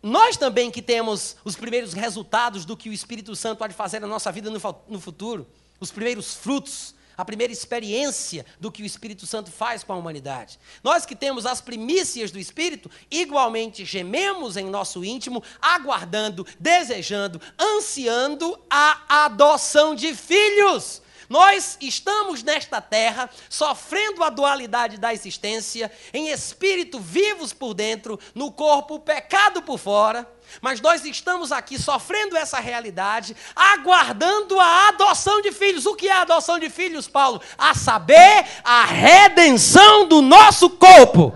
Nós 0.03 0.37
também 0.37 0.71
que 0.71 0.83
temos 0.83 1.37
os 1.45 1.57
primeiros 1.57 1.93
resultados 1.93 2.64
do 2.64 2.77
que 2.77 2.89
o 2.89 2.93
Espírito 2.93 3.35
Santo 3.35 3.59
pode 3.59 3.75
fazer 3.75 4.01
na 4.01 4.07
nossa 4.07 4.31
vida 4.31 4.51
no 4.51 5.01
futuro, 5.01 5.47
os 5.81 5.91
primeiros 5.91 6.35
frutos, 6.35 6.95
a 7.17 7.25
primeira 7.25 7.53
experiência 7.53 8.45
do 8.61 8.71
que 8.71 8.83
o 8.83 8.87
Espírito 8.87 9.27
Santo 9.27 9.51
faz 9.51 9.83
com 9.83 9.93
a 9.93 9.97
humanidade. 9.97 10.59
Nós 10.85 11.07
que 11.07 11.17
temos 11.17 11.47
as 11.47 11.61
primícias 11.61 12.31
do 12.31 12.39
Espírito, 12.39 12.91
igualmente 13.11 13.85
gememos 13.85 14.57
em 14.57 14.67
nosso 14.67 15.03
íntimo, 15.05 15.43
aguardando, 15.61 16.47
desejando, 16.61 17.41
ansiando 17.59 18.59
a 18.68 19.25
adoção 19.25 19.95
de 19.95 20.14
filhos. 20.14 21.01
Nós 21.29 21.77
estamos 21.81 22.43
nesta 22.43 22.81
terra 22.81 23.29
sofrendo 23.49 24.23
a 24.23 24.31
dualidade 24.31 24.99
da 24.99 25.13
existência, 25.13 25.91
em 26.13 26.29
espírito 26.29 27.01
vivos 27.01 27.53
por 27.53 27.75
dentro, 27.75 28.19
no 28.35 28.53
corpo 28.53 28.99
pecado 29.01 29.63
por 29.63 29.79
fora. 29.79 30.29
Mas 30.61 30.81
nós 30.81 31.05
estamos 31.05 31.51
aqui 31.51 31.79
sofrendo 31.79 32.37
essa 32.37 32.61
realidade, 32.61 33.37
aguardando 33.55 34.59
a 34.61 34.89
adoção 34.89 35.41
de 35.43 35.51
filhos. 35.53 35.87
O 35.87 35.95
que 35.95 36.09
é 36.09 36.13
a 36.13 36.23
adoção 36.23 36.59
de 36.59 36.71
filhos, 36.71 37.09
Paulo? 37.09 37.41
A 37.59 37.75
saber, 37.75 38.47
a 38.63 38.85
redenção 38.85 40.07
do 40.07 40.23
nosso 40.23 40.71
corpo. 40.71 41.35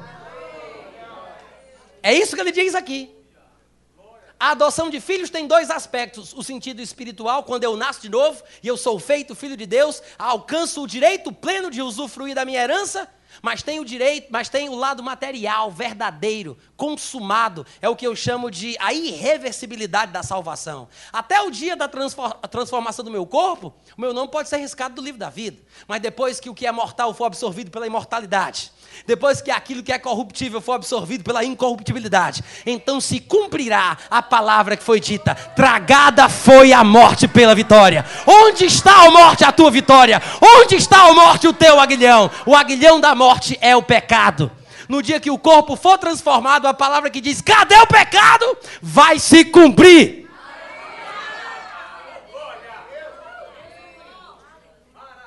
É 2.02 2.14
isso 2.14 2.34
que 2.34 2.40
ele 2.40 2.52
diz 2.52 2.74
aqui. 2.74 3.19
A 4.40 4.52
adoção 4.52 4.88
de 4.88 5.00
filhos 5.02 5.28
tem 5.28 5.46
dois 5.46 5.70
aspectos: 5.70 6.32
o 6.32 6.42
sentido 6.42 6.80
espiritual, 6.80 7.44
quando 7.44 7.64
eu 7.64 7.76
nasço 7.76 8.00
de 8.00 8.08
novo 8.08 8.42
e 8.62 8.66
eu 8.66 8.76
sou 8.78 8.98
feito 8.98 9.34
filho 9.34 9.54
de 9.54 9.66
Deus, 9.66 10.02
alcanço 10.18 10.82
o 10.82 10.86
direito 10.86 11.30
pleno 11.30 11.70
de 11.70 11.82
usufruir 11.82 12.34
da 12.34 12.46
minha 12.46 12.58
herança, 12.58 13.06
Mas 13.42 13.62
tem 13.62 13.80
o 13.80 13.84
direito, 13.84 14.28
mas 14.30 14.48
tem 14.48 14.68
o 14.68 14.74
lado 14.74 15.02
material, 15.02 15.70
verdadeiro, 15.70 16.58
consumado. 16.76 17.64
É 17.80 17.88
o 17.88 17.96
que 17.96 18.06
eu 18.06 18.14
chamo 18.16 18.50
de 18.50 18.76
a 18.78 18.92
irreversibilidade 18.92 20.12
da 20.12 20.22
salvação. 20.22 20.88
Até 21.12 21.40
o 21.40 21.50
dia 21.50 21.76
da 21.76 21.88
transformação 21.88 23.04
do 23.04 23.10
meu 23.10 23.26
corpo, 23.26 23.72
o 23.96 24.00
meu 24.00 24.12
nome 24.12 24.30
pode 24.30 24.48
ser 24.48 24.58
riscado 24.58 24.96
do 24.96 25.02
livro 25.02 25.18
da 25.18 25.30
vida. 25.30 25.62
Mas 25.86 26.00
depois 26.00 26.40
que 26.40 26.50
o 26.50 26.54
que 26.54 26.66
é 26.66 26.72
mortal 26.72 27.14
for 27.14 27.26
absorvido 27.26 27.70
pela 27.70 27.86
imortalidade, 27.86 28.72
depois 29.06 29.40
que 29.40 29.50
aquilo 29.50 29.82
que 29.82 29.92
é 29.92 29.98
corruptível 29.98 30.60
for 30.60 30.72
absorvido 30.72 31.24
pela 31.24 31.44
incorruptibilidade, 31.44 32.42
então 32.66 33.00
se 33.00 33.20
cumprirá 33.20 33.96
a 34.10 34.22
palavra 34.22 34.76
que 34.76 34.82
foi 34.82 35.00
dita: 35.00 35.34
tragada 35.34 36.28
foi 36.28 36.72
a 36.72 36.84
morte 36.84 37.26
pela 37.26 37.54
vitória. 37.54 38.04
Onde 38.26 38.66
está 38.66 39.06
a 39.06 39.10
morte, 39.10 39.44
a 39.44 39.52
tua 39.52 39.70
vitória? 39.70 40.22
Onde 40.40 40.76
está 40.76 41.08
a 41.08 41.12
morte, 41.12 41.48
o 41.48 41.52
teu 41.52 41.80
aguilhão? 41.80 42.30
O 42.46 42.54
aguilhão 42.54 43.00
da 43.00 43.14
morte 43.14 43.58
é 43.60 43.74
o 43.74 43.82
pecado. 43.82 44.50
No 44.88 45.02
dia 45.02 45.20
que 45.20 45.30
o 45.30 45.38
corpo 45.38 45.76
for 45.76 45.98
transformado, 45.98 46.66
a 46.66 46.74
palavra 46.74 47.10
que 47.10 47.20
diz: 47.20 47.40
cadê 47.40 47.76
o 47.76 47.86
pecado? 47.86 48.58
Vai 48.82 49.18
se 49.18 49.44
cumprir. 49.44 50.28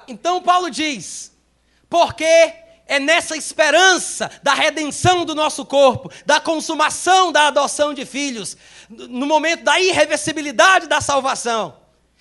Então 0.07 0.41
Paulo 0.41 0.69
diz: 0.69 1.31
porque 1.90 2.62
é 2.93 2.99
nessa 2.99 3.35
esperança 3.35 4.29
da 4.43 4.53
redenção 4.53 5.25
do 5.25 5.33
nosso 5.33 5.65
corpo, 5.65 6.11
da 6.25 6.39
consumação 6.39 7.31
da 7.31 7.47
adoção 7.47 7.93
de 7.93 8.05
filhos, 8.05 8.55
no 8.89 9.25
momento 9.25 9.63
da 9.63 9.79
irreversibilidade 9.79 10.87
da 10.87 11.01
salvação. 11.01 11.75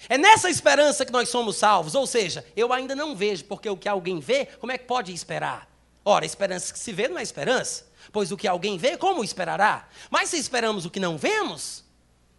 É 0.09 0.17
nessa 0.17 0.49
esperança 0.49 1.05
que 1.05 1.13
nós 1.13 1.29
somos 1.29 1.57
salvos. 1.57 1.95
Ou 1.95 2.07
seja, 2.07 2.45
eu 2.57 2.73
ainda 2.73 2.95
não 2.95 3.15
vejo, 3.15 3.45
porque 3.45 3.69
o 3.69 3.77
que 3.77 3.89
alguém 3.89 4.19
vê, 4.19 4.47
como 4.47 4.73
é 4.73 4.79
que 4.79 4.85
pode 4.85 5.13
esperar? 5.13 5.69
Ora, 6.05 6.25
esperança 6.25 6.73
que 6.73 6.79
se 6.79 6.93
vê 6.93 7.07
não 7.07 7.19
é 7.19 7.23
esperança, 7.23 7.87
pois 8.11 8.33
o 8.33 8.37
que 8.37 8.49
alguém 8.49 8.77
vê, 8.77 8.97
como 8.97 9.23
esperará? 9.23 9.87
Mas 10.11 10.31
se 10.31 10.37
esperamos 10.37 10.85
o 10.85 10.91
que 10.91 10.99
não 10.99 11.17
vemos, 11.17 11.85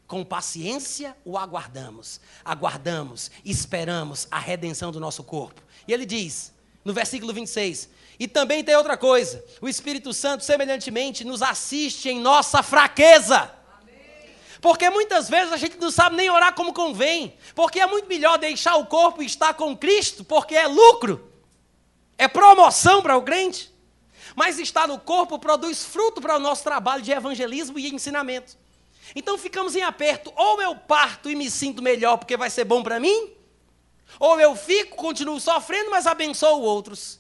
com 0.08 0.26
paciência 0.26 1.16
o 1.24 1.38
aguardamos. 1.38 2.20
Aguardamos, 2.44 3.32
esperamos 3.46 4.28
a 4.30 4.40
redenção 4.40 4.92
do 4.92 5.00
nosso 5.00 5.24
corpo. 5.24 5.62
E 5.88 5.94
ele 5.94 6.06
diz, 6.06 6.52
no 6.84 6.94
versículo 6.94 7.34
26, 7.34 7.90
e 8.20 8.28
também 8.28 8.64
tem 8.64 8.76
outra 8.76 8.98
coisa: 8.98 9.44
o 9.62 9.68
Espírito 9.68 10.14
Santo, 10.14 10.44
semelhantemente, 10.44 11.24
nos 11.24 11.42
assiste 11.42 12.10
em 12.10 12.20
nossa 12.20 12.62
fraqueza. 12.62 13.52
Porque 14.62 14.90
muitas 14.90 15.30
vezes 15.30 15.52
a 15.52 15.58
gente 15.58 15.78
não 15.78 15.92
sabe 15.92 16.16
nem 16.16 16.30
orar 16.30 16.56
como 16.56 16.74
convém. 16.74 17.38
Porque 17.54 17.82
é 17.82 17.86
muito 17.86 18.08
melhor 18.08 18.38
deixar 18.38 18.78
o 18.78 18.86
corpo 18.86 19.22
e 19.22 19.26
estar 19.26 19.54
com 19.56 19.76
Cristo, 19.76 20.24
porque 20.24 20.56
é 20.56 20.68
lucro, 20.68 21.30
é 22.18 22.30
promoção 22.30 23.02
para 23.02 23.18
o 23.18 23.22
crente. 23.22 23.74
Mas 24.36 24.58
estar 24.60 24.88
no 24.88 24.98
corpo 24.98 25.38
produz 25.38 25.84
fruto 25.84 26.22
para 26.22 26.38
o 26.38 26.40
nosso 26.40 26.64
trabalho 26.64 27.02
de 27.02 27.12
evangelismo 27.12 27.78
e 27.78 27.94
ensinamento. 27.94 28.58
Então 29.16 29.38
ficamos 29.38 29.76
em 29.76 29.82
aperto: 29.82 30.32
ou 30.36 30.62
eu 30.62 30.76
parto 30.76 31.30
e 31.30 31.36
me 31.36 31.52
sinto 31.52 31.82
melhor 31.82 32.18
porque 32.18 32.38
vai 32.38 32.50
ser 32.50 32.64
bom 32.64 32.82
para 32.82 33.02
mim, 33.02 33.34
ou 34.20 34.40
eu 34.40 34.56
fico, 34.56 34.96
continuo 34.96 35.40
sofrendo, 35.40 35.92
mas 35.92 36.08
abençoo 36.08 36.62
outros. 36.62 37.20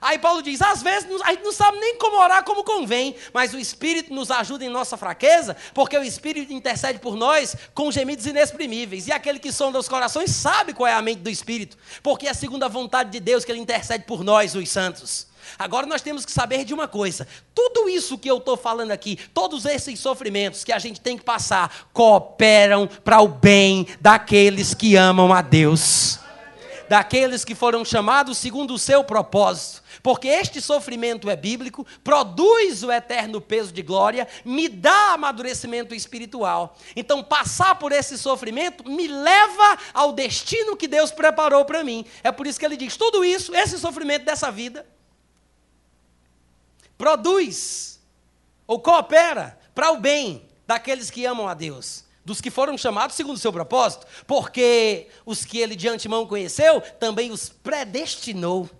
Aí 0.00 0.18
Paulo 0.18 0.42
diz: 0.42 0.60
às 0.62 0.82
vezes 0.82 1.08
a 1.22 1.30
gente 1.30 1.42
não 1.42 1.52
sabe 1.52 1.78
nem 1.78 1.96
como 1.96 2.16
orar 2.18 2.44
como 2.44 2.64
convém, 2.64 3.14
mas 3.32 3.54
o 3.54 3.58
Espírito 3.58 4.12
nos 4.12 4.30
ajuda 4.30 4.64
em 4.64 4.68
nossa 4.68 4.96
fraqueza, 4.96 5.56
porque 5.74 5.96
o 5.96 6.02
Espírito 6.02 6.52
intercede 6.52 6.98
por 6.98 7.16
nós 7.16 7.56
com 7.74 7.90
gemidos 7.90 8.26
inexprimíveis. 8.26 9.06
E 9.06 9.12
aquele 9.12 9.38
que 9.38 9.52
sonda 9.52 9.78
os 9.78 9.88
corações 9.88 10.30
sabe 10.30 10.72
qual 10.72 10.86
é 10.86 10.92
a 10.92 11.02
mente 11.02 11.20
do 11.20 11.30
Espírito, 11.30 11.76
porque 12.02 12.26
é 12.26 12.34
segundo 12.34 12.64
a 12.64 12.68
vontade 12.68 13.10
de 13.10 13.20
Deus 13.20 13.44
que 13.44 13.52
ele 13.52 13.60
intercede 13.60 14.04
por 14.04 14.22
nós, 14.22 14.54
os 14.54 14.68
santos. 14.68 15.26
Agora 15.58 15.86
nós 15.86 16.02
temos 16.02 16.24
que 16.24 16.32
saber 16.32 16.64
de 16.64 16.74
uma 16.74 16.88
coisa: 16.88 17.26
tudo 17.54 17.88
isso 17.88 18.18
que 18.18 18.30
eu 18.30 18.38
estou 18.38 18.56
falando 18.56 18.90
aqui, 18.90 19.18
todos 19.32 19.64
esses 19.64 19.98
sofrimentos 19.98 20.64
que 20.64 20.72
a 20.72 20.78
gente 20.78 21.00
tem 21.00 21.16
que 21.16 21.24
passar, 21.24 21.88
cooperam 21.92 22.86
para 22.86 23.20
o 23.20 23.28
bem 23.28 23.86
daqueles 24.00 24.74
que 24.74 24.96
amam 24.96 25.32
a 25.32 25.40
Deus, 25.40 26.18
daqueles 26.88 27.44
que 27.44 27.54
foram 27.54 27.84
chamados 27.84 28.38
segundo 28.38 28.74
o 28.74 28.78
seu 28.78 29.04
propósito 29.04 29.85
porque 30.06 30.28
este 30.28 30.60
sofrimento 30.60 31.28
é 31.28 31.34
bíblico, 31.34 31.84
produz 32.04 32.84
o 32.84 32.92
eterno 32.92 33.40
peso 33.40 33.72
de 33.72 33.82
glória, 33.82 34.28
me 34.44 34.68
dá 34.68 35.14
amadurecimento 35.14 35.96
espiritual. 35.96 36.78
Então, 36.94 37.24
passar 37.24 37.74
por 37.74 37.90
esse 37.90 38.16
sofrimento 38.16 38.88
me 38.88 39.08
leva 39.08 39.76
ao 39.92 40.12
destino 40.12 40.76
que 40.76 40.86
Deus 40.86 41.10
preparou 41.10 41.64
para 41.64 41.82
mim. 41.82 42.06
É 42.22 42.30
por 42.30 42.46
isso 42.46 42.56
que 42.56 42.64
ele 42.64 42.76
diz: 42.76 42.96
tudo 42.96 43.24
isso, 43.24 43.52
esse 43.52 43.76
sofrimento 43.80 44.24
dessa 44.24 44.48
vida, 44.48 44.86
produz 46.96 48.00
ou 48.64 48.78
coopera 48.78 49.58
para 49.74 49.90
o 49.90 49.98
bem 49.98 50.48
daqueles 50.68 51.10
que 51.10 51.26
amam 51.26 51.48
a 51.48 51.54
Deus 51.54 52.06
dos 52.24 52.40
que 52.40 52.50
foram 52.50 52.78
chamados 52.78 53.16
segundo 53.16 53.36
o 53.36 53.40
seu 53.40 53.52
propósito, 53.52 54.06
porque 54.24 55.08
os 55.24 55.44
que 55.44 55.58
ele 55.58 55.74
de 55.74 55.88
antemão 55.88 56.26
conheceu, 56.26 56.80
também 56.80 57.32
os 57.32 57.48
predestinou 57.48 58.70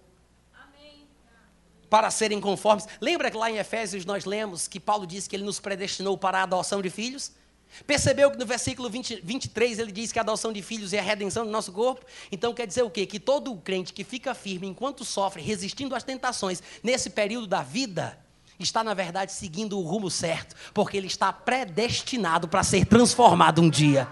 para 1.96 2.10
serem 2.10 2.38
conformes. 2.42 2.86
Lembra 3.00 3.30
que 3.30 3.38
lá 3.38 3.50
em 3.50 3.56
Efésios 3.56 4.04
nós 4.04 4.26
lemos 4.26 4.68
que 4.68 4.78
Paulo 4.78 5.06
disse 5.06 5.26
que 5.26 5.34
ele 5.34 5.44
nos 5.44 5.58
predestinou 5.58 6.18
para 6.18 6.40
a 6.40 6.42
adoção 6.42 6.82
de 6.82 6.90
filhos? 6.90 7.32
Percebeu 7.86 8.30
que 8.30 8.36
no 8.36 8.44
versículo 8.44 8.90
20, 8.90 9.22
23 9.24 9.78
ele 9.78 9.90
diz 9.90 10.12
que 10.12 10.18
a 10.18 10.22
adoção 10.22 10.52
de 10.52 10.60
filhos 10.60 10.92
é 10.92 10.98
a 10.98 11.02
redenção 11.02 11.46
do 11.46 11.50
nosso 11.50 11.72
corpo? 11.72 12.04
Então 12.30 12.52
quer 12.52 12.66
dizer 12.66 12.82
o 12.82 12.90
quê? 12.90 13.06
Que 13.06 13.18
todo 13.18 13.56
crente 13.56 13.94
que 13.94 14.04
fica 14.04 14.34
firme 14.34 14.66
enquanto 14.66 15.06
sofre, 15.06 15.40
resistindo 15.40 15.94
às 15.94 16.04
tentações, 16.04 16.62
nesse 16.82 17.08
período 17.08 17.46
da 17.46 17.62
vida, 17.62 18.18
está 18.58 18.84
na 18.84 18.92
verdade 18.92 19.32
seguindo 19.32 19.78
o 19.78 19.82
rumo 19.82 20.10
certo, 20.10 20.54
porque 20.74 20.98
ele 20.98 21.06
está 21.06 21.32
predestinado 21.32 22.46
para 22.46 22.62
ser 22.62 22.84
transformado 22.84 23.62
um 23.62 23.70
dia. 23.70 24.06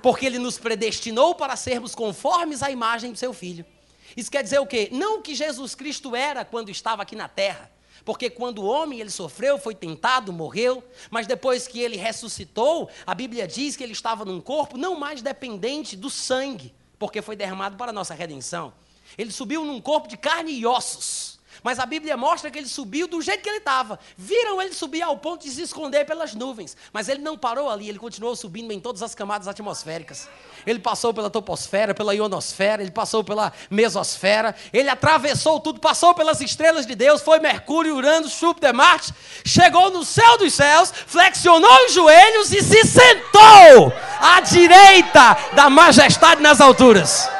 Porque 0.00 0.24
ele 0.24 0.38
nos 0.38 0.56
predestinou 0.56 1.34
para 1.34 1.56
sermos 1.56 1.96
conformes 1.96 2.62
à 2.62 2.70
imagem 2.70 3.10
do 3.10 3.18
seu 3.18 3.34
filho. 3.34 3.66
Isso 4.16 4.30
quer 4.30 4.42
dizer 4.42 4.58
o 4.58 4.66
quê? 4.66 4.88
Não 4.92 5.22
que 5.22 5.34
Jesus 5.34 5.74
Cristo 5.74 6.14
era 6.14 6.44
quando 6.44 6.70
estava 6.70 7.02
aqui 7.02 7.16
na 7.16 7.28
terra. 7.28 7.70
Porque 8.04 8.30
quando 8.30 8.60
o 8.60 8.66
homem 8.66 9.00
ele 9.00 9.10
sofreu, 9.10 9.58
foi 9.58 9.74
tentado, 9.74 10.32
morreu, 10.32 10.82
mas 11.10 11.26
depois 11.26 11.66
que 11.68 11.80
ele 11.80 11.96
ressuscitou, 11.96 12.88
a 13.06 13.14
Bíblia 13.14 13.46
diz 13.46 13.76
que 13.76 13.82
ele 13.82 13.92
estava 13.92 14.24
num 14.24 14.40
corpo 14.40 14.78
não 14.78 14.98
mais 14.98 15.20
dependente 15.20 15.96
do 15.96 16.08
sangue, 16.08 16.72
porque 16.98 17.20
foi 17.20 17.36
derramado 17.36 17.76
para 17.76 17.90
a 17.90 17.92
nossa 17.92 18.14
redenção. 18.14 18.72
Ele 19.18 19.30
subiu 19.30 19.64
num 19.64 19.80
corpo 19.80 20.08
de 20.08 20.16
carne 20.16 20.52
e 20.52 20.64
ossos. 20.64 21.39
Mas 21.62 21.78
a 21.78 21.86
Bíblia 21.86 22.16
mostra 22.16 22.50
que 22.50 22.58
ele 22.58 22.68
subiu 22.68 23.06
do 23.06 23.20
jeito 23.20 23.42
que 23.42 23.48
ele 23.48 23.58
estava. 23.58 23.98
Viram 24.16 24.60
ele 24.62 24.72
subir 24.72 25.02
ao 25.02 25.16
ponto 25.16 25.44
de 25.44 25.50
se 25.50 25.62
esconder 25.62 26.04
pelas 26.06 26.34
nuvens. 26.34 26.76
Mas 26.92 27.08
ele 27.08 27.20
não 27.20 27.36
parou 27.36 27.68
ali, 27.68 27.88
ele 27.88 27.98
continuou 27.98 28.34
subindo 28.34 28.72
em 28.72 28.80
todas 28.80 29.02
as 29.02 29.14
camadas 29.14 29.48
atmosféricas. 29.48 30.28
Ele 30.66 30.78
passou 30.78 31.12
pela 31.12 31.30
toposfera, 31.30 31.94
pela 31.94 32.14
ionosfera, 32.14 32.82
ele 32.82 32.90
passou 32.90 33.24
pela 33.24 33.52
mesosfera, 33.70 34.54
ele 34.72 34.88
atravessou 34.88 35.58
tudo, 35.60 35.80
passou 35.80 36.14
pelas 36.14 36.40
estrelas 36.40 36.86
de 36.86 36.94
Deus, 36.94 37.22
foi 37.22 37.38
Mercúrio, 37.38 37.96
Urano, 37.96 38.28
Júpiter, 38.28 38.74
Marte, 38.74 39.12
chegou 39.44 39.90
no 39.90 40.04
céu 40.04 40.38
dos 40.38 40.52
céus, 40.52 40.92
flexionou 41.06 41.86
os 41.86 41.92
joelhos 41.92 42.52
e 42.52 42.62
se 42.62 42.86
sentou 42.86 43.92
à 44.20 44.40
direita 44.40 45.36
da 45.54 45.70
majestade 45.70 46.42
nas 46.42 46.60
alturas 46.60 47.39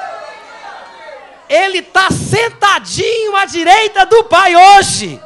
ele 1.50 1.78
está 1.78 2.08
sentadinho 2.12 3.34
à 3.34 3.44
direita 3.44 4.06
do 4.06 4.22
Pai 4.22 4.54
hoje. 4.54 5.20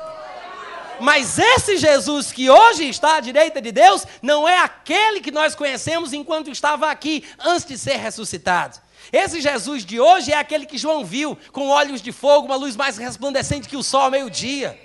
Mas 0.99 1.39
esse 1.39 1.77
Jesus 1.77 2.33
que 2.33 2.49
hoje 2.49 2.89
está 2.89 3.17
à 3.17 3.21
direita 3.21 3.61
de 3.61 3.71
Deus 3.71 4.07
não 4.23 4.49
é 4.49 4.59
aquele 4.59 5.21
que 5.21 5.31
nós 5.31 5.55
conhecemos 5.55 6.15
enquanto 6.15 6.51
estava 6.51 6.91
aqui, 6.91 7.23
antes 7.39 7.67
de 7.67 7.77
ser 7.77 7.97
ressuscitado. 7.97 8.79
Esse 9.13 9.39
Jesus 9.43 9.85
de 9.85 10.01
hoje 10.01 10.33
é 10.33 10.37
aquele 10.37 10.65
que 10.65 10.79
João 10.79 11.05
viu, 11.05 11.37
com 11.53 11.69
olhos 11.69 12.01
de 12.01 12.11
fogo, 12.11 12.47
uma 12.47 12.57
luz 12.57 12.75
mais 12.75 12.97
resplandecente 12.97 13.69
que 13.69 13.77
o 13.77 13.83
sol 13.83 14.03
ao 14.03 14.11
meio-dia. 14.11 14.81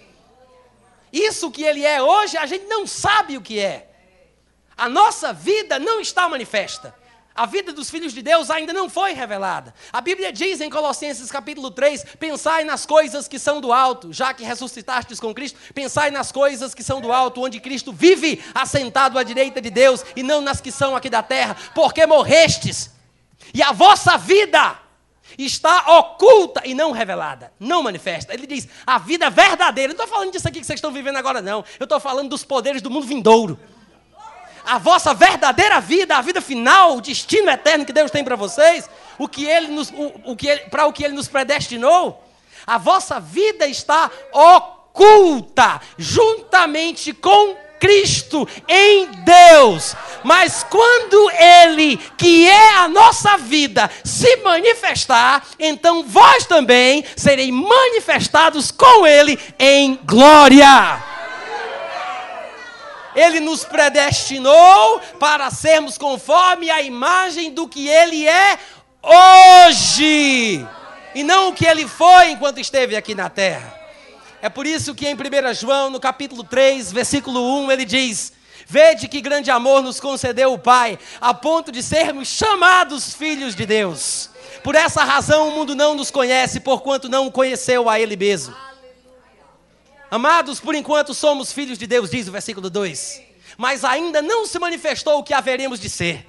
Isso 1.13 1.49
que 1.49 1.63
ele 1.63 1.85
é 1.85 2.01
hoje, 2.01 2.35
a 2.35 2.45
gente 2.45 2.65
não 2.65 2.85
sabe 2.85 3.37
o 3.37 3.41
que 3.41 3.59
é. 3.59 3.89
A 4.75 4.89
nossa 4.89 5.31
vida 5.31 5.79
não 5.79 6.01
está 6.01 6.27
manifesta. 6.27 6.93
A 7.39 7.45
vida 7.45 7.71
dos 7.71 7.89
filhos 7.89 8.11
de 8.11 8.21
Deus 8.21 8.49
ainda 8.49 8.73
não 8.73 8.89
foi 8.89 9.13
revelada. 9.13 9.73
A 9.93 10.01
Bíblia 10.01 10.29
diz 10.29 10.59
em 10.59 10.69
Colossenses 10.69 11.31
capítulo 11.31 11.71
3: 11.71 12.03
pensai 12.19 12.65
nas 12.65 12.85
coisas 12.85 13.29
que 13.29 13.39
são 13.39 13.61
do 13.61 13.71
alto, 13.71 14.11
já 14.11 14.33
que 14.33 14.43
ressuscitastes 14.43 15.21
com 15.21 15.33
Cristo, 15.33 15.57
pensai 15.73 16.11
nas 16.11 16.33
coisas 16.33 16.75
que 16.75 16.83
são 16.83 16.99
do 16.99 17.13
alto, 17.13 17.41
onde 17.41 17.61
Cristo 17.61 17.93
vive 17.93 18.43
assentado 18.53 19.17
à 19.17 19.23
direita 19.23 19.61
de 19.61 19.69
Deus, 19.69 20.03
e 20.17 20.21
não 20.21 20.41
nas 20.41 20.59
que 20.59 20.69
são 20.69 20.97
aqui 20.97 21.09
da 21.09 21.23
terra, 21.23 21.55
porque 21.73 22.05
morrestes, 22.05 22.91
e 23.53 23.63
a 23.63 23.71
vossa 23.71 24.17
vida 24.17 24.77
está 25.37 25.97
oculta 25.97 26.63
e 26.65 26.73
não 26.73 26.91
revelada, 26.91 27.53
não 27.57 27.81
manifesta. 27.81 28.33
Ele 28.33 28.47
diz: 28.47 28.67
a 28.85 28.97
vida 28.97 29.29
verdadeira. 29.29 29.93
Não 29.93 30.03
estou 30.03 30.13
falando 30.13 30.33
disso 30.33 30.45
aqui 30.49 30.59
que 30.59 30.65
vocês 30.65 30.77
estão 30.77 30.91
vivendo 30.91 31.15
agora, 31.15 31.41
não. 31.41 31.63
Eu 31.79 31.85
estou 31.85 32.01
falando 32.01 32.27
dos 32.27 32.43
poderes 32.43 32.81
do 32.81 32.91
mundo 32.91 33.07
vindouro 33.07 33.57
a 34.69 34.77
vossa 34.77 35.15
verdadeira 35.15 35.81
vida, 35.81 36.15
a 36.15 36.21
vida 36.21 36.39
final, 36.39 36.95
o 36.95 37.01
destino 37.01 37.49
eterno 37.49 37.85
que 37.85 37.91
Deus 37.91 38.11
tem 38.11 38.23
para 38.23 38.35
vocês, 38.35 38.87
o 39.17 39.27
que 39.27 39.45
ele 39.45 39.67
nos, 39.67 39.89
o, 39.89 40.31
o 40.31 40.35
que 40.35 40.55
para 40.69 40.85
o 40.85 40.93
que 40.93 41.03
ele 41.03 41.15
nos 41.15 41.27
predestinou, 41.27 42.23
A 42.67 42.77
vossa 42.77 43.19
vida 43.19 43.65
está 43.65 44.11
oculta 44.31 45.81
juntamente 45.97 47.13
com 47.13 47.55
Cristo 47.79 48.47
em 48.67 49.07
Deus. 49.23 49.95
Mas 50.23 50.63
quando 50.69 51.31
Ele, 51.31 51.97
que 52.17 52.47
é 52.47 52.75
a 52.75 52.87
nossa 52.87 53.37
vida, 53.37 53.89
se 54.03 54.35
manifestar, 54.37 55.43
então 55.57 56.03
vós 56.03 56.45
também 56.45 57.03
sereis 57.15 57.49
manifestados 57.49 58.69
com 58.69 59.07
Ele 59.07 59.39
em 59.57 59.97
glória. 60.05 61.01
Ele 63.15 63.39
nos 63.39 63.63
predestinou 63.63 64.99
para 65.19 65.49
sermos 65.49 65.97
conforme 65.97 66.69
a 66.69 66.81
imagem 66.81 67.51
do 67.51 67.67
que 67.67 67.87
Ele 67.87 68.27
é 68.27 68.57
hoje, 69.01 70.65
e 71.15 71.23
não 71.23 71.49
o 71.49 71.53
que 71.53 71.65
Ele 71.65 71.87
foi 71.87 72.31
enquanto 72.31 72.59
esteve 72.59 72.95
aqui 72.95 73.15
na 73.15 73.29
terra. 73.29 73.79
É 74.41 74.47
por 74.47 74.65
isso 74.65 74.95
que 74.95 75.07
em 75.07 75.15
1 75.15 75.53
João, 75.53 75.89
no 75.89 75.99
capítulo 75.99 76.43
3, 76.43 76.91
versículo 76.93 77.63
1, 77.65 77.71
ele 77.71 77.83
diz: 77.83 78.31
Vede 78.65 79.07
que 79.07 79.19
grande 79.19 79.51
amor 79.51 79.81
nos 79.81 79.99
concedeu 79.99 80.53
o 80.53 80.59
Pai, 80.59 80.97
a 81.19 81.33
ponto 81.33 81.71
de 81.71 81.83
sermos 81.83 82.27
chamados 82.27 83.13
filhos 83.13 83.53
de 83.53 83.65
Deus. 83.65 84.29
Por 84.63 84.75
essa 84.75 85.03
razão 85.03 85.49
o 85.49 85.51
mundo 85.51 85.75
não 85.75 85.93
nos 85.93 86.09
conhece, 86.09 86.59
porquanto 86.59 87.09
não 87.09 87.29
conheceu 87.29 87.89
a 87.89 87.99
Ele 87.99 88.15
mesmo. 88.15 88.55
Amados, 90.11 90.59
por 90.59 90.73
enquanto 90.73 91.13
somos 91.13 91.53
filhos 91.53 91.77
de 91.77 91.85
Deus, 91.85 92.09
diz 92.09 92.27
o 92.27 92.31
versículo 92.31 92.69
2. 92.69 93.21
Mas 93.57 93.83
ainda 93.83 94.21
não 94.21 94.45
se 94.45 94.57
manifestou 94.57 95.19
o 95.19 95.23
que 95.23 95.33
haveremos 95.33 95.79
de 95.79 95.89
ser. 95.89 96.27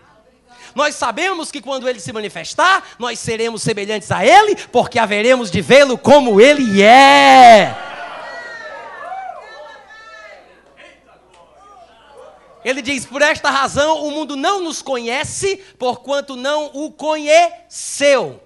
Nós 0.74 0.94
sabemos 0.94 1.50
que 1.50 1.60
quando 1.60 1.88
ele 1.88 1.98
se 1.98 2.12
manifestar, 2.12 2.84
nós 2.98 3.18
seremos 3.18 3.62
semelhantes 3.62 4.10
a 4.12 4.24
ele, 4.24 4.54
porque 4.70 4.98
haveremos 4.98 5.50
de 5.50 5.60
vê-lo 5.60 5.96
como 5.96 6.40
ele 6.40 6.82
é. 6.82 7.74
Ele 12.64 12.82
diz: 12.82 13.06
Por 13.06 13.22
esta 13.22 13.50
razão 13.50 14.04
o 14.04 14.10
mundo 14.10 14.36
não 14.36 14.62
nos 14.62 14.82
conhece, 14.82 15.56
porquanto 15.78 16.36
não 16.36 16.66
o 16.74 16.92
conheceu. 16.92 18.40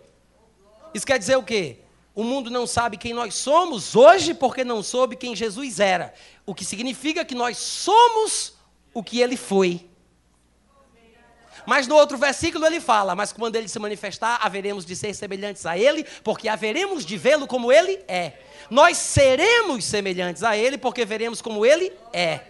Isso 0.94 1.04
quer 1.04 1.18
dizer 1.18 1.36
o 1.36 1.42
quê? 1.42 1.83
O 2.14 2.22
mundo 2.22 2.48
não 2.48 2.66
sabe 2.66 2.96
quem 2.96 3.12
nós 3.12 3.34
somos 3.34 3.96
hoje 3.96 4.34
porque 4.34 4.62
não 4.62 4.82
soube 4.82 5.16
quem 5.16 5.34
Jesus 5.34 5.80
era. 5.80 6.14
O 6.46 6.54
que 6.54 6.64
significa 6.64 7.24
que 7.24 7.34
nós 7.34 7.56
somos 7.56 8.54
o 8.92 9.02
que 9.02 9.20
ele 9.20 9.36
foi. 9.36 9.88
Mas 11.66 11.86
no 11.88 11.96
outro 11.96 12.16
versículo 12.16 12.64
ele 12.66 12.80
fala: 12.80 13.14
Mas 13.14 13.32
quando 13.32 13.56
ele 13.56 13.68
se 13.68 13.78
manifestar, 13.78 14.38
haveremos 14.42 14.84
de 14.84 14.94
ser 14.94 15.14
semelhantes 15.14 15.66
a 15.66 15.76
ele, 15.76 16.06
porque 16.22 16.48
haveremos 16.48 17.04
de 17.04 17.16
vê-lo 17.16 17.46
como 17.46 17.72
ele 17.72 18.00
é. 18.06 18.34
Nós 18.70 18.96
seremos 18.96 19.84
semelhantes 19.84 20.42
a 20.42 20.56
ele, 20.56 20.78
porque 20.78 21.04
veremos 21.04 21.42
como 21.42 21.66
ele 21.66 21.92
é. 22.12 22.40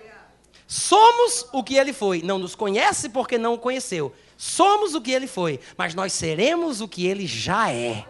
Somos 0.67 1.47
o 1.53 1.63
que 1.63 1.77
ele 1.77 1.93
foi. 1.93 2.23
Não 2.23 2.39
nos 2.39 2.55
conhece 2.55 3.09
porque 3.09 3.39
não 3.39 3.55
o 3.55 3.59
conheceu. 3.59 4.15
Somos 4.37 4.95
o 4.95 5.01
que 5.01 5.13
ele 5.13 5.27
foi, 5.27 5.61
mas 5.77 5.95
nós 5.95 6.13
seremos 6.13 6.81
o 6.81 6.89
que 6.89 7.07
ele 7.07 7.27
já 7.27 7.71
é. 7.71 8.05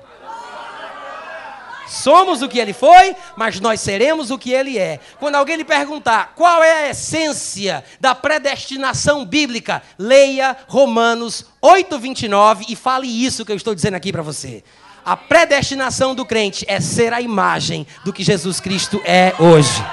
Somos 1.87 2.43
o 2.43 2.49
que 2.49 2.59
ele 2.59 2.73
foi, 2.73 3.15
mas 3.37 3.61
nós 3.61 3.81
seremos 3.81 4.31
o 4.31 4.39
que 4.39 4.53
ele 4.53 4.79
é. 4.79 5.01
Quando 5.19 5.35
alguém 5.35 5.57
lhe 5.57 5.65
perguntar 5.65 6.33
qual 6.35 6.63
é 6.63 6.85
a 6.85 6.91
essência 6.91 7.85
da 8.01 8.15
predestinação 8.15 9.25
bíblica, 9.25 9.83
leia 9.99 10.57
Romanos 10.67 11.45
8:29 11.63 12.67
e 12.69 12.77
fale 12.77 13.07
isso 13.07 13.45
que 13.45 13.53
eu 13.53 13.57
estou 13.57 13.75
dizendo 13.75 13.95
aqui 13.95 14.13
para 14.13 14.23
você. 14.23 14.65
A 15.05 15.17
predestinação 15.17 16.15
do 16.15 16.25
crente 16.25 16.65
é 16.67 16.81
ser 16.81 17.13
a 17.13 17.21
imagem 17.21 17.87
do 18.05 18.13
que 18.13 18.25
Jesus 18.25 18.59
Cristo 18.59 19.03
é 19.05 19.35
hoje. 19.39 19.85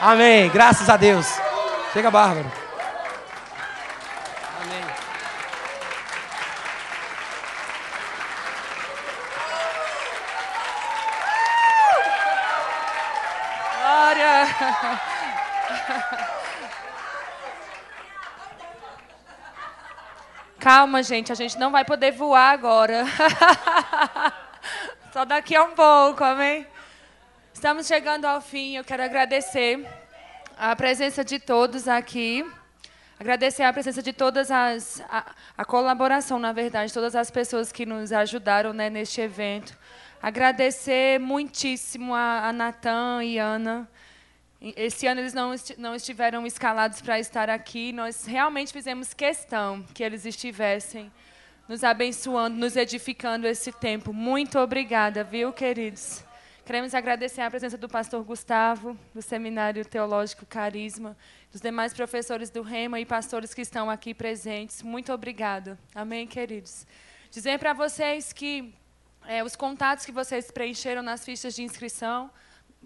Amém. 0.00 0.48
Graças 0.48 0.88
a 0.88 0.96
Deus. 0.96 1.26
Chega, 1.92 2.10
Bárbara. 2.10 2.50
Amém. 4.62 4.84
Glória. 13.76 14.46
Calma, 20.58 21.02
gente, 21.02 21.32
a 21.32 21.34
gente 21.34 21.58
não 21.58 21.70
vai 21.70 21.84
poder 21.84 22.12
voar 22.12 22.50
agora. 22.50 23.04
Só 25.12 25.24
daqui 25.24 25.56
a 25.56 25.64
um 25.64 25.74
pouco, 25.74 26.22
amém? 26.22 26.66
Estamos 27.52 27.86
chegando 27.86 28.26
ao 28.26 28.40
fim. 28.40 28.76
Eu 28.76 28.84
quero 28.84 29.02
agradecer 29.02 29.86
a 30.58 30.74
presença 30.76 31.24
de 31.24 31.38
todos 31.38 31.88
aqui. 31.88 32.46
Agradecer 33.18 33.64
a 33.64 33.72
presença 33.72 34.02
de 34.02 34.12
todas 34.12 34.50
as. 34.50 35.02
a, 35.10 35.24
a 35.58 35.64
colaboração, 35.64 36.38
na 36.38 36.52
verdade, 36.52 36.92
todas 36.92 37.16
as 37.16 37.30
pessoas 37.30 37.72
que 37.72 37.84
nos 37.84 38.12
ajudaram 38.12 38.72
né, 38.72 38.88
neste 38.88 39.20
evento. 39.20 39.76
Agradecer 40.22 41.18
muitíssimo 41.18 42.14
a, 42.14 42.48
a 42.48 42.52
Natan 42.52 43.24
e 43.24 43.38
Ana. 43.38 43.88
Esse 44.60 45.06
ano 45.06 45.22
eles 45.22 45.32
não, 45.32 45.54
não 45.78 45.94
estiveram 45.94 46.46
escalados 46.46 47.00
para 47.00 47.18
estar 47.18 47.48
aqui. 47.48 47.92
Nós 47.92 48.26
realmente 48.26 48.72
fizemos 48.72 49.14
questão 49.14 49.82
que 49.94 50.02
eles 50.02 50.26
estivessem 50.26 51.10
nos 51.66 51.82
abençoando, 51.82 52.58
nos 52.58 52.76
edificando 52.76 53.46
esse 53.46 53.72
tempo. 53.72 54.12
Muito 54.12 54.58
obrigada, 54.58 55.24
viu, 55.24 55.50
queridos? 55.50 56.22
Queremos 56.66 56.94
agradecer 56.94 57.40
a 57.40 57.50
presença 57.50 57.78
do 57.78 57.88
pastor 57.88 58.22
Gustavo, 58.22 58.98
do 59.14 59.22
Seminário 59.22 59.84
Teológico 59.84 60.44
Carisma, 60.44 61.16
dos 61.50 61.60
demais 61.60 61.94
professores 61.94 62.50
do 62.50 62.60
Rema 62.60 63.00
e 63.00 63.06
pastores 63.06 63.54
que 63.54 63.62
estão 63.62 63.88
aqui 63.88 64.12
presentes. 64.12 64.82
Muito 64.82 65.10
obrigada. 65.10 65.78
Amém, 65.94 66.26
queridos? 66.26 66.86
Dizer 67.30 67.58
para 67.58 67.72
vocês 67.72 68.32
que 68.32 68.74
é, 69.26 69.42
os 69.42 69.56
contatos 69.56 70.04
que 70.04 70.12
vocês 70.12 70.50
preencheram 70.50 71.02
nas 71.02 71.24
fichas 71.24 71.54
de 71.54 71.62
inscrição, 71.62 72.30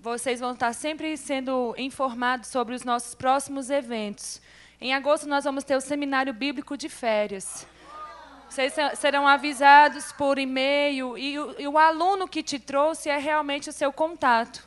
vocês 0.04 0.38
vão 0.38 0.52
estar 0.52 0.74
sempre 0.74 1.16
sendo 1.16 1.74
informados 1.78 2.50
sobre 2.50 2.74
os 2.74 2.84
nossos 2.84 3.14
próximos 3.14 3.70
eventos. 3.70 4.38
Em 4.78 4.92
agosto, 4.92 5.26
nós 5.26 5.44
vamos 5.44 5.64
ter 5.64 5.76
o 5.76 5.80
Seminário 5.80 6.34
Bíblico 6.34 6.76
de 6.76 6.90
Férias. 6.90 7.66
Vocês 8.46 8.74
serão 8.98 9.26
avisados 9.26 10.12
por 10.12 10.38
e-mail 10.38 11.16
e, 11.16 11.32
e 11.32 11.66
o 11.66 11.78
aluno 11.78 12.28
que 12.28 12.42
te 12.42 12.58
trouxe 12.58 13.08
é 13.08 13.16
realmente 13.16 13.70
o 13.70 13.72
seu 13.72 13.90
contato, 13.90 14.62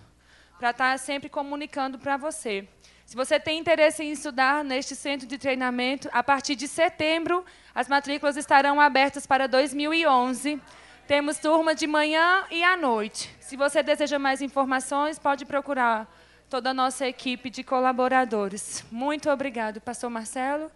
para 0.58 0.72
estar 0.72 0.98
sempre 0.98 1.30
comunicando 1.30 2.00
para 2.00 2.18
você. 2.18 2.68
Se 3.06 3.16
você 3.16 3.40
tem 3.40 3.60
interesse 3.60 4.04
em 4.04 4.12
estudar 4.12 4.64
neste 4.64 4.96
centro 4.96 5.28
de 5.28 5.38
treinamento, 5.38 6.10
a 6.12 6.24
partir 6.24 6.56
de 6.56 6.68
setembro, 6.68 7.46
as 7.76 7.88
matrículas 7.88 8.38
estarão 8.38 8.82
abertas 8.82 9.28
para 9.28 9.46
2011. 9.46 10.60
Temos 11.08 11.38
turma 11.38 11.74
de 11.74 11.88
manhã 11.88 12.44
e 12.52 12.62
à 12.62 12.76
noite. 12.76 13.34
Se 13.40 13.56
você 13.56 13.82
deseja 13.82 14.20
mais 14.20 14.42
informações, 14.42 15.18
pode 15.18 15.46
procurar 15.46 16.06
toda 16.50 16.72
a 16.72 16.74
nossa 16.74 17.08
equipe 17.08 17.50
de 17.50 17.64
colaboradores. 17.64 18.84
Muito 18.92 19.30
obrigado, 19.30 19.80
pastor 19.80 20.10
Marcelo. 20.10 20.70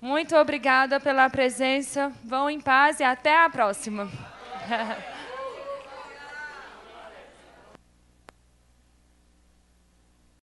Muito 0.00 0.34
obrigada 0.34 0.98
pela 0.98 1.28
presença. 1.28 2.10
Vão 2.24 2.48
em 2.48 2.58
paz 2.58 3.00
e 3.00 3.04
até 3.04 3.44
a 3.44 3.50
próxima. 3.50 4.08